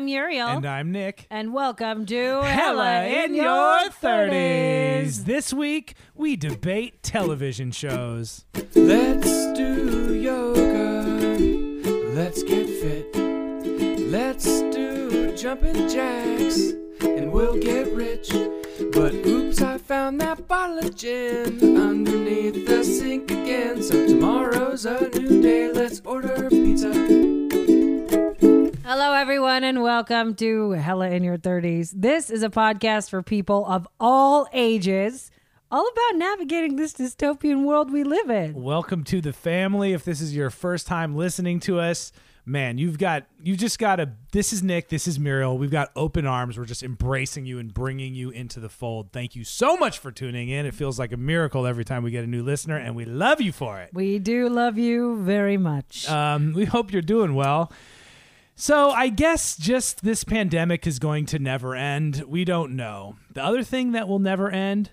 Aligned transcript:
I'm 0.00 0.06
Muriel. 0.06 0.48
And 0.48 0.64
I'm 0.64 0.92
Nick. 0.92 1.26
And 1.28 1.52
welcome 1.52 2.06
to 2.06 2.40
Hella 2.40 3.04
in 3.04 3.34
Your 3.34 3.90
30s. 3.90 5.26
This 5.26 5.52
week, 5.52 5.94
we 6.14 6.36
debate 6.36 7.02
television 7.02 7.70
shows. 7.70 8.46
Let's 8.74 9.52
do 9.52 10.14
yoga. 10.14 11.02
Let's 12.14 12.42
get 12.42 12.66
fit. 12.66 13.14
Let's 14.10 14.46
do 14.46 15.36
jumping 15.36 15.86
jacks. 15.86 16.70
And 17.02 17.30
we'll 17.30 17.60
get 17.60 17.92
rich. 17.92 18.30
But 18.94 19.12
oops, 19.26 19.60
I 19.60 19.76
found 19.76 20.18
that 20.22 20.48
bottle 20.48 20.78
of 20.78 20.96
gin 20.96 21.76
underneath 21.76 22.66
the 22.66 22.82
sink 22.84 23.30
again. 23.30 23.82
So 23.82 24.06
tomorrow's 24.06 24.86
a 24.86 25.10
new 25.10 25.42
day. 25.42 25.70
Let's 25.70 26.00
order 26.06 26.48
pizza. 26.48 27.39
Everyone, 29.20 29.64
and 29.64 29.82
welcome 29.82 30.34
to 30.36 30.70
Hella 30.70 31.10
in 31.10 31.22
Your 31.22 31.36
30s. 31.36 31.92
This 31.94 32.30
is 32.30 32.42
a 32.42 32.48
podcast 32.48 33.10
for 33.10 33.22
people 33.22 33.66
of 33.66 33.86
all 34.00 34.48
ages, 34.50 35.30
all 35.70 35.86
about 35.86 36.18
navigating 36.18 36.76
this 36.76 36.94
dystopian 36.94 37.66
world 37.66 37.92
we 37.92 38.02
live 38.02 38.30
in. 38.30 38.54
Welcome 38.54 39.04
to 39.04 39.20
the 39.20 39.34
family. 39.34 39.92
If 39.92 40.06
this 40.06 40.22
is 40.22 40.34
your 40.34 40.48
first 40.48 40.86
time 40.86 41.16
listening 41.16 41.60
to 41.60 41.80
us, 41.80 42.12
man, 42.46 42.78
you've 42.78 42.96
got 42.96 43.26
you 43.42 43.58
just 43.58 43.78
got 43.78 44.00
a, 44.00 44.10
This 44.32 44.54
is 44.54 44.62
Nick. 44.62 44.88
This 44.88 45.06
is 45.06 45.20
Muriel. 45.20 45.58
We've 45.58 45.70
got 45.70 45.90
open 45.94 46.24
arms. 46.24 46.56
We're 46.56 46.64
just 46.64 46.82
embracing 46.82 47.44
you 47.44 47.58
and 47.58 47.74
bringing 47.74 48.14
you 48.14 48.30
into 48.30 48.58
the 48.58 48.70
fold. 48.70 49.12
Thank 49.12 49.36
you 49.36 49.44
so 49.44 49.76
much 49.76 49.98
for 49.98 50.10
tuning 50.10 50.48
in. 50.48 50.64
It 50.64 50.72
feels 50.72 50.98
like 50.98 51.12
a 51.12 51.18
miracle 51.18 51.66
every 51.66 51.84
time 51.84 52.02
we 52.02 52.10
get 52.10 52.24
a 52.24 52.26
new 52.26 52.42
listener, 52.42 52.78
and 52.78 52.96
we 52.96 53.04
love 53.04 53.42
you 53.42 53.52
for 53.52 53.82
it. 53.82 53.90
We 53.92 54.18
do 54.18 54.48
love 54.48 54.78
you 54.78 55.22
very 55.22 55.58
much. 55.58 56.08
Um, 56.08 56.54
we 56.54 56.64
hope 56.64 56.90
you're 56.90 57.02
doing 57.02 57.34
well. 57.34 57.70
So 58.60 58.90
I 58.90 59.08
guess 59.08 59.56
just 59.56 60.02
this 60.04 60.22
pandemic 60.22 60.86
is 60.86 60.98
going 60.98 61.24
to 61.26 61.38
never 61.38 61.74
end. 61.74 62.24
We 62.28 62.44
don't 62.44 62.76
know. 62.76 63.16
The 63.32 63.42
other 63.42 63.62
thing 63.62 63.92
that 63.92 64.06
will 64.06 64.18
never 64.18 64.50
end 64.50 64.90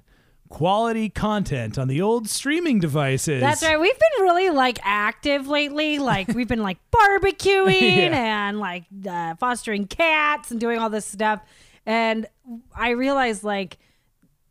quality 0.48 1.10
content 1.10 1.78
on 1.78 1.90
the 1.90 2.02
old 2.02 2.30
streaming 2.30 2.80
devices. 2.80 3.42
That's 3.42 3.62
right. 3.62 3.78
We've 3.78 4.00
been 4.00 4.24
really 4.24 4.52
like 4.52 4.80
active 4.84 5.48
lately. 5.48 6.00
Like 6.00 6.30
we've 6.30 6.48
been 6.48 6.64
like 6.64 6.78
barbecuing 6.96 7.82
Yeah. 7.82 8.48
and 8.48 8.58
like 8.58 8.86
uh, 9.06 9.36
fostering 9.36 9.86
cats 9.86 10.50
and 10.50 10.62
doing 10.62 10.80
all 10.80 10.90
this 10.90 11.06
stuff. 11.06 11.42
And 11.86 12.26
I 12.74 12.92
realized 12.92 13.44
like 13.44 13.80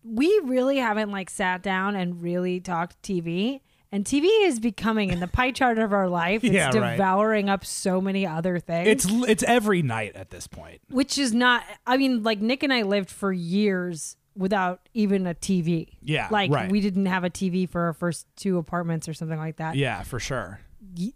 we 0.05 0.29
really 0.45 0.77
haven't 0.77 1.11
like 1.11 1.31
sat 1.31 1.63
down 1.63 1.97
and 1.97 2.23
really 2.23 2.61
talked 2.61 3.01
TV. 3.01 3.63
And 3.93 4.05
TV 4.05 4.27
is 4.47 4.59
becoming 4.61 5.11
in 5.11 5.21
the 5.21 5.29
pie 5.29 5.53
chart 5.53 5.79
of 5.79 5.93
our 5.93 6.09
life. 6.09 6.43
It's 6.45 6.53
Yeah, 6.53 6.77
right. 6.77 6.93
devouring 6.97 7.49
up 7.49 7.65
so 7.65 8.01
many 8.01 8.27
other 8.27 8.59
things. 8.59 8.89
It's 8.89 9.07
it's 9.29 9.43
every 9.45 9.83
night 9.83 10.17
at 10.17 10.31
this 10.31 10.47
point. 10.47 10.81
which 10.91 11.19
is 11.19 11.33
not. 11.33 11.63
I 11.87 11.97
mean, 11.97 12.23
like 12.23 12.41
Nick 12.41 12.63
and 12.63 12.73
I 12.73 12.83
lived 12.83 13.11
for 13.11 13.33
years 13.33 14.17
without 14.37 14.89
even 14.93 15.27
a 15.27 15.35
TV. 15.35 15.89
Yeah, 16.03 16.29
like 16.31 16.51
right. 16.51 16.71
we 16.71 16.81
didn't 16.81 17.07
have 17.07 17.25
a 17.25 17.31
TV 17.31 17.69
for 17.69 17.83
our 17.83 17.93
first 17.93 18.27
two 18.37 18.59
apartments 18.59 19.09
or 19.09 19.15
something 19.15 19.39
like 19.39 19.57
that. 19.57 19.77
Yeah, 19.77 20.03
for 20.03 20.19
sure. 20.21 20.61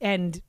and 0.01 0.41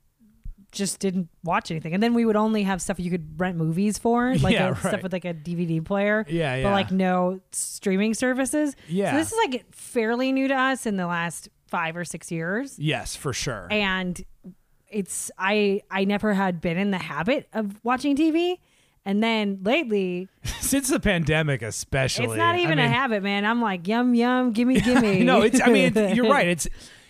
just 0.70 1.00
didn't 1.00 1.28
watch 1.44 1.70
anything. 1.70 1.92
And 1.92 2.02
then 2.02 2.14
we 2.14 2.24
would 2.24 2.34
only 2.36 2.62
have 2.62 2.80
stuff 2.80 2.98
you 2.98 3.10
could 3.10 3.38
rent 3.38 3.58
movies 3.58 3.98
for, 3.98 4.34
like 4.38 4.54
Yeah, 4.54 4.68
a, 4.68 4.72
right. 4.72 4.78
stuff 4.80 5.02
with 5.02 5.12
like 5.12 5.26
a 5.26 5.34
DVD 5.34 5.84
player. 5.84 6.24
Yeah, 6.28 6.54
yeah. 6.56 6.62
But 6.62 6.70
like 6.72 6.90
no 6.90 7.40
streaming 7.52 8.14
services. 8.14 8.74
Yeah. 8.88 9.10
So 9.12 9.18
this 9.18 9.32
is 9.32 9.38
like 9.44 9.74
fairly 9.74 10.32
new 10.32 10.48
to 10.48 10.54
us 10.54 10.86
in 10.86 10.96
the 10.96 11.06
last 11.06 11.50
five 11.72 11.96
or 11.96 12.04
six 12.04 12.30
years. 12.30 12.78
Yes, 12.78 13.16
for 13.16 13.32
sure. 13.32 13.66
And 13.70 14.22
it's 14.90 15.30
I 15.38 15.80
I 15.90 16.04
never 16.04 16.34
had 16.34 16.60
been 16.60 16.76
in 16.76 16.90
the 16.90 16.98
habit 16.98 17.48
of 17.52 17.82
watching 17.82 18.14
TV. 18.14 18.58
And 19.04 19.20
then 19.20 19.58
lately, 19.64 20.28
Since 20.60 20.90
the 20.90 21.00
pandemic, 21.00 21.62
especially, 21.62 22.26
it's 22.26 22.36
not 22.36 22.54
I 22.54 22.60
even 22.60 22.78
a 22.78 22.88
habit, 22.88 23.22
man. 23.22 23.44
I'm 23.44 23.60
like, 23.60 23.88
yum 23.88 24.14
yum, 24.14 24.52
gimme 24.52 24.80
gimme. 24.80 25.24
No, 25.24 25.42
it's. 25.42 25.60
I 25.60 25.66
mean, 25.66 25.96
it's, 25.96 26.14
you're 26.16 26.30
right. 26.30 26.46
It's. 26.46 26.68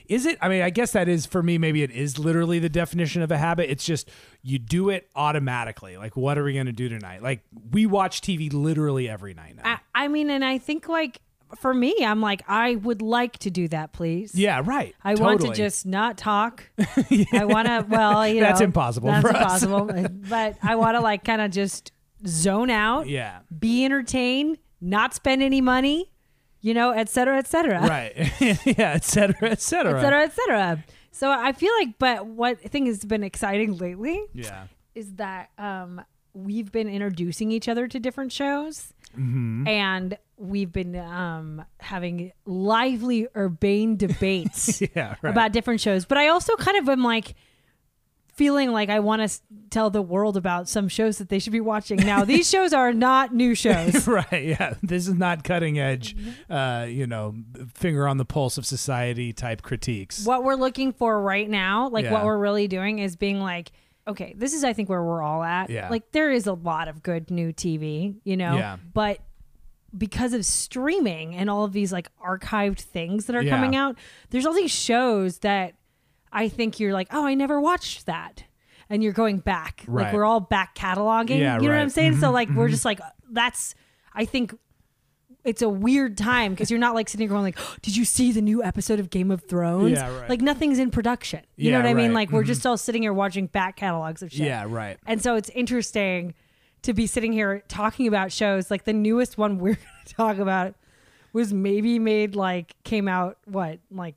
Is 0.08 0.26
it? 0.26 0.38
I 0.40 0.48
mean, 0.48 0.62
I 0.62 0.70
guess 0.70 0.92
that 0.92 1.08
is 1.08 1.26
for 1.26 1.42
me. 1.42 1.58
Maybe 1.58 1.82
it 1.82 1.90
is 1.90 2.18
literally 2.18 2.58
the 2.58 2.68
definition 2.68 3.20
of 3.20 3.30
a 3.30 3.36
habit. 3.36 3.70
It's 3.70 3.84
just 3.84 4.08
you 4.42 4.58
do 4.58 4.88
it 4.88 5.10
automatically. 5.14 5.96
Like, 5.96 6.16
what 6.16 6.38
are 6.38 6.44
we 6.44 6.54
going 6.54 6.66
to 6.66 6.72
do 6.72 6.88
tonight? 6.88 7.22
Like, 7.22 7.42
we 7.70 7.84
watch 7.86 8.20
TV 8.20 8.52
literally 8.52 9.08
every 9.08 9.34
night 9.34 9.56
now. 9.56 9.62
I, 9.94 10.04
I 10.04 10.08
mean, 10.08 10.30
and 10.30 10.44
I 10.44 10.58
think 10.58 10.88
like 10.88 11.20
for 11.56 11.72
me, 11.74 11.94
I'm 12.04 12.20
like, 12.20 12.42
I 12.48 12.76
would 12.76 13.02
like 13.02 13.38
to 13.40 13.50
do 13.50 13.68
that, 13.68 13.92
please. 13.92 14.34
yeah, 14.34 14.62
right. 14.64 14.94
I 15.04 15.14
want 15.14 15.40
to 15.42 15.52
just 15.52 15.86
not 15.86 16.16
talk. 16.18 16.64
I 16.78 17.44
want 17.44 17.68
to, 17.68 17.86
well, 17.88 18.26
you 18.26 18.40
know, 18.40 18.46
That's 18.48 18.60
impossible 18.60 19.08
That's 19.08 19.22
for 19.22 19.36
us. 19.36 19.62
impossible. 19.62 20.08
but 20.28 20.56
I 20.62 20.76
want 20.76 20.96
to 20.96 21.00
like 21.00 21.24
kind 21.24 21.40
of 21.42 21.50
just 21.50 21.92
zone 22.26 22.70
out, 22.70 23.08
Yeah. 23.08 23.40
be 23.58 23.84
entertained, 23.84 24.58
not 24.80 25.14
spend 25.14 25.42
any 25.42 25.60
money, 25.60 26.10
you 26.60 26.74
know, 26.74 26.90
et 26.90 27.08
cetera, 27.08 27.38
et 27.38 27.46
cetera, 27.48 27.80
Right. 27.80 28.12
yeah. 28.66 28.92
Et 28.94 29.04
cetera. 29.04 29.50
Et 29.50 29.60
cetera. 29.60 29.98
et 29.98 30.02
cetera, 30.02 30.22
et 30.22 30.32
cetera. 30.32 30.84
So 31.10 31.30
I 31.30 31.52
feel 31.52 31.72
like, 31.80 31.98
but 31.98 32.26
what 32.26 32.58
I 32.64 32.68
think 32.68 32.86
has 32.86 33.04
been 33.04 33.22
exciting 33.24 33.76
lately 33.76 34.22
Yeah. 34.32 34.64
is 34.94 35.14
that 35.14 35.50
um, 35.58 36.00
we've 36.32 36.72
been 36.72 36.88
introducing 36.88 37.50
each 37.52 37.68
other 37.68 37.86
to 37.88 37.98
different 38.00 38.32
shows. 38.32 38.94
Mm-hmm. 39.18 39.68
And 39.68 40.16
we've 40.42 40.72
been 40.72 40.96
um, 40.96 41.64
having 41.80 42.32
lively 42.44 43.28
urbane 43.36 43.96
debates 44.06 44.80
Yeah. 44.80 45.14
Right. 45.22 45.30
about 45.30 45.52
different 45.52 45.80
shows. 45.80 46.04
But 46.04 46.18
I 46.18 46.28
also 46.28 46.56
kind 46.56 46.76
of 46.78 46.88
am 46.88 47.02
like 47.04 47.34
feeling 48.34 48.72
like 48.72 48.88
I 48.88 49.00
want 49.00 49.20
to 49.20 49.24
s- 49.24 49.42
tell 49.70 49.90
the 49.90 50.00
world 50.00 50.36
about 50.38 50.66
some 50.68 50.88
shows 50.88 51.18
that 51.18 51.28
they 51.28 51.38
should 51.38 51.52
be 51.52 51.60
watching. 51.60 51.98
Now, 51.98 52.24
these 52.34 52.48
shows 52.48 52.72
are 52.72 52.92
not 52.92 53.34
new 53.34 53.54
shows. 53.54 54.06
right. 54.08 54.42
Yeah. 54.42 54.74
This 54.82 55.06
is 55.06 55.14
not 55.14 55.44
cutting 55.44 55.78
edge. 55.78 56.16
Uh, 56.48 56.86
you 56.88 57.06
know, 57.06 57.34
finger 57.74 58.08
on 58.08 58.16
the 58.16 58.24
pulse 58.24 58.56
of 58.58 58.64
society 58.66 59.32
type 59.32 59.62
critiques. 59.62 60.24
what 60.24 60.44
we're 60.44 60.54
looking 60.54 60.92
for 60.92 61.20
right 61.20 61.48
now, 61.48 61.88
like 61.90 62.10
what 62.10 62.24
we're 62.24 62.38
really 62.38 62.68
doing 62.68 62.98
is 63.00 63.16
being 63.16 63.38
like, 63.40 63.70
okay, 64.08 64.34
this 64.36 64.54
is 64.54 64.64
I 64.64 64.72
think 64.72 64.88
where 64.88 65.02
we're 65.04 65.22
all 65.22 65.42
at. 65.44 65.68
Yeah. 65.70 65.88
Like 65.90 66.10
there 66.12 66.30
is 66.30 66.46
a 66.46 66.54
lot 66.54 66.88
of 66.88 67.02
good 67.02 67.30
new 67.30 67.52
TV, 67.52 68.16
you 68.24 68.36
know, 68.36 68.56
Yeah. 68.56 68.78
but 68.94 69.18
because 69.96 70.32
of 70.32 70.44
streaming 70.46 71.34
and 71.34 71.50
all 71.50 71.64
of 71.64 71.72
these 71.72 71.92
like 71.92 72.08
archived 72.24 72.80
things 72.80 73.26
that 73.26 73.36
are 73.36 73.42
Yeah. 73.42 73.50
coming 73.54 73.76
out, 73.76 73.96
there's 74.30 74.46
all 74.46 74.54
these 74.54 74.70
shows 74.70 75.38
that 75.38 75.74
I 76.32 76.48
think 76.48 76.80
you're 76.80 76.92
like, 76.94 77.08
oh, 77.12 77.26
I 77.26 77.34
never 77.34 77.60
watched 77.60 78.06
that. 78.06 78.44
And 78.88 79.02
you're 79.02 79.12
going 79.12 79.38
back. 79.38 79.84
Like 79.88 80.12
we're 80.12 80.24
all 80.24 80.40
back 80.40 80.74
cataloging. 80.74 81.38
Yeah, 81.40 81.56
you 81.60 81.68
know 81.68 81.74
what 81.74 81.80
I'm 81.82 81.88
saying? 81.88 82.16
So 82.16 82.28
Mhm, 82.28 82.32
like 82.32 82.48
we're 82.50 82.68
just 82.68 82.84
like 82.84 83.00
that's 83.30 83.74
I 84.14 84.24
think 84.26 84.54
it's 85.44 85.60
a 85.62 85.68
weird 85.68 86.16
time 86.16 86.52
because 86.52 86.70
you're 86.70 86.78
not 86.78 86.94
like 86.94 87.08
sitting 87.08 87.24
here 87.26 87.30
going 87.32 87.42
like, 87.42 87.58
did 87.82 87.96
you 87.96 88.04
see 88.04 88.30
the 88.32 88.40
new 88.42 88.62
episode 88.62 89.00
of 89.00 89.10
Game 89.10 89.30
of 89.30 89.42
Thrones? 89.42 89.92
Yeah, 89.92 90.20
right. 90.20 90.28
Like 90.30 90.40
nothing's 90.40 90.78
in 90.78 90.90
production. 90.90 91.40
You 91.56 91.70
Yeah, 91.70 91.78
know 91.78 91.84
what 91.84 91.90
I 91.90 91.94
mean? 91.94 92.12
Like 92.14 92.30
we're 92.30 92.44
just 92.44 92.64
all 92.66 92.76
sitting 92.76 93.02
here 93.02 93.12
watching 93.12 93.46
back 93.46 93.76
catalogs 93.76 94.22
of 94.22 94.30
shit. 94.30 94.46
Yeah. 94.46 94.66
Right. 94.68 94.98
And 95.06 95.20
so 95.22 95.34
it's 95.36 95.48
interesting 95.50 96.34
to 96.82 96.92
be 96.92 97.06
sitting 97.06 97.32
here 97.32 97.62
talking 97.68 98.06
about 98.06 98.32
shows. 98.32 98.70
Like 98.70 98.84
the 98.84 98.92
newest 98.92 99.38
one 99.38 99.58
we're 99.58 99.74
going 99.74 99.86
to 100.06 100.14
talk 100.14 100.38
about 100.38 100.74
was 101.32 101.52
maybe 101.52 101.98
made 101.98 102.34
like 102.36 102.74
came 102.84 103.08
out 103.08 103.38
what 103.46 103.78
like 103.90 104.16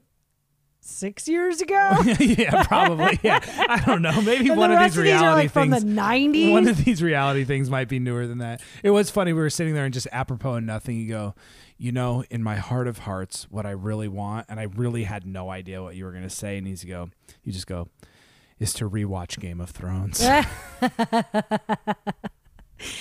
six 0.82 1.28
years 1.28 1.62
ago. 1.62 1.98
yeah, 2.20 2.64
probably. 2.64 3.20
Yeah, 3.24 3.40
I 3.70 3.82
don't 3.86 4.02
know. 4.02 4.22
Maybe 4.22 4.52
one 4.52 4.70
the 4.70 4.76
of 4.76 4.82
these 4.84 4.98
of 4.98 5.04
these 5.04 5.14
reality 5.14 5.44
like 5.44 5.52
from 5.52 5.70
the 5.72 5.80
things. 5.80 5.98
'90s. 5.98 6.52
One 6.52 6.68
of 6.68 6.84
these 6.84 7.02
reality 7.02 7.44
things 7.44 7.70
might 7.70 7.88
be 7.88 7.98
newer 7.98 8.28
than 8.28 8.38
that. 8.40 8.62
It 8.84 8.92
was 8.92 9.10
funny. 9.10 9.34
We 9.34 9.40
were 9.40 9.50
sitting 9.50 9.74
there 9.74 9.86
and 9.86 9.94
just 9.94 10.08
apropos 10.12 10.56
of 10.56 10.64
nothing. 10.64 10.98
You 10.98 11.08
go, 11.08 11.36
you 11.78 11.92
know, 11.92 12.24
in 12.30 12.44
my 12.44 12.58
heart 12.58 12.88
of 12.88 13.00
hearts, 13.00 13.48
what 13.50 13.66
I 13.66 13.72
really 13.72 14.08
want, 14.08 14.46
and 14.50 14.60
I 14.60 14.64
really 14.64 15.06
had 15.06 15.26
no 15.26 15.50
idea 15.50 15.82
what 15.82 15.96
you 15.96 16.06
were 16.06 16.12
going 16.12 16.24
to 16.24 16.30
say. 16.30 16.58
And 16.58 16.68
he's 16.68 16.84
go, 16.84 17.10
you 17.44 17.52
just 17.52 17.68
go, 17.68 17.88
is 18.60 18.74
to 18.74 18.90
rewatch 18.90 19.40
Game 19.40 19.60
of 19.62 19.72
Thrones. 19.72 20.22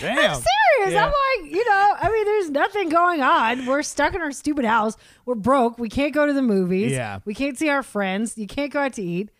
Damn. 0.01 0.17
serious. 0.17 0.93
Yeah. 0.93 1.07
I'm 1.07 1.13
like, 1.43 1.53
you 1.53 1.65
know, 1.69 1.95
I 1.99 2.11
mean, 2.11 2.25
there's 2.25 2.51
nothing 2.51 2.89
going 2.89 3.21
on. 3.23 3.67
We're 3.67 3.83
stuck 3.83 4.15
in 4.15 4.21
our 4.21 4.33
stupid 4.33 4.65
house. 4.65 4.97
We're 5.27 5.35
broke. 5.35 5.79
We 5.79 5.89
can't 5.89 6.13
go 6.13 6.27
to 6.27 6.33
the 6.33 6.43
movies. 6.43 6.93
Yeah. 6.93 7.21
We 7.25 7.35
can't 7.35 7.59
see 7.59 7.69
our 7.69 7.83
friends. 7.83 8.37
You 8.37 8.47
can't 8.47 8.73
go 8.73 8.81
out 8.81 8.95
to 8.95 9.03
eat. 9.03 9.31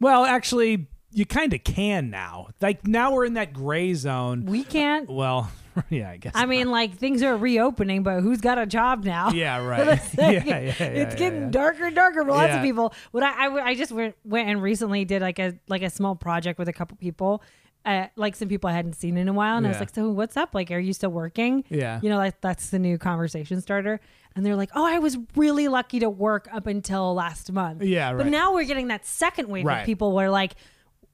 Well, 0.00 0.24
actually, 0.24 0.88
you 1.12 1.26
kind 1.26 1.52
of 1.52 1.62
can 1.64 2.10
now. 2.10 2.48
Like 2.60 2.86
now 2.86 3.12
we're 3.12 3.24
in 3.24 3.34
that 3.34 3.52
gray 3.52 3.94
zone. 3.94 4.46
We 4.46 4.64
can't. 4.64 5.08
Uh, 5.08 5.12
well, 5.12 5.52
yeah, 5.90 6.10
I 6.10 6.16
guess. 6.16 6.32
I 6.34 6.46
mean, 6.46 6.70
like 6.70 6.96
things 6.96 7.22
are 7.22 7.36
reopening, 7.36 8.02
but 8.02 8.20
who's 8.20 8.40
got 8.40 8.58
a 8.58 8.66
job 8.66 9.04
now? 9.04 9.30
yeah, 9.30 9.64
right. 9.64 9.88
It's 9.88 10.14
yeah, 10.18 10.30
yeah, 10.30 10.40
yeah, 10.44 10.58
it's 10.58 10.78
yeah, 10.80 11.14
getting 11.14 11.50
darker 11.50 11.84
and 11.84 11.94
darker 11.94 12.24
for 12.24 12.30
lots 12.30 12.54
of 12.54 12.62
people. 12.62 12.94
What 13.12 13.22
I, 13.22 13.46
I 13.46 13.64
I 13.68 13.74
just 13.74 13.92
went, 13.92 14.16
went 14.24 14.48
and 14.48 14.62
recently 14.62 15.04
did 15.04 15.22
like 15.22 15.38
a 15.38 15.54
like 15.68 15.82
a 15.82 15.90
small 15.90 16.14
project 16.14 16.58
with 16.58 16.68
a 16.68 16.72
couple 16.72 16.96
people, 16.96 17.42
uh, 17.84 18.06
like 18.16 18.36
some 18.36 18.48
people 18.48 18.70
I 18.70 18.72
hadn't 18.74 18.94
seen 18.94 19.16
in 19.16 19.28
a 19.28 19.32
while, 19.32 19.56
and 19.56 19.66
I 19.66 19.70
was 19.70 19.80
like, 19.80 19.94
"So 19.94 20.10
what's 20.10 20.36
up? 20.36 20.54
Like, 20.54 20.70
are 20.70 20.78
you 20.78 20.92
still 20.92 21.10
working?" 21.10 21.64
Yeah. 21.68 22.00
you 22.02 22.08
know, 22.08 22.16
like 22.16 22.40
that's 22.40 22.70
the 22.70 22.78
new 22.78 22.98
conversation 22.98 23.60
starter. 23.60 24.00
And 24.34 24.46
they're 24.46 24.56
like, 24.56 24.70
"Oh, 24.74 24.86
I 24.86 24.98
was 24.98 25.18
really 25.36 25.68
lucky 25.68 25.98
to 26.00 26.08
work 26.10 26.48
up 26.52 26.66
until 26.66 27.12
last 27.14 27.50
month." 27.52 27.82
Yeah, 27.82 28.12
But 28.14 28.26
now 28.28 28.54
we're 28.54 28.64
getting 28.64 28.88
that 28.88 29.04
second 29.06 29.48
wave 29.48 29.64
Right. 29.66 29.80
of 29.80 29.86
people 29.86 30.12
where 30.12 30.30
like. 30.30 30.54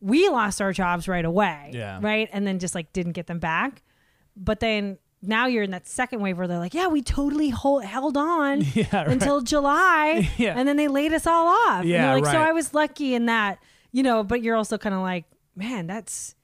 we 0.01 0.29
lost 0.29 0.63
our 0.63 0.73
jobs 0.73 1.09
right 1.09 1.25
away. 1.25 1.73
Yeah. 1.75 1.99
Right. 2.01 2.29
And 2.33 2.47
then 2.47 2.61
just 2.61 2.73
like 2.73 2.93
didn't 2.93 3.15
get 3.15 3.27
them 3.27 3.41
back. 3.41 3.83
But 4.37 4.61
then 4.61 4.99
now 5.23 5.47
you're 5.49 5.65
in 5.65 5.73
that 5.73 5.89
second 5.89 6.21
wave 6.21 6.39
where 6.39 6.47
they're 6.47 6.61
like, 6.61 6.73
yeah, 6.73 6.87
we 6.87 7.03
totally 7.03 7.51
hold, 7.51 7.83
held 7.83 8.17
on 8.17 8.61
Yeah, 8.75 8.85
right. 8.93 9.09
until 9.09 9.41
July. 9.41 10.31
Yeah. 10.39 10.55
And 10.57 10.69
then 10.69 10.77
they 10.77 10.87
laid 10.87 11.13
us 11.13 11.27
all 11.27 11.49
off. 11.49 11.85
Yeah, 11.85 12.15
like, 12.15 12.27
so. 12.27 12.39
I 12.39 12.53
was 12.53 12.73
lucky 12.75 13.13
in 13.17 13.27
that, 13.27 13.59
you 13.91 14.05
know, 14.05 14.23
but 14.23 14.41
you're 14.41 14.55
also 14.55 14.79
kind 14.79 14.95
of 14.95 15.01
like, 15.01 15.25
man, 15.57 15.89
that's 15.89 16.37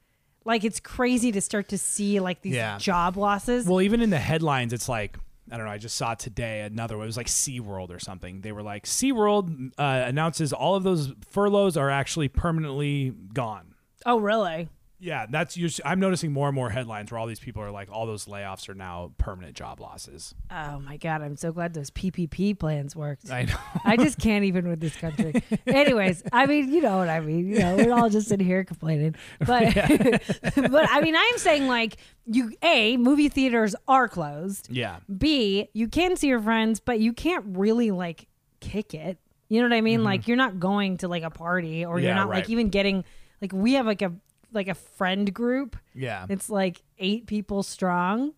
like, 0.45 0.65
it's 0.65 0.81
crazy 0.81 1.33
to 1.33 1.41
start 1.41 1.69
to 1.69 1.79
see 1.79 2.21
like 2.21 2.43
these 2.43 2.55
Yeah. 2.55 2.79
job 2.79 3.17
losses. 3.17 3.67
Well, 3.67 3.81
even 3.81 4.01
in 4.01 4.11
the 4.11 4.19
headlines, 4.19 4.73
it's 4.73 4.89
like 4.89 5.17
I 5.51 5.59
don't 5.59 5.67
know. 5.67 5.73
I 5.73 5.77
just 5.79 5.97
saw 5.97 6.15
today 6.15 6.63
another 6.63 6.97
one. 6.97 7.05
It 7.05 7.09
was 7.09 7.19
like 7.19 7.27
SeaWorld 7.27 7.91
or 7.91 7.99
something. 7.99 8.41
They 8.41 8.51
were 8.53 8.63
like 8.63 8.85
SeaWorld 8.87 9.73
uh, 9.79 10.05
announces 10.07 10.55
all 10.55 10.75
of 10.75 10.85
those 10.85 11.13
furloughs 11.29 11.77
are 11.77 11.91
actually 11.91 12.29
permanently 12.29 13.13
gone. 13.35 13.75
oh, 14.07 14.19
really? 14.19 14.69
Yeah, 15.05 15.27
that's 15.29 15.57
us- 15.59 15.81
I'm 15.85 16.01
noticing 16.01 16.33
more 16.33 16.49
and 16.49 16.55
more 16.55 16.71
headlines 16.71 17.13
where 17.13 17.19
all 17.19 17.27
these 17.27 17.39
people 17.39 17.63
are 17.63 17.71
like, 17.71 17.91
all 17.93 18.07
those 18.07 18.25
layoffs 18.25 18.69
are 18.71 18.75
now 18.75 19.13
permanent 19.19 19.55
job 19.55 19.79
losses. 19.81 20.35
Oh 20.51 20.79
my 20.79 20.97
God. 20.97 21.21
I'm 21.21 21.37
so 21.37 21.53
glad 21.53 21.75
those 21.75 21.91
PPP 21.91 22.59
plans 22.59 22.97
worked. 22.97 23.31
I 23.31 23.43
know. 23.43 23.55
I 23.85 23.97
just 23.99 24.19
can't 24.19 24.45
even 24.47 24.67
with 24.67 24.81
this 24.81 24.97
country. 24.97 25.35
Anyways, 25.67 26.23
I 26.33 26.47
mean, 26.47 26.73
you 26.73 26.81
know 26.81 26.97
what 26.97 27.11
I 27.11 27.21
mean. 27.21 27.49
You 27.49 27.59
know, 27.59 27.77
we're 27.77 27.93
all 27.93 28.09
just 28.09 28.33
in 28.33 28.41
here 28.41 28.65
complaining. 28.65 29.15
But 29.41 29.75
but 30.55 30.89
I 30.91 31.01
mean, 31.03 31.15
I'm 31.17 31.39
saying 31.39 31.67
like 31.69 31.99
you 32.25 32.53
a 32.63 32.97
movie 32.97 33.29
theaters 33.29 33.75
are 33.87 34.09
closed. 34.09 34.69
yeah, 34.71 35.01
B 35.19 35.69
you 35.75 35.89
can 35.89 36.17
see 36.17 36.29
your 36.29 36.41
friends, 36.41 36.81
but 36.81 36.99
you 37.01 37.13
can't 37.13 37.45
really 37.49 37.91
like 37.91 38.27
kick 38.61 38.95
it. 38.95 39.19
You 39.51 39.61
know 39.61 39.69
what 39.69 39.77
I 39.77 39.83
mean? 39.83 40.03
Like 40.03 40.27
you're 40.27 40.39
not 40.39 40.59
going 40.59 40.97
to 40.99 41.09
like 41.09 41.23
a 41.23 41.31
party 41.31 41.85
or 41.85 41.99
you're 41.99 42.09
Mm-hmm. 42.11 42.17
Yeah, 42.17 42.25
not 42.25 42.29
like 42.31 42.49
even 42.49 42.71
getting 42.71 43.05
like 43.43 43.53
we 43.53 43.75
have 43.75 43.85
like 43.87 44.01
a 44.01 44.13
like 44.55 44.69
a 44.69 44.75
friend 44.75 45.33
group. 45.33 45.77
yeah, 45.95 46.27
It's 46.29 46.49
like 46.49 46.83
eight 46.99 47.27
people 47.27 47.63
strong 47.63 48.33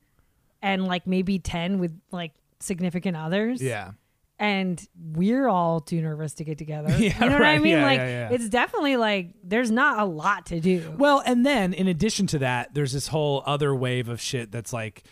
and 0.62 0.86
like 0.86 1.06
maybe 1.06 1.38
10 1.38 1.78
with 1.78 1.98
like 2.10 2.32
significant 2.60 3.16
others 3.16 3.62
yeah. 3.62 3.92
and 4.38 4.86
we're 5.12 5.46
all 5.46 5.80
too 5.80 6.00
nervous 6.00 6.34
to 6.34 6.44
get 6.44 6.58
together. 6.58 6.88
Yeah, 6.98 7.22
you 7.22 7.30
know 7.30 7.36
what 7.36 7.42
I 7.42 7.58
mean? 7.58 7.72
Yeah, 7.78 7.84
like 7.84 7.98
yeah. 7.98 8.28
it's 8.30 8.48
definitely 8.48 8.96
like 8.96 9.34
there's 9.44 9.70
not 9.70 9.98
a 9.98 10.04
lot 10.04 10.46
to 10.46 10.60
do. 10.60 10.94
Well, 10.98 11.22
and 11.24 11.44
then 11.44 11.74
in 11.74 11.88
addition 11.88 12.26
to 12.28 12.38
that, 12.40 12.74
there's 12.74 12.92
this 12.92 13.08
whole 13.08 13.42
other 13.46 13.74
wave 13.74 14.08
of 14.08 14.20
shit 14.20 14.50
that's 14.50 14.72
like, 14.72 15.04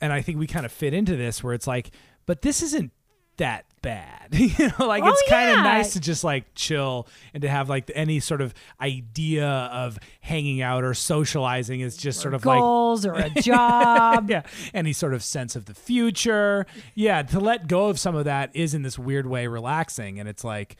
and 0.00 0.12
I 0.12 0.22
think 0.22 0.38
we 0.38 0.46
kind 0.46 0.66
of 0.66 0.72
fit 0.72 0.94
into 0.94 1.16
this 1.16 1.42
where 1.44 1.54
it's 1.54 1.66
like, 1.66 1.90
but 2.24 2.42
this 2.42 2.62
isn't 2.62 2.92
that 3.36 3.66
bad. 3.86 4.28
you 4.32 4.68
know, 4.78 4.86
like 4.86 5.04
Oh, 5.04 5.08
it's 5.08 5.22
kind 5.28 5.50
of 5.50 5.56
yeah. 5.58 5.62
nice 5.62 5.92
to 5.92 6.00
just 6.00 6.24
like 6.24 6.44
chill 6.56 7.06
and 7.32 7.42
to 7.42 7.48
have 7.48 7.68
like 7.68 7.88
any 7.94 8.18
sort 8.18 8.40
of 8.40 8.52
idea 8.80 9.46
of 9.46 9.98
hanging 10.20 10.60
out 10.60 10.82
or 10.82 10.92
socializing 10.94 11.80
is 11.80 11.96
just 11.96 12.20
sort 12.20 12.34
of 12.34 12.44
like 12.44 12.58
Goals 12.58 13.06
or 13.06 13.14
a 13.14 13.30
job. 13.40 14.28
yeah, 14.28 14.42
any 14.74 14.92
sort 14.92 15.14
of 15.14 15.22
sense 15.22 15.54
of 15.54 15.66
the 15.66 15.74
future. 15.74 16.66
Yeah, 16.96 17.22
to 17.22 17.38
let 17.38 17.68
go 17.68 17.86
of 17.86 18.00
some 18.00 18.16
of 18.16 18.24
that 18.24 18.50
is 18.54 18.74
in 18.74 18.82
this 18.82 18.98
weird 18.98 19.26
way 19.26 19.46
relaxing. 19.46 20.18
And 20.18 20.28
it's 20.28 20.42
like, 20.42 20.76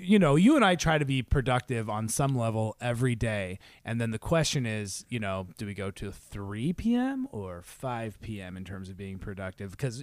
you 0.00 0.18
know, 0.18 0.36
you 0.36 0.54
and 0.56 0.64
I 0.64 0.74
try 0.76 0.98
to 0.98 1.04
be 1.04 1.22
productive 1.22 1.90
on 1.90 2.08
some 2.08 2.36
level 2.36 2.76
every 2.80 3.14
day. 3.14 3.58
And 3.84 4.00
then 4.00 4.10
the 4.12 4.18
question 4.18 4.64
is, 4.64 5.04
you 5.08 5.18
know, 5.18 5.48
do 5.56 5.66
we 5.66 5.74
go 5.74 5.90
to 5.90 6.12
3 6.12 6.72
p.m. 6.74 7.26
or 7.32 7.62
5 7.64 8.20
p.m. 8.20 8.56
in 8.56 8.64
terms 8.64 8.88
of 8.88 8.96
being 8.96 9.18
productive? 9.18 9.72
Because 9.72 10.00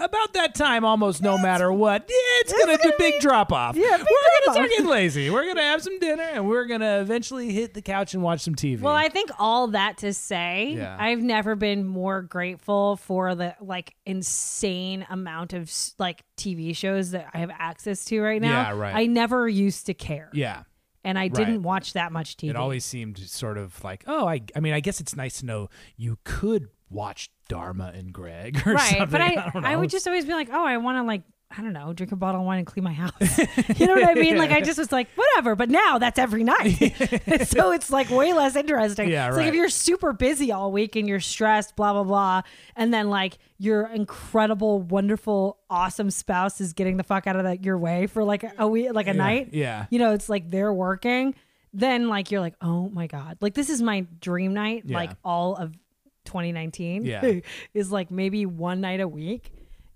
about 0.00 0.32
that 0.34 0.54
time, 0.54 0.84
almost 0.84 1.20
no 1.22 1.36
matter 1.36 1.72
what, 1.72 2.04
it's 2.08 2.52
going 2.52 2.76
to 2.76 2.82
do 2.82 2.92
big 2.98 3.20
drop 3.20 3.52
off. 3.52 3.76
Yeah, 3.76 3.82
we're 3.82 3.96
going 3.96 3.98
to 3.98 4.40
drop-off. 4.44 4.54
start 4.54 4.70
getting 4.70 4.86
lazy. 4.86 5.30
We're 5.30 5.44
going 5.44 5.56
to 5.56 5.62
have 5.62 5.82
some 5.82 5.98
dinner 5.98 6.22
and 6.22 6.48
we're 6.48 6.66
going 6.66 6.80
to 6.80 7.00
eventually 7.00 7.52
hit 7.52 7.74
the 7.74 7.82
couch 7.82 8.14
and 8.14 8.22
watch 8.22 8.40
some 8.40 8.54
TV. 8.54 8.80
Well, 8.80 8.94
I 8.94 9.08
think 9.08 9.30
all 9.38 9.68
that 9.68 9.98
to 9.98 10.14
say, 10.14 10.74
Yeah. 10.76 10.96
I've 10.98 11.20
never 11.20 11.56
been 11.56 11.84
more 11.84 12.22
grateful 12.22 12.96
for 12.96 13.34
the 13.34 13.56
like 13.60 13.94
insane 14.06 15.06
amount 15.10 15.52
of 15.54 15.72
like 15.98 16.22
TV 16.36 16.76
shows 16.76 17.12
that 17.12 17.28
I 17.32 17.38
have 17.38 17.50
access 17.58 18.04
to 18.06 18.20
right 18.20 18.40
now. 18.40 18.70
Yeah, 18.70 18.76
right. 18.76 18.94
I 18.94 19.06
never 19.06 19.23
used 19.48 19.86
to 19.86 19.94
care. 19.94 20.30
yeah. 20.32 20.62
And 21.06 21.18
I 21.18 21.28
didn't 21.28 21.64
watch 21.64 21.92
that 21.92 22.12
much 22.12 22.38
TV. 22.38 22.48
It 22.48 22.56
always 22.56 22.82
seemed 22.82 23.18
sort 23.18 23.58
of 23.58 23.84
like, 23.84 24.04
oh, 24.06 24.26
I, 24.26 24.40
I 24.56 24.60
mean, 24.60 24.72
I 24.72 24.80
guess 24.80 25.00
it's 25.00 25.14
nice 25.14 25.40
to 25.40 25.44
know 25.44 25.68
you 25.98 26.16
could 26.24 26.70
watch 26.88 27.30
Dharma 27.48 27.92
and 27.94 28.12
Greg 28.12 28.62
or 28.66 28.72
right 28.72 28.80
something. 28.80 29.08
but 29.10 29.20
I, 29.20 29.50
don't 29.52 29.64
I, 29.64 29.76
would 29.76 29.90
just 29.90 30.06
always 30.06 30.24
be 30.24 30.32
like 30.32 30.48
oh 30.52 30.64
i 30.64 30.76
want 30.76 30.96
to 30.96 31.02
like 31.02 31.22
i 31.56 31.62
don't 31.62 31.72
know 31.72 31.92
drink 31.92 32.12
a 32.12 32.16
bottle 32.16 32.40
of 32.40 32.46
wine 32.46 32.58
and 32.58 32.66
clean 32.66 32.82
my 32.84 32.92
house 32.92 33.12
you 33.78 33.86
know 33.86 33.94
what 33.94 34.04
i 34.08 34.14
mean 34.14 34.36
like 34.36 34.50
i 34.50 34.60
just 34.60 34.78
was 34.78 34.90
like 34.92 35.08
whatever 35.14 35.54
but 35.54 35.68
now 35.70 35.98
that's 35.98 36.18
every 36.18 36.44
night 36.44 36.74
so 37.46 37.72
it's 37.72 37.90
like 37.90 38.10
way 38.10 38.32
less 38.32 38.56
interesting 38.56 39.08
Yeah, 39.08 39.28
it's 39.28 39.36
like 39.36 39.46
if 39.48 39.54
you're 39.54 39.68
super 39.68 40.12
busy 40.12 40.52
all 40.52 40.72
week 40.72 40.96
and 40.96 41.08
you're 41.08 41.20
stressed 41.20 41.76
blah 41.76 41.92
blah 41.92 42.04
blah 42.04 42.42
and 42.76 42.92
then 42.92 43.08
like 43.10 43.38
your 43.58 43.86
incredible 43.86 44.80
wonderful 44.80 45.58
awesome 45.70 46.10
spouse 46.10 46.60
is 46.60 46.72
getting 46.72 46.96
the 46.96 47.04
fuck 47.04 47.26
out 47.26 47.36
of 47.36 47.44
that 47.44 47.64
your 47.64 47.78
way 47.78 48.06
for 48.06 48.24
like 48.24 48.44
a 48.58 48.66
week 48.68 48.92
like 48.92 49.06
a 49.06 49.14
night 49.14 49.50
yeah. 49.52 49.86
you 49.90 49.98
know 49.98 50.12
it's 50.12 50.28
like 50.28 50.50
they're 50.50 50.72
working 50.72 51.34
then 51.72 52.08
like 52.08 52.30
you're 52.30 52.40
like 52.40 52.54
oh 52.60 52.88
my 52.90 53.06
god 53.06 53.36
like 53.40 53.54
this 53.54 53.68
is 53.70 53.82
my 53.82 54.06
dream 54.20 54.54
night 54.54 54.82
Yeah. 54.86 54.96
like 54.96 55.10
all 55.24 55.54
of 55.56 55.72
2019 56.24 57.04
Yeah. 57.04 57.40
is 57.74 57.92
like 57.92 58.10
maybe 58.10 58.46
one 58.46 58.80
night 58.80 59.00
a 59.00 59.08
week 59.08 59.50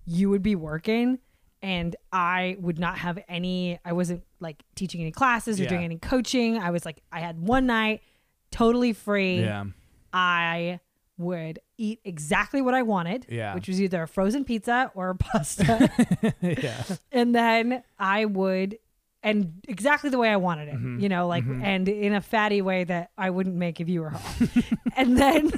you 0.07 0.31
would 0.31 0.43
be 0.43 0.55
working 0.57 1.19
and 1.63 1.97
I 2.13 2.57
would 2.61 2.79
not 2.79 2.99
have 2.99 3.19
any 3.29 3.79
I 3.85 3.93
wasn't 3.93 4.23
like 4.41 4.63
teaching 4.75 5.01
any 5.01 5.11
classes 5.13 5.59
or 5.61 5.65
Yeah. 5.65 5.69
doing 5.71 5.85
any 5.85 5.99
coaching. 5.99 6.59
I 6.59 6.71
was 6.71 6.85
like 6.85 7.03
I 7.13 7.21
had 7.21 7.41
one 7.41 7.67
night 7.67 8.03
totally 8.51 8.93
free. 8.93 9.41
yeah, 9.41 9.65
I 10.13 10.81
would 11.17 11.59
eat 11.77 12.01
exactly 12.05 12.61
what 12.63 12.75
I 12.75 12.83
wanted, 12.83 13.27
Yeah. 13.29 13.55
which 13.55 13.67
was 13.69 13.81
either 13.83 14.03
a 14.05 14.09
frozen 14.09 14.45
pizza 14.45 14.91
or 14.95 15.11
a 15.11 15.15
pasta. 15.17 15.91
yeah, 16.41 16.83
and 17.13 17.35
then 17.35 17.83
I 17.99 18.25
would 18.25 18.79
and 19.21 19.55
exactly 19.67 20.11
the 20.11 20.19
way 20.19 20.29
I 20.29 20.37
wanted 20.37 20.69
it, 20.69 20.75
Mm-hmm. 20.77 21.01
you 21.01 21.09
know, 21.09 21.27
like 21.27 21.43
and 21.45 21.89
in 21.89 22.15
a 22.15 22.21
fatty 22.21 22.63
way 22.63 22.85
that 22.85 23.11
I 23.19 23.31
wouldn't 23.31 23.57
make 23.57 23.81
if 23.81 23.89
you 23.89 24.01
were 24.03 24.11
home. 24.11 24.49
and 24.97 25.19
then 25.19 25.51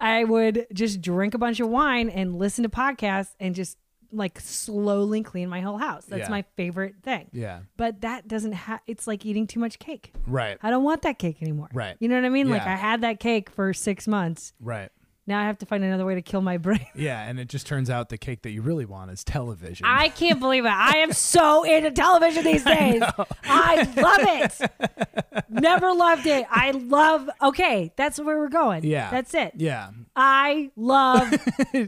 I 0.00 0.24
would 0.24 0.66
just 0.72 1.02
drink 1.02 1.34
a 1.34 1.38
bunch 1.38 1.60
of 1.60 1.68
wine 1.68 2.08
and 2.08 2.34
listen 2.38 2.62
to 2.62 2.70
podcasts 2.70 3.34
and 3.38 3.54
just 3.54 3.76
like 4.12 4.38
slowly 4.40 5.22
clean 5.22 5.48
my 5.48 5.60
whole 5.60 5.78
house. 5.78 6.04
That's 6.04 6.22
Yeah. 6.22 6.28
my 6.28 6.42
favorite 6.56 6.96
thing. 7.02 7.28
yeah. 7.32 7.60
But 7.76 8.00
that 8.02 8.28
doesn't 8.28 8.52
have 8.52 8.80
it's 8.86 9.06
like 9.06 9.24
eating 9.26 9.46
too 9.46 9.60
much 9.60 9.78
cake. 9.78 10.12
Right, 10.26 10.58
I 10.62 10.70
don't 10.70 10.84
want 10.84 11.02
that 11.02 11.18
cake 11.18 11.42
anymore. 11.42 11.68
Right. 11.72 11.96
You 12.00 12.08
know 12.08 12.16
what 12.16 12.24
I 12.24 12.28
mean? 12.30 12.48
Like 12.50 12.62
Yeah. 12.62 12.72
I 12.72 12.76
had 12.76 13.00
that 13.02 13.20
cake 13.20 13.50
for 13.50 13.72
6 13.72 14.06
months. 14.08 14.52
right. 14.60 14.90
Now 15.26 15.40
I 15.40 15.44
have 15.46 15.56
to 15.58 15.66
find 15.66 15.82
another 15.82 16.04
way 16.04 16.14
to 16.16 16.22
kill 16.22 16.42
my 16.42 16.58
brain. 16.58 16.80
Yeah, 16.96 17.22
and 17.22 17.40
it 17.40 17.48
just 17.48 17.66
turns 17.66 17.90
out 17.90 18.08
the 18.08 18.16
cake 18.18 18.42
that 18.42 18.50
you 18.50 18.62
really 18.62 18.84
want 18.84 19.10
is 19.10 19.24
television. 19.24 19.84
I 19.84 20.08
can't 20.08 20.38
believe 20.38 20.64
it. 20.64 20.72
I 20.72 20.98
am 20.98 21.12
so 21.12 21.64
into 21.64 21.90
television 21.90 22.44
these 22.52 22.64
days. 22.64 23.02
I, 23.44 23.82
love 23.96 24.20
it. 24.20 25.44
Never 25.48 25.92
loved 25.92 26.26
it. 26.26 26.46
I 26.50 26.70
love. 26.70 27.28
Okay, 27.42 27.92
that's 27.96 28.18
where 28.20 28.38
we're 28.38 28.48
going. 28.48 28.84
Yeah. 28.84 29.10
that's 29.10 29.34
it. 29.34 29.52
yeah. 29.56 29.90
I 30.16 30.70
love 30.76 31.32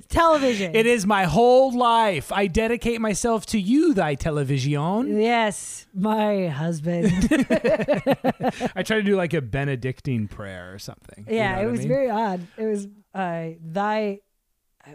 television. 0.09 0.75
It 0.75 0.87
is 0.87 1.07
my 1.07 1.25
whole 1.25 1.77
life. 1.77 2.33
I 2.33 2.49
dedicate 2.49 3.01
myself 3.01 3.47
to 3.47 3.59
you, 3.61 3.95
thy 3.95 4.17
television. 4.17 5.21
Yes, 5.21 5.87
my 5.95 6.49
husband. 6.49 7.07
I 8.75 8.83
try 8.83 8.97
to 8.97 9.03
do 9.03 9.17
like 9.17 9.33
a 9.35 9.41
Benedictine 9.41 10.27
prayer 10.29 10.75
or 10.75 10.79
something. 10.79 11.27
You 11.29 11.37
yeah, 11.37 11.53
know 11.57 11.61
it 11.61 11.65
what 11.65 11.69
I 11.69 11.71
was 11.71 11.81
mean? 11.81 11.89
very 11.89 12.11
odd. 12.11 12.47
It 12.57 12.67
was 12.67 12.89
uh, 13.17 13.51
thy. 13.61 14.21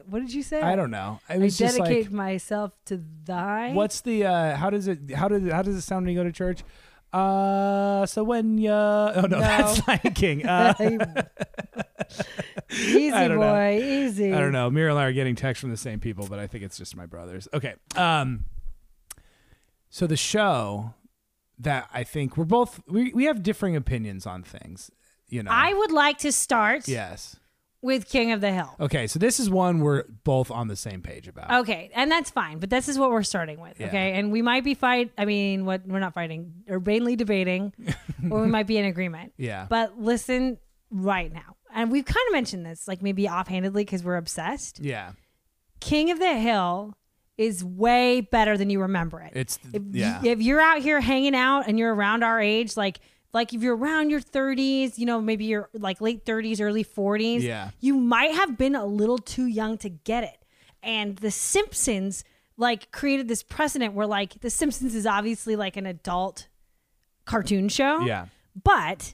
What 0.05 0.19
did 0.19 0.33
you 0.33 0.41
say? 0.43 0.61
I 0.61 0.75
don't 0.77 0.91
know. 0.91 1.19
I 1.27 1.37
was 1.37 1.57
just 1.57 1.77
dedicate 1.77 2.05
like, 2.05 2.13
myself 2.13 2.71
to 2.85 3.03
thy. 3.25 3.73
what's 3.73 4.01
the? 4.01 4.25
uh 4.25 4.55
How 4.55 4.69
does 4.69 4.87
it? 4.87 5.11
How 5.13 5.27
does 5.27 5.51
how 5.51 5.61
does 5.61 5.75
it 5.75 5.81
sound 5.81 6.05
when 6.05 6.15
you 6.15 6.19
go 6.19 6.23
to 6.23 6.31
church? 6.31 6.63
Uh, 7.11 8.05
so 8.05 8.23
when 8.23 8.57
you 8.57 8.71
oh 8.71 9.11
no, 9.15 9.21
No. 9.27 9.39
that's 9.39 9.85
Lion 9.87 10.13
King. 10.13 10.45
Uh, 10.47 10.73
easy 12.69 13.11
I 13.13 13.27
don't 13.27 13.37
boy, 13.37 13.79
know. 13.79 13.85
easy. 13.85 14.33
I 14.33 14.39
don't 14.39 14.51
know. 14.51 14.69
Mira 14.69 14.91
and 14.91 14.99
I 14.99 15.05
are 15.05 15.13
getting 15.13 15.35
texts 15.35 15.61
from 15.61 15.71
the 15.71 15.77
same 15.77 15.99
people, 15.99 16.27
but 16.27 16.39
I 16.39 16.47
think 16.47 16.63
it's 16.63 16.77
just 16.77 16.95
my 16.95 17.05
brothers. 17.05 17.47
Okay. 17.53 17.75
Um. 17.95 18.45
So 19.89 20.07
the 20.07 20.17
show 20.17 20.93
that 21.59 21.89
I 21.93 22.03
think 22.03 22.37
we're 22.37 22.45
both 22.45 22.81
we 22.87 23.11
we 23.13 23.25
have 23.25 23.43
differing 23.43 23.75
opinions 23.75 24.25
on 24.25 24.43
things. 24.43 24.89
You 25.27 25.43
know. 25.43 25.51
I 25.53 25.73
would 25.73 25.91
like 25.91 26.17
to 26.19 26.31
start 26.31 26.87
yes. 26.87 27.37
With 27.81 28.07
King 28.07 28.31
of 28.31 28.41
the 28.41 28.51
Hill. 28.51 28.75
Okay. 28.79 29.07
So 29.07 29.19
this 29.19 29.39
is 29.39 29.49
one 29.49 29.79
we're 29.79 30.03
both 30.23 30.51
on 30.51 30.67
the 30.67 30.75
same 30.75 31.01
page 31.01 31.27
about. 31.27 31.61
Okay, 31.61 31.89
and 31.95 32.11
that's 32.11 32.29
fine, 32.29 32.59
but 32.59 32.69
this 32.69 32.87
is 32.87 32.97
what 32.99 33.09
we're 33.09 33.23
starting 33.23 33.59
with. 33.59 33.79
Yeah. 33.79 33.87
Okay, 33.87 34.13
and 34.13 34.31
we 34.31 34.41
might 34.41 34.63
be 34.63 34.73
fight. 34.73 35.11
I 35.17 35.25
mean, 35.25 35.65
what 35.65 35.85
we're 35.85 35.99
not 35.99 36.13
fighting, 36.13 36.53
or 36.69 36.79
mainly 36.79 37.15
debating, 37.15 37.73
or 38.29 38.41
we 38.41 38.47
might 38.47 38.67
be 38.67 38.77
in 38.77 38.85
agreement. 38.85 39.33
Yeah. 39.37 39.65
But 39.69 39.99
listen, 39.99 40.57
right 40.89 41.31
now, 41.31 41.55
and 41.73 41.91
we've 41.91 42.05
kind 42.05 42.27
of 42.27 42.33
mentioned 42.33 42.65
this, 42.65 42.87
like 42.87 43.01
maybe 43.01 43.27
offhandedly, 43.27 43.83
because 43.83 44.03
we're 44.03 44.17
obsessed. 44.17 44.79
yeah. 44.79 45.13
King 45.79 46.11
of 46.11 46.19
the 46.19 46.35
Hill 46.35 46.93
is 47.39 47.63
way 47.63 48.21
better 48.21 48.55
than 48.55 48.69
you 48.69 48.81
remember 48.81 49.19
it. 49.19 49.31
It's 49.35 49.57
if, 49.73 49.81
yeah. 49.91 50.21
if 50.23 50.43
you're 50.43 50.61
out 50.61 50.79
here 50.79 51.01
hanging 51.01 51.33
out 51.33 51.63
and 51.67 51.79
you're 51.79 51.93
around 51.93 52.23
our 52.23 52.39
age, 52.39 52.77
like 52.77 52.99
like 53.33 53.53
if 53.53 53.61
you're 53.61 53.75
around 53.75 54.09
your 54.09 54.19
30s, 54.21 54.97
you 54.97 55.05
know, 55.05 55.21
maybe 55.21 55.45
you're 55.45 55.69
like 55.73 56.01
late 56.01 56.25
30s, 56.25 56.59
early 56.61 56.83
40s, 56.83 57.41
Yeah. 57.41 57.71
you 57.79 57.95
might 57.95 58.33
have 58.35 58.57
been 58.57 58.75
a 58.75 58.85
little 58.85 59.17
too 59.17 59.45
young 59.45 59.77
to 59.79 59.89
get 59.89 60.23
it. 60.23 60.37
And 60.83 61.15
The 61.17 61.31
Simpsons 61.31 62.23
like 62.57 62.91
created 62.91 63.27
this 63.27 63.41
precedent 63.43 63.93
where 63.93 64.07
like 64.07 64.41
The 64.41 64.49
Simpsons 64.49 64.93
is 64.95 65.05
obviously 65.05 65.55
like 65.55 65.77
an 65.77 65.85
adult 65.85 66.47
cartoon 67.25 67.69
show, 67.69 68.01
Yeah. 68.01 68.25
but 68.63 69.13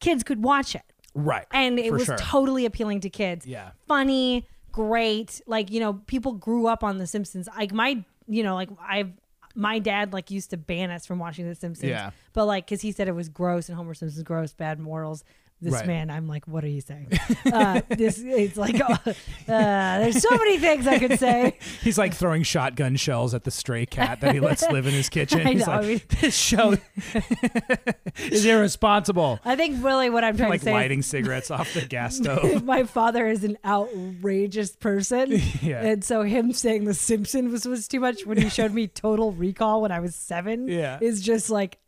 kids 0.00 0.22
could 0.22 0.42
watch 0.42 0.74
it 0.74 0.82
Right. 1.14 1.46
and 1.50 1.78
it 1.78 1.92
was 1.92 2.04
sure. 2.04 2.16
totally 2.18 2.66
appealing 2.66 3.00
to 3.00 3.10
kids. 3.10 3.46
Yeah. 3.46 3.70
funny, 3.88 4.46
great. 4.72 5.40
Like 5.46 5.70
you 5.70 5.80
know, 5.80 5.94
people 5.94 6.32
grew 6.32 6.66
up 6.66 6.84
on 6.84 6.98
The 6.98 7.06
Simpsons. 7.06 7.48
Like 7.56 7.72
my, 7.72 8.04
you 8.28 8.42
know, 8.42 8.54
like 8.54 8.68
I, 8.80 9.12
my 9.56 9.78
dad 9.78 10.12
like 10.12 10.30
used 10.30 10.50
to 10.50 10.56
ban 10.56 10.90
us 10.90 11.06
from 11.06 11.18
watching 11.18 11.48
The 11.48 11.54
Simpsons. 11.54 11.88
Yeah. 11.88 12.10
but 12.32 12.44
like 12.44 12.66
because 12.66 12.82
he 12.82 12.92
said 12.92 13.08
it 13.08 13.14
was 13.14 13.28
gross 13.28 13.68
and 13.68 13.76
Homer 13.76 13.94
Simpson's 13.94 14.22
gross, 14.22 14.52
bad 14.52 14.78
morals. 14.78 15.24
This 15.58 15.72
Right. 15.72 15.86
man, 15.86 16.10
I'm 16.10 16.28
like, 16.28 16.46
what 16.46 16.64
are 16.64 16.68
you 16.68 16.82
saying? 16.82 17.08
uh, 17.50 17.80
this 17.88 18.18
it's 18.22 18.58
like, 18.58 18.78
uh, 18.78 18.96
there's 19.46 20.20
so 20.22 20.28
many 20.36 20.58
things 20.58 20.86
I 20.86 20.98
could 20.98 21.18
say. 21.18 21.58
He's 21.82 21.96
like 21.96 22.12
throwing 22.12 22.42
shotgun 22.42 22.96
shells 22.96 23.32
at 23.32 23.44
the 23.44 23.50
stray 23.50 23.86
cat 23.86 24.20
that 24.20 24.34
he 24.34 24.40
lets 24.40 24.62
live 24.70 24.86
in 24.86 24.92
his 24.92 25.08
kitchen. 25.08 25.46
I 25.46 25.52
He's 25.52 25.66
know, 25.66 25.72
like, 25.72 25.84
I 25.84 25.86
mean- 25.88 26.00
this 26.20 26.36
show 26.36 26.76
is 28.18 28.44
irresponsible. 28.44 29.40
I 29.44 29.56
think 29.56 29.82
really 29.84 30.10
what 30.10 30.24
I'm 30.24 30.36
trying 30.36 30.50
like 30.50 30.60
to 30.60 30.66
say. 30.66 30.72
lighting 30.72 31.02
cigarettes 31.02 31.50
off 31.50 31.72
the 31.74 31.82
gas 31.86 32.16
stove. 32.16 32.64
my 32.64 32.84
father 32.84 33.26
is 33.26 33.44
an 33.44 33.56
outrageous 33.64 34.76
person. 34.76 35.40
Yeah. 35.62 35.82
And 35.82 36.04
so 36.04 36.22
him 36.22 36.52
saying 36.52 36.84
The 36.84 36.94
Simpsons 36.94 37.50
was, 37.52 37.66
was 37.66 37.88
too 37.88 38.00
much 38.00 38.26
when 38.26 38.36
he 38.38 38.48
showed 38.48 38.72
me 38.72 38.86
Total 38.88 39.32
Recall 39.32 39.82
when 39.82 39.92
I 39.92 40.00
was 40.00 40.14
seven 40.14 40.68
Yeah. 40.68 40.98
is 41.00 41.22
just 41.22 41.50
like, 41.50 41.78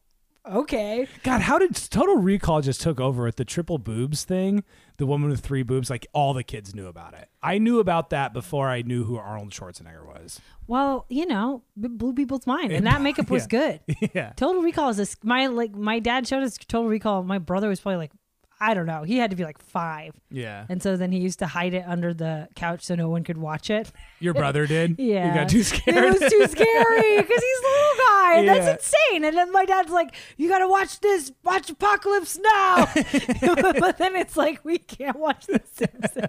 okay. 0.51 1.07
God, 1.23 1.41
how 1.41 1.59
did 1.59 1.75
Total 1.75 2.17
Recall 2.17 2.61
just 2.61 2.81
took 2.81 3.01
over 3.01 3.27
at 3.27 3.37
the 3.37 3.45
triple 3.45 3.79
boobs 3.79 4.25
thing? 4.25 4.65
The 4.97 5.07
woman 5.07 5.31
with 5.31 5.41
three 5.41 5.63
boobs, 5.63 5.91
like 5.91 6.07
all 6.13 6.35
the 6.35 6.43
kids 6.43 6.75
knew 6.75 6.87
about 6.87 7.15
it. 7.15 7.29
I 7.43 7.59
knew 7.59 7.79
about 7.79 8.11
that 8.11 8.33
before 8.33 8.69
I 8.69 8.83
knew 8.83 9.05
who 9.05 9.17
Arnold 9.17 9.51
Schwarzenegger 9.51 10.05
was. 10.05 10.41
Well, 10.67 11.07
you 11.09 11.27
know, 11.27 11.63
it 11.81 11.97
blew 11.97 12.13
people's 12.13 12.47
mind. 12.47 12.73
And 12.73 12.87
that 12.87 13.01
makeup 13.01 13.31
was 13.31 13.47
good. 13.47 13.81
yeah. 14.15 14.33
Total 14.37 14.63
Recall 14.63 14.91
is 14.91 15.17
my 15.23 15.47
like 15.47 15.75
my 15.75 15.99
dad 15.99 16.27
showed 16.27 16.43
us 16.43 16.59
Total 16.59 16.89
Recall. 16.89 17.23
My 17.23 17.39
brother 17.39 17.69
was 17.69 17.81
probably 17.81 17.99
like 17.99 18.13
I 18.61 18.75
don't 18.75 18.87
know. 18.87 19.05
He 19.05 19.19
had 19.19 19.31
to 19.31 19.37
be 19.37 19.45
like 19.45 19.59
five. 19.59 20.15
Yeah. 20.31 20.67
And 20.69 20.83
so 20.83 20.97
then 20.97 21.13
he 21.13 21.19
used 21.19 21.39
to 21.39 21.47
hide 21.47 21.75
it 21.75 21.85
under 21.87 22.13
the 22.13 22.49
couch 22.57 22.83
so 22.85 22.95
no 22.97 23.09
one 23.09 23.23
could 23.23 23.39
watch 23.39 23.71
it. 23.71 23.93
Your 24.21 24.35
brother 24.35 24.67
did? 24.67 24.99
Yeah. 24.99 25.29
You 25.29 25.35
got 25.35 25.49
too 25.49 25.63
scared. 25.63 25.97
It 25.97 26.21
was 26.21 26.31
too 26.31 26.47
scary 26.49 27.17
because 27.17 27.43
he's 27.43 27.61
the 27.61 27.69
little 27.69 28.07
guy. 28.07 28.35
And 28.37 28.47
Yeah. 28.47 28.59
That's 28.59 28.85
insane. 28.85 29.25
And 29.25 29.37
then 29.37 29.53
my 29.53 29.65
dad's 29.65 29.93
like, 29.93 30.15
you 30.37 30.49
got 30.49 30.59
to 30.59 30.69
watch 30.69 30.99
this. 31.01 31.33
Watch 31.45 31.71
Apocalypse 31.71 32.39
Now. 32.39 32.87
but 33.43 33.99
then 33.99 34.17
it's 34.17 34.37
like, 34.37 34.65
we 34.65 34.79
can't 34.79 35.19
watch 35.19 35.47
The 35.47 35.61
Simpsons. 35.73 36.29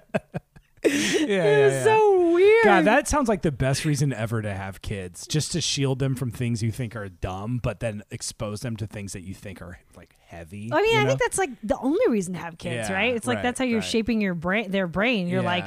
yeah, 0.85 0.91
it 1.23 1.29
yeah, 1.29 1.65
was 1.65 1.73
yeah. 1.73 1.83
so 1.83 2.31
weird. 2.31 2.63
God, 2.63 2.85
that 2.85 3.07
sounds 3.07 3.27
like 3.27 3.41
the 3.41 3.51
best 3.51 3.85
reason 3.85 4.13
ever 4.13 4.41
to 4.41 4.53
have 4.53 4.81
kids, 4.81 5.27
just 5.27 5.51
to 5.53 5.61
shield 5.61 5.99
them 5.99 6.15
from 6.15 6.31
things 6.31 6.61
you 6.63 6.71
think 6.71 6.95
are 6.95 7.09
dumb, 7.09 7.59
but 7.61 7.79
then 7.79 8.03
expose 8.11 8.61
them 8.61 8.77
to 8.77 8.87
things 8.87 9.13
that 9.13 9.23
you 9.23 9.33
think 9.33 9.61
are 9.61 9.79
like 9.95 10.15
heavy. 10.29 10.69
I 10.71 10.81
mean, 10.81 10.97
I 10.97 11.01
know? 11.03 11.07
think 11.09 11.19
that's 11.19 11.37
like 11.37 11.49
the 11.63 11.77
only 11.79 12.07
reason 12.09 12.33
to 12.35 12.39
have 12.39 12.57
kids, 12.57 12.89
Yeah, 12.89 12.93
right? 12.95 13.15
It's 13.15 13.25
like 13.27 13.37
right, 13.37 13.43
that's 13.43 13.59
how 13.59 13.65
you're 13.65 13.79
right. 13.79 13.87
shaping 13.89 14.21
your 14.21 14.35
brain, 14.35 14.69
their 14.71 14.87
brain. 14.87 15.27
You're 15.27 15.41
like, 15.41 15.65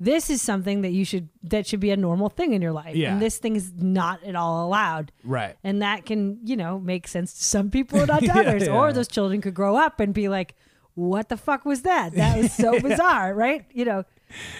this 0.00 0.30
is 0.30 0.40
something 0.40 0.82
that 0.82 0.90
you 0.92 1.04
should 1.04 1.28
that 1.44 1.66
should 1.66 1.80
be 1.80 1.90
a 1.90 1.96
normal 1.96 2.28
thing 2.28 2.52
in 2.52 2.62
your 2.62 2.72
life, 2.72 2.94
Yeah. 2.96 3.12
and 3.12 3.20
this 3.20 3.38
thing 3.38 3.56
is 3.56 3.72
not 3.76 4.22
at 4.24 4.34
all 4.36 4.66
allowed. 4.66 5.12
right. 5.24 5.56
And 5.64 5.82
that 5.82 6.06
can, 6.06 6.38
you 6.44 6.56
know, 6.56 6.78
make 6.78 7.06
sense 7.08 7.34
to 7.34 7.44
some 7.44 7.70
people 7.70 8.04
not 8.06 8.20
to 8.20 8.26
Yeah, 8.26 8.38
others. 8.38 8.66
yeah. 8.66 8.72
Or 8.74 8.92
those 8.92 9.08
children 9.08 9.40
could 9.40 9.54
grow 9.54 9.76
up 9.76 10.00
and 10.00 10.14
be 10.14 10.28
like, 10.28 10.54
what 10.94 11.28
the 11.28 11.36
fuck 11.36 11.64
was 11.64 11.82
that? 11.82 12.12
That 12.14 12.38
was 12.38 12.52
so 12.52 12.80
bizarre, 12.88 13.34
right? 13.34 13.64
You 13.72 13.84
know. 13.84 14.04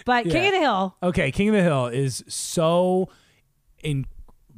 But 0.05 0.25
King 0.25 0.47
of 0.47 0.53
the 0.53 0.59
Hill, 0.61 0.97
Okay, 1.03 1.31
King 1.31 1.49
of 1.51 1.55
the 1.55 1.63
Hill 1.63 1.87
is 1.87 2.25
so 2.29 3.09
in 3.83 4.07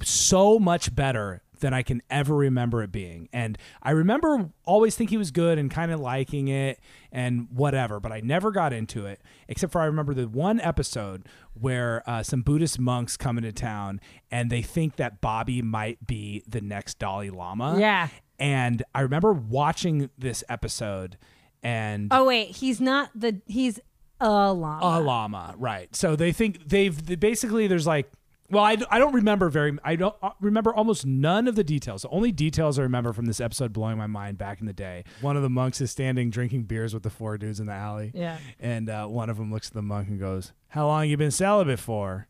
so 0.02 0.58
much 0.58 0.94
better 0.94 1.42
than 1.60 1.72
I 1.72 1.82
can 1.82 2.02
ever 2.10 2.34
remember 2.34 2.82
it 2.82 2.92
being. 2.92 3.28
And 3.32 3.56
I 3.82 3.92
remember 3.92 4.50
always 4.64 4.96
thinking 4.96 5.14
he 5.14 5.18
was 5.18 5.30
good 5.30 5.58
and 5.58 5.70
kind 5.70 5.92
of 5.92 6.00
liking 6.00 6.48
it 6.48 6.80
and 7.12 7.48
whatever, 7.50 8.00
but 8.00 8.12
I 8.12 8.20
never 8.20 8.50
got 8.50 8.72
into 8.72 9.06
it 9.06 9.20
except 9.48 9.72
for 9.72 9.80
I 9.80 9.84
remember 9.86 10.12
the 10.14 10.28
one 10.28 10.60
episode 10.60 11.26
where 11.54 12.02
uh, 12.08 12.22
some 12.22 12.42
Buddhist 12.42 12.78
monks 12.78 13.16
come 13.16 13.38
into 13.38 13.52
town 13.52 14.00
and 14.30 14.50
they 14.50 14.62
think 14.62 14.96
that 14.96 15.20
Bobby 15.20 15.62
might 15.62 16.06
be 16.06 16.42
the 16.48 16.60
next 16.60 16.98
Dalai 16.98 17.30
Lama. 17.30 17.76
Yeah. 17.78 18.08
And 18.38 18.82
I 18.94 19.02
remember 19.02 19.32
watching 19.32 20.10
this 20.18 20.42
episode 20.48 21.16
and 21.62 22.08
Oh 22.10 22.24
wait, 22.24 22.56
he's 22.56 22.80
not 22.80 23.10
the 23.14 23.40
he's 23.46 23.78
a 24.20 24.52
llama. 24.52 24.80
a 24.82 25.00
llama, 25.00 25.54
right? 25.58 25.94
So 25.94 26.16
they 26.16 26.32
think 26.32 26.68
they've 26.68 27.06
they 27.06 27.16
basically 27.16 27.66
there's 27.66 27.86
like. 27.86 28.10
Well, 28.50 28.64
I, 28.64 28.76
I 28.90 28.98
don't 28.98 29.14
remember 29.14 29.48
very. 29.48 29.78
I 29.84 29.96
don't 29.96 30.14
uh, 30.22 30.30
remember 30.40 30.74
almost 30.74 31.06
none 31.06 31.46
of 31.46 31.54
the 31.54 31.64
details. 31.64 32.02
The 32.02 32.08
only 32.08 32.32
details 32.32 32.78
I 32.78 32.82
remember 32.82 33.12
from 33.12 33.26
this 33.26 33.40
episode 33.40 33.72
blowing 33.72 33.96
my 33.96 34.06
mind 34.06 34.38
back 34.38 34.60
in 34.60 34.66
the 34.66 34.72
day. 34.72 35.04
One 35.20 35.36
of 35.36 35.42
the 35.42 35.50
monks 35.50 35.80
is 35.80 35.90
standing 35.90 36.30
drinking 36.30 36.64
beers 36.64 36.92
with 36.92 37.02
the 37.04 37.10
four 37.10 37.38
dudes 37.38 37.60
in 37.60 37.66
the 37.66 37.72
alley. 37.72 38.10
Yeah. 38.14 38.38
And 38.58 38.90
uh, 38.90 39.06
one 39.06 39.30
of 39.30 39.36
them 39.36 39.52
looks 39.52 39.68
at 39.68 39.74
the 39.74 39.82
monk 39.82 40.08
and 40.08 40.18
goes, 40.18 40.52
"How 40.68 40.86
long 40.86 41.08
you 41.08 41.16
been 41.16 41.30
celibate 41.30 41.78
for?" 41.78 42.26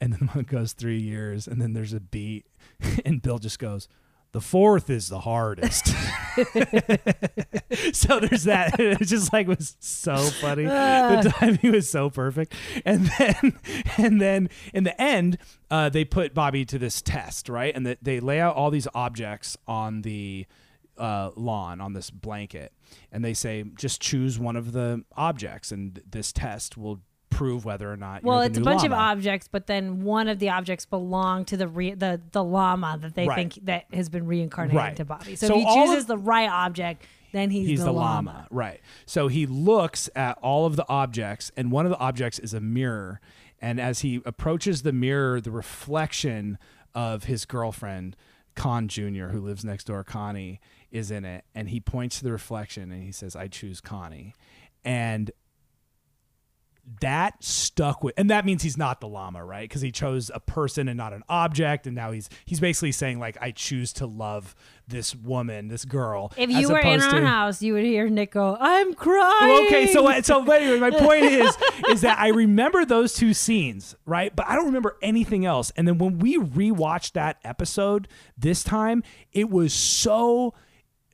And 0.00 0.12
the 0.12 0.24
monk 0.34 0.48
goes, 0.48 0.72
three 0.72 1.00
years." 1.00 1.48
And 1.48 1.60
then 1.60 1.72
there's 1.72 1.92
a 1.92 2.00
beat, 2.00 2.46
and 3.04 3.20
Bill 3.20 3.38
just 3.38 3.58
goes, 3.58 3.88
"The 4.32 4.40
fourth 4.40 4.90
is 4.90 5.08
the 5.08 5.20
hardest." 5.20 5.86
so 7.92 8.20
there's 8.20 8.44
that. 8.44 8.76
It 8.88 9.06
just 9.06 9.32
like 9.32 9.48
was 9.48 9.76
so 9.80 10.16
funny. 10.16 10.64
the 10.64 11.32
timing 11.36 11.72
was 11.72 11.90
so 11.90 12.10
perfect. 12.10 12.54
And 12.84 13.10
then 13.18 13.58
and 13.96 14.20
then 14.20 14.48
in 14.72 14.84
the 14.84 15.00
end, 15.00 15.38
uh, 15.70 15.88
they 15.88 16.04
put 16.04 16.34
Bobby 16.34 16.64
to 16.66 16.78
this 16.78 17.02
test, 17.02 17.48
right? 17.48 17.74
And 17.74 17.86
that 17.86 17.98
they 18.02 18.20
lay 18.20 18.40
out 18.40 18.56
all 18.56 18.70
these 18.70 18.88
objects 18.94 19.56
on 19.66 20.02
the 20.02 20.46
uh, 20.96 21.30
lawn 21.36 21.80
on 21.80 21.92
this 21.92 22.10
blanket, 22.10 22.72
and 23.12 23.24
they 23.24 23.34
say 23.34 23.64
just 23.78 24.00
choose 24.00 24.38
one 24.38 24.56
of 24.56 24.72
the 24.72 25.04
objects, 25.16 25.70
and 25.70 26.00
this 26.08 26.32
test 26.32 26.76
will 26.76 27.00
prove 27.30 27.64
whether 27.64 27.90
or 27.92 27.96
not. 27.96 28.22
Well, 28.22 28.36
you're 28.38 28.44
the 28.44 28.50
it's 28.50 28.58
a 28.58 28.62
bunch 28.62 28.84
of 28.84 28.92
objects, 28.92 29.48
but 29.50 29.66
then 29.66 30.02
one 30.02 30.28
of 30.28 30.38
the 30.38 30.50
objects 30.50 30.86
belong 30.86 31.44
to 31.46 31.56
the 31.56 31.68
re- 31.68 31.94
the 31.94 32.20
the 32.32 32.42
llama 32.42 32.98
that 33.00 33.14
they 33.14 33.26
Right. 33.26 33.36
think 33.36 33.64
that 33.66 33.84
has 33.92 34.08
been 34.08 34.26
reincarnated 34.26 34.76
Right. 34.76 34.96
to 34.96 35.04
Bobby. 35.04 35.36
So, 35.36 35.48
So 35.48 35.58
if 35.58 35.66
he 35.66 35.74
chooses 35.74 36.02
of- 36.02 36.06
the 36.08 36.18
right 36.18 36.48
object, 36.50 37.04
then 37.32 37.50
he's, 37.50 37.68
he's 37.68 37.78
the, 37.80 37.84
the, 37.86 37.92
llama. 37.92 38.30
llama. 38.30 38.46
right 38.50 38.80
so 39.04 39.28
he 39.28 39.44
looks 39.44 40.08
at 40.16 40.38
all 40.38 40.64
of 40.64 40.76
the 40.76 40.88
objects 40.88 41.52
and 41.58 41.70
one 41.70 41.84
of 41.84 41.90
the 41.90 41.98
objects 41.98 42.38
is 42.38 42.54
a 42.54 42.60
mirror 42.60 43.20
and 43.60 43.78
as 43.78 43.98
he 44.00 44.22
approaches 44.24 44.80
the 44.80 44.94
mirror 44.94 45.38
the 45.38 45.50
reflection 45.50 46.56
of 46.94 47.24
his 47.24 47.44
girlfriend 47.44 48.16
Kahn 48.54 48.88
jr 48.88 49.26
who 49.26 49.40
lives 49.42 49.62
next 49.62 49.84
door 49.88 50.02
connie 50.04 50.58
is 50.90 51.10
in 51.10 51.26
it 51.26 51.44
and 51.54 51.68
he 51.68 51.80
points 51.80 52.16
to 52.18 52.24
the 52.24 52.32
reflection 52.32 52.90
and 52.90 53.02
he 53.02 53.12
says 53.12 53.36
i 53.36 53.46
choose 53.46 53.82
connie 53.82 54.34
and 54.82 55.30
that 57.00 57.42
stuck 57.44 58.02
with 58.02 58.14
and 58.16 58.30
that 58.30 58.46
means 58.46 58.62
he's 58.62 58.78
not 58.78 59.00
the 59.00 59.06
llama 59.06 59.44
right 59.44 59.68
because 59.68 59.82
he 59.82 59.92
chose 59.92 60.30
a 60.34 60.40
person 60.40 60.88
and 60.88 60.96
not 60.96 61.12
an 61.12 61.22
object 61.28 61.86
and 61.86 61.94
now 61.94 62.10
he's 62.12 62.30
he's 62.46 62.60
basically 62.60 62.92
saying 62.92 63.18
like 63.18 63.36
i 63.42 63.50
choose 63.50 63.92
to 63.92 64.06
love 64.06 64.54
this 64.86 65.14
woman 65.14 65.68
this 65.68 65.84
girl 65.84 66.32
If 66.36 66.48
you 66.50 66.68
were 66.70 66.78
in 66.78 67.02
our 67.02 67.20
to- 67.20 67.26
house, 67.26 67.60
you 67.60 67.74
would 67.74 67.84
hear 67.84 68.08
Nick 68.08 68.32
go, 68.32 68.56
"I'm 68.58 68.94
crying." 68.94 69.48
well, 69.48 69.66
okay, 69.66 69.92
so 69.92 70.18
so 70.22 70.50
anyway, 70.50 70.78
my 70.78 70.90
point 70.90 71.24
is 71.24 71.54
is 71.90 72.00
that 72.00 72.18
I 72.18 72.28
remember 72.28 72.86
those 72.86 73.12
two 73.12 73.34
scenes, 73.34 73.94
right? 74.06 74.34
But 74.34 74.46
I 74.48 74.54
don't 74.54 74.64
remember 74.64 74.96
anything 75.02 75.44
else. 75.44 75.70
And 75.76 75.86
then 75.86 75.98
when 75.98 76.18
we 76.20 76.38
rewatched 76.38 77.12
that 77.12 77.36
episode 77.44 78.08
this 78.38 78.64
time, 78.64 79.02
it 79.32 79.50
was 79.50 79.74
so 79.74 80.54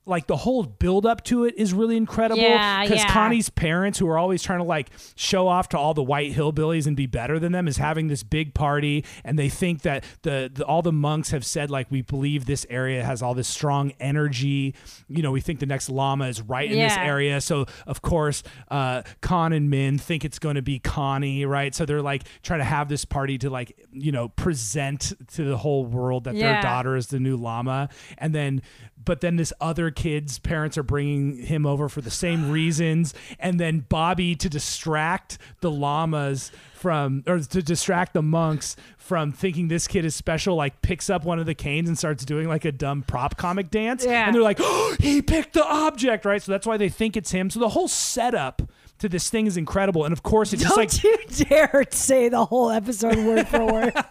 like 0.07 0.27
the 0.27 0.37
whole 0.37 0.65
build 0.65 1.07
up 1.07 1.25
to 1.25 1.45
it 1.45 1.55
is 1.57 1.73
really 1.73 1.97
incredible 1.97 2.43
Yeah, 2.43 2.83
because 2.83 2.99
yeah. 2.99 3.13
Connie's 3.13 3.49
parents 3.49 3.99
who 3.99 4.09
are 4.09 4.19
always 4.19 4.43
trying 4.43 4.59
to 4.59 4.65
like 4.65 4.91
show 5.17 5.49
off 5.49 5.69
to 5.71 5.79
all 5.79 5.95
the 5.95 6.03
white 6.03 6.33
hillbillies 6.35 6.87
and 6.87 6.97
be 6.97 7.07
better 7.07 7.39
than 7.39 7.53
them 7.53 7.67
is 7.67 7.79
having 7.79 8.09
this 8.09 8.23
big 8.23 8.55
party 8.55 9.05
and 9.25 9.39
they 9.39 9.49
think 9.49 9.83
that 9.83 10.05
the, 10.23 10.51
the 10.53 10.65
all 10.65 10.83
the 10.83 10.93
monks 10.93 11.31
have 11.31 11.45
said 11.45 11.71
like 11.71 11.91
we 11.91 12.03
believe 12.03 12.45
this 12.45 12.67
area 12.69 13.03
has 13.05 13.23
all 13.23 13.35
this 13.35 13.49
strong 13.49 13.93
energy. 13.99 14.75
You 15.09 15.23
know 15.23 15.31
we 15.33 15.41
think 15.41 15.61
the 15.61 15.67
next 15.67 15.89
llama 15.89 16.29
is 16.29 16.43
right 16.43 16.71
in 16.71 16.79
this 16.79 16.97
area. 16.97 17.41
So 17.41 17.67
of 17.87 18.03
course 18.03 18.43
uh 18.71 19.03
Kahn 19.23 19.53
and 19.53 19.73
Minh 19.73 20.01
think 20.01 20.25
it's 20.25 20.39
going 20.39 20.57
to 20.57 20.63
be 20.63 20.79
Connie 20.79 21.47
right? 21.47 21.75
So 21.75 21.87
they're 21.87 22.03
like 22.03 22.25
trying 22.43 22.61
to 22.61 22.65
have 22.65 22.89
this 22.89 23.05
party 23.05 23.39
to 23.39 23.51
like 23.51 23.77
you 23.91 24.13
know 24.13 24.29
present 24.29 25.13
to 25.35 25.45
the 25.45 25.57
whole 25.57 25.87
world 25.87 26.25
that 26.25 26.35
their 26.35 26.63
daughter 26.63 26.97
is 26.97 27.07
the 27.07 27.21
new 27.21 27.37
llama. 27.37 27.89
And 28.19 28.35
then 28.35 28.63
but 29.05 29.21
then 29.21 29.37
this 29.37 29.53
other 29.61 29.91
kids' 29.91 30.39
parents 30.39 30.79
are 30.79 30.83
bringing 30.83 31.39
him 31.39 31.67
over 31.67 31.89
for 31.89 32.01
the 32.01 32.11
same 32.11 32.51
reasons, 32.53 33.15
and 33.39 33.59
then 33.61 33.81
Bobby 33.89 34.35
to 34.37 34.49
distract 34.49 35.39
the 35.61 35.71
llamas 35.71 36.51
from 36.75 37.25
or 37.27 37.39
to 37.39 37.63
distract 37.63 38.13
the 38.13 38.23
monks 38.23 38.77
from 38.99 39.33
thinking 39.33 39.69
this 39.69 39.87
kid 39.87 40.05
is 40.05 40.15
special, 40.15 40.57
like 40.57 40.83
picks 40.83 41.09
up 41.09 41.25
one 41.25 41.39
of 41.39 41.47
the 41.47 41.55
canes 41.55 41.89
and 41.89 41.97
starts 41.97 42.25
doing 42.25 42.49
like 42.49 42.65
a 42.65 42.73
dumb 42.73 43.03
prop 43.03 43.37
comic 43.37 43.71
dance. 43.71 44.05
Yeah. 44.05 44.27
And 44.27 44.35
they're 44.35 44.43
like, 44.43 44.59
oh, 44.61 44.97
he 45.01 45.23
picked 45.23 45.55
the 45.55 45.65
object, 45.65 46.25
right? 46.25 46.43
So 46.43 46.53
that's 46.53 46.67
why 46.67 46.77
they 46.77 46.89
think 46.89 47.17
it's 47.17 47.31
him. 47.31 47.51
So 47.51 47.61
the 47.61 47.71
whole 47.71 47.89
setup 47.89 48.63
to 48.99 49.09
this 49.09 49.29
thing 49.29 49.47
is 49.47 49.57
incredible. 49.57 50.05
And 50.05 50.13
of 50.13 50.23
course, 50.23 50.53
it's 50.53 50.63
just 50.63 50.77
Don't 50.77 50.93
like 50.93 51.05
you 51.39 51.45
dare 51.47 51.85
say 51.91 52.29
the 52.29 52.45
whole 52.45 52.71
episode 52.71 53.17
word 53.19 53.47
for 53.49 53.65
word. 53.67 53.93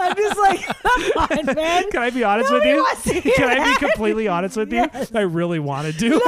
I'm 0.00 0.16
just 0.16 0.38
like, 0.38 0.64
come 0.64 1.02
on, 1.16 1.54
man. 1.54 1.90
Can 1.90 2.02
I 2.02 2.10
be 2.10 2.24
honest 2.24 2.52
with 2.52 2.64
you? 2.64 2.86
to 3.04 3.20
Can 3.20 3.60
I 3.60 3.72
be 3.72 3.78
completely 3.78 4.28
honest 4.28 4.56
with 4.56 4.72
you? 4.72 4.86
I 5.14 5.20
really 5.22 5.58
want 5.58 5.86
to 5.86 5.98
do 5.98 6.10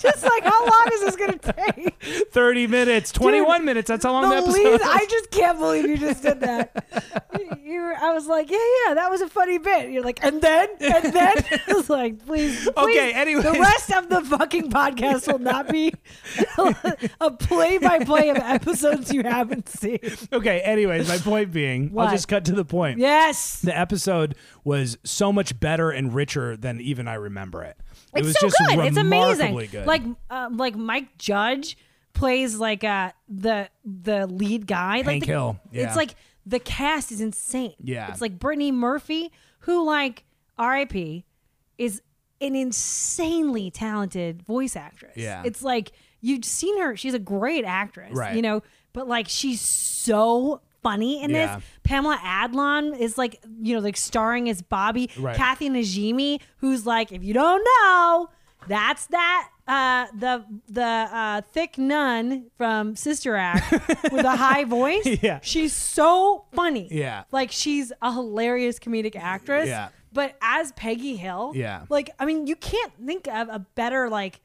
just 0.00 0.22
like, 0.22 0.44
how 0.44 0.64
long 0.64 0.88
is 0.92 1.00
this 1.00 1.16
gonna 1.16 1.38
take? 1.38 2.02
30 2.30 2.66
minutes, 2.66 3.12
21 3.12 3.64
minutes. 3.64 3.88
That's 3.88 4.04
how 4.04 4.12
long 4.12 4.22
the, 4.22 4.28
The 4.28 4.42
episode 4.42 4.70
lead. 4.72 4.80
I 4.82 5.06
just 5.08 5.30
can't 5.30 5.58
believe 5.58 5.88
you 5.88 5.98
just 5.98 6.22
did 6.22 6.40
that. 6.40 6.84
You- 7.80 7.86
were, 7.86 7.94
I 7.96 8.12
was 8.12 8.26
like, 8.26 8.50
yeah, 8.50 8.58
yeah, 8.86 8.94
that 8.94 9.10
was 9.10 9.20
a 9.20 9.28
funny 9.28 9.58
bit. 9.58 9.90
You're 9.90 10.02
like, 10.04 10.22
and 10.22 10.40
then, 10.42 10.68
and 10.80 11.12
then, 11.12 11.36
I 11.68 11.72
was 11.72 11.88
like, 11.90 12.24
please, 12.26 12.56
please. 12.64 12.68
Okay, 12.76 13.12
anyway, 13.12 13.42
the 13.42 13.52
rest 13.52 13.90
of 13.92 14.08
the 14.08 14.20
fucking 14.22 14.70
podcast 14.70 15.30
will 15.30 15.38
not 15.38 15.68
be 15.68 15.92
a 17.20 17.30
play-by-play 17.30 18.30
of 18.30 18.36
episodes 18.38 19.12
you 19.12 19.22
haven't 19.22 19.68
seen. 19.68 19.98
okay, 20.32 20.60
anyways, 20.60 21.08
my 21.08 21.18
point 21.18 21.52
being, 21.52 21.92
I'll 21.98 22.10
just 22.10 22.28
cut 22.28 22.44
to 22.46 22.52
the 22.52 22.64
point. 22.64 22.98
Yes, 22.98 23.60
The 23.60 23.76
episode 23.76 24.34
was 24.64 24.98
so 25.04 25.32
much 25.32 25.58
better 25.58 25.90
and 25.90 26.14
richer 26.14 26.56
than 26.56 26.80
even 26.80 27.08
I 27.08 27.14
remember 27.14 27.62
it. 27.62 27.76
It 28.14 28.20
it's 28.20 28.26
was 28.26 28.38
so 28.40 28.46
just 28.48 28.58
good. 28.76 28.86
It's 28.86 28.96
amazing. 28.96 29.56
good. 29.70 29.86
Like, 29.86 30.02
um, 30.30 30.56
like 30.56 30.76
Mike 30.76 31.16
Judge 31.18 31.76
plays 32.12 32.56
like 32.56 32.82
uh 32.82 33.12
the 33.28 33.68
the 33.84 34.26
lead 34.26 34.66
guy. 34.66 34.96
Like 34.98 35.06
Hank 35.06 35.24
the, 35.26 35.30
Hill, 35.30 35.60
yeah. 35.72 35.86
It's 35.86 35.96
like 35.96 36.14
the 36.46 36.58
cast 36.58 37.12
is 37.12 37.20
insane. 37.20 37.74
Yeah. 37.82 38.10
It's 38.10 38.20
like 38.20 38.38
Brittany 38.38 38.72
Murphy, 38.72 39.30
who 39.60 39.84
like 39.84 40.24
R.I.P. 40.58 41.24
is 41.78 42.02
an 42.40 42.56
insanely 42.56 43.70
talented 43.70 44.42
voice 44.42 44.76
actress. 44.76 45.16
Yeah. 45.16 45.42
It's 45.44 45.62
like 45.62 45.92
you've 46.20 46.44
seen 46.44 46.80
her. 46.80 46.96
She's 46.96 47.14
a 47.14 47.18
great 47.18 47.64
actress. 47.64 48.12
Right. 48.14 48.34
You 48.36 48.42
know, 48.42 48.62
but 48.92 49.06
like 49.08 49.28
she's 49.28 49.60
so 49.60 50.60
funny 50.82 51.22
in 51.22 51.30
Yeah. 51.30 51.56
this. 51.56 51.64
Pamela 51.82 52.16
Adlon 52.22 52.98
is 52.98 53.18
like, 53.18 53.40
you 53.60 53.74
know, 53.74 53.80
like 53.80 53.96
starring 53.96 54.48
as 54.48 54.62
Bobby. 54.62 55.10
Right. 55.18 55.36
Kathy 55.36 55.68
Najimy, 55.68 56.40
who's 56.58 56.86
like, 56.86 57.12
if 57.12 57.22
you 57.22 57.34
don't 57.34 57.62
know, 57.64 58.30
that's 58.68 59.06
that 59.06 59.48
uh 59.70 60.06
the 60.18 60.44
the 60.68 60.82
uh 60.82 61.40
thick 61.52 61.78
nun 61.78 62.50
from 62.56 62.96
Sister 62.96 63.36
Act 63.36 63.70
with 64.12 64.24
a 64.24 64.36
high 64.36 64.64
voice. 64.80 65.06
Yeah. 65.22 65.38
She's 65.42 65.72
so 65.72 66.44
funny. 66.52 66.88
Yeah. 66.90 67.24
Like 67.30 67.52
she's 67.52 67.92
a 68.02 68.12
hilarious 68.12 68.78
comedic 68.78 69.14
actress. 69.16 69.68
Yeah. 69.68 69.88
But 70.12 70.34
as 70.42 70.72
Peggy 70.72 71.14
Hill, 71.16 71.52
Yeah. 71.54 71.84
like 71.88 72.10
I 72.18 72.24
mean, 72.26 72.46
you 72.48 72.56
can't 72.56 72.92
think 73.06 73.28
of 73.28 73.48
a 73.48 73.60
better 73.60 74.08
like 74.10 74.40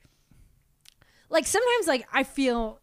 like 1.30 1.48
sometimes 1.48 1.88
like 1.88 2.08
I 2.14 2.24
feel 2.24 2.80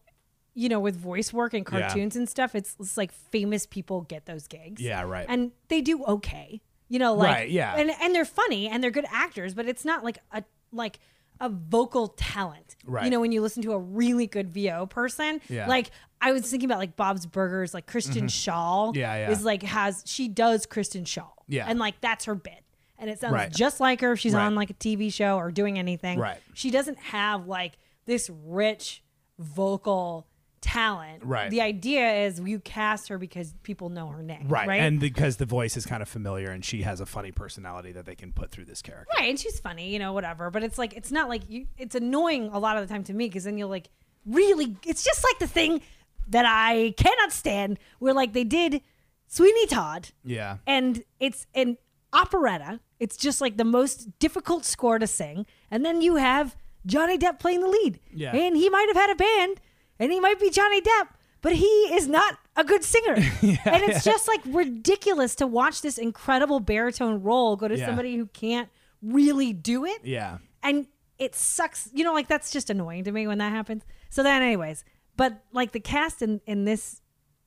you 0.54 0.68
know 0.68 0.80
with 0.80 0.96
voice 0.96 1.32
work 1.32 1.54
and 1.54 1.64
Yeah. 1.70 1.80
cartoons 1.88 2.16
and 2.16 2.28
stuff 2.28 2.54
it's, 2.54 2.76
it's 2.80 2.96
like 2.96 3.12
famous 3.12 3.66
people 3.66 4.02
get 4.02 4.26
those 4.26 4.46
gigs 4.48 4.82
Yeah, 4.82 5.02
right. 5.02 5.26
and 5.28 5.52
they 5.68 5.80
do 5.80 6.04
okay 6.04 6.60
you 6.88 6.98
know 6.98 7.14
like 7.14 7.34
Right, 7.34 7.50
yeah. 7.50 7.74
and 7.76 7.90
and 8.02 8.14
they're 8.14 8.24
funny 8.26 8.68
and 8.68 8.82
they're 8.82 8.90
good 8.90 9.06
actors 9.10 9.54
but 9.54 9.66
it's 9.66 9.84
not 9.84 10.04
like 10.04 10.18
a 10.32 10.42
like 10.72 10.98
a 11.42 11.48
vocal 11.50 12.08
talent 12.08 12.76
Right. 12.86 13.04
you 13.04 13.10
know 13.10 13.20
when 13.20 13.32
you 13.32 13.42
listen 13.42 13.62
to 13.64 13.72
a 13.72 13.78
really 13.78 14.26
good 14.26 14.48
vo 14.48 14.86
person 14.86 15.40
Yeah. 15.48 15.66
like 15.68 15.90
i 16.20 16.32
was 16.32 16.48
thinking 16.50 16.68
about 16.68 16.78
like 16.78 16.96
bob's 16.96 17.26
burgers 17.26 17.74
like 17.74 17.86
Kristen 17.86 18.26
Schaal 18.28 18.88
Mm-hmm. 18.90 18.98
Yeah, 18.98 19.14
yeah. 19.16 19.30
is 19.30 19.44
like 19.44 19.62
has 19.64 20.02
she 20.06 20.28
does 20.28 20.64
Kristen 20.66 21.04
Schaal 21.04 21.32
Yeah. 21.48 21.66
and 21.68 21.78
like 21.78 22.00
that's 22.00 22.24
her 22.26 22.34
bit 22.34 22.64
and 22.98 23.10
it 23.10 23.18
sounds 23.20 23.34
Right. 23.34 23.52
just 23.52 23.80
like 23.80 24.00
her 24.00 24.12
if 24.12 24.20
she's 24.20 24.32
Right. 24.34 24.44
on 24.46 24.54
like 24.54 24.70
a 24.70 24.74
tv 24.74 25.12
show 25.12 25.36
or 25.36 25.50
doing 25.50 25.78
anything 25.78 26.18
Right. 26.18 26.38
she 26.54 26.70
doesn't 26.70 26.98
have 26.98 27.46
like 27.48 27.72
this 28.06 28.30
rich 28.46 29.02
vocal 29.38 30.26
talent 30.62 31.22
Right. 31.24 31.50
the 31.50 31.60
idea 31.60 32.24
is 32.24 32.40
you 32.40 32.58
cast 32.60 33.08
her 33.08 33.18
because 33.18 33.52
people 33.62 33.88
know 33.90 34.06
her 34.08 34.22
name 34.22 34.46
right. 34.48 34.66
right 34.68 34.80
And 34.80 34.98
because 35.00 35.36
the 35.36 35.44
voice 35.44 35.76
is 35.76 35.84
kind 35.84 36.00
of 36.02 36.08
familiar 36.08 36.50
and 36.50 36.64
she 36.64 36.82
has 36.82 37.00
a 37.00 37.06
funny 37.06 37.32
personality 37.32 37.92
that 37.92 38.06
they 38.06 38.14
can 38.14 38.32
put 38.32 38.50
through 38.50 38.64
this 38.66 38.80
character. 38.80 39.12
Right, 39.18 39.28
and 39.28 39.38
she's 39.38 39.58
funny, 39.60 39.92
you 39.92 39.98
know, 39.98 40.12
whatever. 40.14 40.50
But 40.50 40.62
it's 40.62 40.78
like 40.78 40.94
it's 40.94 41.10
not 41.12 41.28
like 41.28 41.42
you. 41.50 41.66
It's 41.76 41.94
annoying 41.94 42.48
a 42.52 42.58
lot 42.58 42.78
of 42.78 42.86
the 42.86 42.92
time 42.94 43.04
to 43.04 43.12
me 43.12 43.26
because 43.28 43.44
then 43.44 43.58
you're 43.58 43.68
like 43.68 43.90
really. 44.24 44.76
It's 44.86 45.02
just 45.04 45.22
like 45.24 45.38
the 45.40 45.46
thing 45.48 45.82
that 46.28 46.44
I 46.46 46.94
cannot 46.96 47.32
stand, 47.32 47.78
where 47.98 48.14
like 48.14 48.32
they 48.32 48.44
did 48.44 48.80
Sweeney 49.26 49.66
Todd, 49.66 50.10
Yeah. 50.24 50.58
and 50.66 51.02
it's 51.18 51.46
an 51.54 51.76
operetta. 52.12 52.80
It's 53.00 53.16
just 53.16 53.40
like 53.40 53.56
the 53.56 53.64
most 53.64 54.18
difficult 54.20 54.64
score 54.64 54.98
to 55.00 55.06
sing, 55.08 55.44
and 55.70 55.84
then 55.84 56.00
you 56.02 56.16
have 56.16 56.56
Johnny 56.86 57.18
Depp 57.18 57.38
playing 57.40 57.60
the 57.62 57.68
lead. 57.68 57.98
Yeah. 58.14 58.34
and 58.36 58.56
he 58.56 58.68
might 58.70 58.86
have 58.88 58.96
had 58.96 59.10
a 59.10 59.14
band, 59.16 59.60
and 60.02 60.12
he 60.12 60.20
might 60.20 60.40
be 60.40 60.50
Johnny 60.50 60.80
Depp. 60.80 61.08
But 61.40 61.54
he 61.56 61.66
is 61.66 62.06
not 62.06 62.38
a 62.54 62.62
good 62.62 62.84
singer. 62.84 63.14
and 63.42 63.82
it's 63.82 64.04
just 64.04 64.28
like 64.28 64.40
ridiculous 64.46 65.34
to 65.36 65.46
watch 65.46 65.82
this 65.82 65.98
incredible 65.98 66.60
baritone 66.60 67.20
role 67.22 67.56
go 67.56 67.66
to 67.66 67.76
Yeah. 67.76 67.86
somebody 67.86 68.16
who 68.16 68.26
can't 68.26 68.68
really 69.02 69.52
do 69.52 69.84
it. 69.84 70.04
Yeah. 70.04 70.38
And 70.62 70.86
it 71.18 71.34
sucks. 71.34 71.88
You 71.92 72.04
know, 72.04 72.12
like 72.12 72.28
that's 72.28 72.52
just 72.52 72.70
annoying 72.70 73.02
to 73.04 73.12
me 73.12 73.26
when 73.26 73.38
that 73.38 73.50
happens. 73.50 73.82
So 74.08 74.22
then, 74.22 74.40
anyways, 74.42 74.84
but 75.16 75.42
like 75.52 75.72
the 75.72 75.80
cast 75.80 76.22
in, 76.22 76.40
in 76.46 76.64
this 76.64 77.00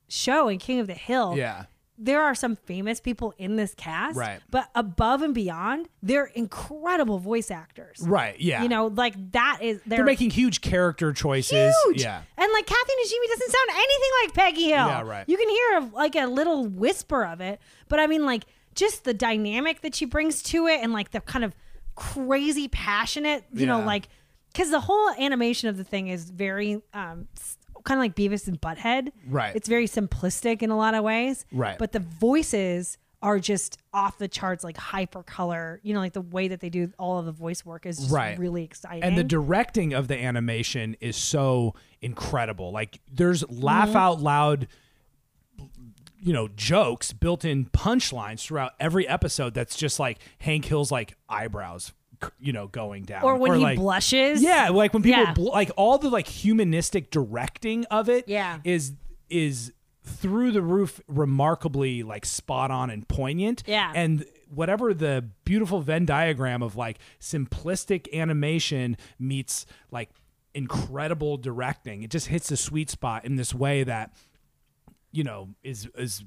show 0.10 0.50
in 0.50 0.60
King 0.60 0.80
of 0.82 0.88
the 0.88 0.94
Hill, 0.94 1.36
Yeah. 1.38 1.65
There 1.97 2.21
are 2.21 2.36
some 2.36 2.55
famous 2.55 2.99
people 2.99 3.34
in 3.38 3.55
this 3.55 3.73
cast. 3.75 4.17
Right. 4.17 4.39
But 4.49 4.69
above 4.75 5.21
and 5.21 5.34
beyond, 5.34 5.88
they're 6.03 6.25
incredible 6.25 7.19
voice 7.19 7.49
actors. 7.49 7.99
Right. 8.01 8.39
Yeah. 8.39 8.63
You 8.63 8.69
know, 8.69 8.88
like 8.88 9.31
that 9.31 9.60
is 9.62 9.79
they're, 9.86 9.99
they're 9.99 10.05
making 10.05 10.31
huge 10.31 10.62
character 10.62 11.13
choices. 11.13 11.73
huge. 11.86 12.01
Yeah. 12.01 12.21
And 12.38 12.51
like 12.53 12.65
Kathy 12.65 12.91
Najimy 13.03 13.27
doesn't 13.29 13.51
sound 13.51 13.69
anything 13.69 14.10
like 14.23 14.34
Peggy 14.34 14.63
Hill. 14.65 14.88
Yeah, 14.88 15.01
right. 15.01 15.23
You 15.27 15.38
can 15.38 15.49
hear 15.49 15.77
a, 15.77 15.95
like 15.95 16.15
a 16.15 16.25
little 16.27 16.65
whisper 16.65 17.25
of 17.25 17.39
it, 17.41 17.60
but 17.88 17.99
I 17.99 18.08
mean 18.08 18.25
like 18.25 18.43
just 18.73 19.05
the 19.05 19.13
dynamic 19.13 19.81
that 19.81 19.95
she 19.95 20.05
brings 20.05 20.41
to 20.43 20.67
it 20.67 20.81
and 20.81 20.91
like 20.91 21.12
the 21.12 21.21
kind 21.21 21.45
of 21.45 21.55
crazy 21.95 22.67
passionate, 22.67 23.45
you 23.53 23.65
know, 23.65 23.79
like 23.79 24.10
cuz 24.53 24.69
the 24.69 24.81
whole 24.81 25.10
animation 25.12 25.69
of 25.69 25.77
the 25.77 25.84
thing 25.86 26.10
is 26.10 26.29
very 26.29 26.81
um 26.93 27.27
kind 27.86 27.98
of 28.00 28.04
like 28.04 28.15
Beavis 28.15 28.48
and 28.48 28.60
Butthead. 28.60 29.12
Right. 29.28 29.56
It's 29.56 29.69
very 29.69 29.88
simplistic 29.88 30.62
in 30.62 30.69
a 30.71 30.78
lot 30.78 30.93
of 30.95 31.04
ways. 31.04 31.45
Right. 31.52 31.78
But 31.78 31.91
the 31.93 32.00
voices 32.00 32.98
are 33.21 33.39
just 33.39 33.78
off 33.93 34.17
the 34.19 34.28
charts 34.28 34.63
like 34.63 34.78
hyper 34.78 35.24
color 35.24 35.80
you 35.82 35.95
know 35.95 36.00
like 36.00 36.13
the 36.13 36.21
way 36.21 36.48
that 36.48 36.60
they 36.60 36.69
do 36.69 36.91
all 37.00 37.17
of 37.17 37.26
the 37.26 37.32
voice 37.32 37.65
work 37.65 37.88
is 37.88 37.98
just 37.98 38.12
Right. 38.12 38.38
really 38.38 38.63
exciting 38.63 39.04
And 39.04 39.17
the 39.17 39.24
directing 39.24 39.93
of 39.93 40.08
the 40.08 40.15
animation 40.21 40.95
is 41.00 41.15
so 41.15 41.74
incredible. 42.02 42.71
Like 42.71 43.00
there's 43.12 43.41
Mm-hmm. 43.43 43.63
laugh 43.63 43.95
out 43.95 44.21
loud 44.21 44.67
you 46.19 46.34
know, 46.34 46.48
jokes 46.56 47.13
built 47.13 47.45
in 47.45 47.65
punchlines 47.65 48.41
throughout 48.41 48.74
every 48.80 49.08
episode 49.08 49.54
that's 49.54 49.76
just 49.76 50.00
like 50.00 50.17
Hank 50.39 50.65
Hill's 50.65 50.91
like 50.91 51.15
eyebrows 51.30 51.93
you 52.39 52.54
know 52.54 52.67
going 52.67 53.04
down 53.04 53.23
or 53.23 53.36
when 53.38 53.54
he 53.56 53.63
like, 53.63 53.78
blushes 53.78 54.41
Yeah, 54.41 54.69
like 54.69 54.93
when 54.93 55.04
people 55.04 55.23
Yeah. 55.23 55.34
bl- 55.34 55.49
like 55.51 55.71
all 55.75 55.97
the 55.97 56.10
like 56.10 56.28
humanistic 56.28 57.12
directing 57.12 57.86
of 57.86 58.10
it 58.10 58.28
Yeah. 58.28 58.60
is 58.63 58.93
is 59.30 59.71
through 60.04 60.51
the 60.51 60.62
roof 60.62 61.01
remarkably 61.08 62.04
like 62.04 62.25
spot 62.25 62.69
on 62.71 62.89
and 62.91 63.08
poignant. 63.08 63.63
Yeah. 63.65 63.91
And 63.95 64.23
whatever 64.54 64.93
the 64.93 65.25
beautiful 65.45 65.82
Venn 65.82 66.06
diagram 66.06 66.62
of 66.62 66.75
like 66.75 66.99
simplistic 67.19 68.08
animation 68.13 68.97
meets 69.17 69.65
like 69.89 70.10
incredible 70.54 71.38
directing, 71.38 72.04
it 72.04 72.12
just 72.12 72.28
hits 72.28 72.49
the 72.49 72.58
sweet 72.58 72.89
spot 72.89 73.25
in 73.25 73.36
this 73.36 73.54
way 73.54 73.84
that 73.84 74.13
you 75.12 75.23
know 75.23 75.49
is 75.63 75.88
is 75.97 76.23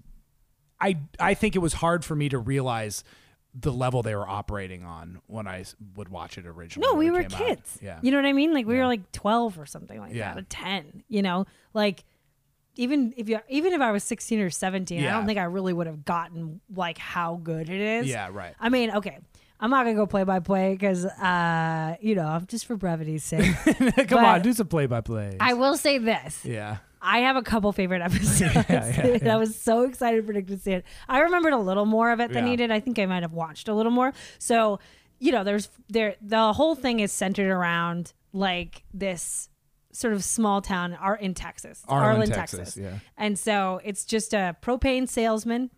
I 0.81 0.98
I 1.20 1.35
think 1.35 1.55
it 1.57 1.61
was 1.61 1.74
hard 1.74 2.05
for 2.05 2.14
me 2.16 2.29
to 2.31 2.38
realize 2.38 3.05
the 3.54 3.72
level 3.72 4.02
they 4.02 4.14
were 4.14 4.28
operating 4.28 4.84
on 4.84 5.20
when 5.26 5.46
I 5.48 5.64
would 5.96 6.08
watch 6.11 6.38
it 6.38 6.46
originally. 6.46 6.87
No, 6.88 6.94
we 6.96 7.11
were 7.11 7.22
came 7.22 7.32
out. 7.32 7.38
kids. 7.46 7.78
Yeah. 7.82 7.98
You 8.02 8.11
know 8.11 8.18
what 8.18 8.26
I 8.26 8.32
mean? 8.32 8.52
Like 8.52 8.66
we 8.66 8.76
were 8.76 8.87
like 8.87 9.11
12 9.12 9.58
or 9.58 9.66
something 9.66 9.98
like 9.98 10.14
Yeah. 10.14 10.34
that, 10.34 10.40
or 10.42 10.46
10, 10.48 11.02
you 11.08 11.22
know? 11.22 11.46
Like 11.74 12.04
even 12.76 13.12
if 13.16 13.28
you 13.28 13.40
even 13.48 13.72
if 13.72 13.80
I 13.80 13.90
was 13.90 14.04
16 14.04 14.38
or 14.40 14.50
17, 14.50 15.04
I 15.04 15.11
don't 15.11 15.26
think 15.26 15.38
I 15.38 15.44
really 15.44 15.72
would 15.72 15.87
have 15.88 16.04
gotten 16.04 16.61
like 16.74 16.98
how 16.98 17.37
good 17.42 17.68
it 17.68 17.80
is. 17.80 18.06
Yeah, 18.06 18.28
right. 18.32 18.54
I 18.61 18.68
mean, 18.68 18.92
okay. 18.92 19.18
I'm 19.61 19.70
not 19.70 19.82
going 19.82 19.96
to 19.96 20.00
go 20.00 20.06
play 20.06 20.22
by 20.22 20.38
play 20.38 20.76
cuz 20.76 21.04
uh, 21.04 21.96
you 22.00 22.14
know, 22.14 22.40
just 22.46 22.66
for 22.66 22.76
brevity's 22.76 23.24
sake. 23.24 23.52
Come 23.64 23.92
But 24.08 24.24
on, 24.24 24.42
do 24.42 24.52
some 24.52 24.68
play 24.68 24.87
by 24.87 25.00
play. 25.00 25.37
I 25.40 25.54
will 25.54 25.76
say 25.76 25.98
this. 25.98 26.44
Yeah. 26.44 26.76
I 27.00 27.20
have 27.20 27.37
a 27.37 27.42
couple 27.42 27.70
favorite 27.72 28.02
episodes. 28.08 28.54
yeah, 28.68 28.84
and 29.20 29.28
I 29.28 29.37
was 29.37 29.54
so 29.56 29.82
excited 29.82 30.26
for 30.26 30.32
Nick 30.32 30.46
to 30.48 30.58
see 30.58 30.72
it. 30.72 30.84
I 31.08 31.20
remembered 31.20 31.52
a 31.52 31.58
little 31.58 31.87
more 31.87 32.11
of 32.11 32.20
it 32.20 32.32
than 32.32 32.44
Yeah. 32.44 32.50
he 32.50 32.56
did. 32.56 32.70
I 32.70 32.80
think 32.80 32.98
I 32.98 33.06
might 33.06 33.22
have 33.22 33.32
watched 33.32 33.68
a 33.68 33.74
little 33.74 33.92
more. 33.92 34.12
So 34.38 34.80
you 35.20 35.32
know, 35.32 35.42
there's 35.44 35.68
there 35.88 36.14
the 36.20 36.52
whole 36.52 36.74
thing 36.76 37.00
is 37.00 37.11
centered 37.12 37.50
around 37.50 38.12
like 38.32 38.84
this 38.94 39.48
sort 39.92 40.12
of 40.14 40.22
small 40.22 40.61
town 40.62 40.94
are 40.94 41.16
in 41.16 41.34
Texas, 41.34 41.82
Arlen, 41.88 42.30
Texas, 42.30 42.76
yeah. 42.76 42.98
and 43.16 43.37
so 43.38 43.80
it's 43.82 44.04
just 44.04 44.32
a 44.32 44.54
propane 44.62 45.08
salesman 45.08 45.70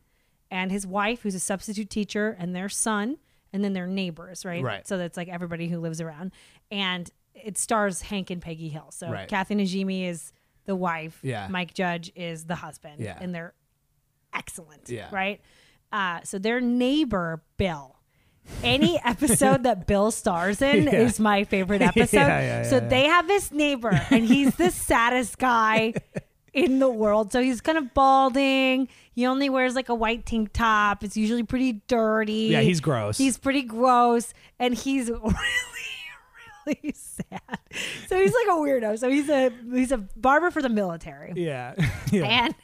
and 0.50 0.70
his 0.72 0.86
wife, 0.86 1.22
who's 1.22 1.34
a 1.34 1.40
substitute 1.40 1.88
teacher, 1.88 2.36
and 2.38 2.54
their 2.54 2.68
son, 2.68 3.16
and 3.52 3.64
then 3.64 3.72
their 3.72 3.86
neighbors, 3.86 4.44
right? 4.44 4.62
Right. 4.62 4.86
So 4.86 4.98
that's 4.98 5.16
like 5.16 5.28
everybody 5.28 5.68
who 5.68 5.78
lives 5.78 6.00
around, 6.02 6.32
and 6.70 7.08
it 7.34 7.56
stars 7.56 8.02
Hank 8.02 8.28
and 8.30 8.42
Peggy 8.42 8.68
Hill. 8.68 8.88
So 8.90 9.08
Right. 9.10 9.28
Kathy 9.28 9.54
Najimy 9.54 10.06
is 10.08 10.32
the 10.66 10.76
wife. 10.76 11.18
Yeah. 11.22 11.48
Mike 11.50 11.74
Judge 11.74 12.12
is 12.14 12.44
the 12.44 12.54
husband. 12.56 12.96
Yeah. 13.00 13.18
And 13.20 13.34
they're 13.34 13.54
excellent. 14.34 14.88
Yeah. 14.88 15.08
Right. 15.12 15.40
Uh, 15.92 16.20
so 16.24 16.38
their 16.38 16.60
neighbor 16.60 17.42
Bill. 17.56 17.96
Any 18.62 18.98
episode 19.04 19.64
that 19.64 19.86
Bill 19.86 20.10
stars 20.10 20.62
in 20.62 20.84
Yeah. 20.84 21.00
is 21.00 21.20
my 21.20 21.44
favorite 21.44 21.82
episode. 21.92 22.16
Yeah, 22.16 22.40
yeah, 22.40 22.62
so 22.64 22.80
they 22.80 23.04
have 23.04 23.28
this 23.28 23.52
neighbor, 23.52 23.90
and 24.10 24.24
he's 24.24 24.54
the 24.56 24.70
saddest 24.88 25.38
guy 25.38 25.94
in 26.52 26.78
the 26.78 26.88
world. 26.90 27.32
So 27.32 27.42
he's 27.42 27.60
kind 27.60 27.78
of 27.78 27.92
balding. 27.94 28.88
He 29.12 29.26
only 29.26 29.50
wears 29.50 29.74
like 29.74 29.88
a 29.88 29.94
white 29.94 30.24
tank 30.26 30.52
top. 30.52 31.04
It's 31.04 31.16
usually 31.16 31.42
pretty 31.42 31.82
dirty. 31.86 32.48
Yeah, 32.50 32.62
he's 32.62 32.80
gross. 32.80 33.18
He's 33.18 33.36
pretty 33.38 33.62
gross, 33.62 34.32
and 34.58 34.74
he's 34.74 35.10
really, 35.10 35.34
really 36.82 36.92
sad. 36.96 37.58
So 38.08 38.18
he's 38.20 38.32
like 38.34 38.46
a 38.48 38.58
weirdo. 38.58 38.98
So 38.98 39.10
he's 39.10 39.28
a 39.28 39.50
he's 39.72 39.92
a 39.92 39.98
barber 39.98 40.50
for 40.50 40.62
the 40.62 40.68
military 40.68 41.32
Yeah. 41.36 41.74
yeah. 42.12 42.24
and 42.24 42.54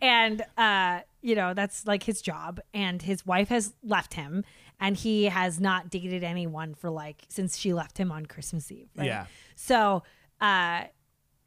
and 0.00 0.44
uh 0.56 1.00
you 1.20 1.34
know 1.34 1.54
that's 1.54 1.86
like 1.86 2.02
his 2.02 2.20
job 2.22 2.60
and 2.74 3.00
his 3.02 3.24
wife 3.26 3.48
has 3.48 3.74
left 3.82 4.14
him 4.14 4.44
and 4.80 4.96
he 4.96 5.24
has 5.26 5.60
not 5.60 5.90
dated 5.90 6.24
anyone 6.24 6.74
for 6.74 6.90
like 6.90 7.24
since 7.28 7.56
she 7.56 7.72
left 7.72 7.96
him 7.98 8.10
on 8.10 8.26
christmas 8.26 8.72
eve 8.72 8.88
right? 8.96 9.06
Yeah. 9.06 9.26
so 9.54 10.02
uh 10.40 10.82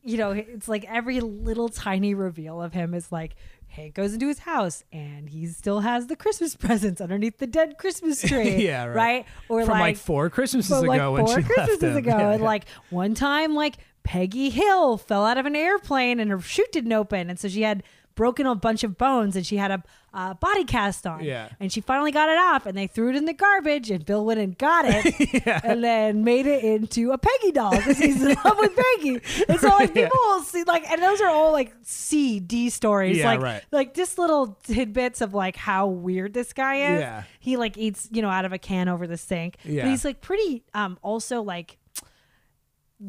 you 0.04 0.17
know 0.17 0.32
it's 0.32 0.67
like 0.69 0.86
every 0.88 1.19
little 1.19 1.67
tiny 1.67 2.13
reveal 2.13 2.62
of 2.62 2.71
him 2.71 2.93
is 2.93 3.12
like 3.12 3.36
Hank 3.76 3.94
goes 3.94 4.14
into 4.14 4.28
his 4.28 4.40
house 4.40 4.84
and 4.92 5.30
he 5.30 5.46
still 5.48 5.82
has 5.82 6.08
the 6.08 6.16
Christmas 6.16 6.56
presents 6.66 7.00
underneath 7.02 7.38
the 7.38 7.48
dead 7.48 7.78
Christmas 7.78 8.22
tree. 8.22 8.66
Yeah, 8.66 8.86
right. 8.86 9.26
Or 9.50 9.62
From 9.62 9.74
like, 9.74 9.82
like 9.82 9.98
four 9.98 10.30
Christmases 10.30 10.72
ago 10.82 10.88
like 10.88 11.12
when 11.12 11.26
four 11.26 11.42
Christmases 11.54 11.96
ago, 11.96 12.10
Yeah, 12.12 12.30
and 12.32 12.40
yeah. 12.42 12.46
like 12.46 12.66
one 12.90 13.14
time, 13.14 13.54
like 13.54 13.76
Peggy 14.04 14.50
Hill 14.50 14.98
fell 14.98 15.26
out 15.26 15.38
of 15.38 15.46
an 15.46 15.56
airplane 15.56 16.20
and 16.20 16.32
her 16.32 16.40
chute 16.40 16.72
didn't 16.72 16.94
open, 16.94 17.30
and 17.30 17.40
so 17.40 17.48
she 17.48 17.64
had 17.64 17.84
broken 18.15 18.45
a 18.45 18.56
bunch 18.56 18.84
of 18.84 18.97
bones, 18.97 19.36
and 19.36 19.45
she 19.45 19.58
had 19.58 19.71
a 19.71 19.84
uh, 20.13 20.34
body 20.36 20.63
cast 20.63 21.06
on. 21.06 21.21
Yeah. 21.23 21.49
and 21.60 21.69
she 21.71 21.82
finally 21.82 22.12
got 22.12 22.30
it 22.30 22.38
off, 22.38 22.65
and 22.65 22.78
they 22.78 22.88
threw 22.88 23.10
it 23.10 23.15
in 23.17 23.25
the 23.25 23.34
garbage, 23.34 23.91
and 23.91 24.06
Bill 24.06 24.23
went 24.25 24.39
and 24.39 24.58
got 24.58 24.86
it, 24.88 25.45
and 25.65 25.84
then 25.84 26.23
made 26.23 26.45
it 26.47 26.63
into 26.63 27.12
a 27.12 27.17
Peggy 27.17 27.51
doll 27.51 27.75
because 27.75 27.97
he's 27.97 28.23
in 28.23 28.36
love 28.45 28.58
with 28.58 28.71
Peggy. 28.75 29.21
And 29.49 29.60
so 29.60 29.67
like 29.69 29.89
Yeah. 29.93 30.06
people 30.06 30.19
will 30.23 30.41
see 30.43 30.63
like, 30.63 30.89
and 30.89 31.01
those 31.04 31.19
are 31.21 31.28
all 31.30 31.51
like 31.51 31.73
C 31.84 32.39
D 32.39 32.69
stories, 32.69 33.17
Yeah, 33.17 33.25
like 33.28 33.41
right. 33.41 33.63
like 33.71 33.93
just 33.93 34.17
little 34.17 34.58
tidbits 34.63 35.19
of 35.21 35.34
like 35.34 35.56
how 35.58 35.88
weird 35.88 36.34
this 36.34 36.54
guy 36.54 36.75
is. 36.95 37.01
Yeah. 37.01 37.23
He 37.39 37.58
like 37.58 37.78
eats, 37.78 38.08
you 38.12 38.21
know, 38.21 38.30
out 38.30 38.45
of 38.45 38.54
a 38.54 38.58
can 38.58 38.88
over 38.88 39.08
the 39.08 39.17
sink. 39.17 39.58
Yeah. 39.65 39.84
But 39.84 39.89
he's 39.91 40.06
like 40.06 40.21
pretty 40.21 40.63
um 40.73 40.97
also 41.01 41.41
like 41.41 41.78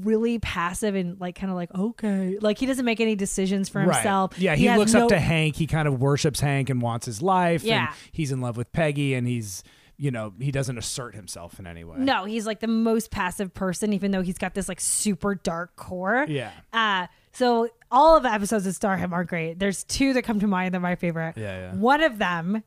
really 0.00 0.38
passive 0.38 0.94
and 0.94 1.20
like 1.20 1.34
kind 1.34 1.50
of 1.50 1.56
like 1.56 1.74
okay. 1.74 2.38
Like 2.40 2.58
he 2.58 2.66
doesn't 2.66 2.84
make 2.84 3.00
any 3.00 3.14
decisions 3.14 3.68
for 3.68 3.80
himself. 3.80 4.32
Right. 4.32 4.40
Yeah, 4.40 4.54
he, 4.56 4.66
has 4.66 4.78
looks 4.78 4.92
no- 4.92 5.04
up 5.04 5.08
to 5.10 5.18
Hank. 5.18 5.56
He 5.56 5.66
kind 5.66 5.88
of 5.88 6.00
worships 6.00 6.40
Hank 6.40 6.70
and 6.70 6.80
wants 6.82 7.06
his 7.06 7.22
life. 7.22 7.62
Yeah. 7.62 7.88
And 7.88 7.96
he's 8.12 8.32
in 8.32 8.40
love 8.40 8.56
with 8.56 8.72
Peggy 8.72 9.14
and 9.14 9.26
he's, 9.26 9.62
you 9.96 10.10
know, 10.10 10.32
he 10.38 10.50
doesn't 10.50 10.76
assert 10.76 11.14
himself 11.14 11.58
in 11.58 11.66
any 11.66 11.84
way. 11.84 11.96
No, 11.98 12.24
he's 12.24 12.46
like 12.46 12.60
the 12.60 12.66
most 12.66 13.10
passive 13.10 13.54
person, 13.54 13.92
even 13.92 14.10
though 14.10 14.22
he's 14.22 14.38
got 14.38 14.54
this 14.54 14.68
like 14.68 14.80
super 14.80 15.34
dark 15.34 15.76
core. 15.76 16.26
Yeah. 16.28 16.50
Uh, 16.72 17.06
so 17.32 17.68
all 17.90 18.16
of 18.16 18.22
the 18.22 18.32
episodes 18.32 18.64
that 18.64 18.72
star 18.74 18.96
him 18.96 19.12
are 19.12 19.24
great. 19.24 19.58
There's 19.58 19.84
two 19.84 20.12
that 20.14 20.22
come 20.22 20.40
to 20.40 20.46
mind 20.46 20.74
that 20.74 20.78
are 20.78 20.80
my 20.80 20.96
favorite. 20.96 21.36
Yeah, 21.36 21.70
yeah. 21.72 21.74
One 21.74 22.02
of 22.02 22.18
them 22.18 22.62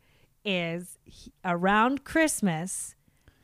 is 0.46 0.98
he- 1.06 1.32
around 1.44 2.04
Christmas. 2.04 2.96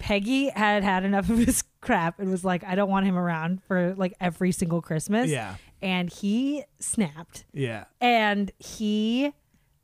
Peggy 0.05 0.49
had 0.49 0.83
had 0.83 1.03
enough 1.03 1.31
of 1.31 1.39
his 1.39 1.63
crap 1.81 2.19
and 2.19 2.29
was 2.29 2.45
like, 2.45 2.63
I 2.63 2.75
don't 2.75 2.89
want 2.91 3.07
him 3.07 3.17
around 3.17 3.63
for 3.63 3.95
like 3.95 4.13
every 4.21 4.51
single 4.51 4.79
Christmas. 4.79 5.31
Yeah. 5.31 5.55
And 5.81 6.11
he 6.13 6.63
snapped 6.79 7.45
Yeah. 7.53 7.85
and 7.99 8.51
he 8.59 9.33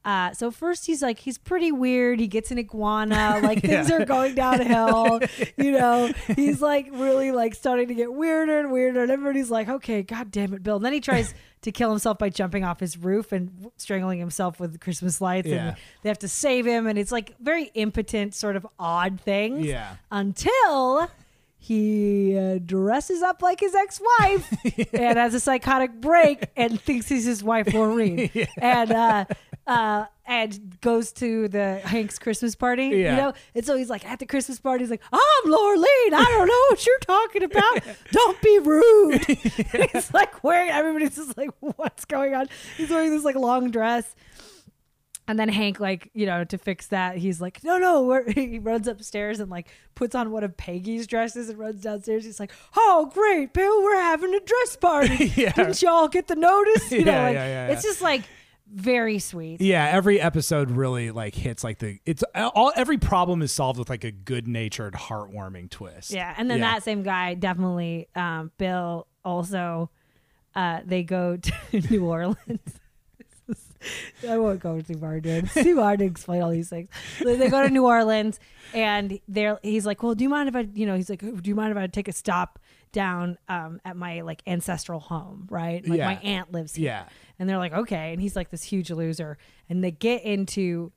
uh 0.04 0.34
so 0.34 0.50
first 0.52 0.86
he's 0.88 1.02
like 1.02 1.20
he's 1.20 1.38
pretty 1.38 1.72
weird. 1.72 2.20
He 2.20 2.28
gets 2.28 2.50
an 2.52 2.58
iguana. 2.58 3.40
Like 3.44 3.62
things 3.62 3.90
Yeah. 3.90 3.98
are 3.98 4.06
going 4.06 4.36
downhill 4.36 5.20
you 5.58 5.72
know? 5.72 6.12
He's 6.36 6.62
like 6.62 6.88
really 6.92 7.32
like 7.32 7.54
starting 7.56 7.88
to 7.90 7.94
get 7.94 8.12
weirder 8.14 8.60
and 8.60 8.72
weirder. 8.72 9.04
And 9.04 9.12
everybody's 9.12 9.52
like 9.52 9.68
okay 9.70 10.02
god 10.04 10.32
damn 10.32 10.54
it 10.54 10.64
bill. 10.64 10.78
And 10.78 10.86
then 10.86 10.94
he 10.94 11.02
tries 11.02 11.34
to 11.62 11.72
kill 11.72 11.92
himself 11.92 12.18
by 12.18 12.30
jumping 12.30 12.64
off 12.64 12.80
his 12.80 12.98
roof 12.98 13.32
and 13.32 13.70
strangling 13.78 14.18
himself 14.20 14.60
with 14.60 14.80
christmas 14.80 15.22
lights. 15.22 15.48
Yeah. 15.48 15.68
and 15.70 15.78
they 16.02 16.10
have 16.10 16.20
to 16.20 16.28
save 16.28 16.66
him. 16.66 16.88
And 16.88 16.98
it's 16.98 17.12
like 17.12 17.36
very 17.40 17.66
impotent 17.76 18.34
sort 18.34 18.56
of 18.56 18.66
odd 18.80 19.22
things 19.22 19.66
Yeah. 19.68 19.96
until 20.12 21.10
he 21.64 22.36
uh, 22.36 22.58
dresses 22.66 23.22
up 23.22 23.44
like 23.44 23.60
his 23.60 23.76
ex-wife 23.76 24.52
and 24.94 25.20
has 25.20 25.36
a 25.36 25.40
psychotic 25.40 26.02
break 26.02 26.48
and 26.58 26.82
thinks 26.82 27.08
he's 27.08 27.24
his 27.24 27.44
wife 27.44 27.72
Maureen 27.72 28.32
and 28.58 28.92
uh, 28.92 29.26
uh, 29.68 30.06
and 30.26 30.82
goes 30.82 31.12
to 31.14 31.48
the 31.50 31.80
Hank's 31.84 32.18
Christmas 32.18 32.56
party. 32.56 32.86
Yeah. 32.86 33.12
You 33.12 33.22
know, 33.22 33.34
and 33.54 33.64
so 33.64 33.78
he's 33.78 33.92
like 33.92 34.04
at 34.10 34.18
the 34.18 34.26
Christmas 34.26 34.60
party. 34.60 34.84
He's 34.84 34.90
like, 34.90 35.04
"I'm 35.14 35.52
Lorleen. 35.52 36.14
I 36.14 36.26
don't 36.30 36.48
know 36.48 36.66
what 36.70 36.84
you're 36.84 37.00
talking 37.00 37.44
about. 37.44 37.84
Don't 38.12 38.42
be 38.42 38.58
rude." 38.58 39.24
he's 39.94 40.12
like 40.16 40.44
wearing. 40.44 40.72
Everybody's 40.72 41.16
just 41.16 41.38
like, 41.38 41.52
"What's 41.60 42.06
going 42.06 42.34
on?" 42.34 42.48
He's 42.76 42.90
wearing 42.90 43.12
this 43.12 43.24
like 43.24 43.36
long 43.36 43.70
dress. 43.70 44.16
And 45.32 45.40
then 45.40 45.48
Hank, 45.50 45.80
like, 45.80 46.10
you 46.14 46.26
know, 46.26 46.44
to 46.44 46.58
fix 46.58 46.88
that, 46.88 47.16
he's 47.18 47.40
like, 47.40 47.64
no, 47.64 47.78
no. 47.78 48.04
We're, 48.04 48.30
he 48.34 48.60
runs 48.60 48.86
upstairs 48.88 49.40
and, 49.40 49.50
like, 49.50 49.68
puts 49.96 50.14
on 50.14 50.30
one 50.32 50.44
of 50.44 50.58
Peggy's 50.58 51.08
dresses 51.08 51.48
and 51.48 51.58
runs 51.58 51.82
downstairs. 51.82 52.26
He's 52.26 52.40
like, 52.40 52.52
oh, 52.76 53.10
great, 53.14 53.54
Bill, 53.54 53.82
we're 53.82 53.96
having 53.96 54.34
a 54.36 54.40
dress 54.42 54.76
party. 54.76 55.32
Yeah. 55.42 55.54
Didn't 55.54 55.82
y'all 55.82 56.10
get 56.10 56.28
the 56.28 56.36
notice? 56.36 56.92
You 56.92 57.06
know, 57.06 57.14
like, 57.24 57.34
yeah, 57.34 57.46
yeah, 57.46 57.68
it's 57.68 57.84
just, 57.84 58.02
like, 58.02 58.24
very 58.70 59.20
sweet. 59.20 59.62
Yeah, 59.62 59.86
every 59.86 60.20
episode 60.20 60.72
really 60.72 61.12
like 61.12 61.36
hits 61.36 61.62
like 61.64 61.80
the 61.80 62.00
it's 62.06 62.24
all 62.36 62.72
every 62.76 62.98
problem 62.98 63.42
is 63.42 63.52
solved 63.52 63.78
with 63.80 63.90
like 63.90 64.04
a 64.06 64.12
good-natured, 64.12 64.94
heartwarming 64.94 65.70
twist. 65.70 66.12
Yeah. 66.12 66.34
And 66.38 66.50
then 66.50 66.60
Yeah. 66.60 66.74
that 66.76 66.84
same 66.84 67.04
guy, 67.04 67.34
definitely, 67.34 68.08
um, 68.16 68.52
Bill, 68.58 69.08
also, 69.26 69.90
uh, 70.56 70.82
they 70.86 71.04
go 71.04 71.38
to 71.38 71.54
New 71.90 72.06
Orleans. 72.06 72.80
I 74.28 74.38
won't 74.38 74.60
go 74.60 74.80
too 74.82 74.96
far 74.96 75.18
into 75.18 75.30
it. 75.30 75.44
It's 75.56 75.64
too 75.64 75.82
hard 75.82 76.00
to 76.00 76.06
explain 76.06 76.42
all 76.42 76.50
these 76.52 76.70
things. 76.70 76.90
They 77.24 77.36
they 77.36 77.50
go 77.50 77.62
to 77.64 77.70
New 77.70 77.86
Orleans, 77.86 78.40
and 78.74 79.20
they're 79.28 79.60
he's 79.64 79.86
like, 79.86 80.04
"Well, 80.04 80.16
do 80.16 80.24
you 80.24 80.30
mind 80.30 80.50
if 80.50 80.56
I, 80.56 80.68
you 80.74 80.86
know?" 80.86 80.96
He's 80.96 81.10
like, 81.10 81.20
"Do 81.22 81.42
you 81.50 81.56
mind 81.56 81.72
if 81.72 81.78
I 81.78 81.88
take 81.88 82.08
a 82.08 82.12
stop 82.14 82.60
down 82.92 83.38
um, 83.48 83.80
at 83.86 83.96
my 83.96 84.22
like 84.22 84.42
ancestral 84.46 85.00
home, 85.00 85.48
right? 85.50 85.88
Like 85.88 85.98
Yeah. 86.00 86.06
my 86.06 86.16
aunt 86.18 86.52
lives 86.52 86.76
here." 86.76 86.86
Yeah. 86.86 87.06
And 87.40 87.50
they're 87.50 87.58
like, 87.58 87.74
"Okay," 87.74 88.12
and 88.14 88.22
he's 88.22 88.36
like 88.36 88.50
this 88.50 88.64
huge 88.64 88.92
loser, 88.92 89.38
and 89.70 89.84
they 89.84 89.92
get 89.92 90.24
into 90.24 90.92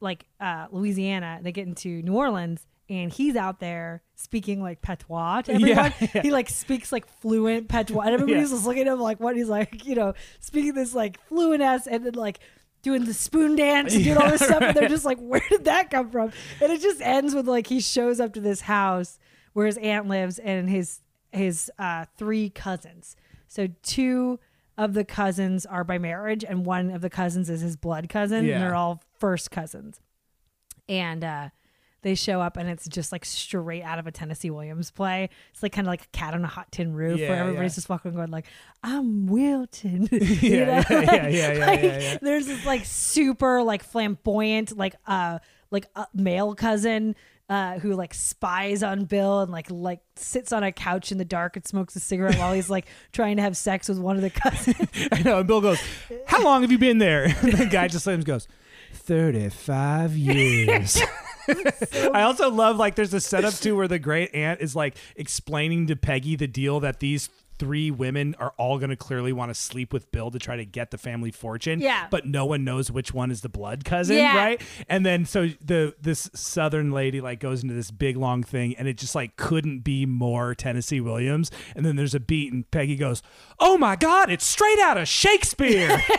like 0.00 0.26
uh, 0.40 0.66
Louisiana, 0.70 1.40
they 1.42 1.52
get 1.52 1.66
into 1.66 2.00
New 2.02 2.14
Orleans, 2.14 2.66
and 2.90 3.10
he's 3.12 3.36
out 3.36 3.60
there 3.60 4.02
speaking 4.16 4.60
like 4.60 4.82
patois 4.82 5.42
to 5.42 5.54
everyone. 5.54 5.94
Yeah. 6.00 6.06
He 6.22 6.30
like 6.30 6.50
speaks 6.50 6.92
like 6.92 7.06
fluent 7.20 7.68
patois, 7.68 8.02
and 8.02 8.14
everybody's 8.14 8.50
Yeah. 8.50 8.56
just 8.56 8.66
looking 8.66 8.82
at 8.82 8.92
him 8.92 9.00
like, 9.00 9.20
what? 9.20 9.36
He's 9.36 9.48
like, 9.48 9.86
you 9.86 9.94
know, 9.94 10.12
speaking 10.40 10.74
this 10.74 10.94
like 10.94 11.18
fluent 11.28 11.62
ass, 11.62 11.86
and 11.86 12.04
then 12.04 12.14
like 12.14 12.40
doing 12.82 13.04
the 13.04 13.14
spoon 13.14 13.56
dance 13.56 13.94
and 13.94 14.02
doing 14.04 14.16
all 14.18 14.28
this 14.30 14.40
stuff, 14.42 14.60
and 14.62 14.76
they're 14.76 14.88
just 14.88 15.04
like, 15.04 15.18
where 15.18 15.42
did 15.48 15.64
that 15.64 15.90
come 15.90 16.10
from? 16.10 16.32
And 16.60 16.72
it 16.72 16.80
just 16.82 17.00
ends 17.00 17.34
with 17.34 17.46
like 17.46 17.68
he 17.68 17.80
shows 17.80 18.20
up 18.20 18.34
to 18.34 18.40
this 18.40 18.62
house 18.62 19.18
where 19.52 19.66
his 19.66 19.76
aunt 19.78 20.08
lives 20.08 20.38
and 20.38 20.68
his 20.68 21.00
his 21.32 21.70
uh, 21.78 22.06
three 22.18 22.50
cousins. 22.50 23.14
So 23.46 23.68
two 23.82 24.40
of 24.78 24.94
the 24.94 25.04
cousins 25.04 25.64
are 25.66 25.84
by 25.84 25.98
marriage, 25.98 26.42
and 26.44 26.64
one 26.66 26.90
of 26.90 27.02
the 27.02 27.10
cousins 27.10 27.48
is 27.50 27.60
his 27.60 27.76
blood 27.76 28.08
cousin, 28.08 28.44
Yeah. 28.46 28.54
and 28.54 28.62
they're 28.64 28.74
all 28.74 29.02
first 29.18 29.50
cousins. 29.50 30.00
And 30.88 31.22
uh, 31.22 31.48
they 32.02 32.14
show 32.14 32.40
up, 32.40 32.56
and 32.56 32.68
it's 32.68 32.86
just 32.88 33.12
like 33.12 33.24
straight 33.24 33.82
out 33.82 33.98
of 33.98 34.06
a 34.06 34.10
Tennessee 34.12 34.50
Williams 34.50 34.90
play. 34.90 35.28
It's 35.52 35.62
like 35.62 35.72
kind 35.72 35.86
of 35.86 35.90
like 35.90 36.02
a 36.02 36.08
cat 36.12 36.34
on 36.34 36.44
a 36.44 36.48
hot 36.48 36.70
tin 36.72 36.92
roof, 36.94 37.18
Yeah, 37.20 37.28
where 37.30 37.38
everybody's 37.38 37.72
yeah. 37.72 37.76
just 37.76 37.88
walking 37.88 38.12
going 38.12 38.30
like, 38.30 38.46
"I'm 38.82 39.26
Wilton." 39.26 40.08
You 40.12 40.18
Yeah, 40.40 40.64
know? 40.64 40.84
yeah, 40.90 41.00
yeah, 41.00 41.00
Like- 41.00 41.10
yeah, 41.12 41.28
yeah, 41.52 41.66
like, 41.66 41.82
yeah, 41.82 41.98
yeah. 41.98 42.18
There's 42.22 42.46
this 42.46 42.64
like 42.64 42.84
super 42.84 43.62
like 43.62 43.82
flamboyant 43.82 44.76
like 44.76 44.94
uh 45.06 45.38
like 45.70 45.86
uh, 45.94 46.06
male 46.14 46.54
cousin 46.54 47.14
uh, 47.48 47.78
who 47.80 47.94
like 47.94 48.14
spies 48.14 48.82
on 48.84 49.04
Bill 49.06 49.40
and 49.40 49.50
like 49.52 49.66
like 49.70 50.00
sits 50.16 50.52
on 50.52 50.62
a 50.62 50.70
couch 50.72 51.10
in 51.12 51.18
the 51.18 51.24
dark 51.24 51.56
and 51.56 51.66
smokes 51.66 51.96
a 51.96 52.00
cigarette 52.00 52.38
while 52.38 52.52
he's 52.52 52.70
like 52.70 52.86
trying 53.12 53.36
to 53.36 53.42
have 53.42 53.56
sex 53.56 53.88
with 53.88 53.98
one 53.98 54.14
of 54.16 54.22
the 54.22 54.30
cousins. 54.30 54.88
I 55.12 55.22
know. 55.22 55.38
And 55.38 55.46
Bill 55.48 55.60
goes, 55.60 55.80
"How 56.26 56.42
long 56.44 56.62
have 56.62 56.70
you 56.72 56.78
been 56.78 56.98
there?" 56.98 57.24
And 57.24 57.52
the 57.52 57.66
guy 57.66 57.88
just 57.88 58.04
slams 58.04 58.24
goes, 58.24 58.46
35 58.94 60.16
years." 60.16 61.00
I 62.12 62.22
also 62.22 62.50
love 62.50 62.76
like 62.76 62.94
there's 62.94 63.14
a 63.14 63.20
setup 63.20 63.54
too 63.54 63.76
where 63.76 63.88
the 63.88 63.98
great 63.98 64.34
aunt 64.34 64.60
is 64.60 64.76
like 64.76 64.96
explaining 65.16 65.86
to 65.88 65.96
Peggy 65.96 66.36
the 66.36 66.46
deal 66.46 66.80
that 66.80 67.00
these 67.00 67.28
three 67.60 67.90
women 67.90 68.34
are 68.38 68.54
all 68.56 68.78
going 68.78 68.88
to 68.90 68.96
clearly 68.96 69.32
want 69.32 69.50
to 69.50 69.54
sleep 69.54 69.92
with 69.92 70.10
Bill 70.10 70.30
to 70.30 70.38
try 70.38 70.56
to 70.56 70.64
get 70.64 70.90
the 70.90 70.98
family 70.98 71.30
fortune. 71.30 71.78
Yeah. 71.78 72.08
But 72.10 72.26
no 72.26 72.46
one 72.46 72.64
knows 72.64 72.90
which 72.90 73.12
one 73.12 73.30
is 73.30 73.42
the 73.42 73.50
blood 73.50 73.84
cousin, 73.84 74.16
Yeah. 74.16 74.34
right? 74.36 74.60
And 74.88 75.04
then 75.04 75.26
so 75.26 75.48
the 75.64 75.94
this 76.00 76.30
southern 76.34 76.90
lady 76.90 77.20
like 77.20 77.38
goes 77.38 77.62
into 77.62 77.74
this 77.74 77.90
big 77.90 78.16
long 78.16 78.42
thing 78.42 78.74
and 78.76 78.88
it 78.88 78.96
just 78.96 79.14
like 79.14 79.36
couldn't 79.36 79.80
be 79.80 80.06
more 80.06 80.54
Tennessee 80.54 81.00
Williams. 81.02 81.50
And 81.76 81.84
then 81.84 81.96
there's 81.96 82.14
a 82.14 82.20
beat 82.20 82.50
and 82.52 82.68
Peggy 82.70 82.96
goes, 82.96 83.22
"Oh 83.60 83.76
my 83.76 83.94
god, 83.94 84.30
it's 84.30 84.46
straight 84.46 84.78
out 84.78 84.96
of 84.96 85.06
Shakespeare." 85.06 86.00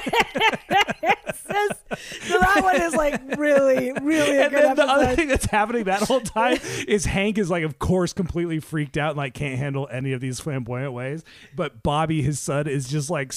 so 2.21 2.39
that 2.39 2.59
one 2.63 2.81
is 2.81 2.93
like 2.95 3.19
really, 3.37 3.91
really 4.01 4.37
a 4.37 4.43
and 4.43 4.51
good 4.51 4.63
then 4.63 4.75
the 4.75 4.83
other 4.87 5.15
thing 5.15 5.27
that's 5.27 5.45
happening 5.45 5.85
that 5.85 6.01
whole 6.03 6.21
time 6.21 6.59
is 6.87 7.05
Hank 7.05 7.37
is 7.37 7.49
like, 7.49 7.63
of 7.63 7.79
course, 7.79 8.13
completely 8.13 8.59
freaked 8.59 8.97
out 8.97 9.11
and 9.11 9.17
like 9.17 9.33
can't 9.33 9.57
handle 9.57 9.87
any 9.91 10.13
of 10.13 10.21
these 10.21 10.39
flamboyant 10.39 10.93
ways. 10.93 11.23
But 11.55 11.83
Bobby, 11.83 12.21
his 12.21 12.39
son, 12.39 12.67
is 12.67 12.87
just 12.87 13.09
like 13.09 13.33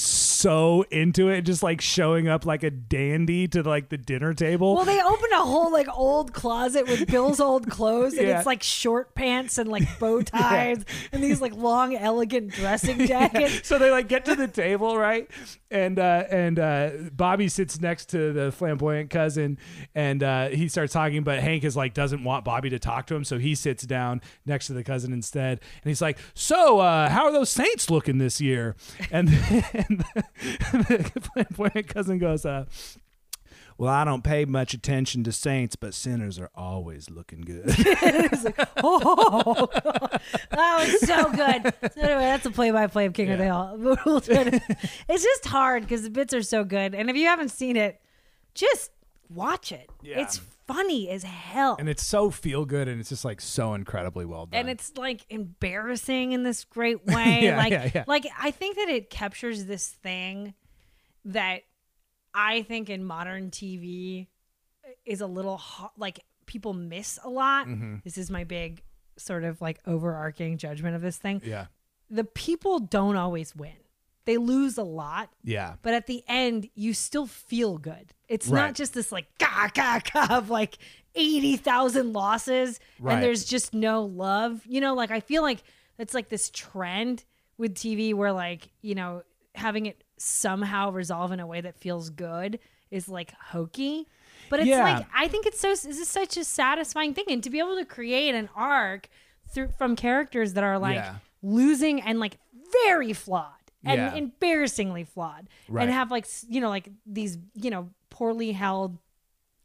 into 0.90 1.28
it, 1.28 1.42
just 1.42 1.62
like 1.62 1.80
showing 1.80 2.28
up 2.28 2.44
like 2.46 2.62
a 2.62 2.70
dandy 2.70 3.48
to 3.48 3.62
like 3.62 3.88
the 3.88 3.96
dinner 3.98 4.34
table. 4.34 4.74
Well, 4.74 4.84
they 4.84 5.00
open 5.02 5.32
a 5.32 5.42
whole 5.44 5.72
like 5.72 5.88
old 5.94 6.32
closet 6.32 6.86
with 6.86 7.06
Bill's 7.06 7.40
old 7.40 7.70
clothes, 7.70 8.14
and 8.14 8.26
Yeah. 8.28 8.38
it's 8.38 8.46
like 8.46 8.62
short 8.62 9.14
pants 9.14 9.58
and 9.58 9.70
like 9.70 9.98
bow 9.98 10.22
ties 10.22 10.84
and 11.12 11.22
these 11.22 11.40
like 11.40 11.54
long, 11.54 11.94
elegant 11.96 12.52
dressing 12.52 13.06
jackets. 13.06 13.66
so 13.66 13.78
they 13.78 13.90
like 13.90 14.08
get 14.08 14.24
to 14.26 14.34
the 14.34 14.48
table, 14.48 14.96
right? 14.96 15.30
And 15.70 15.98
uh, 15.98 16.24
and 16.30 16.58
uh, 16.58 16.90
Bobby 17.12 17.48
sits 17.48 17.80
next 17.80 18.10
to 18.10 18.32
the 18.32 18.52
flamboyant 18.52 19.10
cousin, 19.10 19.58
and 19.94 20.22
uh, 20.22 20.48
he 20.48 20.68
starts 20.68 20.92
talking. 20.92 21.24
But 21.24 21.40
Hank 21.40 21.64
is 21.64 21.76
like 21.76 21.94
doesn't 21.94 22.22
want 22.22 22.44
Bobby 22.44 22.70
to 22.70 22.78
talk 22.78 23.06
to 23.08 23.14
him, 23.14 23.24
so 23.24 23.38
he 23.38 23.54
sits 23.56 23.82
down 23.84 24.20
next 24.46 24.68
to 24.68 24.72
the 24.72 24.84
cousin 24.84 25.12
instead. 25.12 25.60
And 25.82 25.90
he's 25.90 26.00
like, 26.00 26.18
"So, 26.34 26.78
uh, 26.78 27.08
how 27.08 27.24
are 27.24 27.32
those 27.32 27.50
Saints 27.50 27.90
looking 27.90 28.18
this 28.18 28.40
year?" 28.40 28.76
And, 29.10 29.28
and 29.72 30.04
the, 30.14 30.24
the 30.72 31.28
flamboyant 31.32 31.88
cousin 31.88 32.18
goes, 32.18 32.44
uh, 32.44 32.64
"Well, 33.78 33.90
I 33.92 34.04
don't 34.04 34.22
pay 34.24 34.44
much 34.44 34.74
attention 34.74 35.24
to 35.24 35.32
Saints, 35.32 35.76
but 35.76 35.94
sinners 35.94 36.38
are 36.38 36.50
always 36.54 37.08
looking 37.10 37.40
good." 37.42 37.64
Oh, 38.86 39.68
that 40.50 40.78
was 40.78 41.00
so 41.00 41.30
good. 41.30 41.74
So 41.94 42.00
anyway, 42.02 42.20
that's 42.20 42.44
a 42.46 42.50
play-by-play 42.50 43.06
of 43.06 43.12
King 43.14 43.30
of 43.30 43.38
the 43.38 43.44
Hill. 43.44 43.74
We'll 44.04 44.20
try 44.20 44.44
to- 44.44 44.60
it's 45.08 45.22
just 45.22 45.46
hard 45.46 45.82
because 45.84 46.02
the 46.02 46.10
bits 46.10 46.34
are 46.34 46.42
so 46.42 46.64
good, 46.64 46.94
and 46.94 47.08
if 47.08 47.16
you 47.16 47.26
haven't 47.26 47.50
seen 47.50 47.76
it, 47.76 48.00
just 48.54 48.90
watch 49.30 49.72
it. 49.72 49.88
Yeah. 50.02 50.20
It's 50.20 50.40
funny 50.66 51.08
as 51.10 51.22
hell. 51.22 51.76
and 51.78 51.88
it's 51.88 52.02
so 52.04 52.30
feel 52.30 52.64
good, 52.64 52.88
and 52.88 53.00
it's 53.00 53.08
just 53.08 53.24
like 53.24 53.40
so 53.40 53.74
incredibly 53.74 54.24
well 54.24 54.46
done. 54.46 54.60
and 54.60 54.70
it's 54.70 54.92
like 54.96 55.24
embarrassing 55.30 56.32
in 56.32 56.42
this 56.42 56.64
great 56.64 57.04
way. 57.06 57.40
Yeah, 57.44 57.56
like, 57.56 57.70
yeah, 57.72 57.90
yeah. 57.94 58.04
like 58.06 58.26
I 58.40 58.50
think 58.50 58.76
that 58.76 58.88
it 58.88 59.10
captures 59.10 59.64
this 59.66 59.88
thing 59.88 60.54
that 61.26 61.62
I 62.34 62.62
think 62.62 62.90
in 62.90 63.04
modern 63.04 63.50
TV 63.50 64.26
is 65.06 65.20
a 65.20 65.26
little 65.26 65.56
ho- 65.56 65.90
like 65.96 66.20
people 66.46 66.74
miss 66.74 67.18
a 67.22 67.28
lot. 67.28 67.66
Mm-hmm. 67.66 67.96
This 68.04 68.18
is 68.18 68.30
my 68.30 68.44
big 68.44 68.82
sort 69.16 69.44
of 69.44 69.60
like 69.60 69.78
overarching 69.86 70.58
judgment 70.58 70.96
of 70.96 71.02
this 71.02 71.16
thing. 71.16 71.40
yeah, 71.44 71.66
The 72.10 72.24
people 72.24 72.80
don't 72.80 73.16
always 73.16 73.54
win. 73.54 73.72
They 74.26 74.38
lose 74.38 74.78
a 74.78 74.82
lot, 74.82 75.30
yeah. 75.42 75.74
but 75.82 75.92
at 75.94 76.06
the 76.06 76.24
end, 76.28 76.68
you 76.74 76.94
still 76.94 77.26
feel 77.26 77.76
good. 77.78 78.12
It's 78.28 78.46
Right. 78.48 78.60
not 78.66 78.74
just 78.74 78.94
this 78.94 79.12
like 79.12 79.26
gah 79.38 79.68
gah 79.74 80.00
gah 80.12 80.36
of 80.38 80.48
like 80.50 80.78
eighty 81.14 81.56
thousand 81.56 82.12
losses 82.12 82.80
Right. 82.98 83.14
and 83.14 83.22
there's 83.22 83.44
just 83.44 83.74
no 83.74 84.02
love. 84.04 84.62
You 84.66 84.80
know, 84.80 84.94
like 84.94 85.10
I 85.10 85.20
feel 85.20 85.42
like 85.42 85.62
it's 85.98 86.14
like 86.14 86.28
this 86.30 86.50
trend 86.50 87.24
with 87.58 87.74
TV 87.74 88.14
where 88.14 88.32
like 88.32 88.70
you 88.82 88.94
know 88.94 89.22
having 89.54 89.86
it 89.86 90.02
somehow 90.16 90.90
resolve 90.90 91.30
in 91.32 91.38
a 91.40 91.46
way 91.46 91.60
that 91.60 91.76
feels 91.76 92.08
good 92.10 92.58
is 92.90 93.08
like 93.08 93.32
hokey. 93.32 94.06
But 94.50 94.60
it's 94.60 94.68
Yeah. 94.68 94.82
like 94.82 95.06
I 95.14 95.28
think 95.28 95.44
it's 95.46 95.60
so 95.60 95.68
this 95.68 95.84
is 95.84 96.08
such 96.08 96.36
a 96.36 96.44
satisfying 96.44 97.12
thing, 97.14 97.24
and 97.28 97.42
to 97.44 97.50
be 97.50 97.58
able 97.58 97.76
to 97.76 97.84
create 97.84 98.34
an 98.34 98.48
arc 98.56 99.08
through 99.52 99.68
from 99.76 99.96
characters 99.96 100.54
that 100.54 100.64
are 100.64 100.78
like 100.78 100.96
Yeah. 100.96 101.16
losing 101.42 102.00
and 102.00 102.18
like 102.18 102.38
very 102.84 103.12
flawed 103.12 103.52
and 103.84 103.98
Yeah. 103.98 104.14
embarrassingly 104.14 105.04
flawed 105.04 105.48
Right. 105.68 105.82
and 105.84 105.92
have 105.92 106.10
like 106.10 106.26
you 106.48 106.60
know 106.60 106.68
like 106.68 106.88
these 107.06 107.38
you 107.54 107.70
know 107.70 107.90
poorly 108.10 108.52
held 108.52 108.98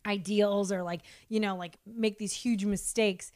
ideals 0.05 0.71
or 0.71 0.81
like 0.83 1.01
you 1.27 1.39
know 1.39 1.55
like 1.55 1.77
make 1.85 2.17
these 2.17 2.33
huge 2.33 2.65
mistakes 2.65 3.31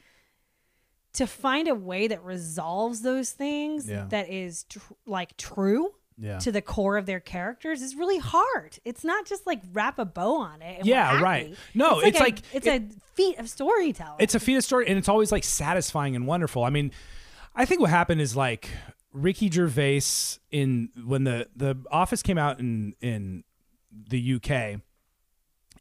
to 1.14 1.28
find 1.28 1.68
a 1.68 1.76
way 1.76 2.08
that 2.08 2.24
resolves 2.24 3.02
those 3.02 3.32
things 3.32 3.88
Yeah. 3.88 4.06
that 4.10 4.30
is 4.30 4.64
tr- 4.64 4.80
like 5.06 5.38
true 5.38 5.94
Yeah. 6.18 6.40
to 6.40 6.52
the 6.52 6.62
core 6.62 6.98
of 6.98 7.06
their 7.06 7.20
characters 7.20 7.82
is 7.82 7.96
really 7.96 8.18
hard. 8.20 8.78
It's 8.86 9.04
not 9.04 9.26
just 9.26 9.46
like 9.46 9.62
wrap 9.74 10.00
a 10.00 10.06
bow 10.06 10.36
on 10.38 10.62
it. 10.62 10.80
and 10.80 10.88
Yeah, 10.88 11.20
right. 11.22 11.56
No, 11.76 12.00
it's 12.00 12.20
a- 12.20 12.24
like- 12.24 12.40
it's 12.54 12.66
a 12.68 12.82
feat 13.14 13.38
of 13.40 13.50
storytelling. 13.50 14.18
it's 14.20 14.34
a 14.36 14.40
feat 14.40 14.56
of 14.56 14.64
story 14.64 14.88
and 14.88 14.98
it's 14.98 15.10
always 15.10 15.32
like 15.32 15.44
satisfying 15.44 16.16
and 16.16 16.26
wonderful. 16.26 16.64
I 16.64 16.70
mean, 16.72 16.92
I 17.56 17.66
think 17.66 17.82
what 17.82 17.90
happened 17.92 18.22
is 18.22 18.36
like 18.36 18.70
Ricky 19.14 19.50
Gervais 19.50 20.40
in 20.52 20.90
when 21.06 21.24
the 21.24 21.48
the 21.56 21.78
Office 21.92 22.22
came 22.22 22.38
out 22.38 22.60
in 22.60 22.96
in 23.00 23.44
the 23.92 24.36
UK. 24.36 24.82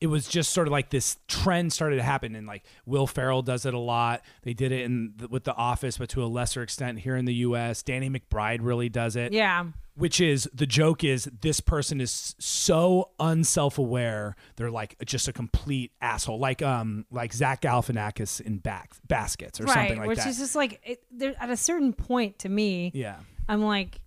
It 0.03 0.09
was 0.09 0.27
just 0.27 0.53
sort 0.53 0.67
of 0.67 0.73
like 0.73 0.91
this 0.91 1.17
trend 1.29 1.73
started 1.73 1.97
to 1.97 2.03
happen, 2.03 2.35
and 2.35 2.47
like 2.47 2.65
Will 2.87 3.07
Ferrell 3.07 3.43
does 3.43 3.65
it 3.67 3.75
a 3.75 3.79
lot. 3.79 4.23
They 4.43 4.53
did 4.53 4.73
it 4.73 4.83
in 4.83 5.15
the, 5.17 5.29
with 5.29 5.45
The 5.45 5.55
Office, 5.55 5.99
but 5.99 6.09
to 6.11 6.25
a 6.25 6.27
lesser 6.27 6.63
extent 6.63 6.99
here 7.01 7.17
in 7.17 7.25
the 7.25 7.35
U.S. 7.35 7.83
Danny 7.83 8.11
McBride 8.11 8.59
really 8.63 8.89
does 8.89 9.17
it 9.17 9.33
yeah. 9.33 9.65
which 9.95 10.21
is 10.21 10.49
the 10.53 10.67
joke 10.67 11.05
is 11.05 11.31
this 11.41 11.61
person 11.61 12.01
is 12.01 12.35
so 12.39 13.11
unself-aware 13.21 14.35
they're 14.57 14.71
like 14.71 14.97
just 15.05 15.29
a 15.29 15.33
complete 15.33 15.93
asshole 16.01 16.39
like 16.39 16.63
um 16.63 17.05
like 17.11 17.33
zach 17.33 17.61
galifianakis 17.61 18.41
in 18.41 18.59
back 18.59 18.93
baskets 19.07 19.61
or 19.61 19.65
right. 19.65 19.75
something 19.75 19.99
like 19.99 20.01
that. 20.01 20.09
which 20.09 20.19
that 20.19 20.29
is 20.29 20.39
just 20.39 20.55
like 20.55 20.81
it, 20.85 21.03
there, 21.11 21.35
at 21.41 21.51
a 21.51 21.57
certain 21.57 21.93
point 21.93 22.39
to 22.41 22.49
me, 22.49 22.91
yeah 22.95 23.17
I'm 23.49 23.63
like, 23.63 24.01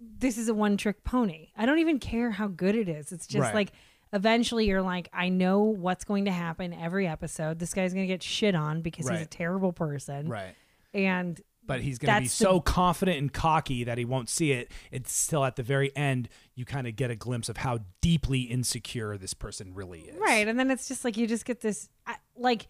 this 0.00 0.38
is 0.38 0.48
a 0.48 0.54
one 0.54 0.76
trick 0.76 1.04
pony. 1.04 1.48
I 1.56 1.66
don't 1.66 1.78
even 1.78 1.98
care 1.98 2.30
how 2.30 2.48
good 2.48 2.74
it 2.74 2.88
is. 2.88 3.12
It's 3.12 3.26
just 3.26 3.42
Right. 3.42 3.54
like 3.54 3.72
eventually 4.12 4.66
you're 4.66 4.82
like, 4.82 5.08
I 5.12 5.28
know 5.28 5.60
what's 5.62 6.04
going 6.04 6.24
to 6.26 6.32
happen 6.32 6.72
every 6.72 7.06
episode. 7.06 7.58
This 7.58 7.72
guy's 7.74 7.92
going 7.94 8.04
to 8.04 8.12
get 8.12 8.22
shit 8.22 8.54
on 8.54 8.82
because 8.82 9.06
he's 9.08 9.16
a 9.18 9.20
Right. 9.20 9.30
terrible 9.30 9.72
person. 9.72 10.28
right 10.28 10.54
And 10.92 11.40
but 11.66 11.80
he's 11.82 11.98
going 11.98 12.12
to 12.14 12.20
be 12.20 12.24
That's 12.26 12.38
the- 12.38 12.44
so 12.46 12.60
confident 12.60 13.18
and 13.18 13.32
cocky 13.32 13.84
that 13.84 13.96
he 13.98 14.04
won't 14.04 14.28
see 14.28 14.50
it 14.52 14.72
it's 14.90 15.12
still 15.12 15.44
at 15.44 15.54
the 15.54 15.62
very 15.62 15.94
end 15.96 16.28
you 16.56 16.64
kind 16.64 16.88
of 16.88 16.96
get 16.96 17.10
a 17.12 17.14
glimpse 17.14 17.48
of 17.48 17.58
how 17.58 17.78
deeply 18.00 18.40
insecure 18.40 19.16
this 19.16 19.34
person 19.34 19.72
really 19.74 20.00
is 20.00 20.16
right. 20.18 20.48
And 20.48 20.58
then 20.58 20.70
it's 20.70 20.88
just 20.88 21.04
like, 21.04 21.16
you 21.16 21.26
just 21.28 21.44
get 21.44 21.60
this, 21.60 21.88
I, 22.06 22.16
like, 22.36 22.66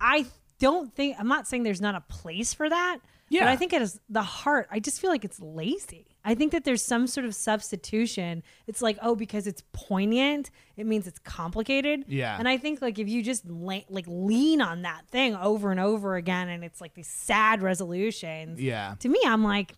I 0.00 0.26
don't 0.58 0.94
think, 0.94 1.16
I'm 1.18 1.28
not 1.28 1.46
saying 1.48 1.62
there's 1.64 1.80
not 1.80 1.94
a 1.94 2.00
place 2.02 2.54
for 2.54 2.68
that. 2.68 2.98
Yeah. 3.30 3.40
But 3.44 3.48
I 3.48 3.56
think 3.56 3.72
it 3.72 3.82
is 3.82 4.00
the 4.08 4.22
heart. 4.22 4.68
I 4.70 4.80
just 4.80 5.00
feel 5.00 5.10
like 5.10 5.24
it's 5.24 5.40
lazy. 5.40 6.06
I 6.24 6.34
think 6.34 6.52
that 6.52 6.64
there's 6.64 6.82
some 6.82 7.06
sort 7.06 7.24
of 7.24 7.34
substitution. 7.34 8.42
It's 8.66 8.82
like, 8.82 8.98
oh, 9.00 9.14
because 9.14 9.46
it's 9.46 9.62
poignant, 9.72 10.50
it 10.76 10.86
means 10.86 11.06
it's 11.06 11.18
complicated. 11.20 12.04
Yeah. 12.08 12.36
And 12.38 12.48
I 12.48 12.56
think 12.56 12.82
like 12.82 12.98
if 12.98 13.08
you 13.08 13.22
just 13.22 13.48
like 13.48 14.04
lean 14.06 14.60
on 14.60 14.82
that 14.82 15.08
thing 15.08 15.34
over 15.36 15.70
and 15.70 15.80
over 15.80 16.16
again, 16.16 16.48
and 16.48 16.64
it's 16.64 16.80
like 16.80 16.94
these 16.94 17.08
sad 17.08 17.62
resolutions. 17.62 18.60
Yeah. 18.60 18.94
To 19.00 19.08
me, 19.08 19.20
I'm 19.24 19.44
like, 19.44 19.74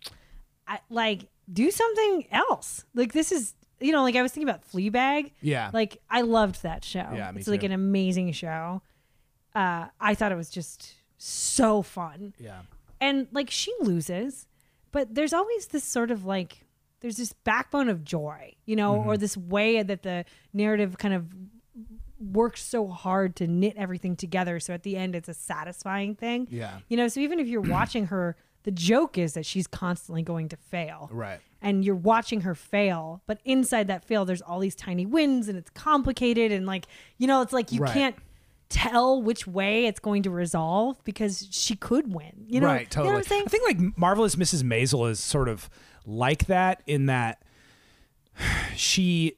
I 0.66 0.80
like 0.88 1.28
do 1.52 1.70
something 1.70 2.26
else. 2.32 2.84
Like 2.94 3.12
this 3.12 3.32
is, 3.32 3.54
you 3.80 3.92
know, 3.92 4.02
like 4.02 4.16
I 4.16 4.22
was 4.22 4.32
thinking 4.32 4.48
about 4.48 4.64
Fleabag. 4.66 5.32
Yeah. 5.40 5.70
Like 5.72 6.00
I 6.10 6.22
loved 6.22 6.62
that 6.62 6.84
show. 6.84 7.06
Yeah, 7.14 7.30
me 7.32 7.40
it's 7.40 7.48
like 7.48 7.60
too. 7.60 7.66
an 7.66 7.72
amazing 7.72 8.32
show. 8.32 8.82
Uh, 9.54 9.86
I 10.00 10.14
thought 10.14 10.32
it 10.32 10.36
was 10.36 10.50
just 10.50 10.94
so 11.22 11.82
fun 11.82 12.32
yeah 12.38 12.62
and 12.98 13.26
like 13.30 13.50
she 13.50 13.72
loses 13.80 14.46
but 14.92 15.14
there's 15.14 15.32
always 15.32 15.66
this 15.68 15.84
sort 15.84 16.10
of 16.10 16.24
like 16.24 16.64
there's 17.00 17.16
this 17.16 17.32
backbone 17.32 17.88
of 17.88 18.04
joy 18.04 18.54
you 18.66 18.76
know 18.76 18.94
Mm-hmm. 18.94 19.08
or 19.08 19.16
this 19.16 19.36
way 19.36 19.82
that 19.82 20.02
the 20.02 20.24
narrative 20.52 20.98
kind 20.98 21.14
of 21.14 21.26
works 22.18 22.62
so 22.62 22.86
hard 22.88 23.34
to 23.36 23.46
knit 23.46 23.74
everything 23.76 24.14
together 24.14 24.60
so 24.60 24.74
at 24.74 24.82
the 24.82 24.96
end 24.96 25.14
it's 25.14 25.28
a 25.28 25.34
satisfying 25.34 26.14
thing 26.14 26.46
Yeah. 26.50 26.78
you 26.88 26.96
know 26.96 27.08
so 27.08 27.20
even 27.20 27.40
if 27.40 27.46
you're 27.48 27.62
watching 27.62 28.06
her 28.06 28.36
the 28.64 28.70
joke 28.70 29.16
is 29.16 29.32
that 29.34 29.46
she's 29.46 29.66
constantly 29.66 30.22
going 30.22 30.50
to 30.50 30.56
fail 30.56 31.08
right 31.12 31.40
and 31.62 31.82
you're 31.82 31.94
watching 31.94 32.42
her 32.42 32.54
fail 32.54 33.22
but 33.26 33.40
inside 33.46 33.88
that 33.88 34.04
fail 34.04 34.26
there's 34.26 34.42
all 34.42 34.58
these 34.58 34.74
tiny 34.74 35.06
wins 35.06 35.48
and 35.48 35.56
it's 35.56 35.70
complicated 35.70 36.52
and 36.52 36.66
like 36.66 36.84
you 37.16 37.26
know 37.26 37.40
it's 37.40 37.54
like 37.54 37.72
you 37.72 37.80
Right. 37.80 37.92
can't 37.94 38.16
tell 38.70 39.20
which 39.20 39.46
way 39.46 39.86
it's 39.86 40.00
going 40.00 40.22
to 40.22 40.30
resolve 40.30 41.02
because 41.04 41.46
she 41.50 41.76
could 41.76 42.12
win 42.12 42.46
you 42.46 42.60
know 42.60 42.68
right, 42.68 42.82
you 42.82 42.86
totally. 42.86 43.08
know 43.08 43.14
what 43.14 43.18
I'm 43.18 43.28
saying? 43.28 43.42
I 43.46 43.50
think 43.50 43.64
like 43.64 43.98
marvelous 43.98 44.36
Mrs. 44.36 44.62
Maisel 44.62 45.10
is 45.10 45.20
sort 45.20 45.48
of 45.48 45.68
like 46.06 46.46
that 46.46 46.82
in 46.86 47.06
that 47.06 47.42
she 48.76 49.36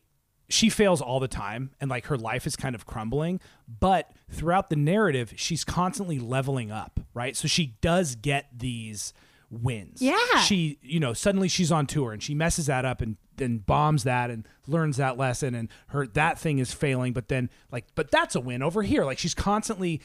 she 0.49 0.69
fails 0.69 1.01
all 1.01 1.19
the 1.19 1.29
time 1.29 1.71
and 1.81 1.89
like 1.89 2.07
her 2.07 2.19
life 2.19 2.47
is 2.47 2.57
kind 2.57 2.75
of 2.75 2.85
crumbling 2.85 3.41
but 3.81 4.13
throughout 4.31 4.69
the 4.69 4.77
narrative 4.77 5.33
she's 5.37 5.65
constantly 5.65 6.19
leveling 6.19 6.71
up 6.71 7.01
right 7.15 7.37
so 7.37 7.49
she 7.49 7.75
does 7.81 8.15
get 8.15 8.47
these 8.55 9.15
wins 9.53 10.01
Yeah. 10.01 10.17
she 10.45 10.79
you 10.83 10.99
know 10.99 11.13
suddenly 11.13 11.47
she's 11.47 11.71
on 11.71 11.87
tour 11.87 12.13
and 12.13 12.23
she 12.23 12.35
messes 12.35 12.67
that 12.67 12.85
up 12.87 13.03
and 13.03 13.17
then 13.37 13.59
bombs 13.59 14.05
that 14.05 14.31
and 14.31 14.49
learns 14.67 14.97
that 14.97 15.19
lesson 15.19 15.55
and 15.55 15.69
her 15.89 16.07
that 16.09 16.39
thing 16.39 16.59
is 16.59 16.73
failing 16.73 17.13
but 17.13 17.29
then 17.29 17.51
like 17.71 17.85
but 17.95 18.11
that's 18.11 18.35
a 18.35 18.41
win 18.41 18.63
over 18.63 18.83
here 18.83 19.05
like 19.05 19.19
she's 19.19 19.35
constantly 19.35 20.01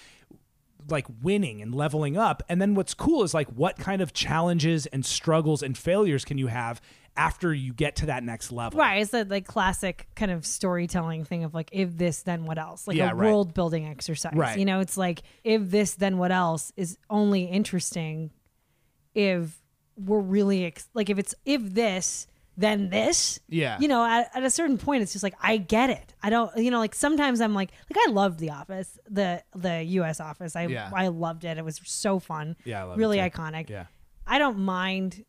like 0.89 1.05
winning 1.21 1.61
and 1.61 1.75
leveling 1.75 2.15
up. 2.15 2.41
And 2.47 2.61
then 2.61 2.73
what's 2.73 2.93
cool 2.93 3.23
is 3.23 3.33
like 3.33 3.47
what 3.49 3.77
kind 3.77 4.01
of 4.01 4.13
challenges 4.13 4.85
and 4.85 5.05
struggles 5.05 5.61
and 5.61 5.77
failures 5.77 6.23
can 6.23 6.37
you 6.37 6.47
have 6.47 6.79
after 7.17 7.53
you 7.53 7.73
get 7.73 7.97
to 7.97 8.05
that 8.05 8.23
next 8.23 8.53
level? 8.53 8.79
Right, 8.79 9.01
it's 9.01 9.11
the 9.11 9.25
like 9.25 9.45
classic 9.45 10.07
kind 10.15 10.31
of 10.31 10.45
storytelling 10.45 11.25
thing 11.25 11.43
of 11.43 11.53
like 11.53 11.69
if 11.73 11.97
this 11.97 12.23
then 12.23 12.45
what 12.45 12.57
else, 12.57 12.87
like 12.87 12.95
Yeah, 12.95 13.11
a 13.11 13.15
right. 13.15 13.25
world 13.27 13.53
building 13.53 13.85
exercise. 13.85 14.31
Right. 14.33 14.57
You 14.57 14.63
know, 14.63 14.79
it's 14.79 14.95
like 14.97 15.23
if 15.43 15.69
this 15.69 15.95
then 15.95 16.17
what 16.19 16.31
else 16.31 16.71
is 16.77 16.97
only 17.09 17.43
interesting 17.43 18.31
if 19.17 19.61
we're 19.97 20.19
really 20.19 20.65
ex- 20.65 20.87
like 20.93 21.09
if 21.09 21.17
it's 21.17 21.33
if 21.43 21.61
this 21.73 22.27
then 22.57 22.89
this. 22.89 23.39
Yeah. 23.47 23.77
You 23.79 23.87
know, 23.87 24.03
at, 24.03 24.31
at 24.35 24.43
a 24.43 24.49
certain 24.49 24.79
point, 24.79 25.03
it's 25.03 25.13
just 25.13 25.21
like 25.21 25.35
I 25.41 25.57
get 25.57 25.91
it. 25.91 26.15
I 26.23 26.31
don't. 26.31 26.55
You 26.57 26.71
know, 26.71 26.79
like 26.79 26.95
sometimes 26.95 27.39
I'm 27.39 27.53
like 27.53 27.71
like 27.89 28.07
I 28.07 28.11
loved 28.11 28.39
The 28.39 28.49
Office, 28.49 28.97
the 29.07 29.43
the 29.55 29.83
U.S. 29.83 30.19
Office. 30.19 30.55
I 30.55 30.65
Yeah. 30.65 30.89
I 30.93 31.07
loved 31.09 31.45
it. 31.45 31.57
It 31.59 31.63
was 31.63 31.79
so 31.83 32.19
fun. 32.19 32.55
Yeah, 32.65 32.81
I 32.81 32.83
love 32.85 32.97
really 32.97 33.19
iconic. 33.19 33.69
Yeah. 33.69 33.85
I 34.25 34.39
don't 34.39 34.59
mind 34.59 35.23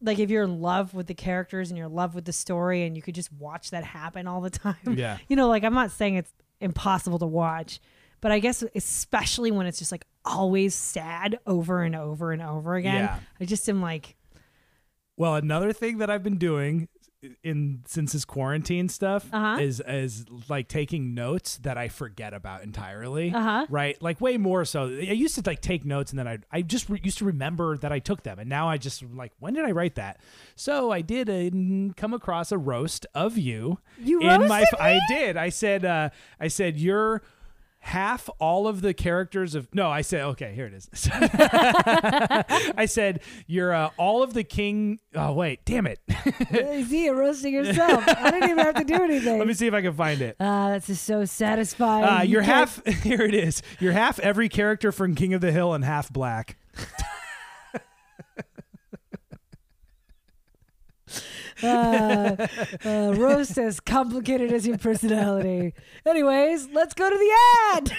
like 0.00 0.18
if 0.20 0.30
you're 0.30 0.44
in 0.44 0.60
love 0.60 0.94
with 0.94 1.08
the 1.08 1.14
characters 1.14 1.70
and 1.70 1.78
you're 1.78 1.88
in 1.88 1.92
love 1.94 2.14
with 2.14 2.26
the 2.26 2.32
story 2.32 2.84
and 2.84 2.94
you 2.94 3.02
could 3.02 3.14
just 3.14 3.32
watch 3.32 3.70
that 3.70 3.82
happen 3.84 4.28
all 4.28 4.40
the 4.40 4.50
time. 4.66 4.76
Yeah. 4.96 5.18
You 5.28 5.34
know, 5.34 5.48
like 5.48 5.64
I'm 5.64 5.74
not 5.74 5.90
saying 5.90 6.14
it's 6.14 6.32
impossible 6.60 7.18
to 7.18 7.26
watch, 7.26 7.80
but 8.24 8.32
I 8.32 8.38
guess 8.38 8.64
especially 8.74 9.50
when 9.50 9.66
it's 9.66 9.78
just 9.78 9.92
like 9.92 10.06
always 10.24 10.74
sad 10.74 11.38
over 11.46 11.82
and 11.82 11.94
over 11.94 12.32
and 12.32 12.40
over 12.40 12.74
again. 12.74 13.04
Yeah. 13.04 13.18
I 13.38 13.44
just 13.44 13.68
am 13.68 13.82
like 13.82 14.16
Well, 15.16 15.34
another 15.36 15.72
thing 15.74 15.98
that 15.98 16.08
I've 16.08 16.22
been 16.22 16.38
doing 16.38 16.88
in 17.42 17.80
since 17.86 18.12
this 18.12 18.24
quarantine 18.24 18.86
stuff 18.88 19.26
Uh-huh. 19.32 19.58
is 19.60 19.80
is 19.86 20.24
like 20.48 20.68
taking 20.68 21.14
notes 21.14 21.56
that 21.58 21.78
I 21.78 21.88
forget 21.88 22.34
about 22.34 22.62
entirely. 22.62 23.32
Uh-huh. 23.32 23.66
Right, 23.70 24.00
like 24.02 24.20
way 24.20 24.36
more 24.36 24.64
so. 24.66 24.84
I 24.88 25.12
used 25.16 25.34
to 25.36 25.42
like 25.46 25.60
take 25.62 25.84
notes 25.86 26.10
and 26.12 26.18
then 26.18 26.28
I 26.28 26.38
I 26.50 26.60
just 26.62 26.88
re- 26.90 27.00
used 27.02 27.18
to 27.18 27.24
remember 27.24 27.78
that 27.78 27.92
I 27.92 27.98
took 27.98 28.24
them, 28.24 28.38
and 28.38 28.48
now 28.48 28.68
I 28.68 28.76
just 28.78 29.02
like 29.14 29.32
when 29.38 29.54
did 29.54 29.64
I 29.64 29.70
write 29.70 29.94
that? 29.94 30.20
So 30.54 30.90
I 30.90 31.00
did 31.00 31.30
uh, 31.30 31.92
come 31.96 32.12
across 32.12 32.52
a 32.52 32.58
roast 32.58 33.06
of 33.14 33.38
you. 33.38 33.78
You 33.98 34.20
in 34.20 34.46
my 34.48 34.60
roasted 34.60 34.78
I 34.80 35.00
did. 35.08 35.36
I 35.38 35.48
said 35.48 35.84
uh, 35.86 36.10
I 36.38 36.48
said 36.48 36.76
you're 36.76 37.22
half 37.84 38.30
all 38.38 38.66
of 38.66 38.80
the 38.80 38.94
characters 38.94 39.54
of 39.54 39.68
no 39.74 39.90
i 39.90 40.00
said 40.00 40.22
okay 40.22 40.54
here 40.54 40.66
it 40.66 40.72
is 40.72 40.88
i 41.12 42.86
said 42.86 43.20
you're 43.46 43.72
uh, 43.74 43.90
all 43.98 44.22
of 44.22 44.32
the 44.34 44.42
king 44.44 44.98
oh 45.14 45.32
wait 45.32 45.60
damn 45.64 45.86
it 45.86 46.00
see 46.88 47.04
you're 47.04 47.14
roasting 47.14 47.52
yourself. 47.54 48.02
I 48.08 48.30
didn't 48.30 48.50
even 48.50 48.64
have 48.64 48.74
to 48.76 48.84
do 48.84 48.94
anything. 49.04 49.38
let 49.38 49.46
me 49.46 49.54
see 49.54 49.66
if 49.66 49.74
i 49.74 49.82
can 49.82 49.92
find 49.94 50.20
it 50.22 50.36
Ah, 50.40 50.70
that's 50.70 50.86
just 50.86 51.04
so 51.04 51.24
satisfying. 51.24 52.04
uh, 52.04 52.22
You 52.22 52.30
you're 52.32 52.42
can't- 52.42 52.70
half 52.86 53.02
here 53.02 53.22
it 53.22 53.34
is 53.34 53.62
you're 53.80 53.92
half 53.92 54.18
every 54.20 54.48
character 54.48 54.90
from 54.90 55.14
king 55.14 55.34
of 55.34 55.40
the 55.40 55.52
hill 55.52 55.74
and 55.74 55.84
half 55.84 56.10
black 56.12 56.56
uh, 61.62 62.46
uh, 62.84 63.14
roast 63.16 63.58
as 63.58 63.80
complicated 63.80 64.52
as 64.52 64.66
your 64.66 64.78
personality. 64.78 65.74
Anyways, 66.06 66.68
let's 66.72 66.94
go 66.94 67.08
to 67.10 67.16
the 67.16 67.32
ad. 67.76 67.92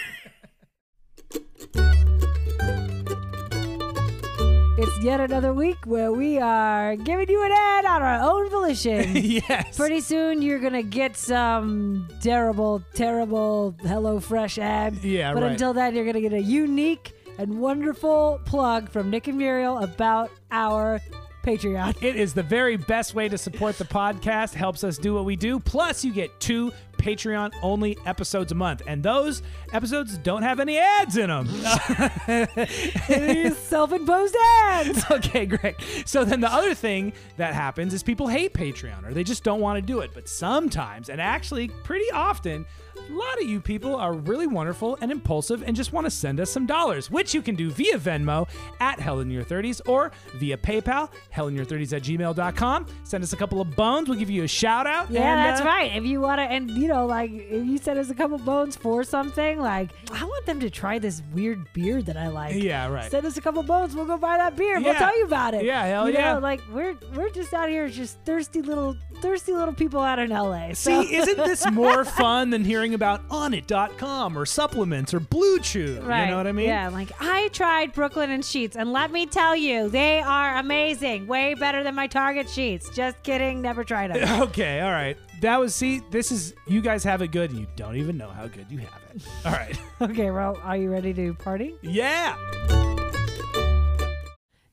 it's 4.78 5.04
yet 5.04 5.20
another 5.22 5.54
week 5.54 5.78
where 5.86 6.12
we 6.12 6.38
are 6.38 6.96
giving 6.98 7.30
you 7.30 7.42
an 7.44 7.52
ad 7.52 7.86
on 7.86 8.02
our 8.02 8.20
own 8.22 8.50
volition. 8.50 9.16
yes 9.16 9.76
Pretty 9.78 10.02
soon 10.02 10.42
you're 10.42 10.60
gonna 10.60 10.84
get 10.84 11.16
some 11.16 12.08
terrible, 12.22 12.84
terrible 12.94 13.74
HelloFresh 13.84 14.58
ad. 14.58 14.96
Yeah, 15.04 15.34
But 15.34 15.44
right. 15.44 15.52
until 15.54 15.74
then, 15.74 15.96
you're 15.96 16.06
gonna 16.06 16.22
get 16.22 16.34
a 16.34 16.42
unique 16.42 17.14
and 17.38 17.60
wonderful 17.60 18.40
plug 18.46 18.90
from 18.90 19.10
Nick 19.10 19.28
and 19.28 19.38
Muriel 19.38 19.78
about 19.80 20.30
our 20.52 21.00
Patreon. 21.46 22.02
It 22.02 22.16
is 22.16 22.34
the 22.34 22.42
very 22.42 22.76
best 22.76 23.14
way 23.14 23.30
to 23.30 23.38
support 23.38 23.78
the 23.78 23.86
podcast, 23.86 24.56
helps 24.56 24.84
us 24.84 24.98
do 24.98 25.14
what 25.14 25.26
we 25.26 25.36
do. 25.36 25.60
Plus, 25.60 26.04
you 26.04 26.12
get 26.12 26.40
two 26.40 26.74
Patreon 26.98 27.54
only 27.62 27.98
episodes 28.08 28.52
a 28.52 28.56
month. 28.56 28.82
And 28.88 29.04
those 29.04 29.44
episodes 29.72 30.18
don't 30.18 30.42
have 30.42 30.60
any 30.60 30.80
ads 30.80 31.18
in 31.18 31.30
them. 31.30 31.46
These 33.08 33.58
self-imposed 33.58 34.36
ads. 34.64 35.04
okay, 35.12 35.46
great. 35.46 35.76
So 36.06 36.26
then 36.26 36.42
the 36.42 36.52
other 36.52 36.74
thing 36.74 37.14
that 37.38 37.54
happens 37.54 37.94
is 37.94 38.02
people 38.02 38.28
hate 38.28 38.54
Patreon 38.54 39.08
or 39.08 39.14
they 39.14 39.24
just 39.24 39.44
don't 39.44 39.62
want 39.62 39.78
to 39.78 39.82
do 39.82 40.00
it. 40.00 40.12
But 40.16 40.28
sometimes, 40.28 41.10
and 41.10 41.22
actually 41.22 41.68
pretty 41.68 42.10
often, 42.12 42.66
a 43.10 43.14
lot 43.14 43.42
of 43.42 43.48
you 43.48 43.60
people 43.60 43.96
are 43.96 44.14
really 44.14 44.48
wonderful 44.48 44.98
and 45.02 45.12
impulsive 45.12 45.64
and 45.64 45.76
just 45.76 45.94
want 45.94 46.06
to 46.06 46.12
send 46.12 46.40
us 46.40 46.50
some 46.50 46.66
dollars, 46.66 47.12
which 47.12 47.34
you 47.34 47.42
can 47.42 47.56
do 47.56 47.70
via 47.72 47.98
Venmo 47.98 48.48
at 48.80 49.00
Hella 49.00 49.22
In 49.22 49.32
Your 49.32 49.44
30s 49.44 49.82
or 49.86 50.12
via 50.36 50.58
PayPal, 50.58 51.10
hellainyour30s 51.34 51.94
at 51.94 52.04
gmail.com. 52.04 52.88
Send 53.04 53.24
us 53.24 53.34
a 53.34 53.38
couple 53.38 53.62
of 53.62 53.76
bones. 53.76 54.10
We'll 54.10 54.18
give 54.18 54.30
you 54.30 54.44
a 54.44 54.48
shout 54.48 54.88
out. 54.88 55.10
Yeah, 55.12 55.22
and, 55.22 55.40
that's 55.40 55.62
uh, 55.62 55.66
right. 55.66 55.96
If 55.96 56.06
you 56.06 56.22
want 56.22 56.40
to, 56.40 56.44
and 56.44 56.70
you 56.72 56.88
know, 56.88 57.06
like 57.06 57.32
if 57.32 57.66
you 57.66 57.78
send 57.78 58.00
us 58.00 58.10
a 58.10 58.16
couple 58.16 58.38
bones 58.38 58.76
for 58.76 59.04
something, 59.04 59.60
like 59.60 59.92
I 60.12 60.24
want 60.24 60.46
them 60.46 60.60
to 60.60 60.70
try 60.70 61.00
this 61.00 61.22
weird 61.34 61.72
beer 61.74 62.02
that 62.02 62.18
I 62.18 62.28
like. 62.28 62.56
Yeah, 62.56 62.88
right. 62.88 63.10
Send 63.10 63.26
us 63.26 63.38
a 63.38 63.42
couple 63.42 63.62
bones, 63.64 63.96
we'll 63.96 64.06
go 64.06 64.18
buy 64.18 64.38
that 64.38 64.56
beer. 64.56 64.80
We'll 64.80 64.94
tell 64.94 65.18
you 65.18 65.26
about 65.26 65.54
it. 65.54 65.64
Yeah, 65.66 65.86
hell 65.86 66.08
you 66.08 66.16
yeah. 66.16 66.34
Know, 66.34 66.40
like 66.40 66.62
we're 66.72 66.96
we're 67.16 67.30
just 67.30 67.54
out 67.54 67.70
here, 67.70 67.88
just 67.90 68.20
thirsty 68.26 68.62
little 68.62 68.96
thirsty 69.22 69.54
little 69.54 69.74
people 69.74 70.02
out 70.02 70.20
in 70.20 70.30
LA. 70.30 70.74
So. 70.74 71.04
See, 71.04 71.16
isn't 71.16 71.38
this 71.38 71.70
more 71.72 72.06
fun 72.22 72.50
than 72.50 72.64
hearing 72.64 72.85
about 72.94 73.28
onit.com 73.30 74.38
or 74.38 74.46
supplements 74.46 75.14
or 75.14 75.20
BlueChew? 75.20 76.06
Right. 76.06 76.26
You 76.26 76.32
know 76.32 76.38
what 76.38 76.48
I 76.48 76.52
mean? 76.52 76.68
Yeah, 76.68 76.90
like 76.90 77.12
I 77.20 77.48
tried 77.50 77.94
Brooklinen 77.94 78.44
sheets, 78.50 78.76
and 78.76 78.94
let 78.94 79.12
me 79.12 79.26
tell 79.26 79.56
you, 79.56 79.90
they 79.90 80.20
are 80.20 80.58
amazing. 80.58 81.28
Way 81.28 81.54
better 81.56 81.84
than 81.84 81.96
my 81.96 82.08
Target 82.08 82.50
sheets. 82.50 82.90
Just 82.90 83.22
kidding. 83.24 83.62
Never 83.62 83.84
tried 83.84 84.14
them. 84.14 84.42
Okay, 84.46 84.82
all 84.82 84.92
right. 84.92 85.18
That 85.42 85.60
was 85.60 85.74
see, 85.74 86.02
this 86.12 86.32
is 86.32 86.54
you 86.68 86.82
guys 86.82 87.04
have 87.04 87.22
it 87.22 87.30
good. 87.30 87.52
You 87.52 87.68
don't 87.76 87.96
even 87.96 88.18
know 88.18 88.30
how 88.30 88.48
good 88.48 88.68
you 88.70 88.78
have 88.80 89.02
it. 89.14 89.24
All 89.46 89.52
right. 89.52 89.78
okay, 90.02 90.32
well, 90.32 90.60
are 90.64 90.78
you 90.78 90.92
ready 90.92 91.14
to 91.14 91.34
party? 91.34 91.76
yeah. 91.82 92.36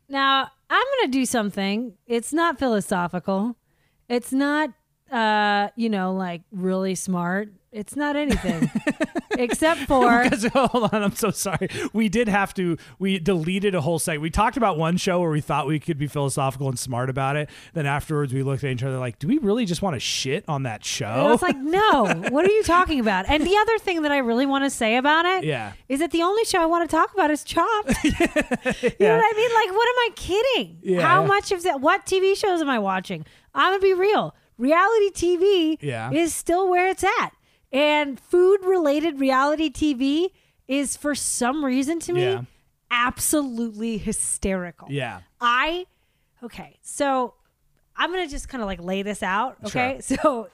Now, 0.09 0.51
I'm 0.69 0.85
going 0.99 1.11
to 1.11 1.19
do 1.19 1.25
something. 1.25 1.95
It's 2.07 2.33
not 2.33 2.59
philosophical. 2.59 3.57
It's 4.09 4.31
not, 4.33 4.71
uh, 5.11 5.69
you 5.75 5.89
know, 5.89 6.13
like 6.13 6.43
really 6.51 6.95
smart. 6.95 7.49
It's 7.73 7.97
not 7.97 8.17
anything 8.17 8.71
except 9.39 9.81
for. 9.83 10.23
Because 10.33 10.45
hold 10.53 10.93
on, 10.93 11.03
I'm 11.03 11.15
so 11.17 11.31
sorry. 11.31 11.69
We 11.95 12.09
did 12.11 12.29
have 12.29 12.53
to. 12.55 12.77
We 12.99 13.19
deleted 13.19 13.75
a 13.75 13.81
whole 13.81 13.99
site. 13.99 14.21
We 14.21 14.29
talked 14.31 14.57
about 14.59 14.77
one 14.79 14.97
show 14.99 15.21
where 15.21 15.31
we 15.31 15.41
thought 15.41 15.67
we 15.67 15.81
could 15.81 15.99
be 15.99 16.07
philosophical 16.07 16.69
and 16.69 16.79
smart 16.79 17.09
about 17.09 17.37
it. 17.37 17.49
Then 17.73 17.87
afterwards, 17.87 18.33
we 18.35 18.43
looked 18.43 18.63
at 18.63 18.71
each 18.71 18.83
other 18.83 18.99
like, 18.99 19.19
"Do 19.19 19.27
we 19.29 19.39
really 19.39 19.65
just 19.65 19.81
want 19.81 19.95
to 19.97 20.01
shit 20.01 20.45
on 20.49 20.65
that 20.65 20.83
And 21.01 21.09
I 21.11 21.23
show?" 21.25 21.29
was 21.31 21.41
like, 21.43 21.57
no, 21.57 22.05
what 22.31 22.45
are 22.47 22.53
you 22.53 22.63
talking 22.63 23.01
about? 23.01 23.25
And 23.29 23.45
the 23.47 23.57
other 23.57 23.79
thing 23.79 24.03
that 24.03 24.13
I 24.13 24.19
really 24.19 24.45
want 24.47 24.65
to 24.65 24.71
say 24.71 24.97
about 24.97 25.25
it 25.25 25.45
is 25.45 25.49
Yeah. 25.49 25.73
is 25.89 26.01
that 26.01 26.11
the 26.11 26.23
only 26.23 26.45
show 26.45 26.61
I 26.61 26.67
want 26.67 26.89
to 26.89 26.95
talk 26.95 27.13
about 27.15 27.31
is 27.31 27.43
Chopped. 27.43 27.95
You 28.05 28.11
know 28.11 29.17
what 29.17 29.25
I 29.25 29.33
mean? 29.37 29.55
Like, 29.55 29.77
what 29.77 29.89
am 29.89 29.99
I 29.99 30.09
kidding? 30.15 30.79
Yeah. 30.83 31.01
How 31.01 31.25
much 31.25 31.53
of 31.53 31.63
that? 31.63 31.81
What 31.81 32.05
TV 32.07 32.37
shows 32.37 32.61
am 32.61 32.69
I 32.69 32.79
watching? 32.79 33.25
I'm 33.55 33.71
going 33.73 33.81
to 33.81 33.83
be 33.83 33.95
real. 33.95 34.35
Reality 34.59 35.11
TV 35.11 35.79
Yeah. 35.81 36.11
is 36.13 36.35
still 36.35 36.69
where 36.69 36.89
it's 36.89 37.03
at. 37.05 37.31
And 37.73 38.21
food 38.21 38.59
related 38.65 39.19
reality 39.21 39.71
TV 39.71 40.29
is, 40.69 40.97
for 40.97 41.15
some 41.15 41.65
reason 41.65 41.99
to 42.01 42.13
me, 42.13 42.23
Yeah. 42.25 42.43
absolutely 42.91 43.99
hysterical. 43.99 44.89
yeah. 44.91 45.21
I 45.41 45.87
okay, 46.43 46.77
so 46.83 47.35
I'm 47.97 48.11
gonna 48.11 48.29
just 48.29 48.49
kind 48.49 48.63
of 48.63 48.67
like 48.67 48.81
lay 48.81 49.03
this 49.03 49.23
out. 49.23 49.57
Okay, 49.65 50.01
so 50.03 50.49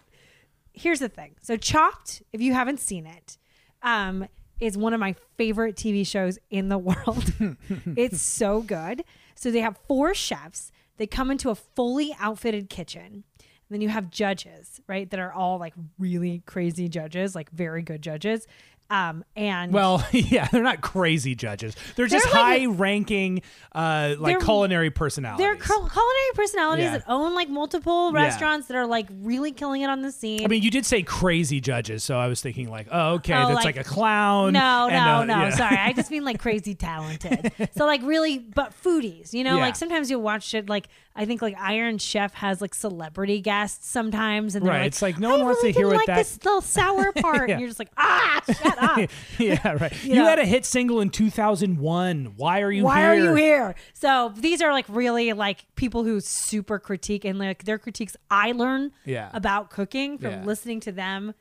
here's 0.73 1.01
the 1.01 1.09
thing. 1.09 1.35
So 1.41 1.57
Chopped, 1.57 2.23
if 2.33 2.41
you 2.41 2.55
haven't 2.55 2.79
seen 2.81 3.07
it, 3.07 3.37
um, 3.83 4.27
is 4.61 4.77
one 4.79 4.93
of 4.95 5.01
my 5.01 5.15
favorite 5.37 5.77
TV 5.77 6.07
shows 6.07 6.39
in 6.51 6.69
the 6.69 6.79
world. 6.91 7.33
it's 7.97 8.21
so 8.21 8.61
good. 8.61 9.05
So 9.35 9.51
they 9.51 9.61
have 9.61 9.77
four 9.87 10.15
chefs. 10.15 10.73
They 10.97 11.07
come 11.07 11.31
into 11.31 11.51
a 11.51 11.55
fully 11.55 12.15
outfitted 12.19 12.69
kitchen. 12.71 13.25
Then 13.71 13.81
you 13.81 13.89
have 13.91 14.11
judges, 14.11 14.81
right? 14.87 15.09
That 15.11 15.21
are 15.21 15.33
all 15.33 15.59
like 15.59 15.75
really 15.99 16.43
crazy 16.47 16.89
judges, 16.89 17.35
like 17.35 17.51
very 17.51 17.83
good 17.83 18.01
judges. 18.03 18.47
Um, 18.91 19.23
and 19.37 19.71
Well, 19.71 20.03
yeah, 20.13 20.49
they're 20.51 20.63
not 20.63 20.81
crazy 20.81 21.35
judges. 21.35 21.77
They're 21.95 22.07
just 22.07 22.25
They're 22.33 22.43
like- 22.43 22.61
high-ranking, 22.63 23.43
uh, 23.75 24.15
like 24.19 24.41
culinary 24.41 24.89
personalities. 24.89 25.45
they're 25.45 25.57
cul- 25.57 25.91
culinary 25.91 26.31
personalities 26.35 26.85
Yeah. 26.85 26.91
that 26.93 27.05
own 27.07 27.35
like 27.35 27.51
multiple 27.51 28.11
Yeah. 28.15 28.23
restaurants 28.25 28.67
that 28.69 28.79
are 28.79 28.87
like 28.87 29.07
really 29.21 29.53
killing 29.53 29.83
it 29.83 29.91
on 29.91 30.01
the 30.01 30.11
scene. 30.11 30.43
I 30.43 30.49
mean, 30.49 30.63
you 30.63 30.71
did 30.71 30.87
say 30.87 31.03
crazy 31.03 31.61
judges, 31.61 32.03
so 32.03 32.17
I 32.19 32.29
was 32.29 32.41
thinking 32.41 32.71
like, 32.71 32.87
oh, 32.91 33.17
okay, 33.17 33.35
Oh, 33.35 33.49
that's 33.49 33.57
like, 33.57 33.77
like- 33.77 33.77
a 33.77 33.85
clown. 33.85 34.55
No, 34.55 34.89
and, 34.91 35.05
no, 35.05 35.15
uh, 35.17 35.25
no. 35.39 35.45
yeah. 35.45 35.51
Sorry, 35.51 35.77
I 35.77 35.93
just 35.97 36.11
mean 36.11 36.25
like 36.25 36.39
crazy 36.41 36.75
talented. 36.75 37.53
so 37.77 37.85
like 37.85 38.01
really, 38.03 38.39
but 38.39 38.73
foodies. 38.83 39.35
You 39.35 39.45
know, 39.45 39.57
Yeah. 39.57 39.63
like 39.65 39.77
sometimes 39.77 40.11
you'll 40.11 40.23
watch 40.23 40.45
shit. 40.45 40.71
Like 40.71 40.89
I 41.19 41.25
think 41.25 41.43
like 41.43 41.57
Iron 41.59 41.99
Chef 41.99 42.33
has 42.35 42.61
like 42.61 42.75
celebrity 42.75 43.41
guests 43.41 43.89
sometimes, 43.89 44.55
and 44.55 44.65
Right, 44.65 44.79
Like, 44.79 44.87
it's 44.87 45.03
like, 45.03 45.19
no 45.19 45.31
one 45.31 45.45
wants 45.45 45.61
to 45.61 45.67
really 45.67 45.73
hear 45.73 45.83
didn't 45.83 45.89
what 45.89 45.97
like 45.97 46.07
that- 46.07 46.17
this 46.19 46.39
little 46.45 46.61
sour 46.61 47.13
part, 47.21 47.49
Yeah. 47.49 47.55
and 47.57 47.61
you're 47.61 47.69
just 47.69 47.81
like, 47.81 47.91
ah, 47.99 48.41
shut 48.47 48.79
up. 48.83 49.11
yeah, 49.39 49.73
right. 49.73 49.93
You, 50.05 50.15
know- 50.15 50.25
had 50.27 50.39
a 50.39 50.47
hit 50.47 50.65
single 50.65 51.01
in 51.01 51.11
2001. 51.11 52.35
Why 52.37 52.61
are 52.63 52.71
you 52.71 52.85
Why 52.85 53.01
here? 53.01 53.09
are 53.11 53.17
you 53.17 53.35
here? 53.35 53.75
So 53.95 54.33
these 54.37 54.63
are 54.63 54.73
like 54.73 54.87
really 54.89 55.33
like 55.33 55.65
people 55.75 56.05
who 56.05 56.21
super 56.21 56.79
critique 56.79 57.25
and 57.25 57.39
like 57.39 57.65
their 57.65 57.79
critiques 57.79 58.17
I 58.31 58.53
learn 58.53 58.93
Yeah. 59.05 59.31
about 59.35 59.71
cooking 59.71 60.19
from 60.19 60.31
Yeah. 60.31 60.45
listening 60.45 60.81
to 60.81 60.93
them 60.93 61.35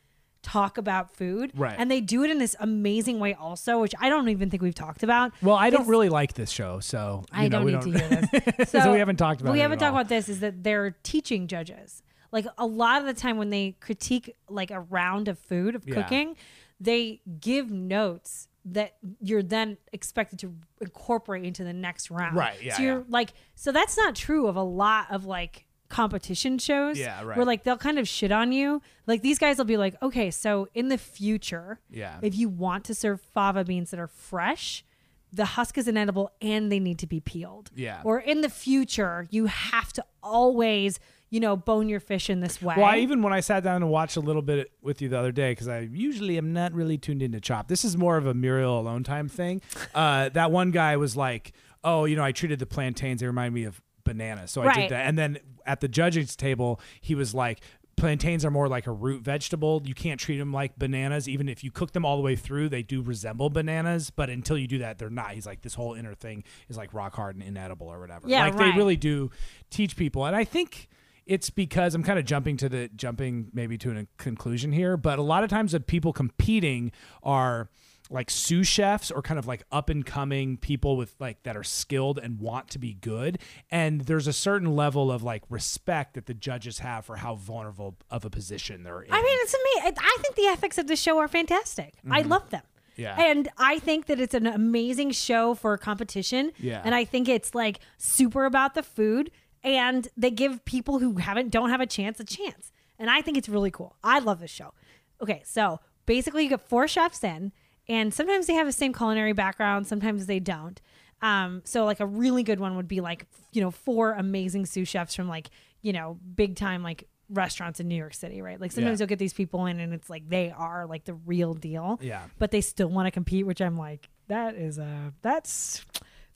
talk 0.44 0.78
about 0.78 1.14
food. 1.16 1.52
Right. 1.56 1.76
And 1.78 1.90
they 1.92 2.02
do 2.02 2.24
it 2.24 2.32
in 2.32 2.38
this 2.38 2.56
amazing 2.60 3.20
way 3.20 3.34
also, 3.34 3.80
which 3.82 3.94
I 4.00 4.10
don't 4.10 4.30
even 4.30 4.50
think 4.50 4.62
we've 4.64 4.76
talked 4.76 5.04
about. 5.04 5.32
Well, 5.42 5.56
I 5.56 5.70
don't 5.70 5.88
really 5.88 6.10
like 6.10 6.34
this 6.34 6.50
show, 6.50 6.80
so 6.80 7.24
you 7.34 7.40
I 7.40 7.48
know, 7.48 7.58
don't 7.64 7.66
we 7.66 7.72
need 7.74 7.82
don't. 7.82 7.94
to 7.94 8.00
hear 8.40 8.54
this. 8.58 8.70
So 8.72 8.92
we 8.94 9.00
haven't 9.00 9.18
talked 9.18 9.42
about 9.42 9.54
We 9.54 9.60
haven't 9.60 9.80
talked 9.80 9.94
all. 9.94 10.00
about 10.00 10.10
this. 10.10 10.30
Is 10.30 10.40
that 10.42 10.64
they're 10.64 10.96
teaching 11.04 11.48
judges. 11.48 12.02
Like 12.32 12.46
a 12.58 12.66
lot 12.66 13.00
of 13.02 13.08
the 13.08 13.14
time 13.14 13.38
when 13.38 13.50
they 13.50 13.76
critique 13.80 14.36
like 14.50 14.70
a 14.72 14.82
round 14.82 15.28
of 15.28 15.40
food 15.40 15.76
of 15.76 15.88
Yeah. 15.88 15.96
cooking, 16.02 16.36
they 16.80 17.22
give 17.40 17.72
notes 17.72 18.48
that 18.66 18.96
you're 19.22 19.42
then 19.44 19.78
expected 19.94 20.38
to 20.40 20.54
incorporate 20.82 21.46
into 21.46 21.64
the 21.64 21.72
next 21.72 22.12
round. 22.12 22.36
Right, 22.36 22.62
yeah, 22.62 22.76
So 22.76 22.84
you're 22.84 22.98
yeah. 22.98 23.04
like, 23.08 23.34
so 23.56 23.72
that's 23.72 23.96
not 23.98 24.14
true 24.14 24.48
of 24.48 24.58
a 24.58 24.62
lot 24.64 25.08
of 25.10 25.24
like 25.26 25.66
competition 25.90 26.58
shows. 26.58 26.98
Yeah, 27.00 27.24
right. 27.24 27.38
Where 27.38 27.46
like 27.46 27.64
they'll 27.64 27.78
kind 27.78 28.00
of 28.00 28.08
shit 28.08 28.32
on 28.32 28.52
you. 28.52 28.82
Like 29.06 29.22
these 29.22 29.40
guys 29.40 29.58
will 29.58 29.66
be 29.66 29.78
like, 29.78 29.96
okay, 30.02 30.32
so 30.32 30.68
in 30.74 30.90
the 30.90 30.98
future, 30.98 31.80
Yeah. 31.90 32.18
if 32.22 32.36
you 32.36 32.50
want 32.50 32.84
to 32.86 32.94
serve 32.94 33.22
fava 33.22 33.64
beans 33.64 33.92
that 33.92 34.00
are 34.00 34.08
fresh, 34.08 34.84
the 35.32 35.46
husk 35.46 35.78
is 35.78 35.88
inedible 35.88 36.32
and 36.42 36.72
they 36.72 36.80
need 36.80 37.00
to 37.00 37.08
be 37.08 37.20
peeled. 37.20 37.70
Yeah. 37.76 38.02
Or 38.04 38.20
in 38.20 38.42
the 38.42 38.50
future, 38.50 39.28
you 39.30 39.46
have 39.48 39.92
to 39.94 40.06
always, 40.24 41.00
you 41.30 41.40
know, 41.40 41.58
bone 41.58 41.90
your 41.90 42.00
fish 42.00 42.30
in 42.30 42.40
this 42.40 42.62
way. 42.62 42.76
Well, 42.78 42.86
I, 42.86 42.98
even 43.00 43.22
when 43.22 43.34
I 43.34 43.42
sat 43.42 43.64
down 43.64 43.82
and 43.84 43.92
watched 43.92 44.16
a 44.16 44.22
little 44.22 44.42
bit 44.42 44.72
with 44.82 45.02
you 45.02 45.10
the 45.10 45.18
other 45.20 45.32
day, 45.34 45.52
because 45.52 45.68
I 45.68 45.80
usually 45.92 46.38
am 46.38 46.54
not 46.54 46.74
really 46.74 46.98
tuned 46.98 47.22
into 47.22 47.40
Chop. 47.42 47.68
This 47.68 47.84
is 47.84 47.98
more 47.98 48.16
of 48.18 48.26
a 48.26 48.34
Muriel 48.34 48.80
alone 48.80 49.04
time 49.04 49.28
thing. 49.28 49.62
Uh, 49.94 50.30
that 50.30 50.52
one 50.52 50.72
guy 50.72 50.96
was 50.96 51.18
like, 51.18 51.52
"Oh, 51.84 52.06
you 52.06 52.16
know, 52.16 52.24
I 52.24 52.32
treated 52.32 52.60
the 52.60 52.66
plantains. 52.66 53.20
They 53.20 53.28
remind 53.28 53.54
me 53.54 53.66
of 53.66 53.82
bananas, 54.08 54.49
so 54.51 54.62
I 54.62 54.66
Right. 54.66 54.76
did 54.76 54.91
that." 54.91 55.05
And 55.05 55.18
then 55.18 55.38
at 55.66 55.82
the 55.82 55.88
judges 55.88 56.36
table, 56.36 56.80
he 57.01 57.14
was 57.16 57.34
like. 57.34 57.60
Plantains 57.99 58.45
are 58.45 58.51
more 58.51 58.68
like 58.68 58.86
a 58.86 58.91
root 58.91 59.24
vegetable. 59.24 59.82
You 59.84 59.95
can't 59.95 60.20
treat 60.20 60.38
them 60.38 60.53
like 60.53 60.78
bananas. 60.78 61.28
Even 61.28 61.49
if 61.49 61.64
you 61.64 61.72
cook 61.72 61.93
them 61.93 62.05
all 62.05 62.16
the 62.16 62.22
way 62.22 62.36
through, 62.36 62.70
they 62.70 62.84
do 62.84 63.01
resemble 63.01 63.49
bananas. 63.49 64.12
But 64.12 64.30
until 64.30 64.55
you 64.55 64.68
do 64.68 64.78
that, 64.78 64.99
they're 64.99 65.10
not. 65.10 65.32
He's 65.32 65.47
like, 65.47 65.64
this 65.64 65.74
whole 65.74 65.95
inner 65.95 66.14
thing 66.14 66.43
is 66.70 66.78
like 66.78 66.93
rock 66.93 67.16
hard 67.16 67.38
and 67.38 67.43
inedible 67.43 67.88
or 67.88 67.99
whatever. 67.99 68.30
Yeah, 68.30 68.43
like 68.43 68.53
right. 68.53 68.72
they 68.72 68.78
really 68.78 68.97
do 68.97 69.32
teach 69.72 69.95
people. 69.95 70.28
And 70.28 70.36
I 70.36 70.43
think 70.43 70.89
it's 71.26 71.49
because 71.49 71.95
I'm 71.95 72.03
kind 72.03 72.20
of 72.20 72.26
jumping 72.26 72.55
to 72.58 72.70
the 72.70 72.88
jumping 72.95 73.47
maybe 73.51 73.80
to 73.80 73.97
a 73.97 74.05
conclusion 74.18 74.74
here, 74.74 74.95
but 74.95 75.18
a 75.18 75.24
lot 75.24 75.43
of 75.43 75.49
times 75.49 75.72
the 75.72 75.80
people 75.80 76.14
competing 76.14 76.91
are 77.24 77.68
like 78.10 78.30
sous 78.30 78.68
chefs 78.68 79.12
or 79.12 79.22
kind 79.22 79.38
of 79.38 79.47
like 79.47 79.64
up 79.72 79.89
and 79.89 80.05
coming 80.05 80.58
people 80.58 80.95
with 80.97 81.16
like 81.20 81.43
that 81.43 81.58
are 81.58 81.64
skilled 81.64 82.18
and 82.18 82.39
want 82.39 82.70
to 82.70 82.80
be 82.80 82.93
good 82.93 83.39
and 83.70 84.01
there's 84.01 84.28
a 84.28 84.34
certain 84.34 84.76
level 84.76 85.12
of 85.12 85.24
like 85.24 85.43
respect 85.49 86.14
that 86.14 86.26
the 86.26 86.34
judges 86.34 86.80
have 86.80 87.05
for 87.05 87.18
how 87.18 87.36
vulnerable 87.36 87.95
of 88.10 88.24
a 88.26 88.30
position 88.30 88.84
they're 88.84 89.01
in 89.01 89.12
I 89.12 89.22
mean, 89.22 89.38
it's 89.41 89.53
amazing. 89.53 89.97
I 89.99 90.18
think 90.22 90.36
the 90.36 90.45
ethics 90.45 90.78
of 90.78 90.88
the 90.88 90.95
show 90.95 91.18
are 91.20 91.28
fantastic. 91.28 91.95
I 92.10 92.22
love 92.22 92.49
them. 92.49 92.62
Mm-hmm. 92.62 93.01
Yeah. 93.01 93.16
And 93.20 93.49
I 93.58 93.80
think 93.80 94.08
that 94.08 94.20
it's 94.20 94.34
an 94.34 94.47
amazing 94.47 95.12
show 95.12 95.53
for 95.53 95.78
competition. 95.78 96.51
Yeah. 96.60 96.82
And 96.84 96.95
I 96.95 97.05
think 97.05 97.30
it's 97.30 97.53
like 97.53 97.80
super 97.97 98.45
about 98.45 98.74
the 98.74 98.84
food 98.84 99.32
and 99.64 100.08
they 100.18 100.32
give 100.32 100.66
people 100.66 100.99
who 100.99 101.18
haven't 101.18 101.49
don't 101.51 101.70
have 101.70 101.82
a 101.82 101.86
chance 101.86 102.20
a 102.20 102.24
chance. 102.24 102.72
And 102.99 103.10
I 103.10 103.22
think 103.22 103.38
it's 103.38 103.49
really 103.49 103.72
cool. 103.72 103.95
I 104.03 104.20
love 104.20 104.39
this 104.39 104.51
show. 104.51 104.74
Okay, 105.22 105.41
so 105.45 105.80
basically 106.05 106.43
you 106.43 106.49
get 106.49 106.62
four 106.62 106.88
chefs 106.88 107.24
in 107.24 107.51
and 107.90 108.14
sometimes 108.14 108.48
they 108.48 108.54
have 108.54 108.66
the 108.68 108.72
same 108.74 108.94
culinary 108.94 109.34
background, 109.34 109.88
sometimes 109.88 110.26
they 110.26 110.40
don't. 110.40 110.82
Um, 111.22 111.62
so 111.66 111.86
like 111.86 112.00
a 112.00 112.06
really 112.06 112.44
good 112.44 112.60
one 112.60 112.76
would 112.76 112.88
be 112.88 113.02
like, 113.02 113.26
you 113.52 113.62
know, 113.62 113.72
four 113.72 114.14
amazing 114.14 114.66
sous 114.68 114.88
chefs 114.88 115.16
from 115.16 115.28
like, 115.28 115.50
you 115.82 115.94
know, 115.94 116.20
big 116.36 116.56
time 116.56 116.84
like 116.84 117.08
restaurants 117.30 117.80
in 117.80 117.88
New 117.88 117.96
York 117.96 118.14
City, 118.14 118.42
right? 118.42 118.62
Like 118.62 118.72
sometimes 118.72 119.00
Yeah. 119.00 119.04
you'll 119.04 119.10
get 119.10 119.20
these 119.20 119.34
people 119.34 119.66
in 119.66 119.80
and 119.80 119.94
it's 119.94 120.10
like 120.10 120.30
they 120.30 120.52
are 120.52 120.86
like 120.86 121.06
the 121.06 121.16
real 121.16 121.54
deal. 121.54 122.00
Yeah. 122.02 122.24
But 122.38 122.52
they 122.52 122.62
still 122.62 122.90
want 122.90 123.08
to 123.08 123.12
compete, 123.12 123.46
which 123.48 123.62
I'm 123.62 123.78
like, 123.78 124.10
that 124.28 124.56
is 124.56 124.78
a 124.78 125.14
that's 125.24 125.84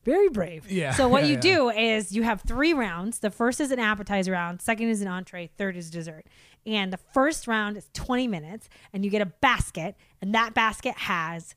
very 0.03 0.29
brave. 0.29 0.69
Yeah. 0.71 0.93
So 0.93 1.07
what 1.07 1.21
Yeah, 1.23 1.27
you 1.29 1.33
yeah. 1.35 1.39
do 1.41 1.69
is 1.69 2.11
you 2.11 2.23
have 2.23 2.41
three 2.41 2.73
rounds. 2.73 3.19
The 3.19 3.29
first 3.29 3.61
is 3.61 3.69
an 3.71 3.79
appetizer 3.79 4.31
round, 4.31 4.61
second 4.61 4.89
is 4.89 5.01
an 5.01 5.07
entree, 5.07 5.51
third 5.57 5.77
is 5.77 5.91
dessert. 5.91 6.25
And 6.65 6.93
the 6.93 6.99
first 7.13 7.47
round 7.47 7.77
is 7.77 7.89
20 7.93 8.27
minutes 8.27 8.69
and 8.93 9.03
you 9.03 9.11
get 9.11 9.21
a 9.21 9.25
basket 9.25 9.95
and 10.21 10.33
that 10.35 10.53
basket 10.53 10.95
has 10.95 11.55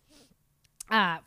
uh 0.91 1.19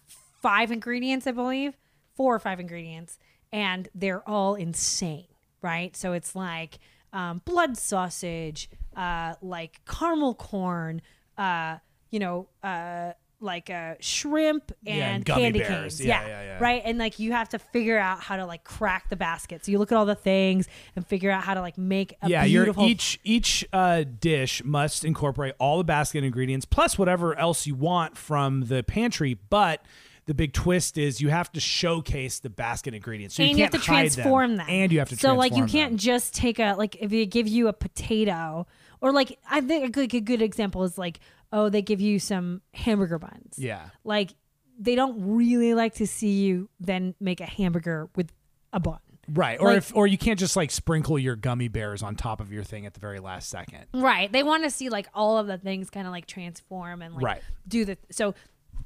five 0.41 0.71
ingredients, 0.71 1.27
I 1.27 1.31
believe, 1.31 1.73
four 2.15 2.35
or 2.35 2.39
five 2.39 2.59
ingredients, 2.59 3.17
and 3.51 3.87
they're 3.93 4.27
all 4.27 4.55
insane, 4.55 5.27
right? 5.61 5.95
So 5.95 6.13
it's 6.13 6.35
like 6.35 6.79
um, 7.13 7.41
blood 7.45 7.77
sausage, 7.77 8.69
uh, 8.95 9.35
like 9.41 9.81
caramel 9.85 10.35
corn, 10.35 11.01
uh, 11.37 11.77
you 12.11 12.19
know, 12.19 12.47
uh, 12.63 13.13
like 13.39 13.69
uh, 13.69 13.95
shrimp 13.99 14.71
and, 14.85 14.97
Yeah, 14.97 15.15
and 15.15 15.25
candy 15.25 15.59
bears. 15.59 15.97
canes, 15.97 16.05
Yeah, 16.05 16.25
yeah, 16.25 16.41
yeah. 16.41 16.59
right. 16.59 16.81
And 16.83 16.97
like 16.97 17.19
you 17.19 17.31
have 17.33 17.49
to 17.49 17.59
figure 17.59 17.97
out 17.97 18.19
how 18.21 18.37
to 18.37 18.45
like 18.45 18.63
crack 18.63 19.09
the 19.09 19.15
basket. 19.15 19.65
So 19.65 19.71
you 19.71 19.79
look 19.79 19.91
at 19.91 19.97
all 19.97 20.05
the 20.05 20.15
things 20.15 20.67
and 20.95 21.05
figure 21.05 21.29
out 21.31 21.43
how 21.43 21.53
to 21.53 21.61
like 21.61 21.77
make 21.77 22.17
a 22.21 22.29
yeah, 22.29 22.45
beautiful 22.45 22.85
each 22.85 23.19
each 23.23 23.65
uh, 23.73 24.03
dish 24.19 24.63
must 24.63 25.05
incorporate 25.05 25.53
all 25.59 25.77
the 25.77 25.83
basket 25.83 26.23
ingredients 26.23 26.65
plus 26.65 26.97
whatever 26.97 27.37
else 27.37 27.67
you 27.67 27.75
want 27.75 28.17
from 28.17 28.61
the 28.65 28.83
pantry. 28.83 29.37
But 29.49 29.85
the 30.25 30.33
big 30.33 30.53
twist 30.53 30.97
is 30.97 31.21
you 31.21 31.29
have 31.29 31.51
to 31.53 31.59
showcase 31.59 32.39
the 32.39 32.49
basket 32.49 32.93
ingredients. 32.93 33.35
So 33.35 33.43
and 33.43 33.51
you, 33.51 33.57
you 33.57 33.63
have 33.63 33.71
to 33.71 33.79
transform 33.79 34.57
them. 34.57 34.65
and 34.69 34.91
you 34.91 34.99
have 34.99 35.09
to 35.09 35.15
so 35.15 35.35
like 35.35 35.55
you 35.55 35.65
can't 35.65 35.91
them. 35.91 35.97
just 35.97 36.33
take 36.35 36.59
a 36.59 36.75
like 36.77 36.97
if 36.99 37.09
they 37.09 37.25
give 37.25 37.47
you 37.47 37.67
a 37.69 37.73
potato 37.73 38.67
or 38.99 39.11
like 39.11 39.37
I 39.49 39.61
think 39.61 39.85
a 39.85 39.89
good, 39.89 40.13
a 40.13 40.19
good 40.19 40.41
example 40.41 40.83
is 40.83 40.97
like 40.97 41.19
oh 41.51 41.69
they 41.69 41.81
give 41.81 42.01
you 42.01 42.19
some 42.19 42.61
hamburger 42.73 43.19
buns. 43.19 43.55
Yeah. 43.57 43.89
Like 44.03 44.33
they 44.79 44.95
don't 44.95 45.35
really 45.35 45.73
like 45.73 45.95
to 45.95 46.05
see 46.07 46.43
you 46.43 46.69
then 46.79 47.15
make 47.19 47.41
a 47.41 47.45
hamburger 47.45 48.09
with 48.15 48.31
a 48.73 48.79
bun. 48.79 48.99
Right. 49.29 49.59
Or 49.59 49.69
Like- 49.69 49.77
if 49.79 49.95
or 49.95 50.07
you 50.07 50.17
can't 50.17 50.39
just 50.39 50.55
like 50.55 50.71
sprinkle 50.71 51.17
your 51.19 51.35
gummy 51.35 51.67
bears 51.67 52.01
on 52.03 52.15
top 52.15 52.39
of 52.39 52.51
your 52.53 52.63
thing 52.63 52.85
at 52.85 52.93
the 52.93 52.99
very 52.99 53.19
last 53.19 53.49
second. 53.49 53.85
Right. 53.93 54.31
They 54.31 54.43
want 54.43 54.63
to 54.63 54.69
see 54.69 54.89
like 54.89 55.07
all 55.13 55.37
of 55.37 55.47
the 55.47 55.57
things 55.57 55.89
kind 55.89 56.05
of 56.07 56.11
like 56.13 56.27
transform 56.27 57.01
and 57.01 57.13
like 57.15 57.23
Right. 57.23 57.41
do 57.67 57.83
the 57.85 57.97
so 58.11 58.35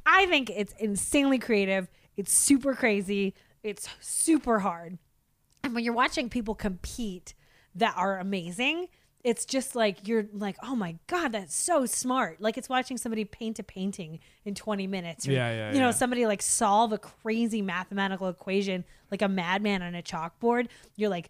I 0.06 0.26
think 0.28 0.50
it's 0.50 0.74
insanely 0.80 1.38
creative. 1.38 1.90
It's 2.18 2.32
super 2.34 2.74
crazy. 2.74 3.36
It's 3.64 3.88
super 4.00 4.60
hard. 4.60 4.98
And 5.64 5.76
when 5.76 5.84
you're 5.84 5.94
watching 5.94 6.28
people 6.30 6.56
compete 6.56 7.36
that 7.76 7.94
are 7.96 8.18
amazing, 8.18 8.88
it's 9.24 9.46
just 9.46 9.76
like 9.76 10.08
you're 10.08 10.26
like, 10.34 10.56
oh 10.64 10.76
my 10.76 10.96
god, 11.08 11.32
that's 11.34 11.56
so 11.56 11.86
smart. 11.86 12.42
Like 12.42 12.58
it's 12.58 12.70
watching 12.70 12.98
somebody 12.98 13.26
paint 13.26 13.60
a 13.60 13.64
painting 13.64 14.20
in 14.46 14.56
20 14.56 14.88
minutes. 14.88 15.28
Or, 15.28 15.32
Yeah, 15.32 15.52
yeah, 15.52 15.74
You 15.74 15.80
know, 15.80 15.88
yeah. 15.88 15.92
somebody 15.92 16.26
like 16.26 16.42
solve 16.42 16.92
a 16.94 16.98
crazy 16.98 17.62
mathematical 17.62 18.30
equation 18.30 18.84
like 19.12 19.22
a 19.22 19.28
madman 19.28 19.82
on 19.82 19.94
a 19.94 20.02
chalkboard. 20.02 20.68
You're 20.96 21.10
like, 21.10 21.30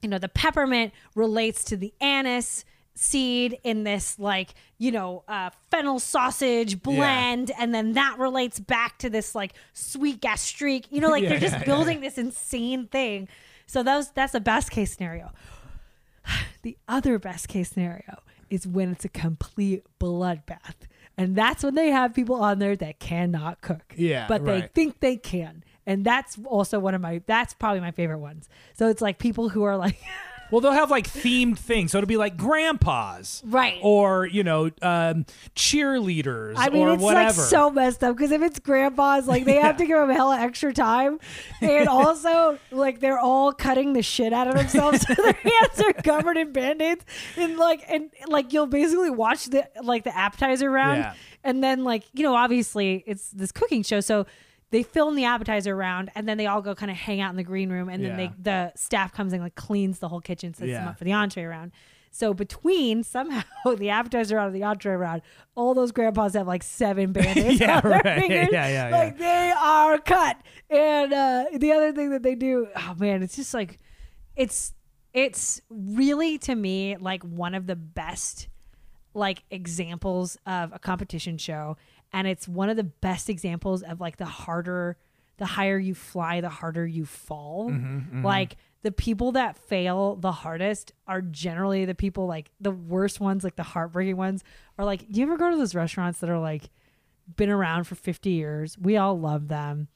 you 0.00 0.08
know, 0.08 0.18
the 0.18 0.28
peppermint 0.28 0.92
relates 1.14 1.64
to 1.64 1.76
the 1.76 1.92
anise 2.00 2.64
seed 2.96 3.58
in 3.64 3.82
this 3.82 4.20
like 4.20 4.54
you 4.78 4.92
know 4.92 5.24
uh 5.26 5.50
fennel 5.68 5.98
sausage 5.98 6.80
blend 6.80 7.50
and 7.58 7.74
then 7.74 7.94
that 7.94 8.16
relates 8.20 8.60
back 8.60 8.96
to 8.98 9.10
this 9.10 9.34
like 9.34 9.52
sweet 9.72 10.20
gastrique 10.20 10.86
you 10.90 11.00
know 11.00 11.08
like 11.08 11.22
Yeah, 11.24 11.30
they're 11.30 11.40
just 11.40 11.54
yeah, 11.54 11.58
yeah, 11.58 11.64
building 11.64 12.00
this 12.00 12.18
insane 12.18 12.86
thing 12.86 13.26
so 13.66 13.82
those 13.82 14.12
that's 14.12 14.32
the 14.32 14.40
best 14.40 14.70
case 14.70 14.94
scenario 14.94 15.32
the 16.62 16.76
other 16.88 17.18
best 17.18 17.48
case 17.48 17.70
scenario 17.70 18.20
is 18.50 18.66
when 18.66 18.90
it's 18.92 19.04
a 19.04 19.08
complete 19.08 19.84
bloodbath. 20.00 20.74
And 21.16 21.36
that's 21.36 21.62
when 21.62 21.74
they 21.74 21.90
have 21.90 22.12
people 22.12 22.36
on 22.36 22.58
there 22.58 22.74
that 22.76 22.98
cannot 22.98 23.60
cook. 23.60 23.94
Yeah, 23.96 24.26
but 24.28 24.44
they 24.44 24.62
think 24.74 25.00
they 25.00 25.16
can. 25.16 25.62
And 25.86 26.04
that's 26.04 26.38
also 26.44 26.78
one 26.78 26.94
of 26.94 27.00
my 27.00 27.22
that's 27.26 27.54
probably 27.54 27.80
my 27.80 27.92
favorite 27.92 28.18
ones. 28.18 28.48
So 28.72 28.88
it's 28.88 29.00
like 29.00 29.18
people 29.18 29.48
who 29.48 29.62
are 29.62 29.76
like 29.76 29.98
Well, 30.54 30.60
they'll 30.60 30.70
have 30.70 30.88
like 30.88 31.08
themed 31.08 31.58
things, 31.58 31.90
so 31.90 31.98
it'll 31.98 32.06
be 32.06 32.16
like 32.16 32.36
grandpas, 32.36 33.42
Right. 33.44 33.76
Or 33.82 34.24
you 34.24 34.44
know, 34.44 34.70
um, 34.82 35.26
cheerleaders, 35.56 36.54
I 36.56 36.68
mean, 36.68 36.86
or 36.86 36.92
it's 36.94 37.02
whatever. 37.02 37.24
like 37.40 37.48
so 37.50 37.70
messed 37.70 38.04
up 38.04 38.14
because 38.16 38.30
if 38.30 38.40
it's 38.40 38.60
grandpas, 38.60 39.26
like 39.26 39.44
they 39.46 39.56
have 39.56 39.76
to 39.78 39.84
give 39.86 39.98
them 39.98 40.10
hella 40.10 40.38
extra 40.38 40.72
time, 40.72 41.18
and 41.60 41.88
also 41.88 42.56
like 42.70 43.00
they're 43.00 43.18
all 43.18 43.52
cutting 43.52 43.94
the 43.94 44.02
shit 44.02 44.32
out 44.32 44.46
of 44.46 44.54
themselves, 44.54 45.00
so 45.08 45.14
their 45.14 45.32
hands 45.32 45.80
are 45.80 45.92
covered 45.92 46.36
in 46.36 46.52
band-aids, 46.52 47.04
and 47.36 47.56
like 47.56 47.82
and 47.88 48.10
like 48.28 48.52
you'll 48.52 48.68
basically 48.68 49.10
watch 49.10 49.46
the 49.46 49.68
like 49.82 50.04
the 50.04 50.16
appetizer 50.16 50.70
round, 50.70 50.98
Yeah. 50.98 51.14
and 51.42 51.64
then 51.64 51.82
like 51.82 52.04
you 52.12 52.22
know 52.22 52.36
obviously 52.36 53.02
it's 53.08 53.30
this 53.30 53.50
cooking 53.50 53.82
show, 53.82 53.98
so. 54.00 54.24
They 54.74 54.82
film 54.82 55.14
the 55.14 55.24
appetizer 55.24 55.76
round, 55.76 56.10
and 56.16 56.28
then 56.28 56.36
they 56.36 56.46
all 56.46 56.60
go 56.60 56.74
kind 56.74 56.90
of 56.90 56.96
hang 56.96 57.20
out 57.20 57.30
in 57.30 57.36
the 57.36 57.44
green 57.44 57.70
room, 57.70 57.88
and 57.88 58.02
then 58.04 58.18
Yeah. 58.18 58.26
they 58.26 58.32
the 58.42 58.72
staff 58.74 59.12
comes 59.12 59.32
and 59.32 59.40
like 59.40 59.54
cleans 59.54 60.00
the 60.00 60.08
whole 60.08 60.20
kitchen, 60.20 60.52
sets 60.52 60.60
them 60.62 60.68
Yeah. 60.68 60.88
up 60.88 60.98
for 60.98 61.04
the 61.04 61.12
entree 61.12 61.44
round. 61.44 61.70
So 62.10 62.34
between 62.34 63.02
somehow 63.04 63.42
the 63.76 63.90
appetizer 63.90 64.36
round 64.36 64.52
and 64.52 64.60
the 64.60 64.66
entree 64.66 64.94
round, 64.96 65.22
all 65.54 65.74
those 65.74 65.92
grandpas 65.92 66.34
have 66.34 66.46
like 66.48 66.62
seven 66.64 67.12
band-aids 67.16 67.60
Yeah, 67.60 67.76
on 67.76 67.88
their 67.90 68.00
right. 68.04 68.20
fingers. 68.20 68.48
Yeah, 68.52 68.66
yeah, 68.68 68.88
yeah. 68.88 68.96
Like 68.96 69.18
they 69.18 69.52
are 69.56 69.98
cut. 69.98 70.36
And 70.70 71.12
uh, 71.12 71.44
the 71.56 71.70
other 71.72 71.92
thing 71.92 72.10
that 72.10 72.22
they 72.24 72.34
do, 72.34 72.66
oh 72.76 72.94
man, 72.98 73.22
it's 73.22 73.36
just 73.36 73.54
like 73.54 73.78
it's 74.36 74.74
it's 75.12 75.60
really 75.70 76.36
to 76.38 76.54
me 76.54 76.96
like 76.96 77.22
one 77.22 77.54
of 77.54 77.66
the 77.68 77.76
best 77.76 78.48
like 79.16 79.44
examples 79.52 80.36
of 80.46 80.72
a 80.72 80.78
competition 80.80 81.38
show 81.38 81.76
and 82.14 82.28
it's 82.28 82.46
one 82.48 82.70
of 82.70 82.76
the 82.76 82.84
best 82.84 83.28
examples 83.28 83.82
of 83.82 84.00
like 84.00 84.16
the 84.16 84.24
harder 84.24 84.96
the 85.36 85.46
higher 85.46 85.76
you 85.76 85.96
fly 85.96 86.40
the 86.40 86.48
harder 86.48 86.86
you 86.86 87.04
fall. 87.04 87.68
Mm-hmm, 87.68 87.98
mm-hmm. 87.98 88.24
Like 88.24 88.56
the 88.82 88.92
people 88.92 89.32
that 89.32 89.58
fail 89.58 90.14
the 90.14 90.30
hardest 90.30 90.92
are 91.08 91.20
generally 91.20 91.84
the 91.84 91.94
people 91.94 92.26
like 92.26 92.52
the 92.60 92.70
worst 92.70 93.18
ones 93.18 93.42
like 93.42 93.56
the 93.56 93.64
heartbreaking 93.64 94.16
ones 94.16 94.44
are 94.78 94.84
like 94.84 95.10
do 95.10 95.18
you 95.18 95.26
ever 95.26 95.36
go 95.36 95.50
to 95.50 95.56
those 95.56 95.74
restaurants 95.74 96.20
that 96.20 96.30
are 96.30 96.38
like 96.38 96.70
been 97.36 97.50
around 97.50 97.84
for 97.84 97.96
50 97.96 98.30
years? 98.30 98.78
We 98.78 98.96
all 98.96 99.18
love 99.18 99.48
them. 99.48 99.88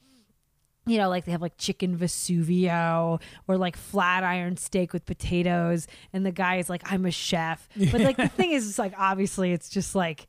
You 0.87 0.97
know, 0.97 1.09
like 1.11 1.27
they 1.27 1.33
have 1.33 1.43
like 1.43 1.57
chicken 1.59 1.97
Vesuvio 1.97 3.21
or 3.47 3.57
like 3.59 3.77
flat 3.77 4.25
iron 4.25 4.57
steak 4.57 4.93
with 4.93 5.05
potatoes, 5.05 5.87
and 6.15 6.25
the 6.25 6.33
guy 6.33 6.57
is 6.57 6.71
like, 6.71 6.91
"I'm 6.91 7.05
a 7.05 7.11
chef," 7.11 7.69
but 7.93 8.01
like 8.01 8.17
the 8.17 8.29
thing 8.37 8.53
is, 8.53 8.67
it's 8.67 8.79
like 8.79 8.95
obviously 8.97 9.53
it's 9.53 9.69
just 9.69 9.95
like 9.95 10.29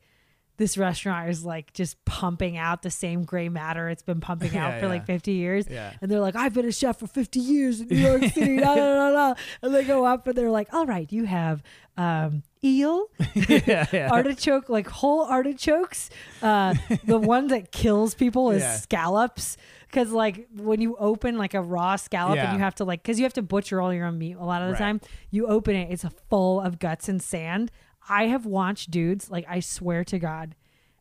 this 0.60 0.76
restaurant 0.78 1.28
is 1.30 1.44
like 1.44 1.72
just 1.72 1.96
pumping 2.04 2.56
out 2.58 2.82
the 2.82 2.90
same 2.90 3.24
gray 3.24 3.48
matter 3.48 3.88
it's 3.88 4.02
been 4.02 4.20
pumping 4.20 4.50
out 4.56 4.72
Yeah, 4.74 4.78
for 4.78 4.84
yeah. 4.86 4.92
like 4.92 5.06
50 5.06 5.32
years, 5.32 5.66
Yeah. 5.68 5.92
and 6.00 6.10
they're 6.10 6.20
like, 6.20 6.36
"I've 6.36 6.52
been 6.54 6.66
a 6.66 6.72
chef 6.72 6.98
for 6.98 7.06
50 7.06 7.40
years 7.40 7.80
in 7.80 7.88
New 7.88 7.96
York 7.96 8.22
City," 8.24 8.58
da, 8.58 8.74
da, 8.74 9.10
da, 9.10 9.34
and 9.62 9.74
they 9.74 9.84
go 9.84 10.04
up 10.04 10.26
and 10.26 10.36
they're 10.36 10.50
like, 10.50 10.72
"All 10.74 10.86
right, 10.86 11.10
you 11.10 11.24
have 11.24 11.62
um, 11.96 12.42
eel." 12.62 13.06
artichoke, 14.10 14.68
like 14.68 14.86
whole 14.88 15.22
artichokes. 15.24 16.10
Uh, 16.42 16.74
the 17.04 17.18
one 17.18 17.48
that 17.48 17.72
kills 17.72 18.14
people 18.14 18.50
is 18.50 18.64
scallops. 18.82 19.56
Because 19.86 20.12
like 20.12 20.46
when 20.56 20.80
you 20.80 20.94
open 20.98 21.36
like 21.36 21.54
a 21.54 21.60
raw 21.60 21.96
scallop 21.96 22.38
and 22.38 22.52
you 22.52 22.60
have 22.62 22.76
to 22.76 22.84
like, 22.84 23.02
because 23.02 23.18
you 23.18 23.24
have 23.24 23.32
to 23.34 23.42
butcher 23.42 23.80
all 23.80 23.92
your 23.92 24.06
own 24.06 24.18
meat 24.18 24.36
a 24.38 24.44
lot 24.44 24.62
of 24.62 24.68
the 24.68 24.72
Right. 24.74 24.78
time. 24.78 25.00
You 25.32 25.48
open 25.48 25.74
it, 25.74 25.90
it's 25.90 26.04
full 26.28 26.60
of 26.60 26.78
guts 26.78 27.08
and 27.08 27.20
sand. 27.20 27.72
I 28.10 28.26
have 28.26 28.44
watched 28.44 28.90
dudes 28.90 29.30
like 29.30 29.46
I 29.48 29.60
swear 29.60 30.04
to 30.04 30.18
God, 30.18 30.54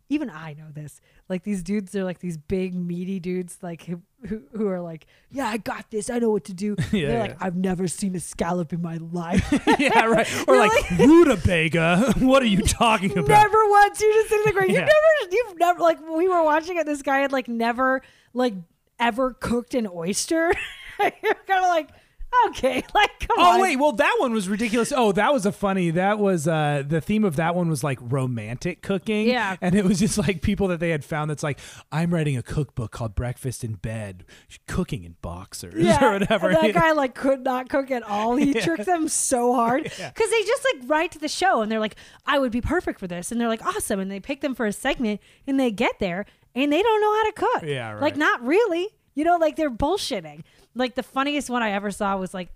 even 0.09 0.29
I 0.29 0.53
know 0.53 0.67
this. 0.71 1.01
Like 1.27 1.43
these 1.43 1.63
dudes 1.63 1.95
are 1.95 2.03
like 2.03 2.19
these 2.19 2.37
big 2.37 2.73
meaty 2.75 3.19
dudes 3.19 3.57
like 3.61 3.83
who 3.83 4.01
who, 4.53 4.67
are 4.67 4.81
like, 4.81 5.05
yeah, 5.31 5.47
I 5.47 5.57
got 5.57 5.89
this. 5.91 6.09
I 6.09 6.19
know 6.19 6.29
what 6.29 6.43
to 6.45 6.53
do. 6.53 6.75
Yeah, 6.77 6.85
They're 6.91 7.01
yeah. 7.09 7.21
like, 7.21 7.37
I've 7.43 7.55
never 7.55 7.87
seen 7.87 8.15
a 8.15 8.19
scallop 8.19 8.73
in 8.73 8.81
my 8.81 8.97
life. 8.97 9.47
yeah, 9.79 10.05
right. 10.05 10.27
Or 10.47 10.57
like 10.57 10.89
rutabaga. 10.99 12.13
what 12.19 12.41
are 12.43 12.47
you 12.47 12.61
talking 12.61 13.11
about? 13.11 13.27
Never 13.27 13.69
once. 13.69 14.01
You 14.01 14.13
just 14.13 14.29
going, 14.29 14.69
Yeah. 14.69 14.81
you've 14.81 14.89
never, 14.89 15.31
you've 15.31 15.59
never, 15.59 15.79
like, 15.79 15.99
we 16.01 16.27
were 16.27 16.43
watching 16.43 16.77
it. 16.77 16.85
This 16.85 17.01
guy 17.01 17.19
had, 17.19 17.31
like, 17.31 17.47
never, 17.47 18.01
like, 18.33 18.55
ever 18.99 19.33
cooked 19.33 19.73
an 19.73 19.87
oyster. 19.87 20.51
You're 20.99 21.35
kind 21.47 21.63
of 21.63 21.69
like, 21.69 21.89
okay, 22.47 22.83
like, 22.93 23.19
come 23.19 23.37
Oh 23.39 23.53
on. 23.55 23.61
wait, 23.61 23.77
well 23.77 23.91
that 23.93 24.15
one 24.19 24.33
was 24.33 24.47
ridiculous. 24.49 24.91
Oh, 24.95 25.11
that 25.13 25.33
was 25.33 25.45
a 25.45 25.51
funny. 25.51 25.91
That 25.91 26.19
was 26.19 26.47
uh 26.47 26.83
the 26.87 27.01
theme 27.01 27.23
of 27.23 27.35
that 27.37 27.55
one 27.55 27.69
was 27.69 27.83
like 27.83 27.99
romantic 28.01 28.81
cooking. 28.81 29.27
Yeah. 29.27 29.55
and 29.61 29.75
it 29.75 29.85
was 29.85 29.99
just 29.99 30.17
like 30.17 30.41
people 30.41 30.67
that 30.69 30.79
they 30.79 30.89
had 30.89 31.03
found. 31.05 31.29
That's 31.29 31.43
like 31.43 31.59
I'm 31.91 32.13
writing 32.13 32.37
a 32.37 32.43
cookbook 32.43 32.91
called 32.91 33.15
Breakfast 33.15 33.63
in 33.63 33.73
Bed, 33.75 34.25
cooking 34.67 35.03
in 35.03 35.15
boxers 35.21 35.73
Yeah, 35.77 36.03
or 36.05 36.11
whatever. 36.13 36.49
and 36.49 36.57
that 36.57 36.73
guy 36.81 36.91
like 36.93 37.15
could 37.15 37.43
not 37.43 37.69
cook 37.69 37.91
at 37.91 38.03
all. 38.03 38.35
He 38.35 38.53
tricked 38.53 38.85
them 38.85 39.07
so 39.07 39.53
hard 39.53 39.83
because 39.83 39.99
they 40.29 40.43
just 40.43 40.65
like 40.73 40.89
write 40.89 41.11
to 41.11 41.19
the 41.19 41.27
show 41.27 41.61
and 41.61 41.71
they're 41.71 41.79
like, 41.79 41.95
"I 42.25 42.39
would 42.39 42.51
be 42.51 42.61
perfect 42.61 42.99
for 42.99 43.07
this," 43.07 43.31
and 43.31 43.39
they're 43.39 43.47
like, 43.47 43.65
"Awesome," 43.65 43.99
and 43.99 44.09
they 44.11 44.19
pick 44.19 44.41
them 44.41 44.55
for 44.55 44.65
a 44.65 44.73
segment 44.73 45.21
and 45.47 45.59
they 45.59 45.71
get 45.71 45.99
there 45.99 46.25
and 46.55 46.71
they 46.73 46.81
don't 46.81 47.01
know 47.01 47.13
how 47.13 47.23
to 47.25 47.31
cook. 47.31 47.69
Yeah, 47.69 47.91
right. 47.93 48.01
Like 48.01 48.17
not 48.17 48.41
really. 48.45 48.87
You 49.15 49.25
know, 49.25 49.35
like 49.37 49.57
they're 49.57 49.71
bullshitting. 49.71 50.43
Like 50.79 50.95
the 50.95 51.03
funniest 51.03 51.49
one 51.49 51.61
I 51.61 51.71
ever 51.71 51.91
saw 51.91 52.17
was 52.17 52.33
like. 52.33 52.49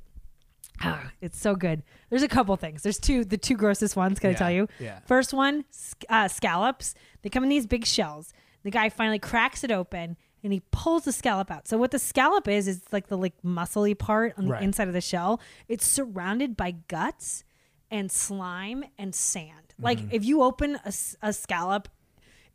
Ah, 0.82 1.12
it's 1.22 1.38
so 1.40 1.56
good. 1.56 1.84
There's 2.10 2.24
a 2.24 2.28
couple 2.28 2.56
things. 2.58 2.82
There's 2.82 2.98
two, 2.98 3.24
the 3.24 3.38
two 3.38 3.56
grossest 3.56 3.96
ones. 3.96 4.18
Can 4.20 4.32
I 4.32 4.34
tell 4.34 4.50
you? 4.52 4.68
yeah. 4.80 5.00
First 5.06 5.32
one, 5.34 5.66
uh, 6.10 6.28
scallops. 6.28 6.96
They 7.22 7.30
come 7.30 7.44
in 7.44 7.50
these 7.50 7.68
big 7.68 7.86
shells. 7.86 8.34
The 8.64 8.72
guy 8.72 8.90
finally 8.90 9.20
cracks 9.20 9.64
it 9.64 9.72
open 9.72 10.18
and 10.44 10.52
he 10.52 10.62
pulls 10.72 11.04
the 11.06 11.12
scallop 11.12 11.52
out. 11.52 11.68
So 11.68 11.78
what 11.78 11.92
the 11.92 12.00
scallop 12.00 12.48
is 12.48 12.68
is 12.68 12.82
like 12.92 13.08
the 13.08 13.18
like 13.18 13.34
muscly 13.46 13.98
part 13.98 14.34
on 14.38 14.46
the 14.46 14.52
Right. 14.54 14.64
inside 14.64 14.88
of 14.88 14.94
the 14.96 15.02
shell. 15.02 15.40
It's 15.68 15.86
surrounded 15.86 16.58
by 16.58 16.72
guts 16.88 17.44
and 17.92 18.12
slime 18.12 18.84
and 18.98 19.14
sand. 19.14 19.76
Like 19.80 20.00
Mm-hmm. 20.00 20.16
if 20.16 20.26
you 20.26 20.42
open 20.42 20.80
a, 20.84 20.94
a 21.22 21.32
scallop 21.34 21.88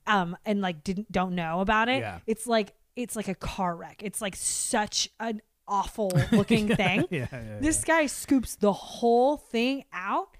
um 0.06 0.36
and 0.44 0.60
like 0.60 0.82
didn't 0.82 1.10
don't 1.12 1.34
know 1.34 1.60
about 1.60 1.88
it, 1.88 2.00
Yeah. 2.00 2.18
it's 2.26 2.46
like 2.46 2.72
it's 2.96 3.14
like 3.14 3.28
a 3.28 3.34
car 3.34 3.76
wreck. 3.76 4.02
It's 4.02 4.20
like 4.20 4.34
such 4.36 5.08
an 5.20 5.40
awful 5.68 6.10
looking 6.32 6.74
thing. 6.74 7.04
Yeah, 7.10 7.26
yeah, 7.30 7.58
This 7.60 7.84
guy 7.84 8.06
scoops 8.06 8.56
the 8.56 8.72
whole 8.72 9.36
thing 9.36 9.84
out 9.92 10.36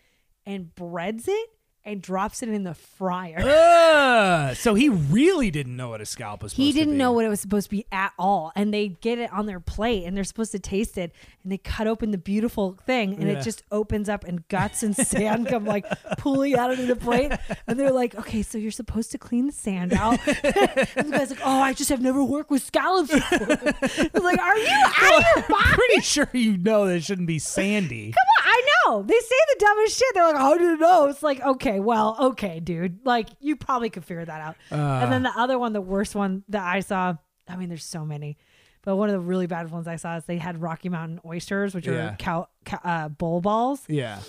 and 0.47 0.75
breads 0.75 1.29
it 1.29 1.49
and 1.89 2.03
drops 2.03 2.43
it 2.43 2.49
in 2.51 2.65
the 2.65 2.75
fryer. 2.75 3.39
Ugh. 3.41 4.57
so 4.57 4.75
he 4.75 4.89
really 4.89 5.51
didn't 5.51 5.77
know 5.77 5.89
what 5.91 6.01
a 6.01 6.07
scallop 6.07 6.43
was. 6.43 6.53
Supposed 6.53 6.67
he 6.67 6.73
didn't 6.73 6.97
know 6.97 7.13
what 7.13 7.25
it 7.25 7.29
was 7.29 7.41
supposed 7.41 7.67
to 7.67 7.71
be 7.71 7.87
at 7.91 8.13
all. 8.19 8.53
And 8.55 8.73
they 8.73 8.89
get 8.89 9.19
it 9.19 9.33
on 9.33 9.47
their 9.47 9.61
plate 9.61 10.05
and 10.05 10.17
they're 10.17 10.25
supposed 10.25 10.53
to 10.53 10.59
taste 10.59 10.99
it. 10.99 11.13
And 11.43 11.53
they 11.53 11.59
cut 11.59 11.87
open 11.87 12.11
the 12.11 12.19
beautiful 12.19 12.77
thing 12.87 13.15
and 13.15 13.25
Yeah. 13.25 13.39
it 13.39 13.43
just 13.43 13.63
opens 13.73 14.09
up 14.09 14.25
and 14.25 14.47
guts 14.49 14.83
and 14.83 14.95
sand 14.95 15.49
come 15.49 15.65
like 15.65 15.87
pulling 16.19 16.55
out 16.57 16.71
of 16.71 16.87
the 16.87 16.97
plate. 16.97 17.33
And 17.67 17.79
they're 17.79 17.91
like, 17.93 18.15
okay, 18.17 18.43
so 18.43 18.59
you're 18.59 18.71
supposed 18.71 19.11
to 19.13 19.19
clean 19.19 19.47
the 19.47 19.53
sand 19.53 19.93
out. 19.95 20.19
and 20.27 21.09
the 21.09 21.11
guy's 21.13 21.31
like, 21.31 21.41
oh, 21.45 21.61
I 21.61 21.73
just 21.73 21.91
have 21.91 22.01
never 22.03 22.23
worked 22.23 22.51
with 22.51 22.63
scallops 22.63 23.11
before. 23.13 23.39
I 23.41 24.11
was 24.13 24.23
like, 24.23 24.39
are 24.39 24.57
you 24.59 24.69
out 24.69 25.19
of 25.19 25.25
your 25.37 25.49
mind? 25.49 25.65
I'm 25.69 25.75
pretty 25.75 26.01
sure 26.03 26.29
you 26.33 26.57
know 26.59 26.87
that 26.87 26.97
it 26.97 27.05
shouldn't 27.05 27.27
be 27.29 27.39
sandy. 27.39 28.13
Come 28.13 28.47
on, 28.47 28.53
I 28.53 28.63
know. 28.87 29.03
They 29.03 29.15
say 29.19 29.37
the 29.55 29.57
dumbest 29.59 29.99
shit. 29.99 30.15
They're 30.15 30.25
like, 30.27 30.37
how 30.37 30.57
do 30.59 30.65
you 30.65 30.77
know? 30.77 31.07
It's 31.07 31.23
like, 31.23 31.41
okay, 31.41 31.78
well, 31.81 32.17
okay, 32.21 32.61
dude. 32.61 33.05
Like, 33.05 33.29
you 33.41 33.57
probably 33.57 33.91
could 33.91 34.05
figure 34.05 34.25
that 34.25 34.41
out. 34.41 34.57
and 34.71 35.13
then 35.13 35.23
the 35.23 35.33
other 35.39 35.59
one, 35.59 35.73
the 35.73 35.81
worst 35.81 36.15
one 36.15 36.45
that 36.49 36.63
I 36.65 36.81
saw, 36.81 37.15
I 37.49 37.57
mean, 37.57 37.69
there's 37.69 37.85
so 37.85 38.05
many, 38.05 38.37
but 38.83 38.97
one 38.97 39.09
of 39.09 39.13
the 39.13 39.21
really 39.21 39.47
bad 39.47 39.71
ones 39.71 39.87
I 39.89 39.97
saw 39.97 40.17
is 40.17 40.25
they 40.25 40.39
had 40.39 40.61
Rocky 40.63 40.89
Mountain 40.89 41.21
oysters, 41.27 41.75
which 41.75 41.87
Yeah. 41.87 42.13
are 42.13 42.17
cow, 42.17 42.49
cow, 42.65 42.81
uh, 42.85 43.09
bull 43.09 43.41
balls. 43.41 43.83
Yeah. 43.89 44.21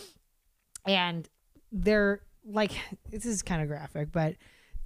And 0.85 1.27
they're 1.71 2.21
like, 2.45 2.71
this 3.09 3.25
is 3.25 3.41
kind 3.41 3.61
of 3.61 3.67
graphic, 3.67 4.11
but 4.11 4.35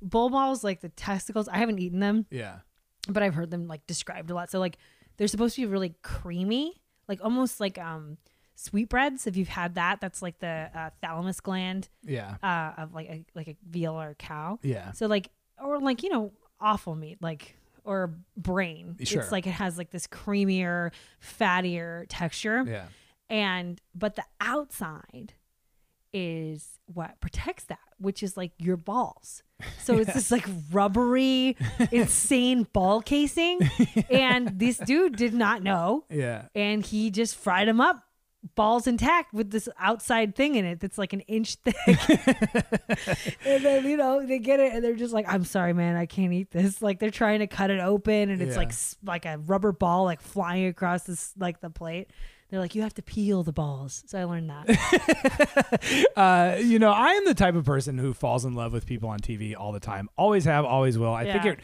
bull 0.02 0.30
balls, 0.30 0.64
like 0.64 0.82
the 0.82 0.90
testicles, 0.90 1.48
I 1.48 1.58
haven't 1.58 1.80
eaten 1.80 2.00
them 2.00 2.26
Yeah. 2.30 2.60
but 3.08 3.24
I've 3.24 3.34
heard 3.36 3.52
them 3.52 3.68
like 3.68 3.86
described 3.88 4.30
a 4.32 4.34
lot. 4.36 4.50
So 4.52 4.60
like 4.60 4.78
they're 5.18 5.28
supposed 5.28 5.56
to 5.56 5.62
be 5.62 5.66
really 5.68 5.96
creamy, 6.02 6.82
like 7.08 7.24
almost 7.24 7.60
like 7.60 7.78
um 7.78 8.18
sweetbreads. 8.56 9.28
If 9.28 9.36
you've 9.38 9.48
had 9.50 9.76
that, 9.76 10.00
that's 10.02 10.22
like 10.22 10.40
the 10.40 10.70
uh, 10.74 10.90
thalamus 11.02 11.40
gland 11.42 11.90
Yeah. 12.04 12.36
uh, 12.44 12.82
of 12.82 12.94
like 12.94 13.08
a 13.10 13.26
like 13.36 13.48
a 13.48 13.56
veal 13.70 13.94
or 14.00 14.10
a 14.10 14.16
cow. 14.16 14.60
Yeah. 14.62 14.92
So 14.92 15.08
like 15.08 15.30
or 15.62 15.80
like 15.80 16.04
you 16.04 16.10
know 16.10 16.32
awful 16.60 16.96
meat 16.96 17.18
like 17.22 17.58
or 17.84 18.14
brain. 18.38 18.96
Sure. 19.04 19.22
It's 19.22 19.32
like 19.32 19.46
it 19.48 19.52
has 19.52 19.78
like 19.78 19.92
this 19.92 20.08
creamier, 20.08 20.92
fattier 21.22 22.06
texture, 22.08 22.64
Yeah. 22.66 22.86
and 23.30 23.82
but 23.94 24.16
the 24.16 24.24
outside 24.40 25.34
is 26.14 26.80
what 26.86 27.20
protects 27.20 27.64
that, 27.66 27.80
which 27.98 28.22
is 28.22 28.38
like 28.38 28.52
your 28.60 28.78
balls. 28.78 29.42
So 29.80 29.98
it's 29.98 30.14
this 30.14 30.30
like 30.32 30.46
rubbery, 30.72 31.58
insane 31.92 32.68
ball 32.72 33.02
casing. 33.02 33.60
And 34.10 34.60
this 34.60 34.78
dude 34.78 35.16
did 35.16 35.34
not 35.34 35.64
know. 35.64 36.06
Yeah. 36.10 36.44
And 36.54 36.86
he 36.86 37.10
just 37.10 37.36
fried 37.36 37.68
them 37.68 37.82
up, 37.82 38.04
balls 38.56 38.88
intact, 38.88 39.34
with 39.34 39.52
this 39.52 39.70
outside 39.80 40.36
thing 40.36 40.56
in 40.56 40.66
it 40.66 40.80
that's 40.80 40.98
like 40.98 41.14
an 41.14 41.22
inch 41.22 41.56
thick. 41.66 41.76
and 43.46 43.64
then, 43.64 43.86
you 43.86 43.98
know, 43.98 44.26
they 44.26 44.40
get 44.40 44.60
it 44.60 44.74
and 44.74 44.84
they're 44.84 44.96
just 44.96 45.14
like, 45.14 45.26
I'm 45.32 45.46
sorry, 45.46 45.74
man, 45.74 45.96
I 45.96 46.06
can't 46.06 46.34
eat 46.34 46.52
this. 46.52 46.82
Like 46.82 47.00
they're 47.00 47.10
trying 47.12 47.40
to 47.40 47.48
cut 47.48 47.70
it 47.72 47.80
open 47.80 48.30
and 48.30 48.42
it's 48.42 48.54
Yeah. 48.56 48.58
like 48.58 48.74
like 49.06 49.26
a 49.26 49.38
rubber 49.38 49.72
ball 49.72 50.04
like 50.06 50.22
flying 50.22 50.66
across 50.68 51.04
this 51.04 51.34
like 51.38 51.62
the 51.62 51.70
plate. 51.70 52.10
They're 52.50 52.60
like, 52.60 52.76
you 52.76 52.84
have 52.84 52.94
to 52.96 53.02
peel 53.02 53.42
the 53.42 53.52
balls. 53.54 54.04
So 54.06 54.20
I 54.20 54.26
learned 54.26 54.52
that. 54.52 56.10
uh, 56.16 56.58
you 56.60 56.78
know, 56.78 56.92
I 56.92 57.08
am 57.14 57.26
the 57.26 57.34
type 57.34 57.56
of 57.56 57.66
person 57.66 57.98
who 57.98 58.14
falls 58.14 58.46
in 58.46 58.54
love 58.54 58.74
with 58.74 58.86
people 58.86 59.10
on 59.10 59.20
TV 59.22 59.56
all 59.58 59.72
the 59.72 59.80
time. 59.80 60.08
Always 60.18 60.46
have, 60.46 60.64
always 60.64 60.96
will. 61.00 61.14
I 61.16 61.24
think 61.24 61.46
it, 61.46 61.60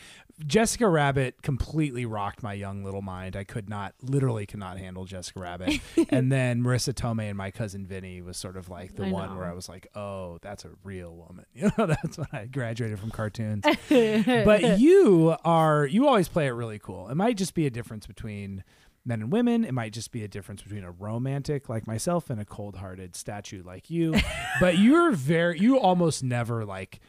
Jessica 0.46 0.88
Rabbit 0.88 1.42
completely 1.42 2.06
rocked 2.06 2.42
my 2.42 2.54
young 2.54 2.84
little 2.84 3.02
mind. 3.02 3.36
I 3.36 3.44
could 3.44 3.70
not, 3.70 3.94
literally, 4.02 4.46
could 4.46 4.60
not 4.60 4.78
handle 4.78 5.06
Jessica 5.06 5.40
Rabbit. 5.40 5.80
and 6.10 6.32
then 6.32 6.62
Marisa 6.62 6.94
Tomei 6.94 7.30
and 7.30 7.38
my 7.38 7.52
cousin 7.52 7.86
Vinny 7.86 8.22
was 8.22 8.38
sort 8.38 8.56
of 8.56 8.70
like 8.70 8.96
the 8.96 9.06
I 9.06 9.12
one 9.12 9.36
where. 9.36 9.50
I 9.50 9.54
was 9.54 9.68
like, 9.68 9.88
oh, 9.96 10.38
that's 10.42 10.64
a 10.66 10.70
real 10.84 11.16
woman. 11.16 11.46
You 11.60 11.72
know, 11.78 11.88
that's 11.88 12.18
when 12.18 12.28
I 12.32 12.46
graduated 12.46 13.00
from 13.00 13.12
cartoons. 13.12 13.66
but 13.90 14.80
you 14.80 15.36
are, 15.44 15.86
you 15.86 16.08
always 16.08 16.30
play 16.30 16.48
it 16.48 16.52
really 16.52 16.80
cool. 16.80 17.10
It 17.10 17.16
might 17.16 17.36
just 17.36 17.54
be 17.54 17.66
a 17.66 17.70
difference 17.70 18.08
between 18.08 18.64
men 19.06 19.22
and 19.22 19.32
women. 19.32 19.66
It 19.66 19.74
might 19.74 19.92
just 19.92 20.12
be 20.12 20.24
a 20.24 20.28
difference 20.28 20.62
between 20.62 20.86
a 20.86 20.92
romantic 20.92 21.68
like 21.68 21.86
myself 21.86 22.30
and 22.30 22.40
a 22.40 22.46
cold-hearted 22.46 23.16
statue 23.16 23.62
like 23.64 23.90
you. 23.90 24.16
but 24.62 24.78
you're 24.78 25.12
very 25.12 25.60
you 25.60 25.80
almost 25.80 26.24
never 26.24 26.64
like 26.64 27.02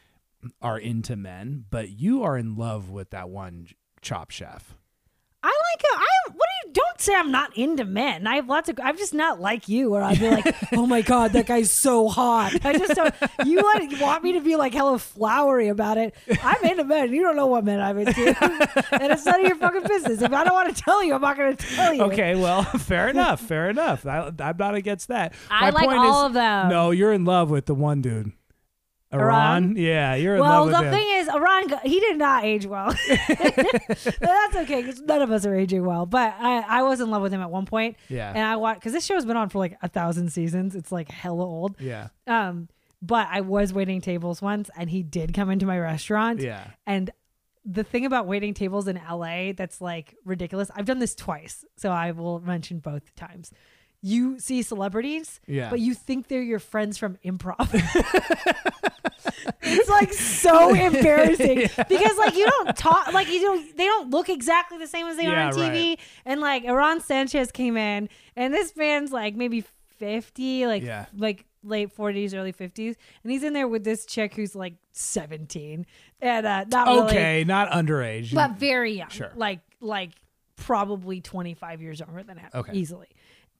are 0.63 0.79
into 0.79 1.17
men, 1.17 1.65
but 1.71 1.91
you 1.91 2.23
are 2.23 2.37
in 2.37 2.57
love 2.57 2.91
with 2.91 3.11
that 3.11 3.29
one 3.31 3.69
chop 4.01 4.31
chef. 4.31 4.75
I 5.43 5.47
like 5.47 5.85
I 5.97 6.07
what 6.35 6.35
do 6.37 6.69
you 6.69 6.75
don't 6.75 7.01
say 7.01 7.15
I'm 7.15 7.31
not 7.31 7.57
into 7.57 7.87
men. 7.87 8.27
I 8.27 8.37
have 8.37 8.47
lots 8.47 8.69
of 8.69 8.79
I'm 8.83 8.99
just 8.99 9.15
not 9.15 9.41
like 9.41 9.71
you 9.71 9.89
where 9.89 10.03
I'd 10.03 10.21
be 10.21 10.29
like, 10.31 10.55
oh 10.75 10.87
my 10.87 11.01
god, 11.01 11.33
that 11.33 11.47
guy's 11.47 11.71
so 11.71 12.09
hot. 12.09 12.55
I 12.63 12.77
just 12.77 12.95
don't 12.95 13.15
you 13.47 13.57
want, 13.57 13.99
want 14.03 14.23
me 14.23 14.33
to 14.33 14.41
be 14.43 14.57
like 14.57 14.75
hella 14.75 14.99
flowery 14.99 15.69
about 15.69 15.97
it. 15.97 16.15
I'm 16.43 16.63
into 16.63 16.85
men. 16.85 17.11
You 17.15 17.23
don't 17.23 17.37
know 17.37 17.47
what 17.47 17.65
men 17.65 17.81
I'm 17.81 17.99
into. 18.01 18.21
and 18.93 19.13
it's 19.13 19.25
none 19.25 19.41
of 19.41 19.47
your 19.47 19.57
fucking 19.57 19.85
business. 19.85 20.21
If 20.21 20.31
I 20.31 20.45
don't 20.45 20.53
want 20.53 20.77
to 20.77 20.83
tell 20.83 21.03
you, 21.03 21.15
I'm 21.15 21.23
not 21.23 21.39
gonna 21.39 21.57
tell 21.57 21.95
you. 21.95 22.03
Okay, 22.03 22.35
well, 22.35 22.63
fair 22.79 23.09
enough, 23.09 23.41
fair 23.41 23.71
enough. 23.71 24.05
I, 24.05 24.31
I'm 24.39 24.57
not 24.59 24.75
against 24.75 25.09
that. 25.09 25.33
I 25.51 25.71
My 25.71 25.71
like 25.71 25.87
point 25.87 26.01
all 26.01 26.25
is- 26.25 26.27
of 26.27 26.33
them. 26.35 26.69
No, 26.69 26.91
you're 26.91 27.15
in 27.15 27.25
love 27.25 27.49
with 27.49 27.65
the 27.65 27.75
one 27.75 28.03
dude. 28.03 28.33
Aarón? 29.13 29.73
Aarón? 29.73 29.75
Yeah, 29.77 30.15
you're 30.15 30.35
in 30.37 30.41
Well, 30.41 30.67
love 30.67 30.69
with 30.69 30.77
the 30.77 30.85
him. 30.85 30.93
thing 30.93 31.07
is, 31.19 31.29
Aarón, 31.29 31.83
he 31.83 31.99
did 32.01 32.17
not 32.19 32.45
age 32.45 32.67
well. 32.67 32.95
But 33.09 34.21
that's 34.21 34.57
okay 34.57 34.83
because 34.83 35.01
none 35.03 35.21
of 35.23 35.31
us 35.31 35.45
are 35.47 35.55
aging 35.55 35.85
well. 35.85 36.07
But 36.07 36.35
I, 36.39 36.65
I 36.67 36.83
was 36.83 37.01
in 37.01 37.11
love 37.11 37.23
with 37.23 37.33
him 37.33 37.41
at 37.41 37.51
one 37.51 37.67
point. 37.67 37.97
Yeah. 38.09 38.29
And 38.31 38.39
I 38.39 38.57
watched 38.57 38.81
because 38.81 38.93
this 38.93 39.05
show's 39.05 39.25
been 39.25 39.37
on 39.37 39.49
for 39.49 39.59
like 39.59 39.77
a 39.83 39.89
thousand 39.89 40.31
seasons. 40.33 40.75
It's 40.77 40.93
like 40.93 41.11
hella 41.11 41.45
old. 41.45 41.77
yeah. 41.81 42.09
Um, 42.27 42.69
but 43.03 43.29
I 43.31 43.41
was 43.41 43.73
waiting 43.73 44.01
tables 44.01 44.41
once, 44.43 44.69
and 44.77 44.91
he 44.91 45.03
did 45.03 45.33
come 45.35 45.51
into 45.51 45.65
my 45.67 45.79
restaurant. 45.79 46.41
Yeah. 46.41 46.65
And 46.87 47.11
the 47.65 47.83
thing 47.85 48.05
about 48.07 48.27
waiting 48.27 48.55
tables 48.55 48.89
in 48.89 49.01
LA 49.11 49.53
that's 49.57 49.81
like 49.81 50.15
ridiculous. 50.25 50.71
I've 50.75 50.85
done 50.87 50.99
this 50.99 51.15
twice, 51.15 51.65
so 51.77 51.91
I 51.91 52.13
will 52.13 52.41
mention 52.41 52.79
both 52.79 53.15
times. 53.17 53.53
You 54.03 54.39
see 54.39 54.63
celebrities, 54.63 55.41
Yeah. 55.47 55.69
but 55.69 55.81
you 55.81 55.93
think 55.95 56.29
they're 56.29 56.41
your 56.43 56.59
friends 56.59 56.97
from 56.97 57.17
improv. 57.25 57.69
it's 59.63 59.89
like 59.89 60.13
so 60.13 60.75
embarrassing 60.87 61.59
because 61.89 62.17
like 62.19 62.35
you 62.37 62.47
don't 62.47 62.77
talk 62.77 63.13
like 63.13 63.29
you 63.31 63.41
don't 63.41 63.77
they 63.77 63.85
don't 63.87 64.11
look 64.11 64.29
exactly 64.29 64.79
the 64.79 64.87
same 64.87 65.07
as 65.07 65.17
they 65.17 65.27
are 65.27 65.37
on 65.37 65.53
TV. 65.53 65.89
right. 65.91 66.01
And 66.25 66.41
like 66.41 66.65
Aarón 66.65 66.97
Sánchez 67.07 67.53
came 67.53 67.77
in, 67.77 68.09
and 68.37 68.53
this 68.55 68.77
man's 68.77 69.13
like 69.13 69.35
maybe 69.35 69.65
fifty, 69.99 70.67
like 70.67 70.83
Yeah. 70.83 71.07
like 71.17 71.45
late 71.63 71.93
forties, 71.93 72.33
early 72.35 72.53
fifties, 72.53 72.97
and 73.23 73.31
he's 73.33 73.43
in 73.43 73.53
there 73.53 73.69
with 73.69 73.85
this 73.85 74.07
chick 74.07 74.35
who's 74.35 74.55
like 74.55 74.75
seventeen, 74.93 75.87
and 76.21 76.47
uh, 76.47 76.65
not 76.71 76.87
really, 76.89 77.01
Okay, 77.09 77.45
not 77.45 77.71
underage. 77.71 78.35
but 78.35 78.53
very 78.53 78.93
young, 78.95 79.11
Sure. 79.11 79.31
like 79.37 79.61
like 79.81 80.11
probably 80.57 81.21
twenty 81.21 81.55
five 81.55 81.81
years 81.83 82.01
younger 82.01 82.23
than 82.23 82.39
him, 82.39 82.51
Okay. 82.55 82.73
easily. 82.75 83.09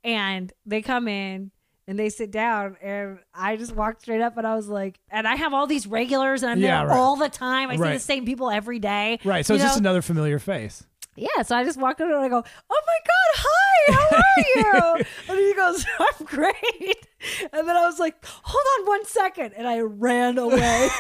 And 0.03 0.51
they 0.65 0.81
come 0.83 1.09
in. 1.09 1.51
And 1.91 1.99
they 1.99 2.09
sit 2.09 2.31
down, 2.31 2.77
and 2.81 3.19
I 3.35 3.57
just 3.57 3.75
walked 3.75 4.03
straight 4.03 4.21
up, 4.21 4.37
and 4.37 4.47
I 4.47 4.55
was 4.55 4.69
like, 4.69 5.01
and 5.11 5.27
I 5.27 5.35
have 5.35 5.53
all 5.53 5.67
these 5.67 5.89
regulars, 5.89 6.45
and 6.45 6.53
I'm 6.53 6.61
Yeah, 6.61 6.79
there 6.83 6.87
right. 6.87 6.97
all 6.97 7.17
the 7.17 7.29
time. 7.29 7.69
I 7.69 7.75
see 7.75 7.83
the 7.83 7.99
same 7.99 8.25
people 8.25 8.49
every 8.49 8.79
day. 8.79 9.19
right, 9.25 9.45
so 9.45 9.55
you 9.55 9.57
it's 9.57 9.65
just 9.65 9.81
another 9.81 10.01
familiar 10.01 10.39
face. 10.39 10.85
Yeah, 11.17 11.43
so 11.43 11.57
I 11.57 11.65
just 11.65 11.81
walked 11.81 12.01
over 12.01 12.15
and 12.15 12.23
I 12.25 12.29
go, 12.29 12.45
"Oh 12.71 12.83
my 12.87 12.99
god, 13.05 13.43
hi, 13.45 13.60
how 13.89 14.09
are 14.17 14.99
you?" 14.99 15.05
and 15.29 15.39
he 15.39 15.55
goes, 15.55 15.85
"I'm 15.99 16.27
great." 16.27 17.07
And 17.53 17.69
then 17.69 17.77
I 17.77 17.87
was 17.87 17.99
like, 17.99 18.25
"Hold 18.25 18.67
on 18.81 18.87
one 18.87 19.05
second. 19.05 19.53
and 19.57 19.69
I 19.69 19.81
ran 19.81 20.39
away. 20.39 20.89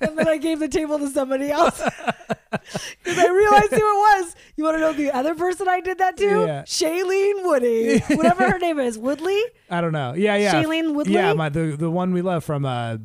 and 0.00 0.18
then 0.18 0.28
I 0.28 0.38
gave 0.38 0.58
the 0.58 0.68
table 0.68 0.98
to 0.98 1.08
somebody 1.08 1.50
else 1.50 1.80
because 1.80 3.18
I 3.18 3.28
realized 3.28 3.70
who 3.70 3.76
it 3.76 3.80
was. 3.80 4.36
You 4.56 4.64
want 4.64 4.76
to 4.76 4.80
know 4.80 4.92
the 4.92 5.12
other 5.12 5.34
person 5.34 5.68
I 5.68 5.80
did 5.80 5.98
that 5.98 6.16
to? 6.18 6.24
Yeah. 6.24 6.62
Shailene 6.62 7.44
Woody, 7.44 7.98
whatever 8.16 8.50
her 8.50 8.58
name 8.58 8.78
is, 8.78 8.98
Woodley. 8.98 9.40
I 9.70 9.80
don't 9.80 9.92
know. 9.92 10.14
Yeah, 10.14 10.36
yeah. 10.36 10.54
Shailene 10.54 10.94
Woodley? 10.94 11.14
Yeah, 11.14 11.32
my 11.34 11.48
the 11.48 11.76
the 11.76 11.90
one 11.90 12.12
we 12.12 12.22
love 12.22 12.44
from 12.44 12.64
uh, 12.64 12.98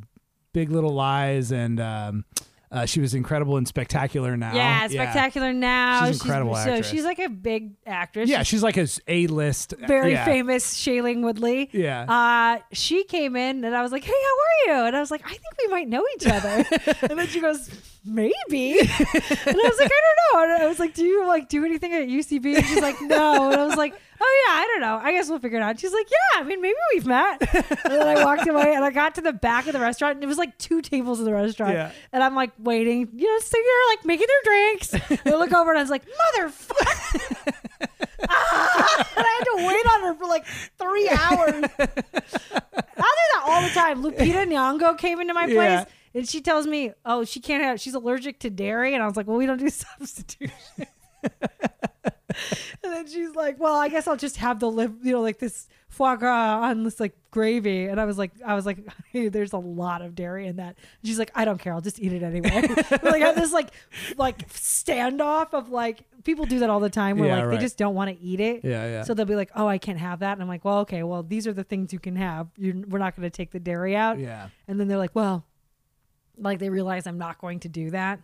Big 0.54 0.72
Little 0.72 0.94
Lies, 0.94 1.52
and 1.52 1.80
um, 1.80 2.26
uh, 2.72 2.86
she 2.86 3.00
was 3.00 3.14
incredible 3.14 3.58
and 3.58 3.68
spectacular 3.68 4.38
now. 4.38 4.54
Yeah, 4.54 4.88
spectacular 4.88 5.54
now. 5.54 6.06
She's 6.06 6.22
incredible 6.22 6.54
so 6.56 6.60
actress. 6.62 6.90
she's 6.90 7.04
like 7.04 7.20
a 7.20 7.30
big 7.30 7.74
actress. 7.86 8.30
Yeah, 8.30 8.44
she's 8.44 8.62
like 8.62 8.78
a 8.78 8.88
A 9.08 9.28
list. 9.28 9.74
very 9.88 10.12
yeah. 10.12 10.26
famous 10.26 10.76
Shailene 10.76 11.24
Woodley. 11.24 11.70
Yeah. 11.74 12.04
Uh, 12.04 12.62
she 12.72 13.04
came 13.06 13.36
in 13.36 13.64
and 13.64 13.76
I 13.76 13.82
was 13.82 13.92
like, 13.92 14.04
"Hey, 14.04 14.12
how 14.12 14.74
are 14.76 14.82
you?" 14.82 14.88
And 14.88 14.96
I 14.96 15.00
was 15.00 15.10
like, 15.10 15.26
"I 15.26 15.30
think 15.30 15.42
we 15.64 15.68
might 15.68 15.88
know 15.88 16.06
each 16.16 16.28
other." 16.28 16.64
and 17.10 17.18
then 17.20 17.28
she 17.28 17.42
goes, 17.42 17.70
"Maybe." 18.06 18.80
and 18.80 18.90
I 18.90 19.68
was 19.70 19.80
like, 19.80 19.92
"I 19.92 20.02
don't 20.06 20.20
know." 20.48 20.54
And 20.56 20.64
I 20.64 20.68
was 20.68 20.80
like, 20.80 20.94
"Do 20.94 21.04
you 21.04 21.28
like 21.28 21.50
do 21.50 21.66
anything 21.66 21.94
at 21.94 22.08
UCB?" 22.08 22.56
And 22.58 22.66
she's 22.66 22.82
like, 22.82 23.00
"No." 23.02 23.52
And 23.52 23.60
I 23.62 23.66
was 23.66 23.76
like, 23.76 23.94
"Oh 24.22 24.44
yeah, 24.48 24.54
I 24.54 24.66
don't 24.68 24.82
know. 24.82 25.00
I 25.02 25.12
guess 25.12 25.30
we'll 25.30 25.40
figure 25.40 25.58
it 25.60 25.62
out." 25.64 25.80
She's 25.80 25.94
like, 25.94 26.08
"Yeah, 26.10 26.42
I 26.42 26.44
mean, 26.44 26.62
maybe 26.62 26.76
we've 26.94 27.06
met." 27.06 27.42
and 27.54 27.94
then 27.94 28.08
I 28.08 28.24
walked 28.24 28.48
away 28.48 28.74
and 28.74 28.84
I 28.86 28.92
got 28.92 29.16
to 29.16 29.22
the 29.22 29.34
back 29.34 29.68
of 29.68 29.74
the 29.74 29.80
restaurant 29.80 30.16
and 30.16 30.24
it 30.24 30.28
was 30.28 30.38
like 30.38 30.58
two 30.58 30.82
tables 30.82 31.20
in 31.20 31.26
the 31.26 31.34
restaurant. 31.34 31.74
Yeah. 31.74 31.92
And 32.14 32.24
I'm 32.24 32.36
like 32.36 32.52
waiting, 32.60 33.10
you 33.16 33.28
know, 33.32 33.40
sitting 33.40 33.66
there 33.66 33.96
like 33.96 34.06
making 34.06 34.28
their 34.28 34.44
drinks. 34.54 34.94
and 35.26 35.34
I 35.34 35.38
look 35.38 35.54
over 35.54 35.72
and 35.72 35.80
I 35.80 35.82
was 35.82 35.92
like, 35.92 36.04
"Motherfucker." 36.06 37.46
Ah! 38.32 39.08
and 39.16 39.26
I 39.26 39.30
had 39.38 39.44
to 39.58 39.66
wait 39.68 39.86
on 39.94 40.02
her 40.02 40.14
for 40.16 40.26
like 40.26 40.46
three 40.78 41.08
hours. 41.10 41.64
I 41.80 41.86
do 41.88 43.26
that 43.34 43.44
all 43.46 43.62
the 43.62 43.70
time. 43.70 44.04
Lupita 44.04 44.46
Nyong'o 44.46 44.98
came 44.98 45.20
into 45.22 45.34
my 45.34 45.46
place 45.46 45.56
Yeah. 45.56 45.86
And 46.14 46.28
she 46.28 46.42
tells 46.42 46.66
me, 46.68 46.92
"Oh, 47.06 47.24
she 47.24 47.40
can't 47.40 47.64
have. 47.64 47.80
She's 47.80 47.94
allergic 47.94 48.40
to 48.40 48.50
dairy." 48.50 48.94
And 48.94 49.04
I 49.04 49.06
was 49.08 49.16
like, 49.18 49.28
"Well, 49.28 49.38
we 49.38 49.46
don't 49.46 49.58
do 49.60 49.70
substitution." 49.70 50.54
and 52.84 52.94
then 52.94 53.08
she's 53.08 53.36
like, 53.36 53.60
"Well, 53.60 53.76
I 53.76 53.90
guess 53.90 54.08
I'll 54.08 54.16
just 54.18 54.38
have 54.38 54.60
the 54.60 54.70
live, 54.70 54.94
you 55.04 55.12
know, 55.12 55.22
like 55.22 55.40
this 55.40 55.68
foie 55.90 56.16
gras 56.16 56.62
on 56.64 56.84
this 56.84 57.00
like 57.00 57.16
gravy." 57.32 57.86
And 57.86 58.00
I 58.00 58.06
was 58.06 58.18
like, 58.18 58.32
"I 58.46 58.54
was 58.56 58.66
like, 58.66 58.80
hey, 59.12 59.28
there's 59.30 59.54
a 59.54 59.58
lot 59.58 60.02
of 60.02 60.16
dairy 60.16 60.48
in 60.48 60.58
that." 60.58 60.76
And 61.02 61.08
she's 61.10 61.20
like, 61.20 61.32
"I 61.36 61.46
don't 61.46 61.58
care. 61.60 61.74
I'll 61.74 61.82
just 61.82 62.00
eat 62.00 62.14
it 62.14 62.24
anyway." 62.24 62.50
like 63.04 63.22
had 63.22 63.36
this 63.36 63.52
like 63.52 63.70
like 64.18 64.48
standoff 64.50 65.54
of 65.54 65.70
like 65.70 66.06
people 66.24 66.46
do 66.46 66.60
that 66.60 66.70
all 66.70 66.80
the 66.80 66.90
time 66.90 67.18
where 67.18 67.28
Yeah, 67.30 67.36
like 67.38 67.46
right. 67.46 67.56
they 67.58 67.62
just 67.62 67.78
don't 67.78 67.96
want 67.96 68.16
to 68.16 68.24
eat 68.24 68.40
it. 68.40 68.64
Yeah, 68.64 68.86
yeah. 68.86 69.04
So 69.04 69.14
they'll 69.14 69.26
be 69.26 69.36
like, 69.36 69.52
"Oh, 69.56 69.68
I 69.68 69.78
can't 69.78 70.00
have 70.00 70.20
that," 70.20 70.34
and 70.34 70.42
I'm 70.42 70.48
like, 70.48 70.64
"Well, 70.64 70.80
okay. 70.80 71.04
Well, 71.04 71.24
these 71.24 71.48
are 71.48 71.54
the 71.54 71.64
things 71.64 71.92
you 71.92 72.00
can 72.00 72.16
have. 72.16 72.48
you 72.58 72.86
we're 72.88 73.00
not 73.00 73.16
going 73.16 73.30
to 73.30 73.36
take 73.36 73.52
the 73.52 73.60
dairy 73.60 73.96
out." 73.96 74.20
Yeah. 74.20 74.50
And 74.68 74.80
then 74.80 74.88
they're 74.88 74.98
like, 74.98 75.16
"Well," 75.16 75.46
like 76.40 76.60
they 76.60 76.70
realize 76.70 77.08
I'm 77.08 77.18
not 77.18 77.40
going 77.40 77.60
to 77.62 77.70
do 77.70 77.92
that. 77.92 78.20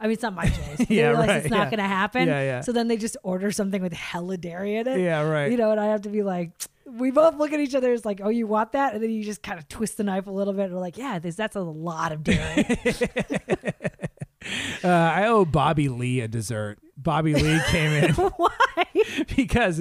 I 0.00 0.04
mean, 0.04 0.12
it's 0.12 0.22
not 0.22 0.34
my 0.34 0.48
choice. 0.48 0.90
Yeah, 0.90 1.10
right, 1.10 1.30
it's 1.30 1.50
not 1.50 1.58
yeah. 1.58 1.64
going 1.64 1.78
to 1.78 1.84
happen. 1.84 2.28
Yeah, 2.28 2.42
yeah. 2.42 2.60
So 2.60 2.72
then 2.72 2.88
they 2.88 2.96
just 2.96 3.16
order 3.22 3.50
something 3.50 3.80
with 3.80 3.92
hella 3.92 4.36
dairy 4.36 4.76
in 4.76 4.86
it. 4.86 5.00
Yeah, 5.00 5.22
right. 5.22 5.50
You 5.50 5.56
know, 5.56 5.70
and 5.70 5.80
I 5.80 5.86
have 5.86 6.02
to 6.02 6.08
be 6.08 6.22
like, 6.22 6.50
we 6.86 7.10
both 7.10 7.36
look 7.36 7.52
at 7.52 7.60
each 7.60 7.74
other 7.74 7.92
as 7.92 8.04
like, 8.04 8.20
"Oh, 8.22 8.28
you 8.28 8.46
want 8.46 8.72
that?" 8.72 8.94
And 8.94 9.02
then 9.02 9.10
you 9.10 9.24
just 9.24 9.42
kind 9.42 9.58
of 9.58 9.68
twist 9.68 9.96
the 9.96 10.04
knife 10.04 10.26
a 10.26 10.30
little 10.30 10.52
bit. 10.52 10.66
And 10.66 10.74
we're 10.74 10.80
like, 10.80 10.98
"Yeah, 10.98 11.18
this, 11.18 11.36
that's 11.36 11.56
a 11.56 11.60
lot 11.60 12.12
of 12.12 12.22
dairy." 12.22 12.66
Uh, 14.82 14.88
I 14.88 15.26
owe 15.26 15.44
Bobby 15.44 15.88
Lee 15.88 16.20
a 16.20 16.28
dessert. 16.28 16.78
Bobby 16.96 17.34
Lee 17.34 17.60
came 17.68 17.92
in 17.92 18.12
Why? 18.36 18.84
because 19.34 19.80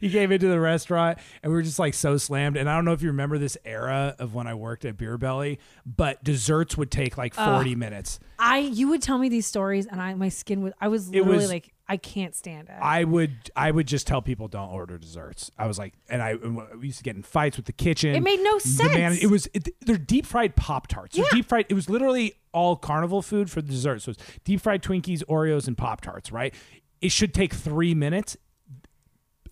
he 0.00 0.10
came 0.10 0.32
into 0.32 0.48
the 0.48 0.60
restaurant 0.60 1.18
and 1.42 1.50
we 1.52 1.56
were 1.56 1.62
just 1.62 1.78
like 1.78 1.94
so 1.94 2.16
slammed. 2.16 2.56
And 2.56 2.68
I 2.68 2.74
don't 2.76 2.84
know 2.84 2.92
if 2.92 3.02
you 3.02 3.08
remember 3.08 3.38
this 3.38 3.56
era 3.64 4.14
of 4.18 4.34
when 4.34 4.46
I 4.46 4.54
worked 4.54 4.84
at 4.84 4.96
Beer 4.96 5.18
Belly, 5.18 5.58
but 5.86 6.22
desserts 6.24 6.76
would 6.76 6.90
take 6.90 7.16
like 7.18 7.34
40 7.34 7.74
minutes. 7.74 8.18
I 8.38 8.58
you 8.58 8.88
would 8.88 9.02
tell 9.02 9.18
me 9.18 9.28
these 9.28 9.46
stories, 9.46 9.86
and 9.86 10.00
I 10.00 10.14
my 10.14 10.28
skin 10.28 10.62
was 10.62 10.72
I 10.80 10.88
was 10.88 11.08
It 11.08 11.12
literally 11.14 11.36
was- 11.38 11.48
like, 11.50 11.72
I 11.88 11.96
can't 11.98 12.34
stand 12.34 12.68
it. 12.68 12.74
I 12.80 13.04
would 13.04 13.50
I 13.54 13.70
would 13.70 13.86
just 13.86 14.06
tell 14.06 14.22
people 14.22 14.48
don't 14.48 14.70
order 14.70 14.96
desserts. 14.96 15.50
I 15.58 15.66
was 15.66 15.78
like, 15.78 15.92
and 16.08 16.22
I 16.22 16.36
we 16.36 16.86
used 16.86 16.98
to 16.98 17.04
get 17.04 17.16
in 17.16 17.22
fights 17.22 17.56
with 17.58 17.66
the 17.66 17.72
kitchen. 17.72 18.14
It 18.14 18.22
made 18.22 18.40
no 18.40 18.58
The 18.58 18.84
man- 18.94 19.12
sense. 19.12 19.22
it 19.22 19.26
was 19.26 19.48
it, 19.52 19.68
they're 19.84 19.98
deep 19.98 20.24
fried 20.24 20.56
pop 20.56 20.86
tarts. 20.86 21.18
Yeah. 21.18 21.24
Deep 21.32 21.46
fried. 21.46 21.66
It 21.68 21.74
was 21.74 21.90
literally 21.90 22.34
all 22.52 22.76
carnival 22.76 23.20
food 23.20 23.50
for 23.50 23.60
the 23.60 23.68
dessert. 23.70 24.00
So 24.02 24.12
it's 24.12 24.22
deep 24.44 24.60
fried 24.60 24.82
Twinkies, 24.82 25.22
Oreos, 25.26 25.66
and 25.66 25.76
pop 25.76 26.00
tarts. 26.00 26.32
Right. 26.32 26.54
It 27.02 27.10
should 27.12 27.34
take 27.34 27.52
three 27.52 27.94
minutes. 27.94 28.36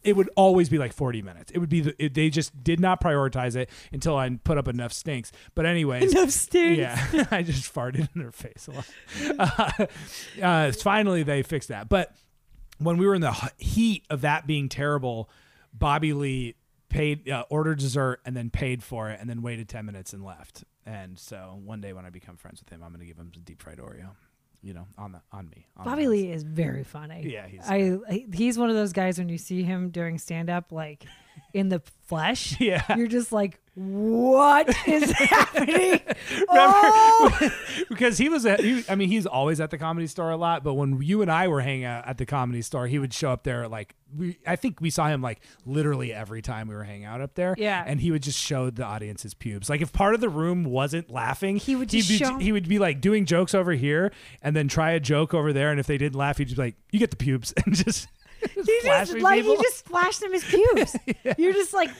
It 0.02 0.16
would 0.16 0.30
always 0.36 0.68
be 0.68 0.78
like 0.78 0.92
40 0.92 1.22
minutes. 1.22 1.52
It 1.52 1.58
would 1.58 1.68
be 1.68 1.80
the, 1.80 2.04
it, 2.04 2.14
they 2.14 2.30
just 2.30 2.62
did 2.64 2.80
not 2.80 3.02
prioritize 3.02 3.54
it 3.56 3.68
until 3.92 4.16
I 4.16 4.28
put 4.42 4.56
up 4.58 4.66
enough 4.68 4.92
stinks. 4.92 5.30
But 5.54 5.66
anyways, 5.66 6.12
Enough 6.16 6.30
stinks. 6.30 6.78
yeah, 6.78 7.26
I 7.30 7.42
just 7.42 7.72
farted 7.74 8.08
in 8.14 8.22
their 8.22 8.32
face 8.32 8.68
a 8.68 8.72
lot. 8.72 9.78
Uh, 9.78 9.86
uh, 10.42 10.72
finally, 10.72 11.22
they 11.22 11.42
fixed 11.42 11.68
that. 11.68 11.88
But 11.88 12.14
when 12.78 12.96
we 12.96 13.06
were 13.06 13.14
in 13.14 13.20
the 13.20 13.50
heat 13.58 14.06
of 14.08 14.22
that 14.22 14.46
being 14.46 14.68
terrible, 14.70 15.28
Bobby 15.74 16.12
Lee 16.14 16.54
paid, 16.88 17.28
uh, 17.28 17.44
ordered 17.50 17.78
dessert, 17.78 18.20
and 18.24 18.34
then 18.36 18.48
paid 18.50 18.82
for 18.82 19.10
it, 19.10 19.20
and 19.20 19.28
then 19.28 19.42
waited 19.42 19.68
ten 19.68 19.84
minutes 19.84 20.12
and 20.14 20.24
left. 20.24 20.64
And 20.86 21.18
so 21.18 21.60
one 21.62 21.80
day 21.82 21.92
when 21.92 22.06
I 22.06 22.10
become 22.10 22.36
friends 22.36 22.60
with 22.60 22.70
him, 22.70 22.82
I'm 22.82 22.90
gonna 22.90 23.04
give 23.04 23.18
him 23.18 23.30
a 23.34 23.38
deep 23.38 23.60
fried 23.62 23.78
Oreo. 23.78 24.10
You 24.62 24.74
know, 24.74 24.86
on 24.98 25.12
the 25.12 25.22
on 25.32 25.48
me. 25.48 25.66
On 25.76 25.84
Bobby. 25.86 26.06
Lee 26.06 26.30
is 26.30 26.42
very 26.42 26.84
funny. 26.84 27.30
Yeah, 27.32 27.46
he's 27.46 27.60
I 27.66 27.96
I- 28.08 28.26
he's 28.32 28.58
one 28.58 28.68
of 28.68 28.76
those 28.76 28.92
guys 28.92 29.18
when 29.18 29.28
you 29.30 29.38
see 29.38 29.62
him 29.62 29.88
during 29.90 30.18
stand 30.18 30.50
up 30.50 30.70
like 30.70 31.04
in 31.54 31.68
the 31.70 31.80
flesh, 32.06 32.56
Yeah. 32.60 32.84
you're 32.96 33.06
just 33.06 33.32
like, 33.32 33.58
what 33.82 34.68
is 34.86 35.10
happening? 35.16 36.00
oh! 36.48 37.50
because 37.88 38.18
he 38.18 38.28
was 38.28 38.44
at, 38.44 38.60
he, 38.60 38.84
I 38.88 38.94
mean, 38.94 39.08
he's 39.08 39.24
always 39.26 39.58
at 39.60 39.70
the 39.70 39.78
comedy 39.78 40.06
store 40.06 40.30
a 40.30 40.36
lot, 40.36 40.62
but 40.62 40.74
when 40.74 41.00
you 41.00 41.22
and 41.22 41.30
I 41.30 41.48
were 41.48 41.60
hanging 41.62 41.84
out 41.84 42.06
at 42.06 42.18
the 42.18 42.26
comedy 42.26 42.60
store, 42.62 42.86
he 42.86 42.98
would 42.98 43.14
show 43.14 43.30
up 43.30 43.42
there 43.44 43.68
like 43.68 43.94
we 44.16 44.36
I 44.46 44.56
think 44.56 44.80
we 44.80 44.90
saw 44.90 45.06
him 45.08 45.22
like 45.22 45.40
literally 45.64 46.12
every 46.12 46.42
time 46.42 46.68
we 46.68 46.74
were 46.74 46.84
hanging 46.84 47.04
out 47.06 47.20
up 47.20 47.34
there. 47.36 47.54
Yeah. 47.56 47.82
And 47.86 48.00
he 48.00 48.10
would 48.10 48.22
just 48.22 48.38
show 48.38 48.68
the 48.70 48.84
audience 48.84 49.22
his 49.22 49.34
pubes. 49.34 49.70
Like 49.70 49.80
if 49.80 49.92
part 49.92 50.14
of 50.14 50.20
the 50.20 50.28
room 50.28 50.64
wasn't 50.64 51.10
laughing, 51.10 51.56
He 51.56 51.76
would 51.76 51.88
just 51.88 52.08
be, 52.08 52.16
show- 52.16 52.38
he 52.38 52.52
would 52.52 52.68
be 52.68 52.78
like 52.78 53.00
doing 53.00 53.24
jokes 53.24 53.54
over 53.54 53.72
here 53.72 54.12
and 54.42 54.54
then 54.54 54.68
try 54.68 54.90
a 54.90 55.00
joke 55.00 55.32
over 55.32 55.52
there 55.52 55.70
and 55.70 55.78
if 55.80 55.86
they 55.86 55.96
didn't 55.96 56.18
laugh, 56.18 56.38
he'd 56.38 56.46
just 56.46 56.56
be 56.56 56.62
like, 56.62 56.74
You 56.92 56.98
get 56.98 57.10
the 57.10 57.16
pubes 57.16 57.54
and 57.64 57.74
just 57.74 58.08
he 58.54 58.80
flash 58.80 59.08
just 59.10 59.20
like 59.20 59.40
people. 59.42 59.56
he 59.56 59.62
just 59.62 59.84
flashed 59.86 60.20
them 60.20 60.32
his 60.32 60.44
pubes. 60.44 60.96
You're 61.38 61.52
just 61.52 61.72
like. 61.72 61.90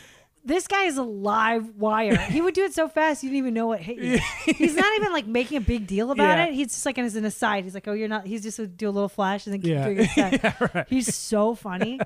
This 0.44 0.66
guy 0.66 0.84
is 0.84 0.96
a 0.96 1.02
live 1.02 1.76
wire. 1.76 2.16
He 2.16 2.40
would 2.40 2.54
do 2.54 2.64
it 2.64 2.72
so 2.72 2.88
fast 2.88 3.22
you 3.22 3.28
didn't 3.28 3.38
even 3.38 3.54
know 3.54 3.66
what 3.66 3.80
hit 3.80 3.98
you. 3.98 4.18
He's 4.56 4.74
not 4.74 4.96
even 4.96 5.12
like 5.12 5.26
making 5.26 5.58
a 5.58 5.60
big 5.60 5.86
deal 5.86 6.10
about 6.10 6.38
Yeah. 6.38 6.46
it. 6.46 6.54
He's 6.54 6.68
just 6.68 6.86
like 6.86 6.98
as 6.98 7.14
an 7.16 7.24
aside. 7.26 7.64
He's 7.64 7.74
like, 7.74 7.86
"Oh, 7.86 7.92
you're 7.92 8.08
not." 8.08 8.26
He's 8.26 8.42
just 8.42 8.58
would 8.58 8.76
do 8.76 8.88
a 8.88 8.90
little 8.90 9.08
flash 9.10 9.46
and 9.46 9.52
then 9.52 9.60
keep 9.60 9.70
Yeah. 9.72 9.84
doing 9.84 9.96
his 9.98 10.12
set. 10.14 10.42
Yeah, 10.42 10.68
right. 10.74 10.86
He's 10.88 11.14
so 11.14 11.54
funny. 11.54 12.00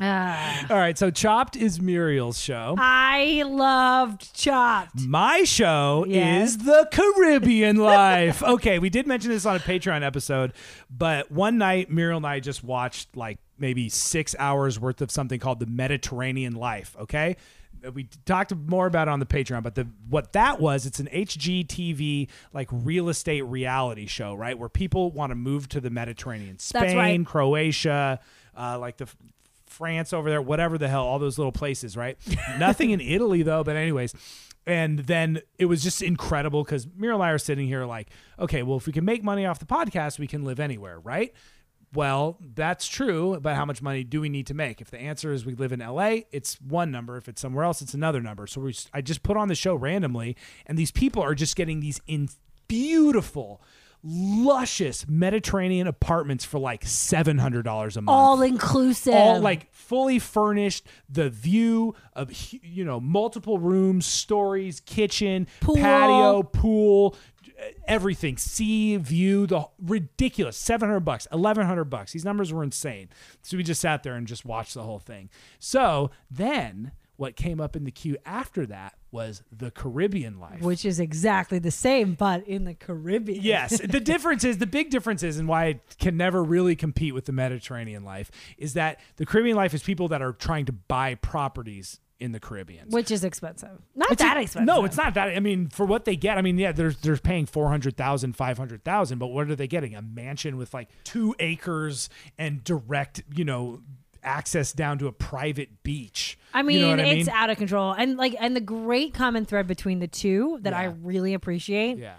Ah. 0.00 0.66
All 0.70 0.76
right, 0.78 0.98
so 0.98 1.10
Chopped 1.10 1.54
is 1.54 1.80
Muriel's 1.80 2.40
show. 2.40 2.74
I 2.76 3.44
loved 3.46 4.34
Chopped. 4.34 5.00
My 5.06 5.44
show 5.44 6.04
is 6.08 6.58
the 6.58 6.88
Caribbean 6.90 7.76
Life. 7.76 8.42
okay, 8.42 8.80
we 8.80 8.90
did 8.90 9.06
mention 9.06 9.30
this 9.30 9.46
on 9.46 9.54
a 9.54 9.60
Patreon 9.60 10.02
episode, 10.02 10.54
but 10.90 11.30
one 11.30 11.56
night 11.56 11.88
Muriel 11.88 12.16
and 12.16 12.26
I 12.26 12.40
just 12.40 12.64
watched 12.64 13.16
like 13.16 13.38
maybe 13.62 13.88
six 13.88 14.34
hours 14.38 14.78
worth 14.78 15.00
of 15.00 15.10
something 15.10 15.38
called 15.40 15.60
the 15.60 15.66
Mediterranean 15.66 16.54
Life. 16.54 16.94
Okay. 17.00 17.36
We 17.94 18.08
talked 18.26 18.54
more 18.54 18.86
about 18.86 19.08
it 19.08 19.12
on 19.12 19.20
the 19.20 19.26
Patreon, 19.26 19.62
but 19.62 19.74
the 19.74 19.88
what 20.08 20.34
that 20.34 20.60
was, 20.60 20.84
it's 20.84 21.00
an 21.00 21.08
HGTV 21.12 22.28
like 22.52 22.68
real 22.70 23.08
estate 23.08 23.42
reality 23.42 24.06
show, 24.06 24.34
right? 24.34 24.58
Where 24.58 24.68
people 24.68 25.10
want 25.10 25.30
to 25.30 25.34
move 25.34 25.68
to 25.70 25.80
the 25.80 25.90
Mediterranean, 25.90 26.58
Spain, 26.58 26.96
right. 26.96 27.26
Croatia, 27.26 28.20
uh, 28.56 28.78
like 28.78 28.98
the 28.98 29.08
France 29.66 30.12
over 30.12 30.28
there, 30.28 30.42
whatever 30.42 30.76
the 30.76 30.88
hell, 30.88 31.04
all 31.04 31.18
those 31.18 31.38
little 31.38 31.52
places, 31.52 31.96
right? 31.96 32.18
Nothing 32.58 32.90
in 32.90 33.00
Italy 33.00 33.42
though, 33.42 33.64
but 33.64 33.76
anyways. 33.76 34.14
And 34.64 35.00
then 35.00 35.40
it 35.58 35.64
was 35.64 35.82
just 35.82 36.02
incredible 36.02 36.62
because 36.62 36.86
Muriel 36.96 37.20
and 37.20 37.28
I 37.28 37.32
are 37.32 37.38
sitting 37.38 37.66
here 37.66 37.84
like, 37.84 38.10
okay, 38.38 38.62
well, 38.62 38.76
if 38.76 38.86
we 38.86 38.92
can 38.92 39.04
make 39.04 39.24
money 39.24 39.44
off 39.44 39.58
the 39.58 39.66
podcast, 39.66 40.20
we 40.20 40.28
can 40.28 40.44
live 40.44 40.60
anywhere, 40.60 41.00
right? 41.00 41.32
Well, 41.94 42.38
that's 42.54 42.86
true, 42.88 43.38
but 43.40 43.54
how 43.54 43.64
much 43.66 43.82
money 43.82 44.02
do 44.02 44.20
we 44.20 44.28
need 44.30 44.46
to 44.46 44.54
make? 44.54 44.80
If 44.80 44.90
the 44.90 44.98
answer 44.98 45.32
is 45.32 45.44
we 45.44 45.54
live 45.54 45.72
in 45.72 45.80
LA, 45.80 46.20
it's 46.32 46.58
one 46.60 46.90
number. 46.90 47.16
If 47.18 47.28
it's 47.28 47.40
somewhere 47.42 47.64
else, 47.64 47.82
it's 47.82 47.92
another 47.94 48.20
number. 48.20 48.46
So 48.46 48.62
we, 48.62 48.74
I 48.94 49.02
just 49.02 49.22
put 49.22 49.36
on 49.36 49.48
the 49.48 49.54
show 49.54 49.74
randomly, 49.74 50.36
and 50.66 50.78
these 50.78 50.90
people 50.90 51.22
are 51.22 51.34
just 51.34 51.54
getting 51.54 51.80
these 51.80 52.00
in 52.06 52.28
beautiful, 52.66 53.60
luscious 54.02 55.06
Mediterranean 55.06 55.86
apartments 55.86 56.44
for 56.44 56.58
like 56.58 56.84
seven 56.84 57.38
hundred 57.38 57.62
dollars 57.64 57.96
a 57.96 58.02
month 58.02 58.14
All 58.14 58.42
inclusive. 58.42 59.14
all 59.14 59.40
like 59.40 59.72
fully 59.72 60.18
furnished 60.18 60.86
the 61.08 61.30
view 61.30 61.94
of 62.14 62.30
you 62.62 62.84
know 62.84 62.98
multiple 62.98 63.58
rooms 63.58 64.06
stories 64.06 64.80
kitchen 64.80 65.46
Pool. 65.60 65.76
patio 65.76 66.42
pool 66.42 67.16
everything. 67.86 68.36
Sea 68.36 68.96
view 68.96 69.46
the 69.46 69.68
ridiculous. 69.80 70.56
700 70.56 71.00
bucks 71.00 71.26
1100 71.30 71.84
bucks. 71.84 72.12
These 72.12 72.24
numbers 72.24 72.52
were 72.52 72.62
insane. 72.62 73.08
So 73.42 73.56
we 73.56 73.62
just 73.62 73.80
sat 73.80 74.02
there 74.02 74.14
and 74.14 74.26
just 74.26 74.44
watched 74.44 74.74
the 74.74 74.82
whole 74.82 74.98
thing. 74.98 75.30
So 75.58 76.10
then 76.30 76.92
what 77.16 77.36
came 77.36 77.60
up 77.60 77.76
in 77.76 77.84
the 77.84 77.90
queue 77.90 78.16
after 78.24 78.66
that 78.66 78.94
was 79.12 79.42
the 79.56 79.70
caribbean 79.70 80.40
life. 80.40 80.60
Which 80.60 80.84
is 80.84 80.98
exactly 80.98 81.58
the 81.58 81.70
same, 81.70 82.14
but 82.14 82.46
in 82.48 82.64
the 82.64 82.74
Caribbean. 82.74 83.42
Yes. 83.42 83.80
The 83.92 84.00
difference 84.00 84.42
is 84.42 84.58
the 84.58 84.66
big 84.66 84.90
difference 84.90 85.22
is, 85.22 85.36
and 85.36 85.46
why 85.46 85.66
it 85.66 85.96
can 85.98 86.16
never 86.16 86.42
really 86.42 86.74
compete 86.74 87.12
with 87.14 87.26
the 87.26 87.32
Mediterranean 87.32 88.04
life 88.04 88.30
is 88.56 88.72
that 88.74 89.00
the 89.16 89.26
Caribbean 89.26 89.56
life 89.56 89.74
is 89.74 89.82
people 89.82 90.08
that 90.08 90.22
are 90.22 90.32
trying 90.32 90.64
to 90.64 90.72
buy 90.72 91.14
properties 91.16 92.00
in 92.22 92.32
the 92.32 92.40
Caribbean. 92.40 92.88
Which 92.90 93.10
is 93.10 93.24
expensive. 93.24 93.82
Not 93.96 94.12
It's 94.12 94.22
that 94.22 94.36
a- 94.36 94.40
expensive. 94.40 94.66
No, 94.66 94.84
it's 94.84 94.96
not 94.96 95.14
that. 95.14 95.36
I 95.36 95.40
mean, 95.40 95.68
for 95.68 95.84
what 95.84 96.04
they 96.04 96.14
get, 96.14 96.38
I 96.38 96.42
mean, 96.42 96.56
yeah, 96.56 96.70
they're 96.72 96.92
they're 96.92 97.16
paying 97.16 97.46
400,000, 97.46 98.36
500,000, 98.36 99.18
but 99.18 99.26
what 99.26 99.50
are 99.50 99.56
they 99.56 99.66
getting? 99.66 99.96
A 99.96 100.02
mansion 100.02 100.56
with 100.56 100.72
like 100.72 100.88
2 101.04 101.34
acres 101.40 102.08
and 102.38 102.62
direct, 102.62 103.22
you 103.34 103.44
know, 103.44 103.80
access 104.22 104.72
down 104.72 104.98
to 104.98 105.08
a 105.08 105.12
private 105.12 105.82
beach. 105.82 106.38
I 106.54 106.62
mean, 106.62 106.76
you 106.76 106.82
know 106.82 106.90
what 106.90 107.00
I 107.00 107.08
it's 107.08 107.26
mean? 107.26 107.36
out 107.36 107.50
of 107.50 107.56
control. 107.56 107.92
And 107.92 108.16
like 108.16 108.36
and 108.38 108.54
the 108.54 108.60
great 108.60 109.14
common 109.14 109.44
thread 109.44 109.66
between 109.66 109.98
the 109.98 110.06
two 110.06 110.58
that 110.62 110.72
I 110.72 110.84
really 110.84 111.34
appreciate 111.34 111.98
yeah. 111.98 112.14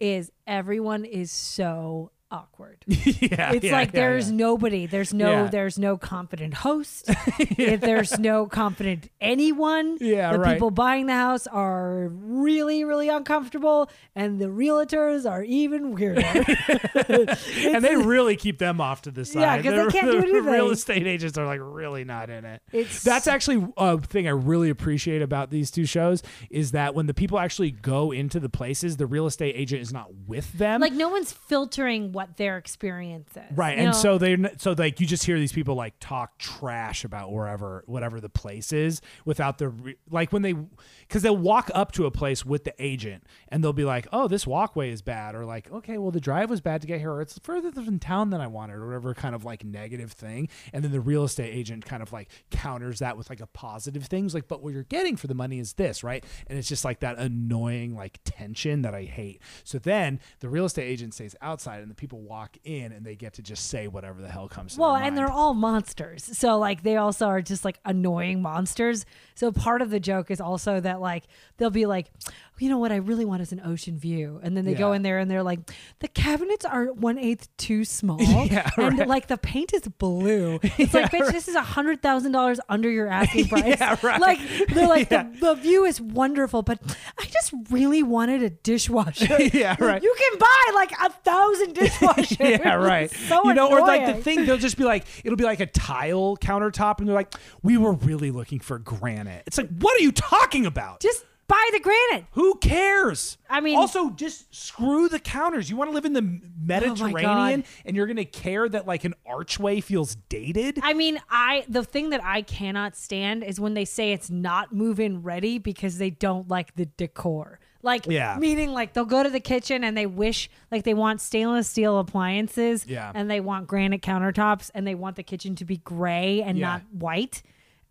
is 0.00 0.32
everyone 0.46 1.04
is 1.04 1.30
so 1.30 2.10
awkward. 2.30 2.78
yeah. 2.86 3.52
It's 3.52 3.64
yeah, 3.64 3.72
like 3.72 3.88
yeah, 3.88 4.00
there's 4.00 4.30
yeah. 4.30 4.36
nobody. 4.36 4.86
There's 4.86 5.12
no 5.12 5.48
there's 5.48 5.78
no 5.78 5.96
confident 5.98 6.54
host. 6.54 7.10
If 7.58 7.80
there's 7.80 8.18
no 8.18 8.46
confident 8.46 9.08
anyone. 9.20 9.98
Yeah, 10.00 10.32
the 10.32 10.38
right. 10.38 10.52
people 10.54 10.70
buying 10.70 11.06
the 11.06 11.14
house 11.14 11.46
are 11.46 12.08
really, 12.10 12.84
really 12.84 13.08
uncomfortable, 13.08 13.90
and 14.14 14.38
the 14.40 14.46
realtors 14.46 15.28
are 15.30 15.42
even 15.42 15.92
weirder. 15.94 16.22
and 17.08 17.84
they 17.84 17.96
really 17.96 18.36
keep 18.36 18.58
them 18.58 18.80
off 18.80 19.02
to 19.02 19.10
the 19.10 19.24
side. 19.24 19.40
Yeah, 19.40 19.56
'cause 19.62 19.64
they 19.72 19.84
The- 19.84 19.90
can't 19.90 20.06
do 20.06 20.20
the 20.20 20.26
anything. 20.28 20.44
Real 20.44 20.70
estate 20.70 21.06
agents 21.06 21.36
are 21.38 21.46
like 21.46 21.60
really 21.62 22.04
not 22.04 22.30
in 22.30 22.44
it. 22.44 22.62
It's- 22.72 23.02
That's 23.02 23.26
actually 23.26 23.66
a 23.76 23.98
thing 23.98 24.26
I 24.26 24.30
really 24.32 24.70
appreciate 24.70 25.22
about 25.22 25.50
these 25.50 25.70
two 25.70 25.84
shows 25.86 26.22
is 26.50 26.72
that 26.72 26.94
when 26.94 27.06
the 27.06 27.14
people 27.14 27.38
actually 27.38 27.70
go 27.70 28.10
into 28.12 28.40
the 28.40 28.48
places, 28.48 28.96
the 28.96 29.06
real 29.06 29.26
estate 29.26 29.54
agent 29.56 29.82
is 29.82 29.92
not 29.92 30.08
with 30.26 30.52
them. 30.54 30.80
like 30.80 30.92
no 30.92 31.08
one's 31.08 31.32
filtering 31.32 32.12
what 32.20 32.36
their 32.36 32.58
experience 32.58 33.30
is. 33.34 33.56
Right, 33.56 33.78
and 33.78 33.86
know? 33.86 33.92
so 33.92 34.18
they're 34.18 34.34
n- 34.34 34.58
so 34.58 34.72
like 34.72 35.00
you 35.00 35.06
just 35.06 35.24
hear 35.24 35.38
these 35.38 35.52
people 35.52 35.74
like 35.74 35.94
talk 36.00 36.36
trash 36.36 37.02
about 37.02 37.32
wherever 37.32 37.82
whatever 37.86 38.20
the 38.20 38.28
place 38.28 38.74
is 38.74 39.00
without 39.24 39.56
the 39.56 39.70
re- 39.70 39.96
like 40.10 40.30
when 40.30 40.42
they 40.42 40.54
because 41.00 41.22
they'll 41.22 41.34
walk 41.34 41.70
up 41.74 41.92
to 41.92 42.04
a 42.04 42.10
place 42.10 42.44
with 42.44 42.64
the 42.64 42.74
agent 42.78 43.24
and 43.48 43.64
they'll 43.64 43.72
be 43.72 43.84
like, 43.84 44.06
oh, 44.12 44.28
this 44.28 44.46
walkway 44.46 44.90
is 44.90 45.00
bad, 45.00 45.34
or 45.34 45.46
like, 45.46 45.72
okay, 45.72 45.96
well 45.96 46.10
the 46.10 46.20
drive 46.20 46.50
was 46.50 46.60
bad 46.60 46.82
to 46.82 46.86
get 46.86 47.00
here, 47.00 47.10
or 47.10 47.22
it's 47.22 47.38
further 47.42 47.70
than 47.70 47.98
town 47.98 48.28
than 48.28 48.42
I 48.42 48.46
wanted, 48.46 48.76
or 48.76 48.86
whatever 48.86 49.14
kind 49.14 49.34
of 49.34 49.46
like 49.46 49.64
negative 49.64 50.12
thing, 50.12 50.50
and 50.74 50.84
then 50.84 50.92
the 50.92 51.00
real 51.00 51.24
estate 51.24 51.50
agent 51.54 51.86
kind 51.86 52.02
of 52.02 52.12
like 52.12 52.28
counters 52.50 52.98
that 52.98 53.16
with 53.16 53.30
like 53.30 53.40
a 53.40 53.46
positive 53.46 54.04
things, 54.04 54.34
like, 54.34 54.46
but 54.46 54.62
what 54.62 54.74
you're 54.74 54.82
getting 54.82 55.16
for 55.16 55.26
the 55.26 55.34
money 55.34 55.58
is 55.58 55.72
this, 55.72 56.04
right? 56.04 56.22
And 56.48 56.58
it's 56.58 56.68
just 56.68 56.84
like 56.84 57.00
that 57.00 57.18
annoying 57.18 57.94
like 57.94 58.20
tension 58.24 58.82
that 58.82 58.94
I 58.94 59.04
hate. 59.04 59.40
So 59.64 59.78
then 59.78 60.20
the 60.40 60.50
real 60.50 60.66
estate 60.66 60.84
agent 60.84 61.14
stays 61.14 61.34
outside, 61.40 61.80
and 61.80 61.90
the 61.90 61.94
people 61.94 62.09
walk 62.16 62.56
in, 62.64 62.92
and 62.92 63.04
they 63.04 63.16
get 63.16 63.34
to 63.34 63.42
just 63.42 63.68
say 63.68 63.88
whatever 63.88 64.20
the 64.20 64.28
hell 64.28 64.48
comes. 64.48 64.72
To 64.72 64.76
them. 64.76 64.82
Well, 64.82 64.94
and 64.96 65.02
mind. 65.04 65.18
they're 65.18 65.30
all 65.30 65.54
monsters. 65.54 66.24
So 66.38 66.58
like 66.58 66.82
they 66.82 66.96
also 66.96 67.26
are 67.26 67.42
just 67.42 67.64
like 67.64 67.78
annoying 67.84 68.42
monsters. 68.42 69.06
So 69.34 69.52
part 69.52 69.82
of 69.82 69.90
the 69.90 70.00
joke 70.00 70.30
is 70.30 70.40
also 70.40 70.80
that 70.80 71.00
like 71.00 71.24
they'll 71.56 71.70
be 71.70 71.86
like, 71.86 72.10
you 72.58 72.68
know 72.68 72.78
what 72.78 72.92
I 72.92 72.96
really 72.96 73.24
want 73.24 73.40
is 73.40 73.52
an 73.52 73.62
ocean 73.64 73.98
view. 73.98 74.38
And 74.42 74.54
then 74.56 74.64
they 74.66 74.74
go 74.74 74.92
in 74.92 75.00
there 75.02 75.18
and 75.18 75.30
they're 75.30 75.42
like, 75.42 75.60
the 76.00 76.08
cabinets 76.08 76.64
are 76.66 76.92
one 76.92 77.18
eighth 77.18 77.48
too 77.56 77.84
small. 77.84 78.18
Yeah, 78.50 78.68
and 78.76 78.98
right. 78.98 79.08
like 79.08 79.26
the 79.28 79.36
paint 79.38 79.72
is 79.72 79.82
blue. 79.82 80.58
It's 80.62 80.92
like, 80.92 81.10
bitch, 81.12 81.30
this 81.30 81.46
is 81.46 81.54
a 81.54 81.62
hundred 81.62 82.02
thousand 82.02 82.32
dollars 82.32 82.58
under 82.68 82.90
your 82.90 83.06
asking 83.06 83.48
price. 83.48 83.76
Yeah, 83.78 83.96
right. 84.02 84.20
Like 84.20 84.38
they're 84.68 84.88
like 84.88 85.10
Yeah. 85.10 85.24
the, 85.24 85.38
the 85.40 85.54
view 85.54 85.84
is 85.84 86.00
wonderful, 86.00 86.62
but 86.62 86.80
I 87.18 87.26
just 87.50 87.70
really 87.72 88.02
wanted 88.02 88.42
a 88.42 88.50
dishwasher. 88.50 89.38
Yeah, 89.52 89.76
right. 89.82 90.02
You 90.02 90.14
can 90.16 90.38
buy 90.38 90.72
like 90.74 90.92
a 90.92 91.10
thousand 91.10 91.74
dishwashers. 91.74 92.38
yeah, 92.60 92.74
right. 92.74 93.10
So 93.10 93.44
you 93.44 93.54
know, 93.54 93.70
or 93.70 93.80
like 93.80 94.06
the 94.06 94.22
thing, 94.22 94.46
they'll 94.46 94.58
just 94.58 94.76
be 94.76 94.84
like, 94.84 95.04
it'll 95.24 95.36
be 95.36 95.44
like 95.44 95.60
a 95.60 95.66
tile 95.66 96.36
countertop, 96.36 96.98
and 96.98 97.08
they're 97.08 97.14
like, 97.14 97.34
we 97.62 97.76
were 97.76 97.92
really 97.92 98.30
looking 98.30 98.60
for 98.60 98.78
granite. 98.78 99.42
It's 99.46 99.58
like, 99.58 99.68
what 99.78 99.98
are 99.98 100.02
you 100.02 100.12
talking 100.12 100.66
about? 100.66 101.00
Just 101.00 101.24
buy 101.50 101.68
the 101.72 101.80
granite. 101.80 102.26
Who 102.32 102.54
cares? 102.58 103.36
I 103.48 103.60
mean- 103.60 103.76
Oh 103.76 103.82
also 103.82 104.10
just 104.10 104.54
screw 104.54 105.08
the 105.08 105.18
counters. 105.18 105.68
You 105.68 105.76
want 105.76 105.90
to 105.90 105.94
live 105.94 106.04
in 106.04 106.12
the 106.14 106.40
Mediterranean, 106.62 107.64
oh 107.66 107.82
and 107.84 107.96
you're 107.96 108.06
gonna 108.06 108.24
care 108.24 108.68
that 108.68 108.86
like 108.86 109.04
an 109.04 109.14
archway 109.26 109.80
feels 109.80 110.14
dated? 110.28 110.78
I 110.82 110.94
mean, 110.94 111.20
I 111.30 111.64
the 111.68 111.84
thing 111.84 112.10
that 112.10 112.22
I 112.24 112.42
cannot 112.42 112.96
stand 112.96 113.42
is 113.44 113.58
when 113.60 113.74
they 113.74 113.84
say 113.84 114.12
it's 114.12 114.30
not 114.30 114.72
move-in 114.72 115.22
ready 115.22 115.58
because 115.58 115.98
they 115.98 116.10
don't 116.10 116.48
like 116.48 116.74
the 116.76 116.86
decor. 116.86 117.58
Like, 117.82 118.06
Yeah. 118.06 118.36
meaning 118.38 118.70
like 118.72 118.92
they'll 118.92 119.04
go 119.06 119.22
to 119.22 119.30
the 119.30 119.40
kitchen 119.40 119.84
and 119.84 119.96
they 119.96 120.04
wish 120.06 120.50
like 120.70 120.84
they 120.84 120.92
want 120.94 121.20
stainless 121.20 121.66
steel 121.68 121.98
appliances, 121.98 122.84
Yeah. 122.86 123.10
and 123.14 123.30
they 123.30 123.40
want 123.40 123.66
granite 123.66 124.02
countertops, 124.02 124.70
and 124.74 124.86
they 124.86 124.94
want 124.94 125.16
the 125.16 125.22
kitchen 125.22 125.54
to 125.56 125.64
be 125.64 125.78
gray 125.78 126.42
and 126.42 126.58
Yeah. 126.58 126.66
not 126.68 126.82
white. 126.92 127.42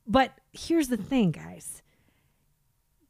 But 0.08 0.32
here's 0.54 0.88
the 0.90 0.98
thing, 0.98 1.32
guys. 1.32 1.82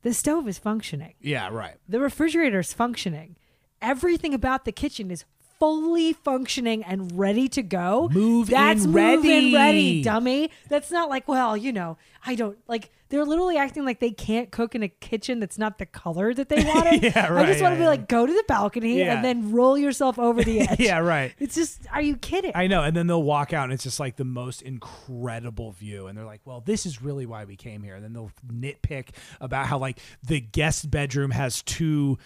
The 0.01 0.13
stove 0.13 0.47
is 0.47 0.57
functioning. 0.57 1.13
Yeah, 1.19 1.49
right. 1.49 1.75
The 1.87 1.99
refrigerator 1.99 2.59
is 2.59 2.73
functioning. 2.73 3.35
Everything 3.81 4.33
about 4.33 4.65
the 4.65 4.71
kitchen 4.71 5.11
is 5.11 5.25
fully 5.59 6.13
functioning 6.13 6.83
and 6.83 7.17
ready 7.17 7.47
to 7.49 7.61
go. 7.61 8.09
Move 8.11 8.49
in 8.49 8.53
That's 8.55 8.85
move 8.85 8.95
ready. 8.95 9.47
in 9.49 9.53
ready, 9.53 10.01
dummy. 10.03 10.51
That's 10.69 10.89
not 10.91 11.09
like, 11.09 11.27
well, 11.27 11.57
you 11.57 11.71
know, 11.73 11.97
I 12.25 12.35
don't 12.35 12.57
like. 12.67 12.89
They're 13.09 13.25
literally 13.25 13.57
acting 13.57 13.85
like 13.85 13.99
they 13.99 14.11
can't 14.11 14.51
cook 14.51 14.75
in 14.75 14.83
a 14.83 14.87
kitchen 14.87 15.39
that's 15.39 15.57
not 15.57 15.79
the 15.79 15.87
color 15.87 16.31
that 16.31 16.47
they 16.47 16.63
wanted. 16.63 17.01
Yeah, 17.01 17.33
right, 17.33 17.43
I 17.43 17.47
just 17.47 17.59
want 17.59 17.73
to 17.73 17.79
yeah, 17.79 17.85
be 17.85 17.87
like, 17.87 18.07
go 18.07 18.27
to 18.27 18.31
the 18.31 18.43
balcony 18.47 18.99
Yeah. 18.99 19.15
and 19.15 19.25
then 19.25 19.51
roll 19.51 19.79
yourself 19.79 20.19
over 20.19 20.43
the 20.43 20.59
edge. 20.69 20.79
Yeah, 20.79 20.99
right. 20.99 21.33
It's 21.39 21.55
just, 21.55 21.81
are 21.91 22.03
you 22.03 22.17
kidding? 22.17 22.51
I 22.53 22.67
know. 22.67 22.83
And 22.83 22.95
then 22.95 23.07
they'll 23.07 23.23
walk 23.23 23.51
out 23.51 23.63
and 23.63 23.73
it's 23.73 23.81
just 23.81 23.99
like 23.99 24.17
the 24.17 24.25
most 24.25 24.61
incredible 24.61 25.71
view. 25.71 26.05
And 26.05 26.15
they're 26.15 26.23
like, 26.25 26.41
well, 26.45 26.61
this 26.61 26.85
is 26.85 27.01
really 27.01 27.25
why 27.25 27.45
we 27.45 27.55
came 27.55 27.81
here. 27.81 27.95
And 27.95 28.03
then 28.03 28.13
they'll 28.13 28.31
nitpick 28.47 29.07
about 29.41 29.65
how 29.65 29.79
like 29.79 29.97
the 30.21 30.39
guest 30.39 30.91
bedroom 30.91 31.31
has 31.31 31.63
two 31.63 32.19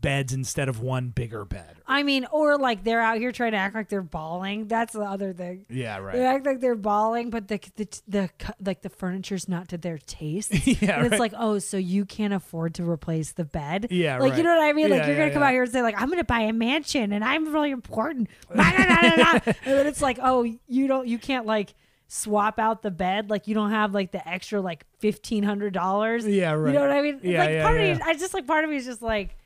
beds 0.00 0.32
instead 0.32 0.68
of 0.68 0.80
one 0.80 1.08
bigger 1.08 1.44
bed. 1.44 1.76
I 1.86 2.02
mean, 2.02 2.26
or 2.30 2.56
like 2.56 2.84
they're 2.84 3.00
out 3.00 3.18
here 3.18 3.32
trying 3.32 3.52
to 3.52 3.58
act 3.58 3.74
like 3.74 3.88
they're 3.88 4.02
bawling. 4.02 4.68
That's 4.68 4.92
the 4.92 5.00
other 5.00 5.32
thing. 5.32 5.66
Yeah, 5.68 5.98
right. 5.98 6.14
They 6.14 6.24
act 6.24 6.46
like 6.46 6.60
they're 6.60 6.76
bawling, 6.76 7.30
but 7.30 7.48
the 7.48 7.60
the 7.76 8.00
the, 8.08 8.30
like 8.64 8.82
the 8.82 8.88
furniture's 8.88 9.48
not 9.48 9.68
to 9.68 9.78
their 9.78 9.98
taste. 9.98 10.52
Yeah, 10.80 10.98
and 10.98 11.06
it's 11.06 11.12
right. 11.12 11.20
like, 11.20 11.32
oh, 11.36 11.58
so 11.58 11.76
you 11.76 12.04
can't 12.04 12.32
afford 12.32 12.74
to 12.74 12.88
replace 12.88 13.32
the 13.32 13.44
bed? 13.44 13.88
Yeah, 13.90 14.18
like 14.18 14.30
right. 14.30 14.38
you 14.38 14.44
know 14.44 14.54
what 14.54 14.62
I 14.62 14.72
mean. 14.72 14.88
Like 14.88 15.06
you're 15.06 15.16
gonna 15.16 15.30
come 15.30 15.42
yeah. 15.42 15.48
out 15.48 15.52
here 15.52 15.62
and 15.64 15.72
say 15.72 15.82
like, 15.82 16.00
I'm 16.00 16.08
gonna 16.08 16.22
buy 16.22 16.42
a 16.42 16.52
mansion 16.52 17.12
and 17.12 17.24
I'm 17.24 17.52
really 17.52 17.70
important. 17.70 18.28
Nah, 18.54 18.70
nah, 18.70 18.84
nah, 18.84 19.00
nah, 19.00 19.16
nah. 19.16 19.40
and 19.44 19.56
then 19.64 19.86
it's 19.86 20.02
like, 20.02 20.18
oh, 20.22 20.42
you 20.66 20.86
don't, 20.86 21.06
you 21.06 21.18
can't 21.18 21.46
like 21.46 21.74
swap 22.10 22.58
out 22.58 22.82
the 22.82 22.90
bed. 22.90 23.30
Like 23.30 23.46
you 23.46 23.54
don't 23.54 23.70
have 23.70 23.94
like 23.94 24.10
the 24.12 24.26
extra 24.28 24.60
like 24.60 24.84
fifteen 24.98 25.42
hundred 25.42 25.72
dollars. 25.72 26.26
Yeah, 26.26 26.52
right. 26.52 26.68
You 26.68 26.74
know 26.74 26.80
what 26.80 26.90
I 26.90 27.02
mean? 27.02 27.20
Yeah, 27.22 27.38
like 27.38 27.50
yeah, 27.50 27.62
part 27.62 27.80
yeah. 27.80 27.86
of 27.86 27.98
me, 27.98 28.04
I 28.04 28.14
just 28.14 28.34
like 28.34 28.46
part 28.46 28.64
of 28.64 28.70
me 28.70 28.76
is 28.76 28.84
just 28.84 29.02
like, 29.02 29.36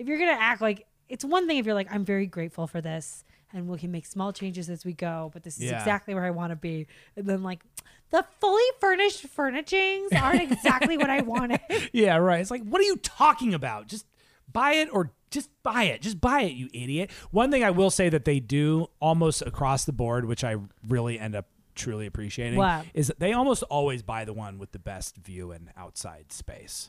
if 0.00 0.08
you're 0.08 0.18
gonna 0.18 0.32
act 0.32 0.60
like 0.60 0.86
it's 1.08 1.24
one 1.24 1.46
thing 1.46 1.58
if 1.58 1.66
you're 1.66 1.74
like, 1.74 1.92
I'm 1.92 2.04
very 2.04 2.26
grateful 2.26 2.66
for 2.66 2.80
this. 2.80 3.24
And 3.52 3.66
we 3.68 3.78
can 3.78 3.90
make 3.90 4.06
small 4.06 4.32
changes 4.32 4.70
as 4.70 4.84
we 4.84 4.92
go, 4.92 5.28
but 5.34 5.42
this 5.42 5.56
is 5.56 5.64
Yeah. 5.64 5.78
exactly 5.80 6.14
where 6.14 6.24
I 6.24 6.30
want 6.30 6.50
to 6.52 6.56
be. 6.56 6.86
And 7.16 7.26
then, 7.26 7.42
like, 7.42 7.64
the 8.10 8.24
fully 8.40 8.62
furnished 8.80 9.26
furnishings 9.26 10.12
aren't 10.12 10.40
exactly 10.52 10.96
what 10.96 11.10
I 11.10 11.22
wanted. 11.22 11.58
Yeah, 11.92 12.16
right. 12.18 12.40
It's 12.40 12.52
like, 12.52 12.62
what 12.62 12.80
are 12.80 12.84
you 12.84 12.94
talking 12.98 13.52
about? 13.52 13.88
Just 13.88 14.06
buy 14.52 14.74
it 14.74 14.88
or 14.92 15.10
just 15.32 15.50
buy 15.64 15.82
it. 15.84 16.00
Just 16.00 16.20
buy 16.20 16.42
it, 16.42 16.52
you 16.52 16.68
idiot. 16.72 17.10
One 17.32 17.50
thing 17.50 17.64
I 17.64 17.70
will 17.72 17.90
say 17.90 18.08
that 18.08 18.24
they 18.24 18.38
do 18.38 18.86
almost 19.00 19.42
across 19.42 19.84
the 19.84 19.92
board, 19.92 20.26
which 20.26 20.44
I 20.44 20.54
really 20.86 21.18
end 21.18 21.34
up 21.34 21.46
truly 21.74 22.06
appreciating, 22.06 22.56
What? 22.56 22.84
is 22.94 23.08
that 23.08 23.18
they 23.18 23.32
almost 23.32 23.64
always 23.64 24.02
buy 24.02 24.24
the 24.24 24.32
one 24.32 24.58
with 24.58 24.70
the 24.70 24.78
best 24.78 25.16
view 25.16 25.50
and 25.50 25.70
outside 25.76 26.30
space. 26.32 26.88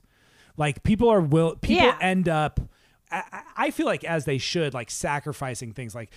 Like 0.58 0.84
people 0.84 1.10
are 1.10 1.22
will 1.22 1.56
people 1.56 1.86
Yeah. 1.88 1.98
end 2.00 2.30
up. 2.30 2.60
I, 3.12 3.42
I- 3.58 3.72
feel 3.72 3.86
like 3.86 4.04
as 4.04 4.26
they 4.26 4.38
should, 4.38 4.74
like 4.74 4.90
sacrificing 4.92 5.74
things 5.74 5.94
like 5.96 6.12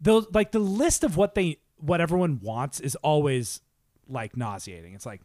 those, 0.00 0.26
like 0.32 0.52
the 0.52 0.58
list 0.58 1.04
of 1.04 1.16
what 1.16 1.34
they 1.34 1.58
what 1.78 2.00
everyone 2.00 2.40
wants 2.40 2.80
is 2.80 2.96
always 2.96 3.60
like 4.08 4.36
nauseating. 4.36 4.94
It's 4.94 5.06
like 5.06 5.20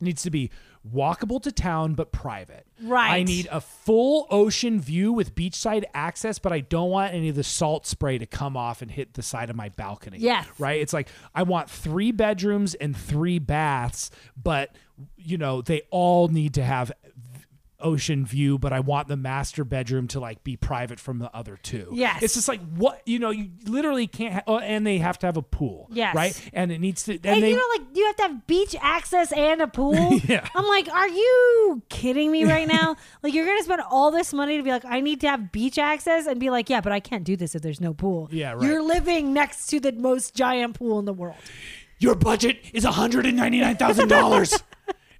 needs 0.00 0.22
to 0.22 0.30
be 0.30 0.50
walkable 0.94 1.42
to 1.42 1.50
town 1.50 1.94
but 1.94 2.12
private. 2.12 2.66
Right. 2.82 3.12
I 3.12 3.22
need 3.22 3.48
a 3.50 3.60
full 3.60 4.26
ocean 4.30 4.78
view 4.80 5.12
with 5.12 5.34
beachside 5.34 5.84
access, 5.94 6.38
but 6.38 6.52
I 6.52 6.60
don't 6.60 6.90
want 6.90 7.14
any 7.14 7.28
of 7.30 7.34
the 7.34 7.42
salt 7.42 7.86
spray 7.86 8.18
to 8.18 8.26
come 8.26 8.56
off 8.56 8.82
and 8.82 8.90
hit 8.90 9.14
the 9.14 9.22
side 9.22 9.48
of 9.48 9.56
my 9.56 9.70
balcony. 9.70 10.18
Yes. 10.18 10.46
Right? 10.58 10.80
It's 10.80 10.92
like 10.92 11.08
I 11.34 11.44
want 11.44 11.70
3 11.70 12.12
bedrooms 12.12 12.74
and 12.74 12.96
3 12.96 13.38
baths, 13.38 14.10
but 14.40 14.76
you 15.16 15.38
know, 15.38 15.62
they 15.62 15.82
all 15.90 16.28
need 16.28 16.54
to 16.54 16.62
have 16.64 16.92
ocean 17.80 18.24
view 18.24 18.58
but 18.58 18.72
i 18.72 18.80
want 18.80 19.06
the 19.08 19.16
master 19.16 19.64
bedroom 19.64 20.08
to 20.08 20.18
like 20.20 20.42
be 20.44 20.56
private 20.56 20.98
from 20.98 21.18
the 21.18 21.34
other 21.36 21.58
two 21.62 21.88
Yes. 21.92 22.22
it's 22.22 22.34
just 22.34 22.48
like 22.48 22.60
what 22.74 23.02
you 23.06 23.18
know 23.18 23.30
you 23.30 23.50
literally 23.66 24.06
can't 24.06 24.34
ha- 24.34 24.42
oh, 24.46 24.58
and 24.58 24.86
they 24.86 24.98
have 24.98 25.18
to 25.20 25.26
have 25.26 25.36
a 25.36 25.42
pool 25.42 25.88
Yes. 25.90 26.14
right 26.14 26.50
and 26.52 26.72
it 26.72 26.80
needs 26.80 27.04
to 27.04 27.12
and 27.14 27.26
And 27.26 27.42
they 27.42 27.50
you 27.50 27.56
know, 27.56 27.62
like, 27.78 27.82
you 27.94 28.04
have 28.06 28.16
to 28.16 28.22
have 28.22 28.46
beach 28.46 28.74
access 28.80 29.32
and 29.32 29.60
a 29.60 29.66
pool. 29.66 30.18
Yeah. 30.28 30.48
I'm 30.54 30.66
like, 30.66 30.88
are 30.88 31.08
you 31.08 31.82
kidding 31.88 32.30
me 32.32 32.44
right 32.44 32.66
now? 32.66 32.96
like, 33.22 33.32
you're 33.34 33.44
going 33.46 33.58
to 33.58 33.64
spend 33.64 33.80
all 33.90 34.10
this 34.10 34.32
money 34.32 34.56
to 34.56 34.62
be 34.62 34.70
like, 34.70 34.84
I 34.84 35.00
need 35.00 35.20
to 35.22 35.28
have 35.28 35.52
beach 35.52 35.78
access 35.78 36.26
and 36.26 36.40
be 36.40 36.50
like, 36.50 36.68
yeah, 36.70 36.80
but 36.80 36.92
I 36.92 37.00
can't 37.00 37.24
do 37.24 37.36
this 37.36 37.54
if 37.54 37.62
there's 37.62 37.80
no 37.80 37.94
pool. 37.94 38.28
Yeah, 38.32 38.52
right. 38.52 38.62
You're 38.62 38.82
living 38.82 39.32
next 39.32 39.66
to 39.68 39.80
the 39.80 39.92
most 39.92 40.34
giant 40.34 40.78
pool 40.78 40.98
in 40.98 41.04
the 41.04 41.12
world. 41.12 41.36
your 41.98 42.14
budget 42.14 42.58
is 42.72 42.84
$199,000. 42.84 44.62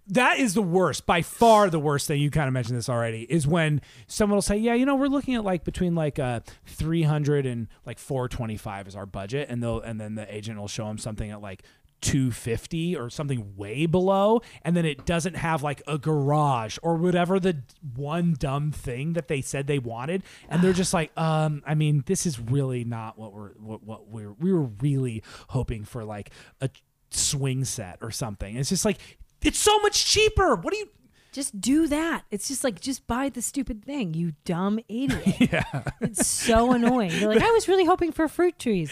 that 0.08 0.38
is 0.38 0.54
the 0.54 0.62
worst, 0.62 1.06
by 1.06 1.22
far 1.22 1.68
the 1.68 1.78
worst 1.78 2.06
thing. 2.06 2.20
You 2.20 2.30
kind 2.30 2.46
of 2.46 2.54
mentioned 2.54 2.78
this 2.78 2.88
already, 2.88 3.22
is 3.22 3.46
when 3.46 3.80
someone 4.06 4.36
will 4.36 4.42
say, 4.42 4.56
Yeah, 4.56 4.74
you 4.74 4.86
know, 4.86 4.94
we're 4.94 5.08
looking 5.08 5.34
at 5.34 5.44
like 5.44 5.64
between 5.64 5.94
like 5.94 6.18
uh 6.18 6.40
300 6.66 7.46
and 7.46 7.68
like 7.84 7.98
425 7.98 8.88
is 8.88 8.96
our 8.96 9.06
budget. 9.06 9.48
And 9.48 9.62
they'll, 9.62 9.80
and 9.80 10.00
then 10.00 10.14
the 10.14 10.32
agent 10.34 10.58
will 10.58 10.68
show 10.68 10.86
them 10.86 10.98
something 10.98 11.30
at 11.30 11.40
like 11.40 11.62
250 12.02 12.94
or 12.94 13.08
something 13.08 13.56
way 13.56 13.86
below 13.86 14.42
and 14.62 14.76
then 14.76 14.84
it 14.84 15.06
doesn't 15.06 15.34
have 15.34 15.62
like 15.62 15.82
a 15.86 15.96
garage 15.96 16.76
or 16.82 16.94
whatever 16.96 17.40
the 17.40 17.56
one 17.94 18.36
dumb 18.38 18.70
thing 18.70 19.14
that 19.14 19.28
they 19.28 19.40
said 19.40 19.66
they 19.66 19.78
wanted 19.78 20.22
and 20.50 20.62
they're 20.62 20.74
just 20.74 20.92
like 20.92 21.10
um 21.18 21.62
i 21.66 21.74
mean 21.74 22.04
this 22.06 22.26
is 22.26 22.38
really 22.38 22.84
not 22.84 23.18
what 23.18 23.32
we're 23.32 23.52
what, 23.54 23.82
what 23.82 24.08
we're 24.08 24.32
we 24.34 24.52
were 24.52 24.68
really 24.82 25.22
hoping 25.48 25.84
for 25.84 26.04
like 26.04 26.30
a 26.60 26.68
swing 27.10 27.64
set 27.64 27.98
or 28.02 28.10
something 28.10 28.56
it's 28.56 28.68
just 28.68 28.84
like 28.84 28.98
it's 29.42 29.58
so 29.58 29.78
much 29.80 30.04
cheaper 30.06 30.54
what 30.56 30.72
do 30.72 30.78
you 30.78 30.88
Just 31.32 31.60
do 31.60 31.86
that. 31.88 32.22
It's 32.30 32.48
just 32.48 32.64
like, 32.64 32.80
just 32.80 33.06
buy 33.06 33.28
the 33.28 33.42
stupid 33.42 33.84
thing, 33.84 34.14
you 34.14 34.32
dumb 34.46 34.78
idiot. 34.88 35.36
yeah 35.52 35.82
It's 36.00 36.26
so 36.26 36.72
annoying. 36.72 37.10
You're 37.12 37.28
like, 37.28 37.42
I 37.42 37.50
was 37.50 37.68
really 37.68 37.84
hoping 37.84 38.10
for 38.12 38.26
fruit 38.28 38.58
trees. 38.58 38.90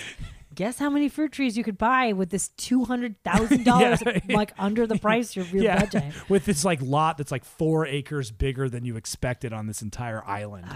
Guess 0.55 0.79
how 0.79 0.89
many 0.91 1.09
fruit 1.09 1.33
trees 1.33 1.57
you 1.57 1.65
could 1.65 1.79
buy 1.79 2.13
with 2.13 2.31
this 2.31 2.49
two 2.51 2.85
hundred 2.85 3.17
thousand 3.25 3.65
dollars, 3.65 4.01
Yeah. 4.07 4.37
like 4.37 4.53
under 4.57 4.87
the 4.87 4.97
price 4.99 5.37
of 5.37 5.53
your 5.53 5.65
yeah 5.69 5.81
budget. 5.81 6.13
with 6.29 6.45
this 6.45 6.65
like 6.65 6.81
lot 6.81 7.19
that's 7.19 7.33
like 7.33 7.45
four 7.45 7.87
acres 7.87 8.31
bigger 8.31 8.69
than 8.69 8.85
you 8.85 8.97
expected 8.97 9.53
on 9.53 9.67
this 9.67 9.83
entire 9.83 10.23
island 10.25 10.67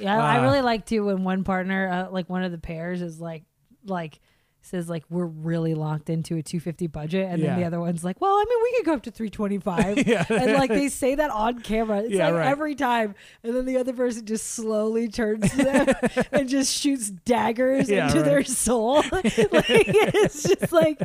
Yeah, 0.00 0.18
I 0.20 0.38
Uh, 0.38 0.42
really 0.42 0.62
like 0.62 0.84
too 0.86 1.04
when 1.04 1.22
one 1.22 1.44
partner, 1.44 1.88
uh, 2.08 2.10
like 2.10 2.28
one 2.28 2.42
of 2.42 2.50
the 2.50 2.58
pairs, 2.58 3.02
is 3.02 3.20
like, 3.20 3.44
like 3.84 4.18
says 4.62 4.88
like 4.88 5.04
we're 5.10 5.24
really 5.26 5.74
locked 5.74 6.10
into 6.10 6.36
a 6.36 6.42
250 6.42 6.86
budget, 6.88 7.28
and 7.30 7.42
then 7.42 7.58
the 7.58 7.64
other 7.64 7.80
one's 7.80 8.04
like, 8.04 8.20
well, 8.20 8.32
I 8.32 8.44
mean, 8.48 8.58
we 8.62 8.76
could 8.76 8.86
go 8.86 8.92
up 8.94 9.02
to 9.04 9.10
325, 9.10 9.98
Yeah. 10.06 10.24
and 10.28 10.52
like 10.52 10.70
they 10.70 10.88
say 10.88 11.14
that 11.14 11.30
on 11.30 11.60
camera. 11.60 12.00
It's 12.00 12.12
Yeah, 12.12 12.26
like 12.26 12.34
right. 12.34 12.46
every 12.48 12.74
time, 12.74 13.14
and 13.42 13.54
then 13.56 13.64
the 13.66 13.78
other 13.78 13.92
person 13.92 14.26
just 14.26 14.50
slowly 14.50 15.08
turns 15.08 15.50
to 15.50 15.56
them 15.56 15.88
and 16.32 16.48
just 16.48 16.72
shoots 16.78 17.10
daggers 17.10 17.88
Yeah, 17.88 18.06
into 18.06 18.18
right. 18.18 18.24
their 18.24 18.44
soul. 18.44 18.96
like 19.12 19.32
it's 19.34 20.42
just 20.42 20.72
like 20.72 21.00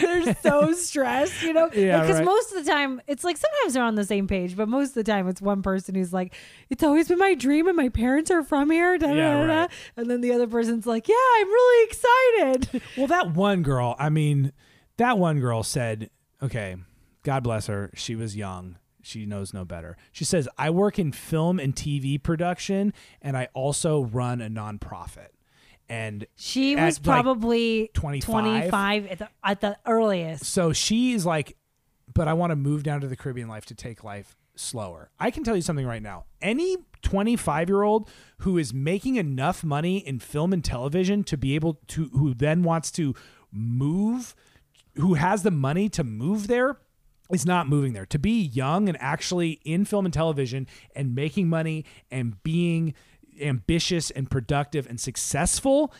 they're 0.00 0.34
so 0.42 0.72
stressed, 0.72 1.42
you 1.42 1.52
know? 1.52 1.70
Yeah, 1.74 2.00
because 2.00 2.16
right. 2.16 2.24
most 2.24 2.52
of 2.54 2.64
the 2.64 2.70
time 2.70 3.00
it's 3.06 3.24
like 3.24 3.36
sometimes 3.36 3.74
they're 3.74 3.82
on 3.84 3.94
the 3.94 4.04
same 4.04 4.26
page, 4.26 4.56
but 4.56 4.68
most 4.68 4.88
of 4.90 4.94
the 4.94 5.04
time 5.04 5.28
it's 5.28 5.40
one 5.40 5.62
person 5.62 5.94
who's 5.94 6.12
like, 6.12 6.34
"It's 6.70 6.82
always 6.82 7.08
been 7.08 7.18
my 7.18 7.34
dream, 7.34 7.68
and 7.68 7.76
my 7.76 7.88
parents 7.88 8.30
are 8.30 8.42
from 8.42 8.70
here." 8.70 8.98
Da, 8.98 9.06
da, 9.08 9.12
Yeah, 9.14 9.32
da, 9.40 9.46
da. 9.46 9.60
right. 9.62 9.70
And 9.96 10.10
then 10.10 10.20
the 10.20 10.32
other 10.32 10.46
person's 10.46 10.86
like, 10.86 11.08
"Yeah, 11.08 11.14
I'm 11.38 11.48
really 11.48 11.84
excited." 11.84 12.82
Well, 12.96 13.06
that 13.08 13.32
one 13.34 13.62
girl, 13.62 13.94
I 13.98 14.08
mean, 14.08 14.52
that 14.96 15.18
one 15.18 15.40
girl 15.40 15.62
said, 15.62 16.10
okay, 16.42 16.76
God 17.22 17.42
bless 17.42 17.66
her. 17.66 17.90
She 17.94 18.14
was 18.14 18.36
young. 18.36 18.78
She 19.02 19.24
knows 19.24 19.54
no 19.54 19.64
better. 19.64 19.96
She 20.10 20.24
says, 20.24 20.48
I 20.58 20.70
work 20.70 20.98
in 20.98 21.12
film 21.12 21.60
and 21.60 21.74
TV 21.76 22.20
production, 22.20 22.92
and 23.22 23.36
I 23.36 23.48
also 23.54 24.02
run 24.02 24.40
a 24.40 24.48
nonprofit. 24.48 25.28
And 25.88 26.26
She 26.34 26.74
was 26.74 26.98
like, 26.98 27.04
probably 27.04 27.90
25? 27.94 28.28
25 28.28 29.06
at 29.06 29.18
the, 29.18 29.28
at 29.44 29.60
the 29.60 29.78
earliest. 29.86 30.44
so 30.44 30.72
she's 30.72 31.24
like, 31.24 31.56
but 32.12 32.26
I 32.26 32.32
want 32.32 32.50
to 32.50 32.56
move 32.56 32.82
down 32.82 33.00
to 33.02 33.06
the 33.06 33.16
Caribbean 33.16 33.46
life 33.46 33.66
to 33.66 33.74
take 33.74 34.02
life 34.02 34.36
slower. 34.56 35.10
I 35.18 35.30
can 35.30 35.44
tell 35.44 35.56
you 35.56 35.62
something 35.62 35.86
right 35.86 36.02
now. 36.02 36.24
Any 36.42 36.76
25 37.02 37.68
year 37.68 37.82
old 37.82 38.08
who 38.38 38.58
is 38.58 38.74
making 38.74 39.16
enough 39.16 39.62
money 39.62 39.98
in 39.98 40.18
film 40.18 40.52
and 40.52 40.64
television 40.64 41.24
to 41.24 41.36
be 41.36 41.54
able 41.54 41.80
to, 41.88 42.08
who 42.08 42.34
then 42.34 42.62
wants 42.62 42.90
to 42.92 43.14
move, 43.52 44.34
who 44.96 45.14
has 45.14 45.42
the 45.42 45.50
money 45.50 45.88
to 45.90 46.04
move 46.04 46.46
there, 46.46 46.78
is 47.30 47.44
not 47.44 47.68
moving 47.68 47.92
there. 47.92 48.06
To 48.06 48.18
be 48.18 48.42
young 48.42 48.88
and 48.88 48.96
actually 49.00 49.60
in 49.64 49.84
film 49.84 50.04
and 50.04 50.14
television 50.14 50.66
and 50.94 51.14
making 51.14 51.48
money 51.48 51.84
and 52.10 52.42
being 52.42 52.94
ambitious 53.40 54.10
and 54.10 54.30
productive 54.30 54.86
and 54.86 54.98
successful 55.00 55.92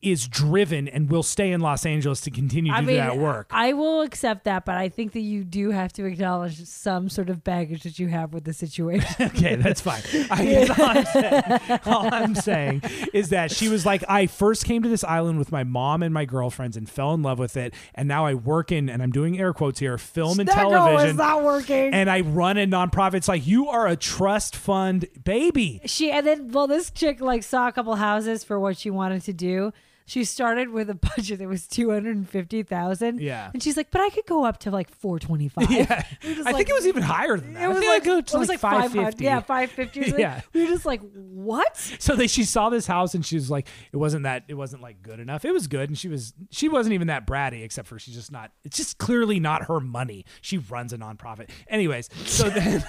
is 0.00 0.28
driven 0.28 0.86
and 0.86 1.10
will 1.10 1.24
stay 1.24 1.50
in 1.50 1.60
Los 1.60 1.84
Angeles 1.84 2.20
to 2.20 2.30
continue 2.30 2.70
to 2.70 2.78
I 2.78 2.80
do 2.82 2.86
mean, 2.86 2.96
that 2.98 3.16
work. 3.18 3.48
I 3.50 3.72
will 3.72 4.02
accept 4.02 4.44
that, 4.44 4.64
but 4.64 4.76
I 4.76 4.88
think 4.88 5.12
that 5.12 5.20
you 5.20 5.42
do 5.42 5.70
have 5.70 5.92
to 5.94 6.04
acknowledge 6.04 6.64
some 6.66 7.08
sort 7.08 7.30
of 7.30 7.42
baggage 7.42 7.82
that 7.82 7.98
you 7.98 8.06
have 8.06 8.32
with 8.32 8.44
the 8.44 8.52
situation. 8.52 9.08
okay, 9.20 9.56
that's 9.56 9.80
fine. 9.80 10.02
I 10.30 10.44
guess 10.44 10.78
all 10.78 10.86
I'm, 10.86 11.04
saying, 11.04 11.80
all 11.86 12.14
I'm 12.14 12.34
saying 12.36 12.82
is 13.12 13.30
that 13.30 13.50
she 13.50 13.68
was 13.68 13.84
like, 13.84 14.04
I 14.08 14.28
first 14.28 14.64
came 14.64 14.84
to 14.84 14.88
this 14.88 15.02
island 15.02 15.38
with 15.38 15.50
my 15.50 15.64
mom 15.64 16.04
and 16.04 16.14
my 16.14 16.24
girlfriends 16.24 16.76
and 16.76 16.88
fell 16.88 17.12
in 17.14 17.22
love 17.22 17.40
with 17.40 17.56
it, 17.56 17.74
and 17.94 18.06
now 18.06 18.24
I 18.24 18.34
work 18.34 18.70
in, 18.70 18.88
and 18.88 19.02
I'm 19.02 19.10
doing 19.10 19.38
air 19.40 19.52
quotes 19.52 19.80
here, 19.80 19.98
film 19.98 20.38
and 20.38 20.48
that 20.48 20.56
girl 20.56 20.70
television. 20.70 21.10
is 21.10 21.16
not 21.16 21.42
working. 21.42 21.92
and 21.92 22.08
I 22.08 22.20
run 22.20 22.56
a 22.56 22.66
nonprofit. 22.66 23.14
It's 23.14 23.28
like 23.28 23.46
you 23.46 23.68
are 23.68 23.88
a 23.88 23.96
trust 23.96 24.54
fund 24.54 25.06
baby. 25.24 25.80
she 25.86 26.12
and 26.12 26.24
then 26.24 26.52
well, 26.52 26.68
this 26.68 26.90
chick 26.92 27.20
like 27.20 27.42
saw 27.42 27.66
a 27.66 27.72
couple 27.72 27.96
houses 27.96 28.44
for 28.44 28.60
what 28.60 28.76
she 28.78 28.90
wanted 28.90 29.22
to 29.22 29.32
do. 29.32 29.72
She 30.08 30.24
started 30.24 30.70
with 30.70 30.88
a 30.88 30.94
budget 30.94 31.38
that 31.38 31.48
was 31.48 31.66
two 31.66 31.90
hundred 31.90 32.16
and 32.16 32.26
fifty 32.26 32.62
thousand. 32.62 33.20
Yeah. 33.20 33.50
and 33.52 33.62
she's 33.62 33.76
like, 33.76 33.90
but 33.90 34.00
I 34.00 34.08
could 34.08 34.24
go 34.24 34.42
up 34.42 34.58
to 34.60 34.70
like 34.70 34.88
four 34.90 35.18
twenty 35.18 35.48
five. 35.48 35.70
Yeah, 35.78 36.02
I 36.22 36.52
think 36.54 36.70
it 36.70 36.72
was 36.72 36.86
even 36.86 37.02
higher 37.02 37.36
than 37.36 37.52
that. 37.52 37.64
It 37.64 37.68
was 37.68 37.84
like 37.84 38.06
it 38.06 38.32
was 38.38 38.48
like 38.48 38.58
five 38.58 38.90
550. 38.90 39.22
Yeah, 39.22 39.40
five 39.40 39.70
fifty. 39.70 40.00
Yeah. 40.00 40.14
yeah, 40.18 40.40
we 40.54 40.62
were 40.62 40.68
just 40.68 40.86
like, 40.86 41.02
what? 41.12 41.76
So 41.76 42.16
they 42.16 42.26
she 42.26 42.44
saw 42.44 42.70
this 42.70 42.86
house 42.86 43.14
and 43.14 43.24
she 43.24 43.34
was 43.34 43.50
like, 43.50 43.68
it 43.92 43.98
wasn't 43.98 44.22
that 44.22 44.44
it 44.48 44.54
wasn't 44.54 44.80
like 44.82 45.02
good 45.02 45.20
enough. 45.20 45.44
It 45.44 45.52
was 45.52 45.66
good 45.66 45.90
and 45.90 45.98
she 45.98 46.08
was 46.08 46.32
she 46.50 46.70
wasn't 46.70 46.94
even 46.94 47.08
that 47.08 47.26
bratty 47.26 47.62
except 47.62 47.86
for 47.86 47.98
she's 47.98 48.14
just 48.14 48.32
not. 48.32 48.50
It's 48.64 48.78
just 48.78 48.96
clearly 48.96 49.38
not 49.38 49.66
her 49.66 49.78
money. 49.78 50.24
She 50.40 50.56
runs 50.56 50.94
a 50.94 50.98
nonprofit. 50.98 51.50
Anyways, 51.68 52.08
so 52.24 52.48
then 52.48 52.82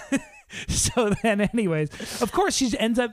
so 0.70 1.13
then 1.22 1.41
anyways, 1.41 2.22
of 2.22 2.32
course 2.32 2.55
she 2.55 2.72
ends 2.80 2.97
up. 2.97 3.11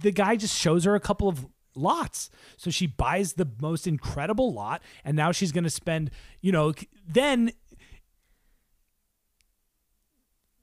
The 0.00 0.10
guy 0.10 0.36
just 0.36 0.58
shows 0.58 0.84
her 0.84 0.94
a 0.94 1.00
couple 1.00 1.28
of 1.28 1.46
lots. 1.74 2.30
So 2.56 2.70
she 2.70 2.86
buys 2.86 3.34
the 3.34 3.48
most 3.60 3.86
incredible 3.86 4.52
lot 4.52 4.82
and 5.04 5.16
now 5.16 5.32
she's 5.32 5.52
going 5.52 5.64
to 5.64 5.70
spend, 5.70 6.10
you 6.40 6.52
know, 6.52 6.72
then 7.06 7.52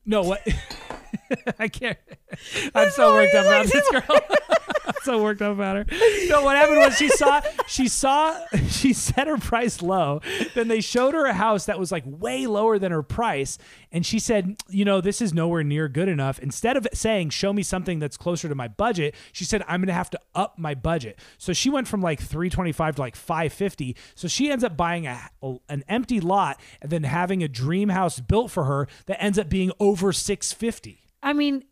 No, 0.05 0.23
what 0.23 0.41
I 1.59 1.67
can't. 1.67 1.97
I'm 2.75 2.89
so 2.91 3.13
worked 3.13 3.35
up 3.35 3.45
about 3.45 3.65
this 3.67 3.89
girl. 3.89 4.19
I'm 4.85 4.93
so 5.03 5.21
worked 5.21 5.41
up 5.41 5.53
about 5.53 5.75
her. 5.75 5.85
No, 6.27 6.43
what 6.43 6.57
happened 6.57 6.79
was 6.79 6.97
she 6.97 7.09
saw 7.09 7.41
she 7.67 7.87
saw 7.87 8.37
she 8.69 8.93
set 8.93 9.27
her 9.27 9.37
price 9.37 9.81
low. 9.81 10.21
Then 10.55 10.67
they 10.67 10.81
showed 10.81 11.13
her 11.13 11.25
a 11.25 11.33
house 11.33 11.65
that 11.65 11.79
was 11.79 11.91
like 11.91 12.03
way 12.05 12.47
lower 12.47 12.79
than 12.79 12.91
her 12.91 13.03
price, 13.03 13.57
and 13.91 14.05
she 14.05 14.17
said, 14.17 14.55
"You 14.69 14.85
know, 14.85 14.99
this 15.01 15.21
is 15.21 15.33
nowhere 15.33 15.63
near 15.63 15.87
good 15.87 16.09
enough." 16.09 16.39
Instead 16.39 16.77
of 16.77 16.87
saying, 16.93 17.29
"Show 17.29 17.53
me 17.53 17.63
something 17.63 17.99
that's 17.99 18.17
closer 18.17 18.49
to 18.49 18.55
my 18.55 18.67
budget," 18.67 19.15
she 19.31 19.45
said, 19.45 19.63
"I'm 19.67 19.81
going 19.81 19.87
to 19.87 19.93
have 19.93 20.09
to 20.11 20.19
up 20.33 20.57
my 20.57 20.73
budget." 20.73 21.19
So 21.37 21.53
she 21.53 21.69
went 21.69 21.87
from 21.87 22.01
like 22.01 22.19
325 22.19 22.95
to 22.95 23.01
like 23.01 23.15
550. 23.15 23.95
So 24.15 24.27
she 24.27 24.51
ends 24.51 24.63
up 24.63 24.75
buying 24.75 25.05
a, 25.05 25.29
an 25.69 25.83
empty 25.87 26.19
lot 26.19 26.59
and 26.81 26.89
then 26.89 27.03
having 27.03 27.43
a 27.43 27.47
dream 27.47 27.89
house 27.89 28.19
built 28.19 28.51
for 28.51 28.65
her 28.65 28.87
that 29.05 29.21
ends 29.21 29.37
up 29.37 29.49
being 29.49 29.71
over 29.79 30.11
650. 30.11 31.00
I 31.23 31.33
mean, 31.33 31.63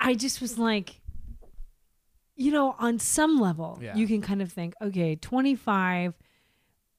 I 0.00 0.14
just 0.14 0.40
was 0.40 0.58
like, 0.58 1.00
you 2.36 2.50
know, 2.50 2.74
on 2.78 2.98
some 2.98 3.40
level, 3.40 3.78
Yeah. 3.82 3.94
you 3.96 4.06
can 4.06 4.22
kind 4.22 4.42
of 4.42 4.52
think, 4.52 4.74
okay, 4.82 5.16
25 5.16 6.14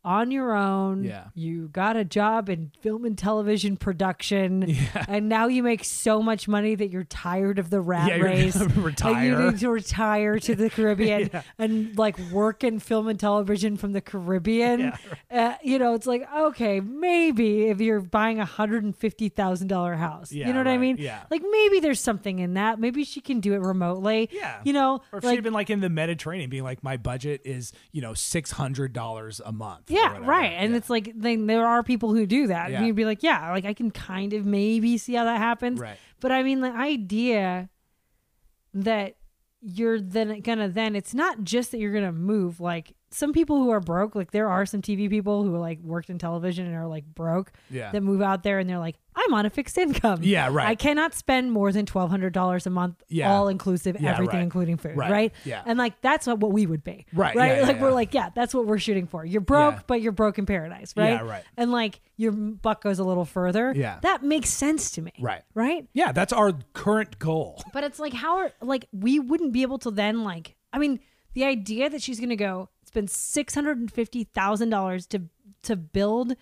on 0.05 0.31
your 0.31 0.53
own. 0.53 1.03
Yeah. 1.03 1.25
You 1.33 1.69
got 1.69 1.95
a 1.95 2.03
job 2.03 2.49
in 2.49 2.71
film 2.81 3.05
and 3.05 3.17
television 3.17 3.77
production. 3.77 4.65
Yeah. 4.67 5.05
And 5.07 5.29
now 5.29 5.47
you 5.47 5.63
make 5.63 5.83
so 5.83 6.21
much 6.21 6.47
money 6.47 6.75
that 6.75 6.89
you're 6.89 7.03
tired 7.05 7.57
of 7.59 7.69
the 7.69 7.79
rat 7.79 8.09
Yeah, 8.09 8.15
race. 8.17 8.55
And 9.03 9.25
you 9.25 9.37
need 9.51 9.59
to 9.59 9.69
retire 9.69 10.39
to 10.39 10.55
the 10.55 10.69
Caribbean 10.75 11.29
Yeah. 11.33 11.43
and 11.57 11.97
like 11.97 12.17
work 12.31 12.63
in 12.63 12.79
film 12.79 13.07
and 13.07 13.19
television 13.19 13.77
from 13.77 13.93
the 13.93 14.01
Caribbean. 14.01 14.93
uh, 15.31 15.53
you 15.63 15.79
know, 15.79 15.93
it's 15.93 16.05
like, 16.07 16.27
okay, 16.33 16.79
maybe 16.79 17.63
if 17.67 17.79
you're 17.79 18.01
buying 18.01 18.39
a 18.39 18.45
$150,000 18.45 19.97
house, 19.97 20.31
Yeah, 20.31 20.47
you 20.47 20.53
know 20.53 20.59
what 20.59 20.67
I 20.67 20.77
mean? 20.77 20.97
yeah. 20.99 21.23
Like 21.29 21.43
maybe 21.49 21.79
there's 21.79 21.99
something 21.99 22.39
in 22.39 22.55
that. 22.55 22.79
Maybe 22.79 23.03
she 23.03 23.21
can 23.21 23.39
do 23.39 23.53
it 23.53 23.59
remotely. 23.61 24.29
Yeah. 24.31 24.59
You 24.63 24.73
know, 24.73 25.01
Or 25.11 25.19
if 25.19 25.23
like, 25.23 25.35
she'd 25.37 25.43
been 25.43 25.53
like 25.53 25.69
in 25.69 25.79
the 25.79 25.89
Mediterranean, 25.89 26.49
being 26.49 26.63
like, 26.63 26.83
my 26.83 26.97
budget 26.97 27.41
is, 27.45 27.71
you 27.91 28.01
know, 28.01 28.11
$600 28.11 29.41
a 29.45 29.51
month. 29.51 29.89
Yeah, 29.93 30.17
right. 30.21 30.51
And 30.51 30.71
Yeah. 30.71 30.77
it's 30.77 30.89
like 30.89 31.11
then 31.15 31.47
there 31.47 31.65
are 31.65 31.83
people 31.83 32.13
who 32.13 32.25
do 32.25 32.47
that. 32.47 32.71
Yeah. 32.71 32.77
And 32.77 32.87
you'd 32.87 32.95
be 32.95 33.05
like, 33.05 33.23
yeah, 33.23 33.51
like 33.51 33.65
I 33.65 33.73
can 33.73 33.91
kind 33.91 34.33
of 34.33 34.45
maybe 34.45 34.97
see 34.97 35.13
how 35.13 35.23
that 35.25 35.37
happens. 35.37 35.79
Right. 35.79 35.97
But 36.19 36.31
I 36.31 36.43
mean, 36.43 36.61
the 36.61 36.71
idea 36.71 37.69
that 38.73 39.15
you're 39.61 39.99
then 40.01 40.41
gonna 40.41 40.67
then 40.67 40.95
it's 40.95 41.13
not 41.13 41.43
just 41.43 41.71
that 41.71 41.77
you're 41.79 41.93
gonna 41.93 42.11
move. 42.11 42.59
Like 42.59 42.95
some 43.13 43.31
people 43.33 43.57
who 43.57 43.69
are 43.69 43.79
broke, 43.79 44.15
like 44.15 44.31
there 44.31 44.49
are 44.49 44.65
some 44.65 44.81
TV 44.81 45.09
people 45.09 45.43
who 45.43 45.55
like 45.57 45.79
worked 45.81 46.09
in 46.09 46.17
television 46.17 46.65
and 46.65 46.75
are 46.75 46.87
like 46.87 47.05
broke 47.05 47.51
Yeah. 47.69 47.91
that 47.91 48.01
move 48.01 48.21
out 48.21 48.41
there 48.43 48.59
and 48.59 48.67
they're 48.69 48.79
like, 48.79 48.95
I'm 49.15 49.31
on 49.35 49.45
a 49.45 49.51
fixed 49.51 49.77
income. 49.77 50.21
Yeah, 50.23 50.49
right. 50.51 50.67
I 50.67 50.73
cannot 50.73 51.13
spend 51.13 51.51
more 51.51 51.71
than 51.71 51.85
twelve 51.85 52.09
hundred 52.09 52.33
dollars 52.33 52.65
a 52.65 52.71
month, 52.71 53.03
Yeah. 53.09 53.31
all 53.31 53.47
inclusive, 53.47 53.97
Yeah, 53.99 54.11
everything 54.13 54.37
right. 54.37 54.43
including 54.43 54.77
food, 54.77 54.97
Right. 54.97 55.11
right? 55.11 55.33
Yeah. 55.45 55.61
And 55.65 55.77
like 55.77 56.01
that's 56.01 56.25
what, 56.25 56.39
what 56.39 56.51
we 56.51 56.65
would 56.65 56.83
be, 56.83 57.05
Right, 57.13 57.35
Right? 57.35 57.57
yeah, 57.59 57.67
like 57.67 57.79
we're 57.79 57.91
like, 57.91 58.13
yeah, 58.15 58.29
that's 58.33 58.53
what 58.55 58.65
we're 58.65 58.79
shooting 58.79 59.05
for. 59.05 59.23
You're 59.23 59.41
broke, 59.41 59.85
but 59.85 60.01
you're 60.01 60.11
broke 60.11 60.39
in 60.39 60.45
paradise, 60.47 60.93
right? 60.97 61.11
Yeah, 61.11 61.21
right. 61.21 61.43
And 61.55 61.71
like 61.71 62.01
your 62.17 62.31
buck 62.31 62.81
goes 62.81 62.97
a 62.97 63.03
little 63.03 63.25
further. 63.25 63.71
Yeah. 63.75 63.99
that 64.01 64.23
makes 64.23 64.49
sense 64.49 64.89
to 64.91 65.01
me. 65.03 65.11
Right. 65.19 65.43
Right. 65.53 65.87
Yeah, 65.93 66.11
that's 66.11 66.33
our 66.33 66.53
current 66.73 67.19
goal. 67.19 67.61
But 67.73 67.83
it's 67.83 67.99
like 67.99 68.13
how 68.13 68.37
are 68.37 68.51
like 68.61 68.85
we 68.91 69.19
wouldn't 69.19 69.53
be 69.53 69.61
able 69.61 69.77
to 69.79 69.91
then 69.91 70.23
like 70.23 70.55
I 70.71 70.79
mean 70.79 70.99
the 71.33 71.45
idea 71.45 71.89
that 71.89 72.01
she's 72.01 72.19
gonna 72.19 72.35
go 72.35 72.69
spend 72.93 73.09
six 73.09 73.55
hundred 73.55 73.79
and 73.79 73.91
fifty 73.91 74.23
thousand 74.23 74.69
dollars 74.69 75.07
to 75.07 75.23
to 75.63 75.75
build 75.75 76.35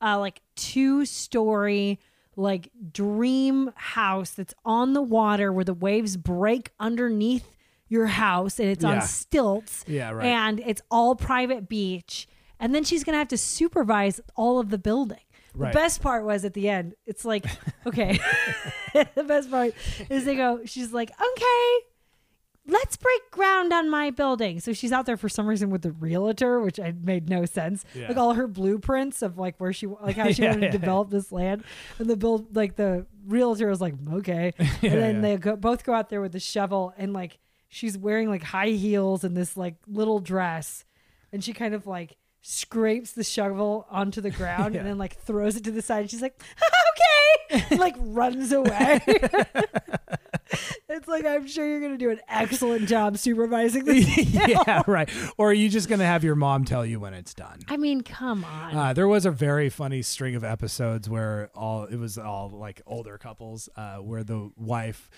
a 0.00 0.16
like 0.18 0.40
two 0.54 1.04
story 1.04 1.98
like 2.36 2.70
dream 2.92 3.72
house 3.74 4.30
that's 4.30 4.54
on 4.64 4.92
the 4.92 5.02
water 5.02 5.52
where 5.52 5.64
the 5.64 5.74
waves 5.74 6.16
break 6.16 6.70
underneath 6.78 7.56
your 7.88 8.06
house 8.06 8.60
and 8.60 8.68
it's 8.68 8.84
Yeah. 8.84 8.90
on 8.90 9.00
stilts 9.02 9.84
Yeah, 9.88 10.10
right. 10.10 10.26
and 10.26 10.60
it's 10.60 10.82
all 10.90 11.14
private 11.16 11.68
beach 11.68 12.28
and 12.60 12.74
then 12.74 12.84
she's 12.84 13.02
gonna 13.04 13.18
have 13.18 13.28
to 13.28 13.38
supervise 13.38 14.20
all 14.36 14.58
of 14.60 14.70
the 14.70 14.78
building 14.78 15.18
Right. 15.54 15.72
the 15.72 15.76
best 15.78 16.02
part 16.02 16.24
was 16.24 16.44
at 16.44 16.52
the 16.54 16.68
end 16.68 16.94
it's 17.06 17.24
like 17.24 17.46
okay 17.86 18.18
the 18.92 19.24
best 19.24 19.50
part 19.50 19.74
is 20.10 20.24
they 20.26 20.36
go 20.36 20.60
she's 20.66 20.92
like 20.92 21.10
okay 21.10 21.78
let's 22.68 22.96
break 22.96 23.30
ground 23.30 23.72
on 23.72 23.88
my 23.88 24.10
building. 24.10 24.58
So 24.60 24.72
she's 24.72 24.90
out 24.92 25.06
there 25.06 25.16
for 25.16 25.28
some 25.28 25.46
reason 25.46 25.70
with 25.70 25.82
the 25.82 25.92
realtor 25.92 26.60
which 26.60 26.80
I 26.80 26.92
made 27.00 27.28
no 27.28 27.44
sense. 27.44 27.84
Yeah. 27.94 28.08
like 28.08 28.16
all 28.16 28.34
her 28.34 28.46
blueprints 28.46 29.22
of 29.22 29.38
like 29.38 29.56
where 29.58 29.72
she 29.72 29.86
like 29.86 30.16
how 30.16 30.30
she 30.32 30.42
Yeah, 30.42 30.50
wanted 30.50 30.62
yeah, 30.66 30.70
to 30.72 30.78
develop 30.78 31.10
this 31.10 31.30
land. 31.30 31.62
And 31.98 32.08
the 32.10 32.16
build 32.16 32.54
like 32.56 32.76
the 32.76 33.06
realtor 33.26 33.68
was 33.68 33.80
like 33.80 33.94
okay. 34.14 34.52
And 34.58 34.92
then 34.92 35.20
they 35.20 35.36
go, 35.36 35.56
both 35.56 35.84
go 35.84 35.92
out 35.94 36.08
there 36.10 36.20
with 36.20 36.32
the 36.32 36.40
shovel 36.40 36.92
and 36.98 37.12
like 37.12 37.38
she's 37.68 37.96
wearing 37.96 38.28
like 38.28 38.42
high 38.42 38.70
heels 38.70 39.22
and 39.24 39.36
this 39.36 39.56
like 39.56 39.76
little 39.86 40.18
dress. 40.20 40.84
And 41.32 41.42
she 41.44 41.52
kind 41.52 41.74
of 41.74 41.86
like 41.86 42.16
scrapes 42.42 43.12
the 43.12 43.24
shovel 43.24 43.86
onto 43.90 44.20
the 44.20 44.30
ground 44.40 44.76
and 44.76 44.86
then 44.86 44.98
like 44.98 45.16
throws 45.16 45.56
it 45.56 45.64
to 45.64 45.70
the 45.70 45.82
side. 45.82 46.10
She's 46.10 46.22
like, 46.22 46.40
okay, 47.52 47.76
like 47.76 47.94
runs 47.98 48.52
away. 48.52 49.00
it's 50.88 51.08
like 51.08 51.26
I'm 51.26 51.46
sure 51.46 51.66
you're 51.66 51.80
gonna 51.80 51.98
do 51.98 52.10
an 52.10 52.20
excellent 52.28 52.88
job 52.88 53.18
supervising 53.18 53.84
this. 53.84 54.16
yeah, 54.34 54.82
right. 54.86 55.08
Or 55.38 55.50
are 55.50 55.54
you 55.54 55.68
just 55.68 55.88
going 55.88 55.98
to 55.98 56.04
have 56.06 56.22
your 56.24 56.34
mom 56.36 56.64
tell 56.64 56.84
you 56.86 57.00
when 57.00 57.14
it's 57.14 57.34
done? 57.34 57.60
I 57.68 57.76
mean, 57.76 58.00
come 58.02 58.44
on. 58.44 58.76
Uh, 58.76 58.92
there 58.92 59.08
was 59.08 59.26
a 59.26 59.30
very 59.30 59.68
funny 59.68 60.02
string 60.02 60.34
of 60.34 60.44
episodes 60.44 61.08
where 61.10 61.50
all 61.54 61.84
it 61.84 61.96
was 61.96 62.16
all 62.18 62.50
like 62.50 62.80
older 62.86 63.18
couples, 63.18 63.68
uh, 63.76 63.96
where 63.96 64.22
the 64.24 64.50
wife, 64.56 65.10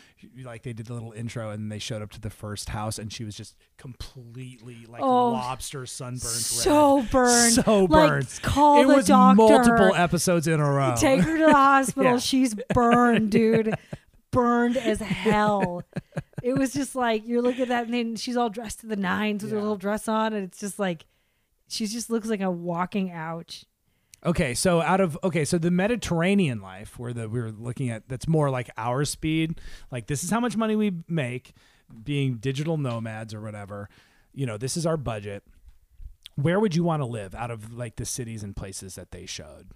like 0.43 0.63
they 0.63 0.73
did 0.73 0.87
the 0.87 0.95
little 0.95 1.13
intro 1.13 1.51
and 1.51 1.71
they 1.71 1.79
showed 1.79 2.03
up 2.03 2.11
to 2.13 2.21
the 2.21 2.31
first 2.31 2.71
house 2.71 2.99
and 2.99 3.13
she 3.13 3.25
was 3.25 3.35
just 3.37 3.55
completely 3.77 4.87
like 4.89 5.03
Oh, 5.03 5.31
lobster 5.31 5.87
sunburned, 5.87 6.21
so 6.23 6.99
red. 7.01 7.11
burned. 7.11 7.53
so 7.55 7.85
Like, 7.85 7.91
burned. 8.11 8.39
call 8.43 8.83
it 8.83 8.87
the 8.87 8.95
was 8.95 9.07
doctor. 9.07 9.37
multiple 9.37 9.95
episodes 9.95 10.47
in 10.47 10.61
a 10.61 10.71
row. 10.71 10.95
Take 10.97 11.21
her 11.21 11.39
to 11.39 11.47
the 11.47 11.53
hospital. 11.69 12.13
Yeah. 12.13 12.19
She's 12.19 12.55
burned, 12.75 13.31
dude. 13.31 13.75
Burned 14.31 14.77
as 14.77 15.01
hell. 15.01 15.83
It 16.43 16.53
was 16.53 16.75
just 16.75 16.95
like 16.95 17.27
you're 17.27 17.41
looking 17.41 17.63
at 17.63 17.69
that, 17.69 17.87
and 17.87 17.95
then 17.95 18.17
she's 18.17 18.37
all 18.37 18.51
dressed 18.51 18.81
to 18.81 18.87
the 18.87 18.95
nines 18.95 19.43
with 19.43 19.53
her 19.53 19.59
little 19.59 19.79
dress 19.79 20.07
on, 20.07 20.35
and 20.35 20.45
it's 20.45 20.61
just 20.61 20.79
like 20.79 21.07
she 21.67 21.87
just 21.87 22.11
looks 22.11 22.29
like 22.29 22.43
a 22.43 22.51
walking 22.51 23.11
ouch. 23.11 23.65
Okay, 24.27 24.53
so 24.53 24.81
out 24.83 25.01
of 25.01 25.17
okay, 25.23 25.45
so 25.45 25.59
the 25.59 25.71
Mediterranean 25.71 26.61
life, 26.61 26.99
where 26.99 27.13
the 27.13 27.29
we 27.29 27.41
were 27.41 27.53
looking 27.53 27.89
at, 27.91 28.09
that's 28.09 28.27
more 28.27 28.51
like 28.51 28.69
our 28.77 29.05
speed. 29.05 29.61
Like 29.91 30.09
this 30.09 30.25
is 30.25 30.31
how 30.31 30.41
much 30.41 30.57
money 30.57 30.75
we 30.75 30.93
make, 31.09 31.55
being 32.03 32.37
digital 32.37 32.77
nomads 32.77 33.33
or 33.33 33.41
whatever. 33.41 33.89
You 34.35 34.45
know, 34.45 34.57
this 34.57 34.77
is 34.77 34.87
our 34.87 34.97
budget. 34.97 35.45
Where 36.35 36.59
would 36.59 36.75
you 36.75 36.85
want 36.85 37.01
to 37.01 37.07
live 37.07 37.35
out 37.35 37.51
of 37.51 37.73
like 37.73 37.97
the 37.97 38.05
cities 38.05 38.43
and 38.43 38.57
places 38.57 38.97
that 38.97 39.13
they 39.13 39.25
showed? 39.25 39.69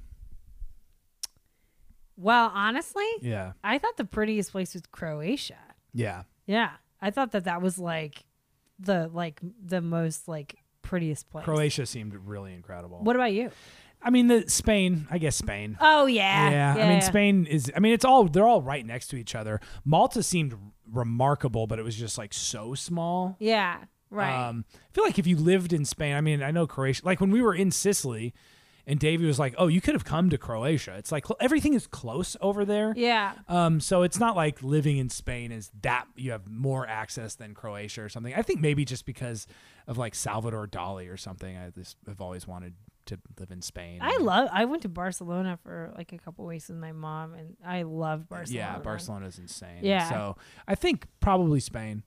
Well, 2.17 2.51
honestly, 2.55 3.07
Yeah, 3.21 3.53
I 3.65 3.79
thought 3.79 3.97
the 3.97 4.05
prettiest 4.05 4.53
place 4.53 4.75
was 4.75 4.83
Croatia. 4.91 5.59
yeah, 5.93 6.23
Yeah, 6.47 6.71
I 7.01 7.11
thought 7.11 7.33
that 7.33 7.45
that 7.45 7.63
was 7.63 7.79
like 7.79 8.25
the 8.79 9.09
like 9.13 9.41
the 9.65 9.81
most 9.81 10.29
like 10.29 10.57
prettiest 10.83 11.31
place. 11.31 11.45
Croatia 11.45 11.87
seemed 11.87 12.15
really 12.15 12.55
incredible. 12.55 12.99
What 13.03 13.17
about 13.17 13.33
you? 13.33 13.51
I 14.05 14.11
mean, 14.11 14.27
the 14.27 14.45
Spain. 14.49 15.07
I 15.11 15.19
guess 15.19 15.37
Spain. 15.37 15.77
Oh 15.81 16.07
yeah, 16.07 16.51
yeah, 16.51 16.85
I 16.85 16.89
mean, 16.89 17.01
Spain 17.03 17.47
is. 17.47 17.71
I 17.75 17.79
mean, 17.81 17.93
it's 17.93 18.05
all 18.05 18.25
they're 18.25 18.47
all 18.47 18.61
right 18.63 18.85
next 18.85 19.09
to 19.09 19.17
each 19.17 19.35
other. 19.37 19.61
Malta 19.85 20.23
seemed 20.25 20.55
remarkable, 20.91 21.67
but 21.67 21.79
it 21.79 21.83
was 21.83 21.97
just 21.97 22.19
like 22.19 22.35
so 22.35 22.75
small. 22.75 23.37
Yeah, 23.39 23.79
right. 24.11 24.49
Um, 24.49 24.65
I 24.75 24.79
feel 24.93 25.05
like 25.05 25.19
if 25.21 25.27
you 25.29 25.37
lived 25.37 25.73
in 25.73 25.85
Spain, 25.85 26.15
I 26.17 26.21
mean, 26.21 26.43
I 26.43 26.51
know 26.51 26.67
Croatia. 26.67 27.03
Like 27.05 27.21
when 27.21 27.31
we 27.31 27.43
were 27.43 27.55
in 27.55 27.71
Sicily, 27.71 28.35
and 28.87 28.99
Davey 28.99 29.27
was 29.27 29.39
like, 29.39 29.55
"Oh, 29.59 29.67
you 29.69 29.81
could 29.81 29.95
have 29.95 30.05
come 30.05 30.31
to 30.31 30.39
Croatia. 30.39 30.95
It's 30.97 31.13
like 31.13 31.27
cl- 31.27 31.37
everything 31.41 31.75
is 31.75 31.87
close 31.87 32.37
over 32.41 32.65
there." 32.65 32.93
yeah, 32.97 33.33
Um, 33.49 33.81
so 33.81 34.03
it's 34.03 34.19
not 34.19 34.37
like 34.37 34.63
living 34.63 34.99
in 34.99 35.09
Spain 35.09 35.53
is 35.53 35.71
that 35.83 36.07
you 36.17 36.33
have 36.33 36.47
more 36.49 36.87
access 36.87 37.35
than 37.35 37.55
Croatia 37.55 38.03
or 38.03 38.09
something. 38.09 38.35
I 38.35 38.43
think 38.43 38.61
maybe 38.61 38.85
just 38.85 39.07
because 39.07 39.47
of 39.87 39.99
like 39.99 40.15
Salvador 40.15 40.67
Dali 40.67 41.13
or 41.13 41.17
something. 41.17 41.57
I 41.57 41.71
just 41.71 41.97
have 42.07 42.21
always 42.21 42.47
wanted 42.47 42.75
to 43.07 43.19
live 43.39 43.51
in 43.51 43.63
Spain. 43.63 43.99
I 44.01 44.19
love. 44.19 44.49
I 44.53 44.65
went 44.65 44.83
to 44.83 44.89
Barcelona 44.89 45.59
for 45.63 45.93
like 45.97 46.13
a 46.13 46.19
couple 46.19 46.47
weeks 46.47 46.69
with 46.69 46.79
my 46.79 46.93
mom, 46.93 47.35
and 47.35 47.57
I 47.65 47.83
love 47.83 48.29
Barcelona. 48.29 48.75
Yeah, 48.75 48.79
Barcelona's 48.79 49.39
insane. 49.39 49.81
Yeah. 49.83 50.09
So 50.09 50.37
I 50.69 50.75
think 50.77 51.07
probably 51.21 51.59
Spain. 51.61 52.05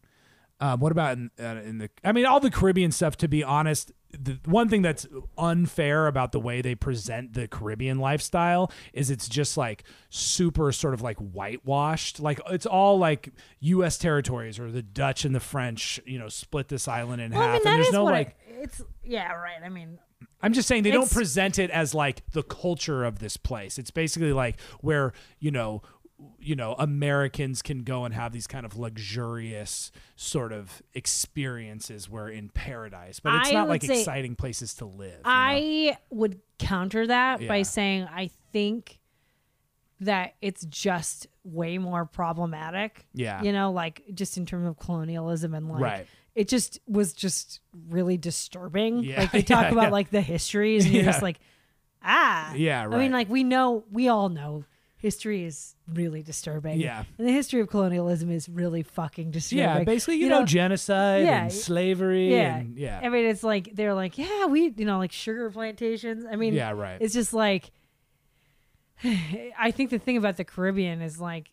Um, 0.62 0.80
what 0.80 0.94
about 0.94 1.18
in, 1.18 1.32
uh, 1.38 1.62
in 1.66 1.80
the? 1.80 1.90
I 2.04 2.14
mean, 2.14 2.26
all 2.26 2.40
the 2.40 2.50
Caribbean 2.50 2.92
stuff. 2.94 3.18
To 3.18 3.28
be 3.28 3.44
honest, 3.44 3.92
the 4.22 4.39
one 4.45 4.70
thing 4.70 4.82
that's 4.82 5.05
unfair 5.38 6.07
about 6.07 6.32
the 6.32 6.39
way 6.39 6.61
they 6.61 6.76
present 6.76 7.34
the 7.34 7.47
Caribbean 7.47 7.99
lifestyle 7.99 8.72
is 8.93 9.09
it's 9.09 9.28
just 9.28 9.57
like 9.57 9.84
super 10.09 10.72
sort 10.72 10.93
of 10.93 11.01
like 11.01 11.18
whitewashed. 11.18 12.20
Like 12.20 12.39
it's 12.49 12.66
all 12.66 12.97
like 12.97 13.30
U.S. 13.59 13.97
territories 13.97 14.59
or 14.59 14.72
the 14.72 14.82
Dutch 14.82 15.26
and 15.26 15.34
the 15.36 15.39
French. 15.39 15.99
You 16.05 16.20
know, 16.20 16.30
split 16.30 16.68
this 16.68 16.88
island 16.88 17.22
in 17.22 17.32
Well, 17.32 17.41
I 17.41 17.45
half, 17.53 17.63
mean, 17.66 17.74
and 17.74 17.84
there's 17.84 17.93
no 17.93 18.03
like. 18.05 18.30
I- 18.30 18.63
it's 18.63 18.82
yeah, 19.03 19.32
right. 19.34 19.61
I 19.63 19.70
mean, 19.70 19.99
I'm 20.41 20.53
just 20.53 20.68
saying 20.68 20.84
they 20.84 20.91
don't 20.91 21.11
present 21.11 21.59
it 21.59 21.70
as 21.72 21.93
like 21.93 22.24
the 22.32 22.41
culture 22.43 23.03
of 23.03 23.20
this 23.20 23.38
place. 23.38 23.78
It's 23.78 23.91
basically 23.91 24.34
like 24.34 24.59
where, 24.82 25.13
you 25.39 25.51
know, 25.51 25.82
you 26.39 26.55
know, 26.55 26.76
Americans 26.80 27.61
can 27.61 27.84
go 27.84 28.05
and 28.05 28.13
have 28.13 28.32
these 28.32 28.47
kind 28.47 28.66
of 28.66 28.78
luxurious 28.78 29.91
sort 30.16 30.53
of 30.53 30.82
experiences 30.93 32.09
where 32.09 32.30
in 32.30 32.49
paradise, 32.49 33.20
but 33.20 33.34
it's 33.36 33.49
I 33.49 33.53
not 33.53 33.68
like 33.68 33.84
exciting 33.84 34.36
places 34.36 34.74
to 34.76 34.86
live. 34.86 35.11
you 35.18 35.18
know? 35.18 35.22
I 35.26 35.97
would 36.11 36.39
counter 36.57 37.07
that 37.07 37.45
by 37.47 37.63
saying 37.63 38.03
I 38.09 38.30
think 38.53 38.99
that 40.01 40.36
it's 40.41 40.66
just 40.66 41.28
way 41.43 41.78
more 41.78 42.05
problematic. 42.05 43.05
Yeah. 43.13 43.41
You 43.41 43.51
know, 43.51 43.72
like 43.72 44.03
just 44.13 44.38
in 44.38 44.45
terms 44.45 44.68
of 44.68 44.78
colonialism 44.78 45.53
and 45.53 45.70
like 45.70 45.82
Right. 45.82 46.07
it 46.34 46.47
just 46.47 46.80
was 46.88 47.13
just 47.13 47.59
really 47.89 48.18
disturbing. 48.18 49.03
Yeah, 49.03 49.22
Like 49.22 49.32
they 49.32 49.41
talk 49.41 49.63
yeah, 49.63 49.72
about 49.72 49.84
yeah. 49.86 49.89
like 49.89 50.09
the 50.11 50.22
histories 50.22 50.86
and 50.86 50.93
you're 50.93 51.03
Yeah. 51.03 51.11
just 51.11 51.22
like, 51.22 51.39
ah. 52.03 52.53
Yeah, 52.53 52.84
right. 52.86 52.93
I 52.93 52.99
mean, 52.99 53.11
like 53.11 53.30
we 53.30 53.43
know 53.43 53.84
we 53.91 54.07
all 54.09 54.30
know 54.30 54.63
history 55.06 55.45
is 55.45 55.76
really 55.93 56.24
disturbing. 56.24 56.80
Yeah. 56.80 57.03
And 57.20 57.28
the 57.28 57.32
history 57.32 57.62
of 57.62 57.70
colonialism 57.70 58.32
is 58.32 58.49
really 58.49 58.82
fucking 58.82 59.30
disturbing. 59.30 59.64
yeah, 59.64 59.84
basically, 59.84 60.16
you, 60.16 60.30
know, 60.30 60.45
genocide 60.45 61.26
yeah, 61.26 61.43
and 61.43 61.53
slavery 61.53 62.34
yeah. 62.34 62.58
and 62.58 62.76
yeah. 62.76 62.99
I 63.03 63.10
mean, 63.10 63.26
it's 63.26 63.43
like 63.43 63.76
they're 63.76 63.93
like, 63.93 64.18
yeah, 64.18 64.47
we, 64.47 64.74
you 64.76 64.86
know, 64.86 64.97
like 64.97 65.12
sugar 65.12 65.51
plantations. 65.51 66.26
I 66.30 66.38
mean, 66.38 66.56
Yeah, 66.56 66.72
right. 66.72 66.97
It's 66.99 67.14
just 67.14 67.34
like, 67.34 67.70
I 69.03 69.70
think 69.70 69.91
the 69.91 69.99
thing 69.99 70.18
about 70.18 70.38
the 70.38 70.43
Caribbean 70.43 71.03
is 71.03 71.20
like, 71.20 71.51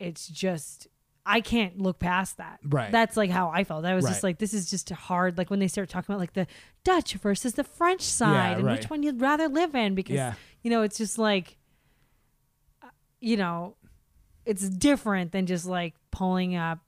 it's 0.00 0.26
just 0.26 0.88
I 1.24 1.40
can't 1.42 1.80
look 1.80 2.00
past 2.00 2.38
that. 2.38 2.58
Right. 2.64 2.90
That's 2.90 3.16
like 3.16 3.30
how 3.30 3.50
I 3.50 3.62
felt. 3.62 3.84
I 3.84 3.94
was 3.94 4.04
just 4.04 4.24
like, 4.24 4.38
this 4.38 4.54
is 4.54 4.68
just 4.68 4.90
hard. 4.90 5.38
Like 5.38 5.50
when 5.50 5.60
they 5.60 5.68
start 5.68 5.88
talking 5.88 6.12
about 6.12 6.20
like 6.20 6.32
the 6.32 6.48
Dutch 6.82 7.14
versus 7.14 7.54
the 7.54 7.64
French 7.64 8.02
side 8.02 8.58
and 8.58 8.66
right. 8.66 8.78
which 8.78 8.90
one 8.90 9.04
you'd 9.04 9.20
rather 9.20 9.48
live 9.48 9.76
in 9.76 9.94
because 9.94 10.16
Yeah. 10.16 10.34
you 10.62 10.70
know 10.70 10.82
it's 10.82 10.98
just 10.98 11.16
like, 11.16 11.56
you 13.20 13.36
know, 13.36 13.76
it's 14.44 14.68
different 14.68 15.32
than 15.32 15.46
just 15.46 15.66
like 15.66 15.94
pulling 16.10 16.56
up 16.56 16.80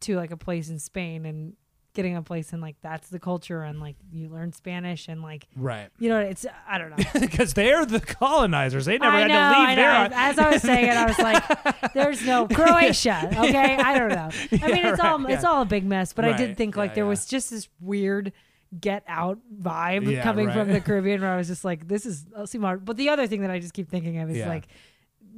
to 0.00 0.16
like 0.16 0.30
a 0.30 0.36
place 0.36 0.68
in 0.68 0.78
Spain 0.78 1.24
and 1.24 1.54
getting 1.94 2.14
a 2.14 2.20
place 2.20 2.52
and 2.52 2.60
like 2.60 2.76
that's 2.82 3.08
the 3.08 3.18
culture 3.18 3.62
and 3.62 3.80
like 3.80 3.96
you 4.12 4.28
learn 4.28 4.52
Spanish 4.52 5.08
and 5.08 5.22
like 5.22 5.48
right. 5.56 5.88
you 5.98 6.10
know 6.10 6.18
it's 6.18 6.44
I 6.68 6.76
don't 6.76 6.90
know. 6.90 6.96
Because 7.20 7.54
they're 7.54 7.86
the 7.86 8.00
colonizers. 8.00 8.84
They 8.84 8.98
never 8.98 9.16
I 9.16 9.20
had 9.20 9.28
know, 9.28 9.54
to 9.54 9.66
leave 9.66 9.76
there. 9.76 10.10
As 10.12 10.38
I 10.38 10.50
was 10.50 10.62
saying 10.62 10.84
it, 10.86 10.94
I 10.94 11.06
was 11.06 11.18
like, 11.18 11.92
"There's 11.94 12.24
no 12.26 12.46
Croatia." 12.46 13.30
Okay, 13.34 13.76
I 13.76 13.98
don't 13.98 14.10
know. 14.10 14.28
I 14.62 14.66
mean, 14.68 14.76
Yeah, 14.76 14.92
it's 14.92 15.00
all 15.00 15.18
right, 15.18 15.32
it's 15.32 15.42
yeah. 15.42 15.48
all 15.48 15.62
a 15.62 15.64
big 15.64 15.86
mess. 15.86 16.12
But 16.12 16.26
I 16.26 16.36
did 16.36 16.58
think 16.58 16.76
like 16.76 16.90
yeah, 16.90 16.96
there 16.96 17.04
yeah. 17.04 17.08
was 17.10 17.24
just 17.24 17.50
this 17.50 17.68
weird 17.80 18.32
get 18.78 19.04
out 19.08 19.38
vibe 19.62 20.10
Yeah, 20.10 20.22
coming 20.22 20.50
from 20.50 20.70
the 20.70 20.82
Caribbean, 20.82 21.22
where 21.22 21.32
I 21.32 21.36
was 21.38 21.48
just 21.48 21.64
like, 21.64 21.88
"This 21.88 22.04
is 22.04 22.26
I'll 22.36 22.46
see 22.46 22.58
more." 22.58 22.76
But 22.76 22.98
the 22.98 23.08
other 23.08 23.26
thing 23.26 23.40
that 23.40 23.50
I 23.50 23.58
just 23.58 23.72
keep 23.72 23.88
thinking 23.88 24.18
of 24.18 24.28
is 24.28 24.36
Yeah. 24.36 24.48
like 24.48 24.68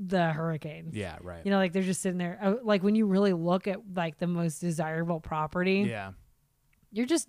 the 0.01 0.31
hurricanes. 0.33 0.95
yeah, 0.95 1.17
right. 1.21 1.41
You 1.45 1.51
know, 1.51 1.57
like 1.59 1.73
they're 1.73 1.83
just 1.83 2.01
sitting 2.01 2.19
there. 2.19 2.39
uh, 2.41 2.55
Like 2.63 2.83
when 2.83 2.95
you 2.95 3.07
really 3.07 3.33
look 3.33 3.67
at 3.67 3.79
like 3.95 4.19
the 4.19 4.27
most 4.29 4.61
desirable 4.61 5.19
property, 5.21 5.87
yeah. 5.89 6.13
you're 6.93 7.07
just 7.07 7.29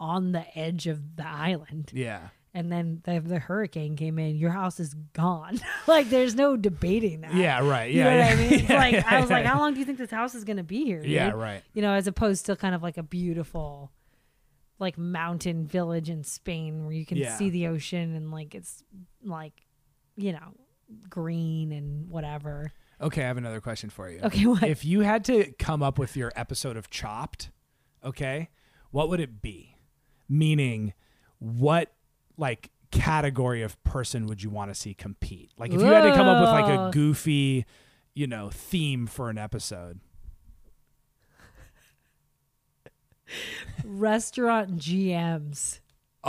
on 0.00 0.32
the 0.32 0.44
edge 0.58 0.86
of 0.86 1.16
the 1.16 1.26
island 1.26 1.90
Yeah. 1.94 2.28
and 2.54 2.70
then 2.72 3.00
the, 3.04 3.20
the 3.20 3.38
hurricane 3.38 3.96
came 3.96 4.18
in, 4.18 4.36
your 4.36 4.50
house 4.50 4.78
is 4.80 4.94
gone. 5.12 5.60
like 5.86 6.08
there's 6.10 6.34
no 6.34 6.56
debating 6.56 7.20
that. 7.22 7.34
Yeah, 7.34 7.66
right. 7.66 7.90
You 7.90 8.00
Yeah. 8.02 8.30
what. 8.30 8.32
I 8.32 8.36
mean? 8.36 8.58
Yeah, 8.68 8.76
like 8.76 8.92
yeah, 8.94 9.02
I 9.06 9.20
was 9.20 9.30
like, 9.30 9.44
yeah. 9.44 9.50
how 9.52 9.58
long 9.60 9.74
do 9.74 9.80
you 9.80 9.86
think 9.86 9.98
this 9.98 10.10
house 10.10 10.34
is 10.34 10.44
gonna 10.44 10.62
be 10.64 10.84
here? 10.84 11.02
Yeah, 11.04 11.30
right. 11.30 11.62
You 11.72 11.82
know, 11.82 11.92
as 11.92 12.06
opposed 12.06 12.46
to 12.46 12.56
kind 12.56 12.74
of 12.74 12.82
like 12.82 12.96
a 12.96 13.02
beautiful 13.02 13.92
like 14.80 14.96
mountain 14.98 15.66
village 15.66 16.08
in 16.08 16.22
Spain 16.22 16.84
where 16.84 16.92
you 16.92 17.04
can 17.06 17.16
Yeah. 17.18 17.36
see 17.36 17.50
the 17.50 17.66
ocean 17.68 18.14
and 18.14 18.30
like 18.30 18.54
it's 18.54 18.82
like, 19.24 19.66
you 20.16 20.32
know, 20.32 20.54
green 21.08 21.72
and 21.72 22.08
whatever. 22.08 22.72
Okay, 23.00 23.22
I 23.22 23.26
have 23.26 23.36
another 23.36 23.60
question 23.60 23.90
for 23.90 24.10
you. 24.10 24.20
Okay, 24.22 24.46
what? 24.46 24.64
If 24.64 24.84
you 24.84 25.00
had 25.00 25.24
to 25.26 25.52
come 25.58 25.82
up 25.82 25.98
with 25.98 26.16
your 26.16 26.32
episode 26.34 26.76
of 26.76 26.90
Chopped, 26.90 27.50
okay, 28.04 28.48
what 28.90 29.08
would 29.08 29.20
it 29.20 29.40
be? 29.40 29.76
Meaning, 30.28 30.94
what 31.38 31.92
like 32.36 32.70
category 32.90 33.62
of 33.62 33.82
person 33.84 34.26
would 34.26 34.42
you 34.42 34.50
want 34.50 34.70
to 34.70 34.74
see 34.74 34.94
compete? 34.94 35.52
Like, 35.58 35.72
if 35.72 35.80
you 35.80 35.86
had 35.86 36.02
to 36.02 36.14
come 36.14 36.26
up 36.26 36.40
with 36.40 36.50
like 36.50 36.78
a 36.78 36.90
goofy, 36.92 37.66
you 38.14 38.26
know, 38.26 38.50
theme 38.50 39.06
for 39.06 39.30
an 39.30 39.38
episode. 39.38 40.00
Restaurant 43.84 44.76
GMs. 44.78 45.80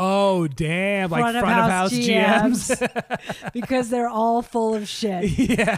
Oh, 0.02 0.48
damn! 0.48 1.12
Like 1.12 1.22
Front 1.22 1.38
of 1.38 1.42
front 1.42 1.60
of 1.60 1.70
house 1.70 1.92
house 1.92 2.00
GMs. 2.00 3.52
because 3.54 3.90
they're 3.90 4.08
all 4.08 4.42
full 4.42 4.74
of 4.76 4.88
shit. 4.88 5.38
yeah, 5.38 5.78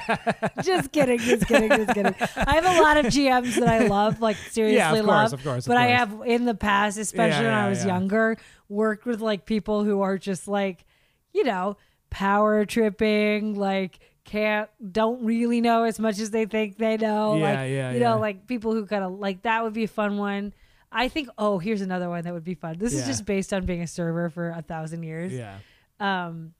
just 0.62 0.92
kidding, 0.92 1.20
just 1.20 1.48
kidding, 1.48 1.70
just 1.70 1.94
kidding. 1.94 2.16
I 2.36 2.56
have 2.56 2.66
a 2.66 2.82
lot 2.82 2.98
of 2.98 3.08
GMs 3.08 3.56
that 3.56 3.68
I 3.68 3.88
love, 3.88 4.22
like 4.22 4.38
seriously 4.38 4.78
Yeah, 4.78 4.94
of 4.94 5.06
course, 5.06 5.34
of 5.34 5.44
course, 5.44 5.66
of 5.66 5.70
but 5.70 5.78
I 5.78 5.88
have 5.88 6.22
in 6.26 6.46
the 6.46 6.54
past, 6.54 6.98
especially 6.98 7.44
Yeah, 7.44 7.56
when 7.56 7.66
I 7.66 7.70
was 7.70 7.84
yeah. 7.84 7.94
younger, 7.94 8.38
worked 8.70 9.06
with 9.06 9.22
like 9.22 9.46
people 9.46 9.84
who 9.84 10.02
are 10.02 10.18
just 10.18 10.48
like, 10.48 10.86
you 11.34 11.44
know, 11.44 11.78
power 12.10 12.66
tripping, 12.66 13.56
like 13.56 14.00
can't 14.24 14.70
don't 14.92 15.26
really 15.26 15.62
know 15.62 15.84
as 15.84 16.00
much 16.00 16.20
as 16.20 16.30
they 16.30 16.46
think 16.46 16.78
they 16.78 16.98
know. 16.98 17.38
Yeah, 17.38 17.44
like 17.44 17.58
yeah, 17.58 17.92
you 17.92 18.00
yeah. 18.00 18.10
know, 18.10 18.20
like 18.20 18.48
people 18.48 18.74
who 18.74 18.86
kind 18.86 19.04
of 19.04 19.14
like 19.14 19.42
that 19.44 19.64
would 19.64 19.74
be 19.74 19.86
a 19.86 19.88
fun 19.88 20.18
one. 20.18 20.54
I 20.92 21.08
think 21.08 21.30
oh, 21.38 21.58
here's 21.60 21.82
another 21.82 22.10
one 22.10 22.24
that 22.24 22.34
would 22.34 22.44
be 22.44 22.56
fun. 22.56 22.78
This 22.78 22.94
is 22.94 23.06
just 23.08 23.26
based 23.26 23.54
on 23.54 23.66
being 23.66 23.82
a 23.82 23.88
server 23.88 24.30
for 24.30 24.50
a 24.50 24.62
thousand 24.62 25.04
years. 25.04 25.32
yeah. 25.34 25.58
Um 26.00 26.54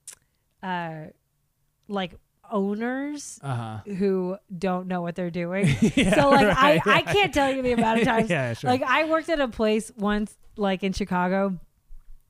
uh 0.64 1.06
like 1.88 2.14
owners 2.50 3.40
Uh 3.42 3.56
huh. 3.56 3.94
who 3.96 4.38
don't 4.58 4.88
know 4.88 5.02
what 5.02 5.16
they're 5.16 5.32
doing. 5.32 5.66
Yeah, 5.96 6.16
so 6.16 6.30
like 6.30 6.48
right, 6.48 6.82
I, 6.86 6.98
I 6.98 7.02
can't 7.02 7.34
tell 7.34 7.52
you 7.52 7.62
the 7.62 7.72
amount 7.74 8.00
of 8.02 8.06
times. 8.14 8.30
Yeah, 8.30 8.54
sure. 8.54 8.70
Like 8.70 8.84
I 8.84 9.06
worked 9.06 9.30
at 9.30 9.40
a 9.40 9.48
place 9.48 9.92
once, 9.98 10.36
like 10.58 10.84
in 10.84 10.94
Chicago. 10.94 11.58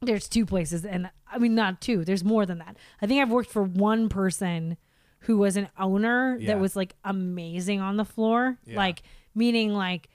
There's 0.03 0.27
two 0.27 0.45
places, 0.47 0.83
and 0.85 1.11
I 1.31 1.37
mean 1.37 1.53
not 1.53 1.79
two. 1.81 2.03
There's 2.03 2.23
more 2.23 2.45
than 2.45 2.57
that. 2.59 2.75
I 3.01 3.07
think 3.07 3.21
I've 3.21 3.29
worked 3.31 3.51
for 3.51 3.61
one 3.63 4.09
person 4.09 4.77
who 5.25 5.37
was 5.37 5.57
an 5.57 5.69
owner 5.77 6.37
Yeah. 6.39 6.47
that 6.53 6.59
was 6.59 6.75
like 6.75 6.95
amazing 7.03 7.79
on 7.81 7.97
the 7.97 8.05
floor. 8.05 8.57
Yeah. 8.65 8.77
Like 8.77 9.03
meaning 9.35 9.73
like 9.73 10.09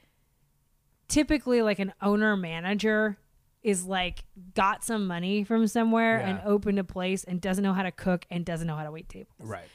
typically 1.08 1.62
like 1.62 1.78
an 1.78 1.92
owner 2.02 2.36
manager 2.36 3.16
is 3.62 3.84
like 3.84 4.24
got 4.54 4.84
some 4.84 5.06
money 5.06 5.42
from 5.44 5.66
somewhere 5.66 6.18
Yeah. 6.20 6.28
and 6.28 6.40
opened 6.44 6.78
a 6.78 6.84
place 6.84 7.24
and 7.24 7.40
doesn't 7.40 7.62
know 7.64 7.72
how 7.72 7.82
to 7.82 7.90
cook 7.92 8.24
and 8.30 8.44
doesn't 8.44 8.66
know 8.66 8.76
how 8.76 8.84
to 8.84 8.90
wait 8.90 9.08
tables 9.08 9.34
Right. 9.40 9.66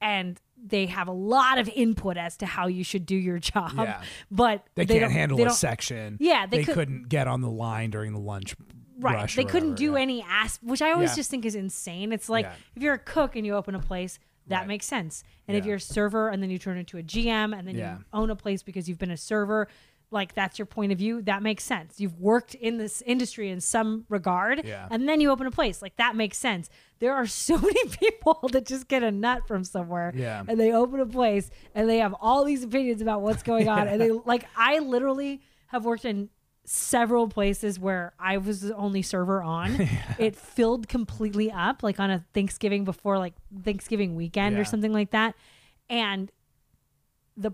and 0.00 0.40
they 0.60 0.86
have 0.86 1.06
a 1.06 1.12
lot 1.12 1.58
of 1.58 1.68
input 1.68 2.16
as 2.16 2.36
to 2.38 2.46
how 2.46 2.66
you 2.66 2.82
should 2.82 3.06
do 3.06 3.14
your 3.14 3.38
job. 3.38 3.74
Yeah. 3.76 4.02
But 4.28 4.64
They, 4.74 4.84
don't- 4.86 4.98
can't 4.98 5.12
handle 5.12 5.38
they 5.38 5.44
a 5.44 5.50
section. 5.50 6.16
Yeah, 6.20 6.46
they 6.46 6.58
they, 6.58 6.64
could- 6.64 6.74
couldn't 6.74 7.08
get 7.08 7.28
on 7.28 7.42
the 7.42 7.50
line 7.50 7.90
during 7.90 8.12
the 8.12 8.18
lunch 8.18 8.56
Right. 9.00 9.14
rush. 9.14 9.36
They 9.36 9.44
couldn't 9.44 9.70
whatever, 9.74 9.76
do 9.76 9.92
yeah. 9.92 10.00
any 10.02 10.22
ass, 10.22 10.58
which 10.60 10.82
I 10.82 10.90
always 10.90 11.14
just 11.14 11.30
think 11.30 11.44
is 11.44 11.54
insane. 11.54 12.12
It's 12.12 12.28
like 12.28 12.46
if 12.74 12.82
you're 12.82 12.94
a 12.94 12.98
cook 12.98 13.36
and 13.36 13.46
you 13.46 13.54
open 13.54 13.76
a 13.76 13.78
place, 13.78 14.18
that 14.48 14.60
Right. 14.60 14.66
makes 14.68 14.86
sense. 14.86 15.22
And 15.46 15.56
if 15.56 15.64
you're 15.64 15.76
a 15.76 15.80
server 15.80 16.28
and 16.30 16.42
then 16.42 16.50
you 16.50 16.58
turn 16.58 16.76
into 16.78 16.98
a 16.98 17.02
GM 17.04 17.56
and 17.56 17.68
then 17.68 17.76
you 17.76 18.04
own 18.12 18.30
a 18.30 18.34
place 18.36 18.64
because 18.64 18.88
you've 18.88 18.98
been 18.98 19.12
a 19.12 19.16
server, 19.16 19.68
like 20.10 20.34
that's 20.34 20.58
your 20.58 20.66
point 20.66 20.90
of 20.92 20.98
view 20.98 21.20
that 21.22 21.42
makes 21.42 21.62
sense 21.64 22.00
you've 22.00 22.18
worked 22.18 22.54
in 22.54 22.78
this 22.78 23.02
industry 23.04 23.50
in 23.50 23.60
some 23.60 24.06
regard 24.08 24.64
Yeah. 24.64 24.88
and 24.90 25.08
then 25.08 25.20
you 25.20 25.30
open 25.30 25.46
a 25.46 25.50
place 25.50 25.82
like 25.82 25.96
that 25.96 26.16
makes 26.16 26.38
sense 26.38 26.70
there 26.98 27.14
are 27.14 27.26
so 27.46 27.58
many 27.58 27.88
people 27.90 28.48
that 28.52 28.64
just 28.66 28.88
get 28.88 29.02
a 29.02 29.10
nut 29.10 29.46
from 29.46 29.64
somewhere 29.64 30.12
Yeah. 30.16 30.42
and 30.48 30.58
they 30.58 30.72
open 30.72 31.00
a 31.00 31.06
place 31.06 31.50
and 31.74 31.88
they 31.88 31.98
have 31.98 32.14
all 32.20 32.44
these 32.44 32.64
opinions 32.64 33.02
about 33.02 33.20
what's 33.20 33.42
going 33.42 33.68
on 33.68 33.86
and 33.88 34.00
they 34.00 34.10
like 34.24 34.44
i 34.56 34.78
literally 34.78 35.42
have 35.66 35.84
worked 35.84 36.04
in 36.06 36.30
several 36.64 37.28
places 37.28 37.78
where 37.78 38.12
i 38.18 38.36
was 38.36 38.60
the 38.60 38.74
only 38.76 39.00
server 39.02 39.42
on 39.42 39.88
it 40.18 40.36
filled 40.36 40.86
completely 40.88 41.50
up 41.50 41.82
like 41.82 41.98
on 42.00 42.10
a 42.10 42.24
thanksgiving 42.34 42.84
before 42.84 43.18
like 43.18 43.32
thanksgiving 43.62 44.14
weekend 44.14 44.54
Yeah. 44.56 44.60
or 44.62 44.64
something 44.64 44.92
like 44.92 45.10
that 45.12 45.34
and 45.90 46.30
the 47.36 47.52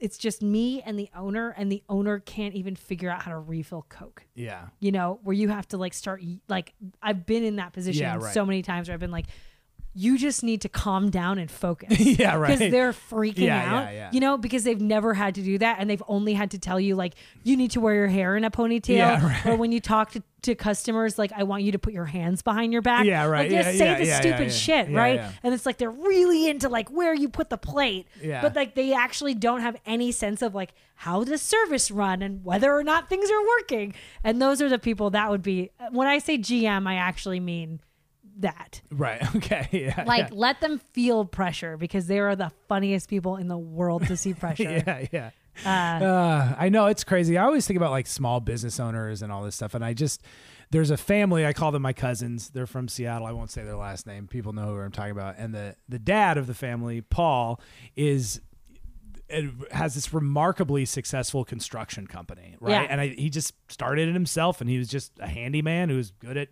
it's 0.00 0.16
just 0.18 0.42
me 0.42 0.80
and 0.82 0.98
the 0.98 1.08
owner 1.14 1.50
and 1.56 1.70
the 1.70 1.82
owner 1.88 2.18
can't 2.20 2.54
even 2.54 2.74
figure 2.74 3.10
out 3.10 3.22
how 3.22 3.30
to 3.30 3.38
refill 3.38 3.84
coke 3.88 4.24
Yeah. 4.34 4.68
you 4.80 4.90
know 4.92 5.20
where 5.22 5.34
you 5.34 5.48
have 5.50 5.68
to 5.68 5.76
like 5.76 5.94
start 5.94 6.22
like 6.48 6.74
i've 7.02 7.26
been 7.26 7.44
in 7.44 7.56
that 7.56 7.72
position 7.72 8.02
Yeah, 8.02 8.16
right. 8.16 8.32
so 8.34 8.44
many 8.46 8.62
times 8.62 8.88
where 8.88 8.94
i've 8.94 9.00
been 9.00 9.10
like 9.10 9.26
you 9.92 10.16
just 10.16 10.44
need 10.44 10.60
to 10.60 10.68
calm 10.68 11.10
down 11.10 11.36
and 11.38 11.50
focus 11.50 11.98
Yeah, 12.00 12.36
right. 12.36 12.56
because 12.56 12.70
they're 12.70 12.92
freaking 12.92 13.38
Yeah, 13.38 13.58
out 13.58 13.84
yeah, 13.86 13.90
yeah. 13.92 14.10
you 14.12 14.20
know 14.20 14.38
because 14.38 14.62
they've 14.62 14.80
never 14.80 15.14
had 15.14 15.34
to 15.34 15.42
do 15.42 15.58
that 15.58 15.78
and 15.80 15.90
they've 15.90 16.02
only 16.06 16.32
had 16.34 16.52
to 16.52 16.58
tell 16.60 16.78
you 16.78 16.94
like 16.94 17.14
you 17.42 17.56
need 17.56 17.72
to 17.72 17.80
wear 17.80 17.94
your 17.94 18.06
hair 18.08 18.36
in 18.36 18.44
a 18.44 18.50
ponytail 18.52 18.88
Yeah, 18.96 19.24
right. 19.26 19.46
or 19.46 19.56
when 19.56 19.72
you 19.72 19.80
talk 19.80 20.12
to, 20.12 20.22
to 20.42 20.54
customers 20.54 21.18
like 21.18 21.32
i 21.34 21.42
want 21.42 21.64
you 21.64 21.72
to 21.72 21.78
put 21.80 21.92
your 21.92 22.04
hands 22.04 22.40
behind 22.40 22.72
your 22.72 22.82
back 22.82 23.04
Yeah, 23.04 23.24
right. 23.26 23.50
like 23.50 23.64
just 23.64 23.78
Yeah, 23.78 23.96
say 23.96 24.04
the 24.04 24.12
stupid 24.22 24.52
shit 24.52 24.90
right 24.92 25.20
and 25.42 25.52
it's 25.52 25.66
like 25.66 25.78
they're 25.78 25.90
really 25.90 26.48
into 26.48 26.68
like 26.68 26.88
where 26.90 27.12
you 27.12 27.28
put 27.28 27.50
the 27.50 27.58
plate 27.58 28.06
Yeah. 28.22 28.42
but 28.42 28.54
like 28.54 28.76
they 28.76 28.92
actually 28.92 29.34
don't 29.34 29.60
have 29.60 29.76
any 29.86 30.12
sense 30.12 30.40
of 30.40 30.54
like 30.54 30.72
how 30.94 31.24
does 31.24 31.42
service 31.42 31.90
run 31.90 32.22
and 32.22 32.44
whether 32.44 32.72
or 32.72 32.84
not 32.84 33.08
things 33.08 33.28
are 33.28 33.46
working 33.58 33.94
and 34.22 34.40
those 34.40 34.62
are 34.62 34.68
the 34.68 34.78
people 34.78 35.10
that 35.10 35.30
would 35.30 35.42
be 35.42 35.70
when 35.90 36.06
i 36.06 36.18
say 36.18 36.38
gm 36.38 36.86
i 36.86 36.94
actually 36.94 37.40
mean 37.40 37.80
that 38.40 38.80
Right. 38.90 39.22
Okay. 39.36 39.68
Yeah. 39.72 40.04
like 40.06 40.28
let 40.32 40.60
them 40.60 40.78
feel 40.92 41.24
pressure 41.24 41.76
because 41.76 42.06
they 42.06 42.18
are 42.18 42.36
the 42.36 42.50
funniest 42.68 43.08
people 43.08 43.36
in 43.36 43.48
the 43.48 43.58
world 43.58 44.06
to 44.06 44.16
see 44.16 44.34
pressure 44.44 44.82
yeah, 44.86 45.06
yeah. 45.12 45.30
Uh, 45.64 46.54
I 46.58 46.68
know 46.68 46.86
it's 46.86 47.04
crazy. 47.04 47.36
I 47.36 47.44
always 47.44 47.66
think 47.66 47.76
about 47.76 47.90
like 47.90 48.06
small 48.06 48.40
business 48.40 48.80
owners 48.80 49.20
and 49.20 49.30
all 49.30 49.42
this 49.42 49.56
stuff, 49.56 49.74
and 49.74 49.84
I 49.84 49.92
just 49.92 50.22
there's 50.70 50.90
a 50.90 50.96
family. 50.96 51.44
I 51.44 51.52
call 51.52 51.72
them 51.72 51.82
my 51.82 51.92
cousins. 51.92 52.50
They're 52.50 52.66
from 52.66 52.88
Seattle. 52.88 53.26
I 53.26 53.32
won't 53.32 53.50
say 53.50 53.64
their 53.64 53.76
last 53.76 54.06
name. 54.06 54.26
People 54.26 54.52
know 54.52 54.66
who 54.66 54.80
I'm 54.80 54.92
talking 54.92 55.10
about. 55.10 55.34
And 55.38 55.54
the 55.54 55.74
the 55.88 55.98
dad 55.98 56.38
of 56.38 56.46
the 56.46 56.54
family, 56.54 57.00
Paul, 57.00 57.60
is 57.96 58.40
has 59.70 59.94
this 59.94 60.12
remarkably 60.12 60.84
successful 60.84 61.44
construction 61.44 62.06
company, 62.06 62.56
right? 62.60 62.72
Yeah. 62.72 62.86
And 62.88 63.00
I, 63.00 63.08
he 63.08 63.30
just 63.30 63.54
started 63.70 64.08
it 64.08 64.12
himself, 64.12 64.60
and 64.60 64.70
he 64.70 64.78
was 64.78 64.88
just 64.88 65.12
a 65.20 65.26
handyman 65.26 65.88
who 65.88 65.96
was 65.96 66.10
good 66.12 66.36
at, 66.36 66.48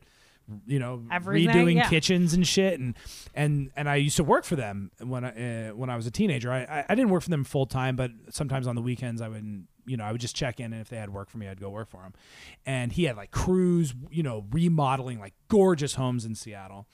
you 0.66 0.78
know, 0.78 1.02
Everything, 1.10 1.54
redoing 1.54 1.76
yeah. 1.76 1.88
kitchens 1.88 2.34
and 2.34 2.46
shit. 2.46 2.78
And 2.78 2.94
and 3.34 3.70
and 3.76 3.88
I 3.88 3.96
used 3.96 4.16
to 4.16 4.24
work 4.24 4.44
for 4.44 4.56
them 4.56 4.90
when 5.00 5.24
I 5.24 5.68
uh, 5.68 5.74
when 5.74 5.90
I 5.90 5.96
was 5.96 6.06
a 6.06 6.10
teenager. 6.10 6.52
I 6.52 6.60
I, 6.60 6.84
I 6.88 6.94
didn't 6.94 7.10
work 7.10 7.22
for 7.22 7.30
them 7.30 7.44
full 7.44 7.66
time, 7.66 7.96
but 7.96 8.10
sometimes 8.30 8.66
on 8.66 8.74
the 8.74 8.82
weekends 8.82 9.20
I 9.20 9.28
would 9.28 9.66
you 9.86 9.96
know 9.96 10.04
I 10.04 10.12
would 10.12 10.20
just 10.20 10.36
check 10.36 10.60
in, 10.60 10.72
and 10.72 10.80
if 10.80 10.88
they 10.88 10.96
had 10.96 11.10
work 11.10 11.30
for 11.30 11.38
me, 11.38 11.48
I'd 11.48 11.60
go 11.60 11.70
work 11.70 11.88
for 11.88 12.02
them. 12.02 12.14
And 12.66 12.92
he 12.92 13.04
had 13.04 13.16
like 13.16 13.30
crews, 13.30 13.94
you 14.10 14.22
know, 14.22 14.44
remodeling 14.50 15.18
like 15.18 15.34
gorgeous 15.48 15.94
homes 15.94 16.24
in 16.24 16.34
Seattle. 16.34 16.86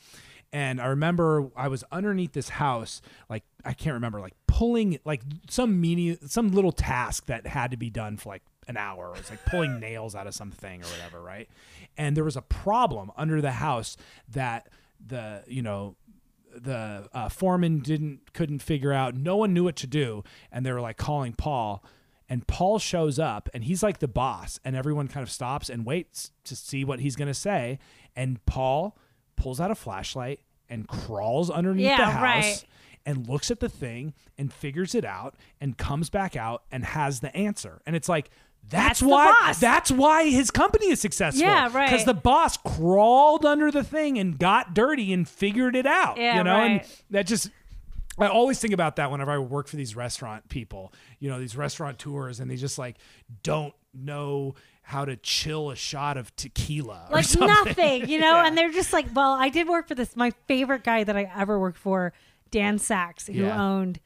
And 0.53 0.81
I 0.81 0.87
remember 0.87 1.51
I 1.57 1.67
was 1.67 1.83
underneath 1.91 2.33
this 2.33 2.49
house, 2.49 3.03
like 3.29 3.43
I 3.65 3.73
can't 3.73 3.95
remember, 3.95 4.21
like 4.21 4.35
pulling 4.47 5.01
like 5.05 5.23
some 5.51 5.81
mini, 5.81 6.17
some 6.27 6.53
little 6.53 6.71
task 6.71 7.27
that 7.27 7.45
had 7.45 7.73
to 7.73 7.77
be 7.77 7.91
done 7.91 8.17
for 8.17 8.29
like 8.29 8.43
an 8.69 8.77
hour. 8.77 9.13
It 9.15 9.19
was 9.19 9.31
like 9.31 9.45
pulling 9.47 9.81
nails 9.81 10.15
out 10.15 10.27
of 10.27 10.35
something 10.35 10.83
or 10.83 10.87
whatever, 10.87 11.21
right? 11.21 11.49
And 11.97 12.17
there 12.17 12.25
was 12.25 12.37
a 12.37 12.43
problem 12.43 13.11
under 13.17 13.41
the 13.41 13.53
house 13.53 13.97
that 14.29 14.69
the 15.07 15.43
you 15.47 15.63
know 15.63 15.97
the 16.57 17.09
uh, 17.13 17.29
foreman 17.29 17.81
didn't 17.81 18.33
couldn't 18.33 18.61
figure 18.61 18.93
out. 18.93 19.15
No 19.15 19.37
one 19.37 19.53
knew 19.53 19.65
what 19.65 19.77
to 19.77 19.87
do, 19.87 20.23
and 20.53 20.65
they 20.65 20.73
were 20.73 20.81
like 20.81 20.97
calling 20.97 21.33
Paul. 21.33 21.85
And 22.29 22.47
Paul 22.47 22.79
shows 22.79 23.19
up, 23.19 23.51
and 23.53 23.65
he's 23.65 23.83
like 23.83 23.99
the 23.99 24.09
boss, 24.09 24.59
and 24.65 24.75
everyone 24.75 25.09
kind 25.09 25.23
of 25.23 25.31
stops 25.31 25.69
and 25.69 25.85
waits 25.85 26.31
to 26.45 26.57
see 26.57 26.85
what 26.85 27.01
he's 27.01 27.17
gonna 27.17 27.35
say. 27.35 27.79
And 28.17 28.45
Paul 28.47 28.97
pulls 29.37 29.61
out 29.61 29.71
a 29.71 29.75
flashlight 29.75 30.41
and 30.71 30.89
crawls 30.89 31.51
underneath 31.51 31.85
Yeah, 31.87 31.99
the 31.99 32.05
house 32.07 32.23
right. 32.23 32.65
and 33.05 33.29
looks 33.29 33.51
at 33.51 33.61
the 33.61 33.69
thing 33.69 34.15
and 34.39 34.51
figures 34.53 34.95
it 34.95 35.05
out 35.05 35.35
and 35.61 35.77
comes 35.77 36.09
back 36.09 36.35
out 36.35 36.63
and 36.73 36.85
has 36.85 37.21
the 37.21 37.35
answer. 37.37 37.83
And 37.85 37.95
it's 37.95 38.09
like 38.09 38.31
that's, 38.71 39.01
That's 39.01 39.03
why 39.03 39.53
that's 39.61 39.91
why 39.91 40.31
his 40.31 40.51
company 40.51 40.89
is 40.91 41.01
successful. 41.01 41.43
Yeah, 41.43 41.69
right. 41.73 41.89
Because 41.89 42.05
the 42.05 42.15
boss 42.15 42.57
crawled 42.57 43.45
under 43.45 43.71
the 43.71 43.85
thing 43.85 44.19
and 44.19 44.39
got 44.39 44.75
dirty 44.75 45.13
and 45.13 45.29
figured 45.29 45.77
it 45.77 45.87
out. 45.87 46.17
Yeah, 46.17 46.39
you 46.39 46.45
know, 46.45 46.57
and 46.57 46.75
right. 46.79 47.03
that 47.11 47.27
just 47.27 47.51
I 48.19 48.29
always 48.29 48.59
think 48.61 48.73
about 48.73 48.97
that 48.97 49.11
whenever 49.11 49.33
I 49.33 49.39
work 49.39 49.69
for 49.69 49.77
these 49.77 49.95
restaurant 49.97 50.49
people, 50.49 50.93
you 51.19 51.29
know, 51.29 51.39
these 51.39 51.57
restaurant 51.57 51.99
tours, 51.99 52.41
and 52.41 52.51
they 52.51 52.57
just 52.57 52.79
like 52.79 52.97
don't 53.43 53.75
know 53.93 54.55
how 54.83 55.05
to 55.05 55.17
chill 55.17 55.71
a 55.71 55.77
shot 55.77 56.17
of 56.17 56.35
tequila 56.37 57.07
or 57.11 57.17
like 57.17 57.37
nothing, 57.39 58.09
you 58.09 58.19
know. 58.21 58.35
Yeah. 58.37 58.47
And 58.47 58.57
they're 58.57 58.71
just 58.73 58.93
like, 58.93 59.07
well, 59.15 59.33
I 59.33 59.49
did 59.49 59.69
work 59.69 59.89
for 59.89 59.95
this. 59.95 60.15
My 60.15 60.31
favorite 60.47 60.85
guy 60.85 61.05
that 61.05 61.17
I 61.17 61.31
ever 61.37 61.59
worked 61.59 61.79
for, 61.79 62.13
Dan 62.51 62.79
Sachs, 62.79 63.27
who 63.27 63.33
Yeah. 63.35 63.63
owned 63.63 64.01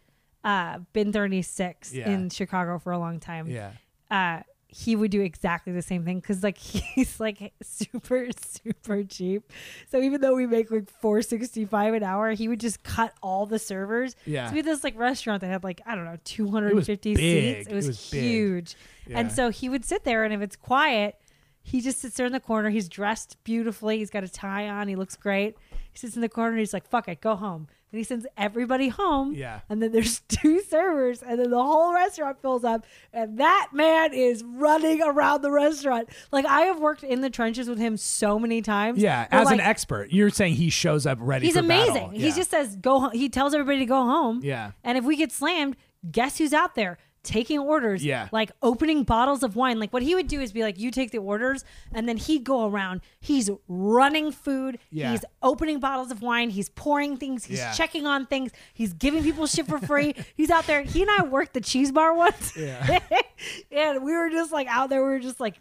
uh, 0.45 0.79
Bin 0.93 1.13
Thirty 1.13 1.43
Six 1.43 1.93
Yeah. 1.93 2.09
in 2.11 2.31
Chicago 2.31 2.79
for 2.79 2.93
a 2.93 2.99
long 2.99 3.21
time. 3.21 3.49
Yeah. 3.49 3.73
Uh, 4.11 4.41
he 4.71 4.95
would 4.95 5.11
do 5.11 5.23
exactly 5.23 5.73
the 5.73 5.81
same 5.81 6.05
thing 6.05 6.21
because 6.21 6.43
like 6.43 6.59
he's 6.59 7.19
like 7.19 7.55
super 7.63 8.27
super 8.39 9.03
cheap. 9.03 9.51
So 9.91 9.99
even 10.01 10.21
though 10.21 10.35
we 10.35 10.47
make 10.47 10.71
like 10.71 10.91
four 10.91 11.23
sixty 11.23 11.65
five 11.65 11.95
an 11.95 12.03
hour, 12.03 12.33
he 12.33 12.49
would 12.49 12.61
just 12.61 12.83
cut 12.83 13.15
all 13.23 13.47
the 13.47 13.59
servers. 13.59 14.15
Yeah. 14.27 14.47
So 14.47 14.53
we 14.53 14.59
had 14.59 14.67
this 14.67 14.85
like 14.85 14.99
restaurant 14.99 15.41
that 15.41 15.49
had 15.49 15.65
like 15.65 15.81
I 15.87 15.95
don't 15.95 16.05
know 16.05 16.19
two 16.25 16.51
hundred 16.51 16.73
and 16.73 16.85
fifty 16.85 17.15
big. 17.15 17.57
seats. 17.65 17.69
It 17.69 17.75
was, 17.75 17.85
It 17.87 17.89
was 17.89 18.11
huge. 18.11 18.77
Yeah. 19.07 19.21
And 19.21 19.33
so 19.33 19.49
he 19.51 19.71
would 19.71 19.87
sit 19.87 20.05
there, 20.05 20.25
and 20.25 20.35
if 20.35 20.43
it's 20.43 20.57
quiet, 20.57 21.17
he 21.63 21.81
just 21.81 22.01
sits 22.01 22.17
there 22.17 22.27
in 22.27 22.33
the 22.33 22.41
corner. 22.41 22.69
He's 22.69 22.91
dressed 22.91 23.39
beautifully. 23.45 23.99
He's 23.99 24.11
got 24.11 24.23
a 24.23 24.29
tie 24.29 24.69
on. 24.69 24.87
He 24.89 24.97
looks 24.97 25.17
great. 25.17 25.57
He 25.93 25.99
sits 25.99 26.15
in 26.15 26.21
the 26.21 26.29
corner. 26.29 26.51
and 26.51 26.59
He's 26.59 26.75
like, 26.75 26.87
"Fuck 26.87 27.09
it, 27.09 27.23
go 27.23 27.37
home." 27.37 27.69
And 27.91 27.99
he 27.99 28.05
sends 28.05 28.27
everybody 28.37 28.89
home. 28.89 29.35
Yeah. 29.35 29.61
And 29.69 29.83
then 29.83 29.93
there's 29.93 30.21
two 30.29 30.61
servers, 30.61 31.23
and 31.23 31.41
then 31.41 31.51
the 31.51 31.63
whole 31.63 31.95
restaurant 31.95 32.41
fills 32.43 32.65
up, 32.65 32.85
and 33.13 33.39
that 33.39 33.71
man 33.73 34.13
is 34.13 34.45
running 34.45 35.03
around 35.03 35.43
the 35.43 35.51
restaurant. 35.51 36.09
Like 36.31 36.45
I 36.45 36.63
have 36.63 36.81
worked 36.81 37.03
in 37.03 37.21
the 37.21 37.31
trenches 37.31 37.69
with 37.69 37.79
him 37.79 37.97
so 37.97 38.39
many 38.39 38.63
times. 38.63 39.01
Yeah, 39.01 39.27
as 39.31 39.51
an 39.51 39.61
expert, 39.61 40.11
you're 40.11 40.31
saying 40.31 40.55
he 40.55 40.71
shows 40.71 41.07
up 41.07 41.19
ready. 41.21 41.47
He's 41.47 41.57
amazing. 41.57 41.95
battle. 41.95 42.11
He 42.11 42.31
just 42.33 42.51
says 42.51 42.77
go. 42.77 43.01
Home. 43.01 43.13
He 43.13 43.29
tells 43.29 43.55
everybody 43.55 43.79
to 43.79 43.87
go 43.87 44.03
home. 44.03 44.41
Yeah. 44.43 44.73
And 44.85 44.99
if 44.99 45.05
we 45.05 45.17
get 45.17 45.33
slammed, 45.33 45.77
guess 46.11 46.39
who's 46.39 46.53
out 46.53 46.75
there 46.75 46.99
taking 47.29 47.59
orders? 47.59 48.05
Yeah. 48.05 48.29
Like 48.33 48.51
opening 48.63 49.05
bottles 49.05 49.43
of 49.43 49.55
wine. 49.55 49.79
Like 49.79 49.93
what 49.93 50.03
he 50.03 50.15
would 50.15 50.27
do 50.29 50.41
is 50.41 50.51
be 50.53 50.63
like, 50.63 50.79
you 50.79 50.91
take 50.91 51.11
the 51.13 51.19
orders, 51.19 51.65
and 51.93 52.09
then 52.09 52.17
he'd 52.17 52.43
go 52.45 52.67
around. 52.67 53.03
He's 53.21 53.51
running 53.69 54.33
food. 54.33 54.79
Yeah. 54.91 55.11
He's 55.13 55.25
opening 55.43 55.79
bottles 55.81 56.11
of 56.11 56.23
wine. 56.23 56.51
He's 56.51 56.69
pouring 56.71 57.17
things. 57.17 57.45
He's 57.45 57.59
Yeah. 57.59 57.73
checking 57.73 58.07
on 58.07 58.27
things. 58.27 58.51
He's 58.75 58.93
giving 58.93 59.23
people 59.23 59.47
shit 59.47 59.67
for 59.67 59.79
free. 59.79 60.15
he's 60.35 60.51
out 60.51 60.67
there. 60.67 60.83
He 60.83 61.03
and 61.03 61.11
I 61.11 61.25
worked 61.25 61.55
the 61.55 61.61
cheese 61.61 61.93
bar 61.93 62.15
once. 62.15 62.57
Yeah. 62.57 62.99
and 63.71 64.03
we 64.03 64.13
were 64.13 64.31
just 64.31 64.53
like 64.53 64.67
out 64.69 64.89
there. 64.91 65.03
We 65.05 65.11
were 65.11 65.19
just 65.21 65.41
like 65.41 65.57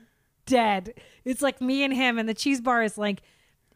dead. 0.45 0.93
It's 1.25 1.41
like 1.41 1.61
me 1.61 1.83
and 1.83 1.93
him, 1.93 2.17
and 2.17 2.27
the 2.27 2.33
cheese 2.33 2.61
bar 2.61 2.81
is 2.83 2.97
like, 2.97 3.21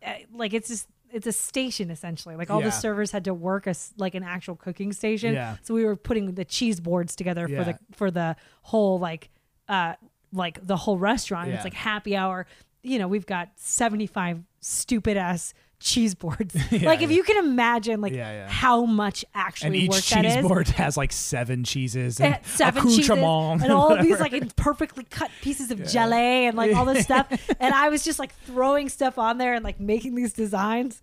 uh, 0.05 0.13
like 0.33 0.53
it's 0.53 0.69
just 0.69 0.87
it's 1.13 1.27
a 1.27 1.31
station 1.31 1.89
essentially. 1.91 2.35
Like 2.35 2.49
all 2.49 2.59
Yeah. 2.59 2.67
the 2.67 2.71
servers 2.71 3.11
had 3.11 3.25
to 3.25 3.33
work 3.33 3.67
as 3.67 3.93
like 3.97 4.15
an 4.15 4.23
actual 4.23 4.55
cooking 4.55 4.93
station. 4.93 5.33
Yeah. 5.33 5.57
So 5.63 5.73
we 5.73 5.85
were 5.85 5.95
putting 5.95 6.33
the 6.35 6.45
cheese 6.45 6.79
boards 6.79 7.15
together 7.15 7.47
Yeah. 7.49 7.57
for 7.57 7.71
the 7.71 7.79
for 7.95 8.11
the 8.11 8.35
whole 8.63 8.99
like 8.99 9.29
uh 9.69 9.93
like 10.33 10.65
the 10.65 10.77
whole 10.77 10.97
restaurant. 10.97 11.49
Yeah. 11.49 11.55
It's 11.55 11.63
like 11.63 11.73
happy 11.73 12.15
hour. 12.15 12.45
You 12.83 12.99
know, 12.99 13.07
we've 13.07 13.25
got 13.25 13.49
seventy 13.57 14.07
five 14.07 14.41
stupid 14.59 15.17
ass 15.17 15.53
cheese 15.81 16.15
boards. 16.15 16.55
like 16.71 17.01
if 17.01 17.09
yeah. 17.09 17.17
you 17.17 17.23
can 17.23 17.37
imagine 17.37 18.01
like 18.01 18.13
Yeah, 18.13 18.31
yeah. 18.31 18.47
how 18.47 18.85
much 18.85 19.25
actually 19.33 19.67
and 19.67 19.93
each 19.93 20.05
cheese 20.05 20.37
board 20.37 20.67
has 20.69 20.95
like 20.95 21.11
seven 21.11 21.63
cheeses 21.63 22.19
and 22.19 22.35
at 22.35 22.45
seven 22.45 22.83
cheeses 22.83 23.09
and 23.09 23.71
all 23.71 23.93
of 23.93 24.01
these 24.01 24.19
like 24.19 24.55
perfectly 24.55 25.03
cut 25.03 25.31
pieces 25.41 25.71
of 25.71 25.85
jelly 25.85 26.45
and 26.45 26.55
like 26.55 26.75
all 26.75 26.85
this 26.85 27.03
stuff. 27.05 27.27
And 27.59 27.73
I 27.73 27.89
was 27.89 28.03
just 28.03 28.19
like 28.19 28.33
throwing 28.45 28.89
stuff 28.89 29.17
on 29.17 29.37
there 29.37 29.53
and 29.53 29.63
like 29.63 29.79
making 29.79 30.15
these 30.15 30.33
designs. 30.33 31.01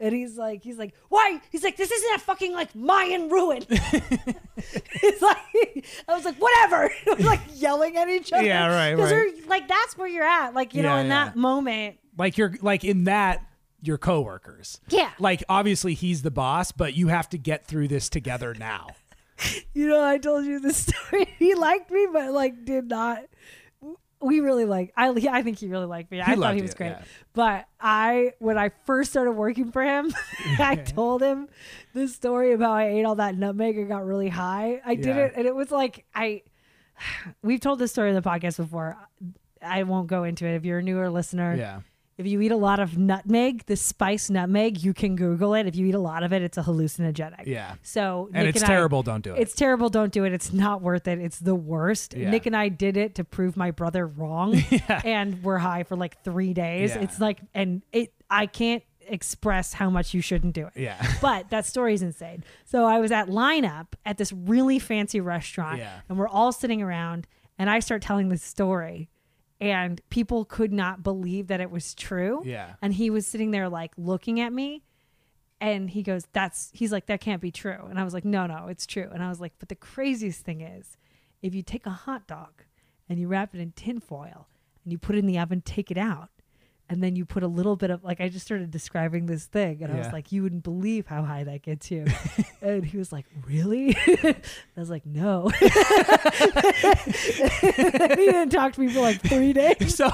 And 0.00 0.12
he's 0.12 0.36
like, 0.36 0.64
he's 0.64 0.76
like, 0.76 0.92
why? 1.08 1.40
He's 1.52 1.62
like, 1.62 1.76
this 1.76 1.90
isn't 1.90 2.16
a 2.16 2.18
fucking 2.18 2.52
like 2.52 2.74
Mayan 2.74 3.28
ruin. 3.28 3.64
it's 3.68 5.22
like, 5.22 5.86
I 6.08 6.14
was 6.14 6.24
like, 6.24 6.36
whatever. 6.36 6.90
We're 7.06 7.26
like 7.26 7.40
yelling 7.54 7.96
at 7.96 8.08
each 8.08 8.32
other. 8.32 8.44
Yeah, 8.44 8.74
right. 8.74 8.98
we're 8.98 9.30
like, 9.46 9.68
that's 9.68 9.96
where 9.96 10.08
you're 10.08 10.24
at. 10.24 10.52
Like, 10.52 10.74
you 10.74 10.82
know, 10.82 10.96
in 10.96 11.06
yeah. 11.06 11.26
that 11.26 11.36
moment. 11.36 11.98
like 12.18 12.36
you're 12.36 12.54
like 12.60 12.82
in 12.82 13.04
that 13.04 13.46
your 13.86 13.98
coworkers. 13.98 14.80
Yeah. 14.88 15.10
Like 15.18 15.42
obviously 15.48 15.94
he's 15.94 16.22
the 16.22 16.30
boss, 16.30 16.72
but 16.72 16.94
you 16.94 17.08
have 17.08 17.28
to 17.30 17.38
get 17.38 17.66
through 17.66 17.88
this 17.88 18.08
together 18.08 18.54
now. 18.58 18.88
you 19.74 19.88
know, 19.88 20.04
I 20.04 20.18
told 20.18 20.44
you 20.44 20.60
the 20.60 20.72
story. 20.72 21.34
He 21.38 21.54
liked 21.54 21.90
me, 21.90 22.06
but 22.12 22.32
like 22.32 22.64
did 22.64 22.88
not. 22.88 23.24
We 24.20 24.40
really 24.40 24.64
like. 24.64 24.90
I 24.96 25.08
I 25.30 25.42
think 25.42 25.58
he 25.58 25.66
really 25.68 25.84
liked 25.86 26.10
me. 26.10 26.22
I 26.22 26.34
thought 26.34 26.54
he 26.54 26.62
was 26.62 26.70
you, 26.70 26.76
great. 26.76 26.88
yeah. 26.90 27.02
But 27.34 27.66
I, 27.78 28.32
when 28.38 28.56
I 28.56 28.70
first 28.86 29.10
started 29.10 29.32
working 29.32 29.70
for 29.70 29.82
him, 29.82 30.14
I 30.58 30.76
told 30.76 31.20
him 31.22 31.48
this 31.92 32.14
story 32.14 32.52
about 32.52 32.68
how 32.68 32.72
I 32.74 32.84
ate 32.86 33.04
all 33.04 33.16
that 33.16 33.36
nutmeg 33.36 33.76
and 33.76 33.86
got 33.88 34.06
really 34.06 34.30
high. 34.30 34.80
I 34.86 34.94
did 34.94 35.06
Yeah. 35.06 35.16
it, 35.24 35.34
and 35.36 35.46
it 35.46 35.54
was 35.54 35.70
like 35.70 36.06
I. 36.14 36.40
We've 37.42 37.60
told 37.60 37.80
this 37.80 37.90
story 37.92 38.08
in 38.08 38.14
the 38.14 38.22
podcast 38.22 38.56
before. 38.56 38.96
I 39.60 39.82
won't 39.82 40.06
go 40.06 40.24
into 40.24 40.46
it. 40.46 40.54
If 40.54 40.64
you're 40.64 40.78
a 40.78 40.82
newer 40.82 41.10
listener, 41.10 41.54
Yeah. 41.54 41.80
If 42.16 42.26
you 42.26 42.40
eat 42.40 42.52
a 42.52 42.56
lot 42.56 42.78
of 42.80 42.96
nutmeg, 42.96 43.66
the 43.66 43.76
spice 43.76 44.30
nutmeg, 44.30 44.82
you 44.84 44.94
can 44.94 45.16
Google 45.16 45.54
it. 45.54 45.66
If 45.66 45.74
you 45.76 45.86
eat 45.86 45.94
a 45.94 45.98
lot 46.00 46.22
of 46.22 46.32
it, 46.32 46.42
it's 46.42 46.56
a 46.56 46.62
hallucinogenic. 46.62 47.46
Yeah. 47.46 47.74
So 47.82 48.28
And 48.32 48.46
Nick 48.46 48.54
it's 48.56 48.64
I- 48.64 48.68
terrible. 48.68 49.02
Don't 49.02 49.22
do 49.24 49.34
it. 49.34 49.40
it's 49.40 49.54
terrible. 49.54 49.88
Don't 49.90 50.12
do 50.12 50.24
it. 50.24 50.32
It's 50.32 50.52
not 50.52 50.80
worth 50.82 51.08
it. 51.08 51.18
It's 51.18 51.38
the 51.38 51.54
worst. 51.54 52.14
Yeah. 52.14 52.30
Nick 52.30 52.46
and 52.46 52.56
I 52.56 52.68
did 52.68 52.96
it 52.96 53.16
to 53.16 53.24
prove 53.24 53.56
my 53.56 53.70
brother 53.72 54.06
wrong, 54.06 54.54
yeah. 54.70 55.00
and 55.04 55.42
we're 55.42 55.58
high 55.58 55.82
for 55.82 55.96
like 55.96 56.22
three 56.22 56.54
days. 56.54 56.90
Yeah. 56.94 57.02
It's 57.02 57.20
like, 57.20 57.40
and 57.54 57.82
it. 57.92 58.12
I 58.30 58.46
can't 58.46 58.82
express 59.06 59.74
how 59.74 59.90
much 59.90 60.14
you 60.14 60.20
shouldn't 60.22 60.54
do 60.54 60.66
it. 60.66 60.72
yeah. 60.76 60.96
But 61.20 61.50
that 61.50 61.66
story 61.66 61.94
is 61.94 62.02
insane. 62.02 62.42
So 62.64 62.84
I 62.86 63.00
was 63.00 63.12
at 63.12 63.28
lineup 63.28 63.88
at 64.06 64.16
this 64.18 64.32
really 64.32 64.78
fancy 64.78 65.20
restaurant, 65.20 65.78
Yeah. 65.78 66.00
and 66.08 66.18
we're 66.18 66.28
all 66.28 66.52
sitting 66.52 66.80
around, 66.80 67.26
and 67.58 67.68
I 67.68 67.80
start 67.80 68.00
telling 68.02 68.30
this 68.30 68.42
story, 68.42 69.10
and 69.60 70.00
people 70.10 70.44
could 70.44 70.72
not 70.72 71.02
believe 71.02 71.48
that 71.48 71.60
it 71.60 71.70
was 71.70 71.94
true. 71.94 72.42
Yeah. 72.44 72.74
And 72.82 72.92
he 72.92 73.10
was 73.10 73.26
sitting 73.26 73.50
there 73.50 73.68
like 73.68 73.92
looking 73.96 74.40
at 74.40 74.52
me, 74.52 74.82
and 75.60 75.88
he 75.90 76.02
goes, 76.02 76.26
"That's." 76.32 76.70
He's 76.74 76.92
like, 76.92 77.06
"That 77.06 77.20
can't 77.20 77.40
be 77.40 77.50
true." 77.50 77.86
And 77.88 77.98
I 77.98 78.04
was 78.04 78.14
like, 78.14 78.24
"No, 78.24 78.46
no, 78.46 78.66
it's 78.68 78.86
true." 78.86 79.08
And 79.12 79.22
I 79.22 79.28
was 79.28 79.40
like, 79.40 79.54
"But 79.58 79.68
the 79.68 79.74
craziest 79.74 80.44
thing 80.44 80.60
is, 80.60 80.96
if 81.42 81.54
you 81.54 81.62
take 81.62 81.86
a 81.86 81.90
hot 81.90 82.26
dog 82.26 82.64
and 83.08 83.18
you 83.18 83.28
wrap 83.28 83.54
it 83.54 83.60
in 83.60 83.72
tinfoil 83.72 84.48
and 84.82 84.92
you 84.92 84.98
put 84.98 85.14
it 85.14 85.20
in 85.20 85.26
the 85.26 85.38
oven, 85.38 85.62
take 85.62 85.90
it 85.90 85.98
out." 85.98 86.30
And 86.86 87.02
then 87.02 87.16
you 87.16 87.24
put 87.24 87.42
a 87.42 87.46
little 87.48 87.76
bit 87.76 87.90
of 87.90 88.04
like 88.04 88.20
I 88.20 88.28
just 88.28 88.44
started 88.44 88.70
describing 88.70 89.24
this 89.24 89.46
thing, 89.46 89.82
and 89.82 89.90
I 89.90 89.96
was 89.98 90.12
like, 90.12 90.32
"You 90.32 90.42
wouldn't 90.42 90.64
believe 90.64 91.06
how 91.06 91.22
high 91.22 91.42
that 91.44 91.62
gets 91.62 91.90
you." 91.90 92.04
and 92.60 92.84
he 92.84 92.98
was 92.98 93.10
like, 93.10 93.24
"Really?" 93.46 93.96
I 94.06 94.36
was 94.76 94.90
like, 94.90 95.06
"No." 95.06 95.48
he 95.58 95.68
didn't 98.16 98.50
talk 98.50 98.74
to 98.74 98.80
me 98.80 98.88
for 98.92 99.00
like 99.00 99.20
three 99.22 99.52
days. 99.54 99.94
So, 99.96 100.10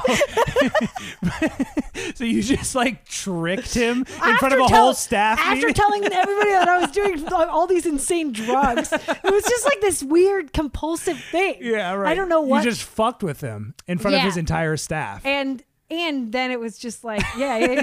so 2.15 2.25
you 2.25 2.43
just 2.43 2.75
like 2.75 3.05
tricked 3.05 3.75
him 3.75 4.07
in 4.25 4.37
front 4.37 4.55
of 4.55 4.61
a 4.61 4.69
tell- 4.69 4.85
whole 4.85 4.95
staff 4.95 5.39
After 5.41 5.57
meeting? 5.57 5.75
telling 5.75 6.05
everybody 6.05 6.51
that 6.51 6.69
I 6.69 6.79
was 6.79 6.91
doing 6.93 7.27
all 7.33 7.67
these 7.67 7.87
insane 7.87 8.33
drugs, 8.33 8.93
it 8.93 9.25
was 9.25 9.45
just 9.45 9.65
like 9.65 9.81
this 9.81 10.03
weird 10.03 10.53
compulsive 10.53 11.19
thing. 11.19 11.57
yeah, 11.61 11.93
right. 11.95 12.13
I 12.13 12.15
don't 12.15 12.29
know 12.29 12.43
what. 12.43 12.65
You 12.65 12.71
just 12.71 12.83
fucked 12.83 13.23
with 13.23 13.41
him 13.41 13.75
in 13.87 13.99
front 13.99 14.17
of 14.17 14.23
his 14.23 14.37
entire 14.37 14.77
staff. 14.77 15.25
and 15.27 15.63
and 15.91 16.33
then 16.33 16.51
it 16.51 16.61
was 16.61 16.79
just 16.79 17.05
like 17.05 17.23
yeah 17.37 17.59
yeah 17.59 17.81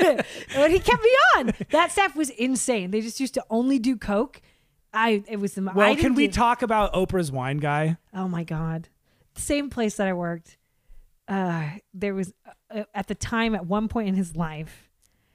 yeah. 0.00 0.22
but 0.54 0.70
he 0.70 0.78
kept 0.78 1.02
me 1.02 1.10
on. 1.36 1.52
That 1.70 1.92
staff 1.92 2.16
was 2.16 2.30
insane. 2.30 2.90
They 2.90 3.00
just 3.00 3.20
used 3.20 3.34
to 3.34 3.44
only 3.50 3.78
do 3.78 3.96
coke. 3.96 4.40
I 4.92 5.22
it 5.28 5.36
was 5.38 5.54
the 5.54 5.62
well, 5.74 5.94
can 5.96 6.14
we 6.14 6.26
do- 6.26 6.32
talk 6.32 6.62
about 6.62 6.92
Oprah's 6.94 7.30
wine 7.30 7.58
guy? 7.58 7.96
Oh 8.14 8.26
my 8.28 8.42
god, 8.44 8.88
the 9.34 9.40
same 9.40 9.70
place 9.70 9.96
that 9.96 10.08
I 10.08 10.12
worked. 10.12 10.56
Uh, 11.28 11.68
there 11.94 12.14
was 12.14 12.32
uh, 12.74 12.82
at 12.92 13.06
the 13.06 13.14
time 13.14 13.54
at 13.54 13.64
one 13.66 13.86
point 13.88 14.08
in 14.08 14.14
his 14.14 14.34
life. 14.34 14.88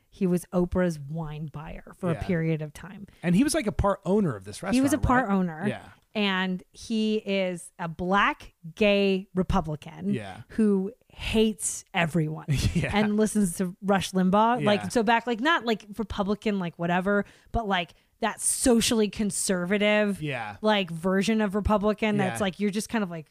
He 0.10 0.28
was 0.28 0.46
Oprah's 0.54 0.98
wine 0.98 1.50
buyer 1.52 1.94
for 1.98 2.12
Yeah. 2.12 2.20
a 2.20 2.24
period 2.24 2.62
of 2.62 2.72
time. 2.74 3.06
And 3.22 3.36
he 3.36 3.44
was 3.44 3.54
like 3.54 3.68
a 3.68 3.72
part 3.74 4.00
owner 4.06 4.34
of 4.38 4.46
this 4.46 4.64
restaurant. 4.64 4.76
he 4.76 4.80
was 4.82 4.94
a 4.94 4.98
part 4.98 5.28
right? 5.28 5.34
owner. 5.36 5.66
Yeah. 5.68 5.82
And 6.14 6.64
he 6.72 7.16
is 7.18 7.70
a 7.78 7.90
black 7.90 8.54
gay 8.76 9.28
Republican 9.36 10.14
Yeah. 10.14 10.44
who 10.50 10.94
hates 11.16 11.86
everyone 11.94 12.46
Yeah. 12.74 12.92
and 12.94 13.16
listens 13.18 13.58
to 13.58 13.76
Rush 13.82 14.12
Limbaugh. 14.12 14.60
Yeah. 14.62 14.66
Like 14.66 14.92
so 14.92 15.02
back 15.02 15.26
like 15.26 15.40
not 15.40 15.66
like 15.66 15.86
Republican 15.98 16.60
like 16.60 16.78
whatever, 16.78 17.26
but 17.52 17.68
like 17.68 17.94
that 18.20 18.42
socially 18.42 19.08
conservative 19.10 20.22
Yeah. 20.22 20.58
like 20.62 20.90
version 20.92 21.40
of 21.42 21.56
Republican 21.56 22.18
that's 22.18 22.42
like 22.42 22.60
you're 22.60 22.70
just 22.70 22.90
kind 22.90 23.04
of 23.04 23.10
like 23.10 23.28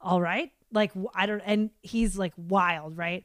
all 0.00 0.20
right. 0.20 0.52
Like 0.72 0.92
I 1.14 1.26
don't 1.26 1.40
and 1.40 1.70
he's 1.82 2.16
like 2.16 2.32
wild, 2.36 2.96
right? 2.96 3.24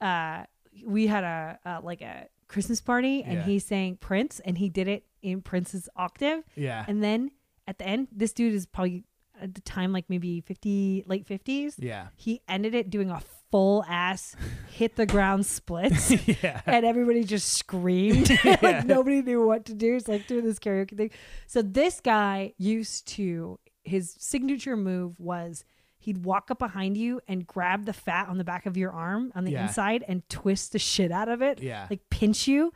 Uh 0.00 0.44
we 0.84 1.06
had 1.08 1.24
a 1.24 1.58
uh, 1.66 1.80
like 1.82 2.02
a 2.02 2.28
Christmas 2.48 2.80
party 2.80 3.22
and 3.24 3.38
Yeah. 3.38 3.42
he 3.44 3.58
sang 3.58 3.96
Prince 3.96 4.40
and 4.44 4.56
he 4.58 4.68
did 4.68 4.86
it 4.88 5.04
in 5.20 5.42
Prince's 5.42 5.88
octave. 5.96 6.44
Yeah. 6.54 6.84
And 6.86 7.02
then 7.02 7.30
at 7.66 7.78
the 7.78 7.86
end, 7.88 8.06
this 8.12 8.32
dude 8.32 8.54
is 8.54 8.66
probably 8.66 9.02
at 9.40 9.54
the 9.54 9.60
time 9.62 9.92
like 9.92 10.04
maybe 10.08 10.40
50, 10.40 11.04
late 11.06 11.26
50s. 11.28 11.74
yeah. 11.78 12.08
He 12.16 12.40
ended 12.48 12.74
it 12.74 12.90
doing 12.90 13.10
a 13.10 13.20
full 13.50 13.84
ass 13.88 14.34
hit 14.70 14.96
the 14.96 15.06
ground 15.06 15.46
splits. 15.46 16.10
Yeah. 16.42 16.60
And 16.66 16.84
everybody 16.84 17.22
just 17.24 17.48
screamed. 17.54 18.30
like 18.44 18.84
nobody 18.86 19.22
knew 19.22 19.46
what 19.46 19.64
to 19.66 19.74
do. 19.74 19.94
It's 19.96 20.08
like 20.08 20.26
doing 20.26 20.44
this 20.44 20.58
karaoke 20.58 20.96
thing. 20.96 21.10
So 21.46 21.62
this 21.62 22.00
guy 22.00 22.52
used 22.58 23.06
to 23.08 23.58
his 23.84 24.14
signature 24.18 24.76
move 24.76 25.20
was 25.20 25.64
he'd 25.98 26.24
walk 26.24 26.50
up 26.50 26.58
behind 26.58 26.96
you 26.96 27.20
and 27.28 27.46
grab 27.46 27.84
the 27.86 27.92
fat 27.92 28.28
on 28.28 28.38
the 28.38 28.44
back 28.44 28.66
of 28.66 28.76
your 28.76 28.90
arm 28.92 29.32
on 29.34 29.44
the 29.44 29.52
Yeah. 29.52 29.66
inside 29.66 30.04
and 30.08 30.28
twist 30.28 30.72
the 30.72 30.78
shit 30.78 31.10
out 31.12 31.28
of 31.28 31.40
it. 31.42 31.60
Yeah. 31.62 31.86
Like 31.88 32.00
pinch 32.10 32.46
you. 32.48 32.72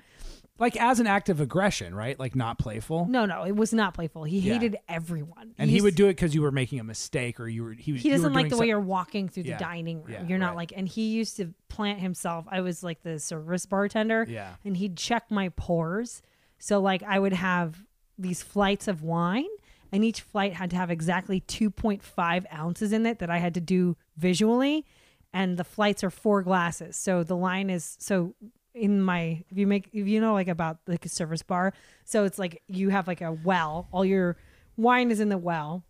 Like 0.60 0.76
as 0.80 1.00
an 1.00 1.06
act 1.06 1.28
of 1.30 1.40
aggression, 1.40 1.94
right? 1.94 2.18
Like 2.20 2.36
not 2.36 2.58
playful. 2.58 3.06
No, 3.06 3.24
no, 3.24 3.44
it 3.44 3.56
was 3.56 3.72
not 3.72 3.94
playful. 3.94 4.24
He 4.24 4.38
Yeah. 4.38 4.52
hated 4.52 4.76
everyone. 4.88 5.54
And 5.58 5.70
he 5.70 5.76
used- 5.76 5.84
would 5.84 5.94
do 5.96 6.06
it 6.06 6.10
because 6.10 6.34
you 6.34 6.42
were 6.42 6.52
making 6.52 6.78
a 6.78 6.84
mistake 6.84 7.40
or 7.40 7.48
you 7.48 7.64
were 7.64 7.72
he 7.72 7.92
was 7.92 8.02
he 8.02 8.08
you 8.08 8.12
were 8.14 8.18
doesn't 8.18 8.32
like 8.34 8.42
doing 8.44 8.50
the 8.50 8.56
some- 8.56 8.60
way 8.60 8.66
you're 8.68 8.80
walking 8.80 9.28
through 9.28 9.44
Yeah. 9.44 9.56
the 9.56 9.64
dining 9.64 10.02
room. 10.02 10.12
Yeah, 10.12 10.26
you're 10.26 10.38
not 10.38 10.48
right. 10.50 10.56
like, 10.58 10.72
and 10.76 10.86
he 10.86 11.08
used 11.08 11.36
to 11.38 11.54
plant 11.68 11.98
himself. 12.00 12.46
I 12.50 12.60
was 12.60 12.82
like 12.84 13.02
the 13.02 13.18
service 13.18 13.64
bartender. 13.66 14.26
Yeah. 14.28 14.54
And 14.64 14.76
he'd 14.76 14.96
check 14.96 15.30
my 15.30 15.48
pours. 15.56 16.22
So 16.58 16.78
like 16.80 17.02
I 17.02 17.18
would 17.18 17.32
have 17.32 17.82
these 18.18 18.42
flights 18.42 18.86
of 18.86 19.02
wine 19.02 19.46
and 19.90 20.04
each 20.04 20.20
flight 20.20 20.52
had 20.52 20.68
to 20.70 20.76
have 20.76 20.90
exactly 20.90 21.40
2.5 21.40 22.44
ounces 22.52 22.92
in 22.92 23.06
it 23.06 23.18
that 23.18 23.30
I 23.30 23.38
had 23.38 23.54
to 23.54 23.60
do 23.60 23.96
visually. 24.16 24.84
And 25.32 25.56
the 25.56 25.64
flights 25.64 26.04
are 26.04 26.10
four 26.10 26.42
glasses. 26.42 26.96
So 26.96 27.22
the 27.22 27.36
line 27.36 27.70
is 27.70 27.96
so 27.98 28.34
in 28.80 29.00
my 29.02 29.42
if 29.50 29.58
you 29.58 29.66
make 29.66 29.88
if 29.92 30.06
you 30.08 30.20
know 30.20 30.32
like 30.32 30.48
about 30.48 30.78
like 30.86 31.04
a 31.04 31.08
service 31.08 31.42
bar 31.42 31.72
so 32.04 32.24
it's 32.24 32.38
like 32.38 32.62
you 32.66 32.88
have 32.88 33.06
like 33.06 33.20
a 33.20 33.32
well 33.32 33.88
all 33.92 34.04
your 34.04 34.36
wine 34.76 35.10
is 35.10 35.20
in 35.20 35.28
the 35.28 35.38
well 35.38 35.84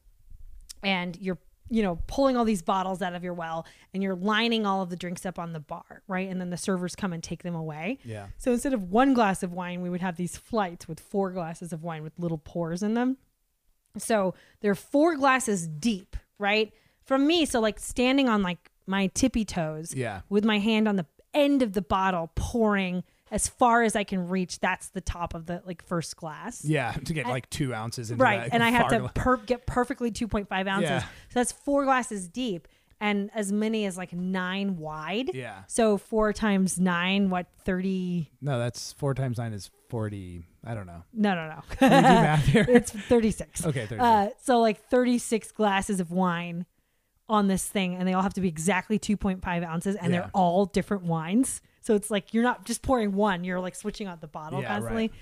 and 0.82 1.16
you're 1.20 1.38
you 1.72 1.82
know 1.82 2.00
pulling 2.08 2.36
all 2.36 2.44
these 2.44 2.62
bottles 2.62 3.00
out 3.00 3.14
of 3.14 3.22
your 3.22 3.34
well 3.34 3.64
and 3.94 4.02
you're 4.02 4.16
lining 4.16 4.66
all 4.66 4.82
of 4.82 4.90
the 4.90 4.96
drinks 4.96 5.24
up 5.24 5.38
on 5.38 5.52
the 5.52 5.60
bar 5.60 6.02
right 6.08 6.28
and 6.28 6.40
then 6.40 6.50
the 6.50 6.56
servers 6.56 6.96
come 6.96 7.12
and 7.12 7.22
take 7.22 7.42
them 7.44 7.54
away 7.54 7.98
Yeah. 8.04 8.26
so 8.38 8.50
instead 8.52 8.74
of 8.74 8.90
one 8.90 9.14
glass 9.14 9.42
of 9.42 9.52
wine 9.52 9.80
we 9.82 9.88
would 9.90 10.00
have 10.00 10.16
these 10.16 10.36
flights 10.36 10.88
with 10.88 10.98
four 10.98 11.30
glasses 11.30 11.72
of 11.72 11.82
wine 11.84 12.02
with 12.02 12.12
little 12.18 12.38
pours 12.38 12.82
in 12.82 12.94
them 12.94 13.16
so 13.96 14.34
they're 14.60 14.74
four 14.74 15.16
glasses 15.16 15.66
deep 15.68 16.16
right 16.38 16.72
from 17.04 17.26
me 17.26 17.44
so 17.46 17.60
like 17.60 17.78
standing 17.78 18.28
on 18.28 18.42
like 18.42 18.70
my 18.86 19.06
tippy 19.14 19.44
toes 19.44 19.94
Yeah. 19.94 20.22
with 20.28 20.44
my 20.44 20.58
hand 20.58 20.88
on 20.88 20.96
the 20.96 21.06
end 21.34 21.62
of 21.62 21.72
the 21.72 21.82
bottle 21.82 22.30
pouring 22.34 23.02
as 23.30 23.46
far 23.48 23.82
as 23.84 23.94
i 23.94 24.02
can 24.04 24.28
reach 24.28 24.58
that's 24.60 24.88
the 24.88 25.00
top 25.00 25.34
of 25.34 25.46
the 25.46 25.62
like 25.64 25.82
first 25.84 26.16
glass 26.16 26.64
Yeah. 26.64 26.92
To 26.92 27.12
get 27.14 27.26
like 27.26 27.48
two 27.50 27.72
ounces 27.72 28.10
into 28.10 28.22
right 28.22 28.40
that 28.42 28.52
and 28.54 28.62
i 28.62 28.70
have 28.70 28.88
to 28.88 29.08
per- 29.14 29.36
get 29.36 29.66
perfectly 29.66 30.10
2.5 30.10 30.50
ounces 30.68 30.90
Yeah. 30.90 31.00
so 31.00 31.06
that's 31.34 31.52
four 31.52 31.84
glasses 31.84 32.28
deep 32.28 32.66
and 33.02 33.30
as 33.34 33.50
many 33.52 33.86
as 33.86 33.96
like 33.96 34.12
nine 34.12 34.76
wide 34.76 35.30
Yeah. 35.32 35.62
so 35.68 35.96
four 35.96 36.32
times 36.32 36.78
nine 36.80 37.30
what 37.30 37.46
30 37.64 38.30
No, 38.42 38.58
that's 38.58 38.92
four 38.92 39.14
times 39.14 39.38
nine 39.38 39.52
is 39.52 39.70
forty. 39.88 40.42
I 40.64 40.74
don't 40.74 40.86
know. 40.86 41.02
no 41.14 41.34
no 41.34 41.48
no 41.48 41.60
Can 41.76 41.90
we 41.90 41.96
do 41.96 42.02
math 42.02 42.44
here? 42.46 42.66
it's 42.68 42.90
36 42.92 43.64
okay, 43.66 43.86
36. 43.86 44.00
uh, 44.02 44.28
so 44.42 44.60
like 44.60 44.84
36 44.88 45.50
glasses 45.52 46.00
of 46.00 46.10
wine 46.10 46.66
on 47.30 47.46
this 47.48 47.66
thing 47.66 47.94
and 47.94 48.06
they 48.06 48.12
all 48.12 48.22
have 48.22 48.34
to 48.34 48.40
be 48.40 48.48
exactly 48.48 48.98
2.5 48.98 49.64
ounces 49.64 49.96
and 49.96 50.12
Yeah. 50.12 50.20
they're 50.22 50.30
all 50.34 50.66
different 50.66 51.04
wines 51.04 51.62
so 51.80 51.94
it's 51.94 52.10
like 52.10 52.34
you're 52.34 52.42
not 52.42 52.64
just 52.66 52.82
pouring 52.82 53.14
one 53.14 53.44
you're 53.44 53.60
like 53.60 53.74
switching 53.74 54.06
out 54.06 54.20
the 54.20 54.26
bottle 54.26 54.60
Yeah, 54.60 54.68
constantly 54.68 55.08
right. 55.08 55.12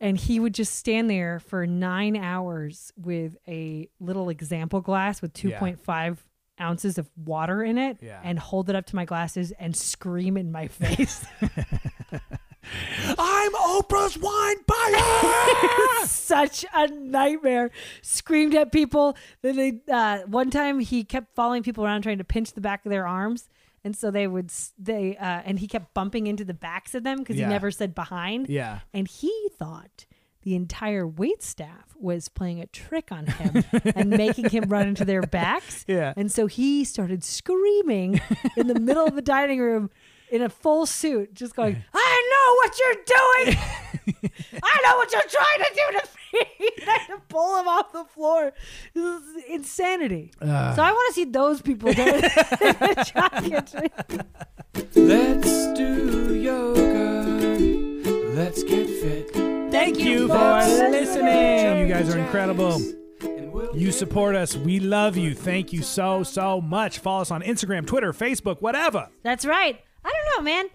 and 0.00 0.16
he 0.18 0.38
would 0.38 0.54
just 0.54 0.74
stand 0.76 1.08
there 1.10 1.40
for 1.40 1.66
nine 1.66 2.16
hours 2.16 2.92
with 2.96 3.36
a 3.48 3.88
little 3.98 4.28
example 4.28 4.80
glass 4.80 5.20
with 5.22 5.32
Yeah. 5.42 5.58
2.5 5.58 6.18
ounces 6.60 6.98
of 6.98 7.08
water 7.16 7.62
in 7.64 7.78
it 7.78 7.96
Yeah. 8.02 8.20
and 8.22 8.38
hold 8.38 8.68
it 8.68 8.76
up 8.76 8.84
to 8.86 8.96
my 8.96 9.06
glasses 9.06 9.50
and 9.52 9.74
scream 9.74 10.36
in 10.36 10.52
my 10.52 10.68
face 10.82 11.24
I'm 13.18 13.52
Oprah's 13.52 14.18
wine 14.18 14.56
buyer. 14.66 16.06
such 16.06 16.64
a 16.74 16.88
nightmare. 16.88 17.70
Screamed 18.02 18.54
at 18.54 18.72
people. 18.72 19.16
Then 19.42 19.56
they 19.56 19.80
uh, 19.92 20.20
one 20.26 20.50
time 20.50 20.80
he 20.80 21.04
kept 21.04 21.34
following 21.34 21.62
people 21.62 21.84
around 21.84 22.02
trying 22.02 22.18
to 22.18 22.24
pinch 22.24 22.52
the 22.52 22.60
back 22.60 22.84
of 22.84 22.90
their 22.90 23.06
arms, 23.06 23.48
and 23.84 23.96
so 23.96 24.10
they 24.10 24.26
would 24.26 24.52
they 24.78 25.16
uh, 25.16 25.42
and 25.44 25.58
he 25.58 25.66
kept 25.66 25.94
bumping 25.94 26.26
into 26.26 26.44
the 26.44 26.54
backs 26.54 26.94
of 26.94 27.02
them 27.02 27.18
because 27.18 27.36
Yeah. 27.36 27.46
he 27.46 27.52
never 27.52 27.70
said 27.70 27.94
behind. 27.94 28.48
yeah. 28.48 28.80
And 28.92 29.08
he 29.08 29.48
thought 29.58 30.06
the 30.42 30.54
entire 30.54 31.06
wait 31.06 31.42
staff 31.42 31.94
was 31.98 32.28
playing 32.28 32.60
a 32.60 32.66
trick 32.66 33.12
on 33.12 33.26
him 33.26 33.62
and 33.94 34.08
making 34.10 34.48
him 34.48 34.64
run 34.68 34.88
into 34.88 35.04
their 35.04 35.20
backs. 35.22 35.84
Yeah. 35.86 36.14
And 36.16 36.32
so 36.32 36.46
he 36.46 36.84
started 36.84 37.22
screaming 37.22 38.20
in 38.56 38.66
the 38.66 38.78
middle 38.80 39.04
of 39.06 39.14
the 39.16 39.22
dining 39.22 39.60
room 39.60 39.90
in 40.30 40.40
a 40.40 40.48
full 40.48 40.86
suit, 40.86 41.34
just 41.34 41.54
going, 41.56 41.82
I 41.92 42.09
know 42.50 42.56
what 42.56 42.78
you're 42.78 42.94
doing. 42.94 43.58
I 44.62 44.80
know 44.82 44.96
what 44.96 45.12
you're 45.12 45.22
trying 45.22 45.58
to 45.58 45.70
do 45.74 45.98
to 45.98 46.08
me. 46.32 46.68
I 46.86 46.90
had 46.98 47.06
to 47.08 47.20
pull 47.28 47.58
him 47.60 47.68
off 47.68 47.92
the 47.92 48.04
floor. 48.04 48.52
This 48.94 49.04
is 49.22 49.44
insanity. 49.48 50.32
Ah. 50.42 50.72
so 50.74 50.82
I 50.82 50.92
want 50.92 51.14
to 51.14 51.20
see 51.20 51.24
those 51.24 51.62
people 51.62 51.92
do 51.92 52.02
it. 52.06 52.22
Let's 54.96 55.72
do 55.78 56.34
yoga. 56.34 57.24
Let's 58.34 58.62
get 58.62 58.86
fit. 58.86 59.30
Thank 59.70 60.00
you 60.00 60.28
for 60.28 60.34
for 60.34 60.88
listening. 60.88 61.78
You 61.78 61.86
guys 61.92 62.14
are 62.14 62.18
incredible. 62.18 62.80
You 63.74 63.92
support 63.92 64.34
us. 64.34 64.56
We 64.56 64.80
love 64.80 65.16
you. 65.16 65.34
Thank 65.34 65.72
you 65.72 65.82
so, 65.82 66.22
so 66.22 66.60
much. 66.60 66.98
Follow 66.98 67.22
us 67.22 67.30
on 67.30 67.42
Instagram, 67.42 67.86
Twitter, 67.86 68.12
Facebook, 68.12 68.60
whatever. 68.60 69.08
That's 69.22 69.44
right. 69.44 69.78
I 70.04 70.08
don't 70.10 70.38
know, 70.38 70.42
man. 70.50 70.70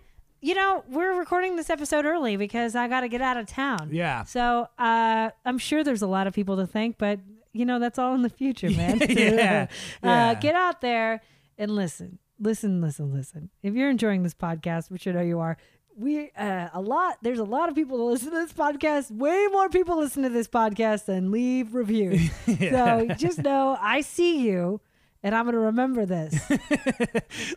You 0.46 0.54
know, 0.54 0.84
we're 0.88 1.18
recording 1.18 1.56
this 1.56 1.72
episode 1.72 2.06
early 2.06 2.38
because 2.38 2.76
I 2.76 2.88
got 2.88 3.02
to 3.02 3.08
get 3.08 3.20
out 3.20 3.36
of 3.36 3.48
town. 3.48 3.90
Yeah. 3.92 4.26
So 4.26 4.70
uh, 4.78 5.32
I'm 5.44 5.58
sure 5.58 5.84
there's 5.84 6.04
a 6.04 6.08
lot 6.08 6.28
of 6.28 6.36
people 6.36 6.58
to 6.58 6.68
thank, 6.68 7.00
but 7.00 7.20
you 7.52 7.66
know 7.66 7.80
that's 7.80 7.98
all 7.98 8.14
in 8.14 8.22
the 8.22 8.30
future, 8.30 8.70
man. 8.78 9.00
Yeah, 9.10 9.68
yeah. 10.04 10.30
Uh, 10.30 10.34
get 10.36 10.54
out 10.54 10.82
there 10.82 11.22
and 11.58 11.72
listen, 11.72 12.20
listen, 12.40 12.80
listen, 12.80 13.12
listen. 13.12 13.50
If 13.64 13.74
you're 13.74 13.90
enjoying 13.90 14.22
this 14.22 14.36
podcast, 14.36 14.92
which 14.92 15.08
I 15.08 15.14
know 15.14 15.22
you 15.22 15.40
are, 15.40 15.58
we 15.98 16.30
uh, 16.38 16.70
a 16.72 16.80
lot. 16.80 17.18
There's 17.24 17.40
a 17.40 17.44
lot 17.44 17.68
of 17.70 17.74
people 17.74 17.98
that 17.98 18.04
listen 18.04 18.30
to 18.30 18.38
this 18.38 18.54
podcast. 18.54 19.10
Way 19.10 19.48
more 19.52 19.68
people 19.70 19.98
listen 19.98 20.22
to 20.22 20.30
this 20.30 20.48
podcast 20.48 21.06
than 21.06 21.32
leave 21.32 21.74
reviews. 21.74 22.30
So 22.46 23.08
just 23.18 23.40
know 23.40 23.80
I 23.82 24.02
see 24.02 24.42
you, 24.42 24.80
and 25.24 25.34
I'm 25.34 25.46
gonna 25.46 25.58
remember 25.58 26.06
this. 26.06 26.40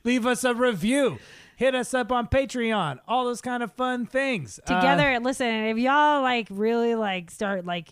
Leave 0.04 0.24
us 0.24 0.42
a 0.42 0.54
review. 0.54 1.18
Hit 1.58 1.74
us 1.74 1.92
up 1.92 2.12
on 2.12 2.28
Patreon. 2.28 3.00
All 3.08 3.24
those 3.24 3.40
kind 3.40 3.64
of 3.64 3.72
fun 3.72 4.06
things. 4.06 4.60
Uh, 4.64 4.76
together 4.76 5.18
listen 5.18 5.48
if 5.48 5.76
y'all 5.76 6.22
like 6.22 6.46
really 6.50 6.94
like 6.94 7.32
start 7.32 7.66
like 7.66 7.88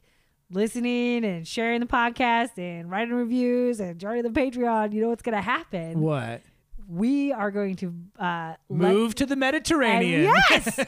listening 0.51 1.25
and 1.25 1.49
sharing 1.49 1.81
the 1.81 1.87
podcast 1.87 2.57
and 2.59 2.89
writing 2.89 3.13
reviews 3.13 3.81
and 3.81 3.99
joining 3.99 4.23
the 4.23 4.31
patreon 4.31 4.93
you 4.93 5.03
know 5.03 5.09
what's 5.09 5.23
gonna 5.23 5.43
happen 5.43 6.01
what? 6.01 6.43
we 6.89 7.33
are 7.33 7.51
going 7.51 7.75
to 7.75 7.93
uh 8.21 8.55
let- 8.69 8.93
Move 8.93 9.17
to 9.17 9.27
the 9.27 9.35
Mediterranean. 9.35 10.23
yes 10.23 10.79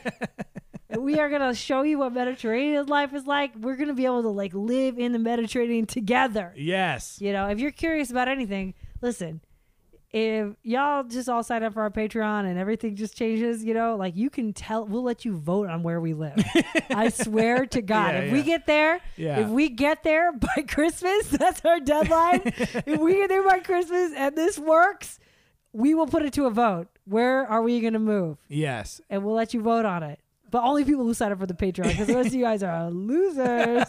we 0.96 1.18
are 1.18 1.28
gonna 1.28 1.54
show 1.56 1.82
you 1.82 1.98
what 1.98 2.12
mediterranean 2.12 2.86
life 2.86 3.12
is 3.12 3.26
like 3.26 3.52
we're 3.56 3.74
gonna 3.74 3.92
be 3.94 4.04
able 4.04 4.22
to 4.22 4.28
like 4.28 4.54
live 4.54 4.96
in 4.96 5.10
the 5.10 5.18
mediterranean 5.18 5.86
together 5.86 6.54
yes. 6.56 7.20
you 7.20 7.32
know 7.32 7.48
if 7.48 7.58
you're 7.58 7.72
curious 7.72 8.12
about 8.12 8.28
anything 8.28 8.72
listen 9.02 9.40
if 10.10 10.54
y'all 10.62 11.04
just 11.04 11.28
all 11.28 11.42
sign 11.42 11.62
up 11.62 11.74
for 11.74 11.82
our 11.82 11.90
Patreon 11.90 12.48
and 12.48 12.58
everything 12.58 12.96
just 12.96 13.14
changes, 13.16 13.62
you 13.62 13.74
know, 13.74 13.94
like 13.96 14.16
you 14.16 14.30
can 14.30 14.52
tell, 14.54 14.86
we'll 14.86 15.02
let 15.02 15.24
you 15.26 15.36
vote 15.36 15.68
on 15.68 15.82
where 15.82 16.00
we 16.00 16.14
live. 16.14 16.42
I 16.90 17.08
swear 17.10 17.66
to 17.66 17.82
God, 17.82 18.14
Yeah, 18.14 18.20
if 18.20 18.32
we 18.32 18.42
get 18.42 18.66
there, 18.66 19.00
Yeah. 19.16 19.40
if 19.40 19.48
we 19.48 19.68
get 19.68 20.02
there 20.04 20.32
by 20.32 20.62
Christmas, 20.68 21.28
that's 21.28 21.62
our 21.64 21.78
deadline. 21.80 22.40
if 22.44 22.98
we 23.00 23.14
get 23.16 23.28
there 23.28 23.44
by 23.44 23.58
Christmas 23.60 24.12
and 24.16 24.34
this 24.34 24.58
works, 24.58 25.18
we 25.74 25.94
will 25.94 26.06
put 26.06 26.22
it 26.22 26.32
to 26.34 26.46
a 26.46 26.50
vote. 26.50 26.88
Where 27.04 27.46
are 27.46 27.60
we 27.60 27.80
going 27.80 27.92
to 27.92 27.98
move? 27.98 28.38
Yes. 28.48 29.02
And 29.10 29.24
we'll 29.24 29.34
let 29.34 29.52
you 29.52 29.60
vote 29.60 29.84
on 29.84 30.02
it. 30.02 30.20
But 30.50 30.62
only 30.64 30.82
people 30.86 31.04
who 31.04 31.12
sign 31.12 31.30
up 31.32 31.38
for 31.38 31.46
the 31.46 31.52
Patreon, 31.52 31.88
because 31.88 32.06
the 32.06 32.14
rest 32.16 32.28
of 32.28 32.34
you 32.34 32.44
guys 32.44 32.62
are 32.62 32.90
losers. 32.90 33.84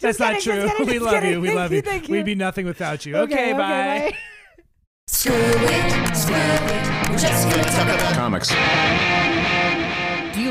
That's 0.00 0.18
not 0.18 0.34
kidding, 0.40 0.40
just 0.40 0.42
true. 0.42 0.68
kidding, 0.68 0.86
we 0.88 0.98
love 0.98 1.14
kidding. 1.14 1.30
you. 1.34 1.40
We 1.40 1.54
love 1.54 1.70
you, 1.72 1.82
you. 1.86 1.92
you. 1.92 2.08
We'd 2.08 2.24
be 2.24 2.34
nothing 2.34 2.66
without 2.66 3.06
you. 3.06 3.14
Okay, 3.16 3.52
bye. 3.52 4.12
Screw 5.12 5.34
it, 5.34 6.16
screw 6.16 6.34
it. 6.36 7.10
We're 7.10 7.18
just 7.18 7.50
gonna 7.50 7.64
talk 7.64 7.88
about 7.88 8.14
comics. 8.14 8.50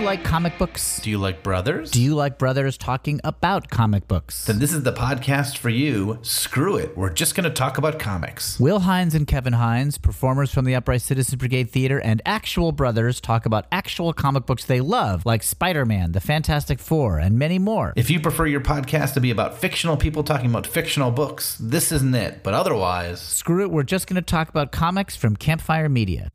Do 0.09 0.13
you 0.13 0.17
like 0.21 0.25
comic 0.27 0.57
books? 0.57 0.99
Do 1.01 1.09
you 1.11 1.19
like 1.19 1.43
brothers? 1.43 1.91
Do 1.91 2.01
you 2.01 2.15
like 2.15 2.39
brothers 2.39 2.79
talking 2.79 3.21
about 3.23 3.69
comic 3.69 4.07
books? 4.07 4.45
then 4.45 4.57
this 4.57 4.73
is 4.73 4.81
the 4.81 4.91
podcast 4.91 5.59
for 5.59 5.69
you. 5.69 6.17
Screw 6.23 6.77
it. 6.77 6.97
We're 6.97 7.11
just 7.11 7.35
going 7.35 7.43
to 7.43 7.51
talk 7.51 7.77
about 7.77 7.99
comics. 7.99 8.59
Will 8.59 8.79
Hines 8.79 9.13
and 9.13 9.27
Kevin 9.27 9.53
Hines, 9.53 9.99
performers 9.99 10.51
from 10.51 10.65
the 10.65 10.73
Upright 10.73 11.03
Citizens 11.03 11.35
Brigade 11.35 11.69
Theater, 11.69 11.99
and 11.99 12.23
actual 12.25 12.71
brothers 12.71 13.21
talk 13.21 13.45
about 13.45 13.67
actual 13.71 14.11
comic 14.11 14.47
books 14.47 14.65
they 14.65 14.81
love, 14.81 15.27
like 15.27 15.43
Spider 15.43 15.85
Man, 15.85 16.13
The 16.13 16.21
Fantastic 16.21 16.79
Four, 16.79 17.19
and 17.19 17.37
many 17.37 17.59
more. 17.59 17.93
If 17.95 18.09
you 18.09 18.19
prefer 18.19 18.47
your 18.47 18.61
podcast 18.61 19.13
to 19.13 19.19
be 19.19 19.29
about 19.29 19.59
fictional 19.59 19.95
people 19.95 20.23
talking 20.23 20.49
about 20.49 20.65
fictional 20.65 21.11
books, 21.11 21.55
this 21.61 21.91
isn't 21.91 22.15
it. 22.15 22.41
But 22.41 22.55
otherwise, 22.55 23.21
Screw 23.21 23.61
it, 23.61 23.69
we're 23.69 23.83
just 23.83 24.07
going 24.07 24.15
to 24.15 24.23
talk 24.23 24.49
about 24.49 24.71
comics 24.71 25.15
from 25.15 25.35
Campfire 25.35 25.87
Media. 25.87 26.31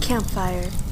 Campfire. 0.00 0.85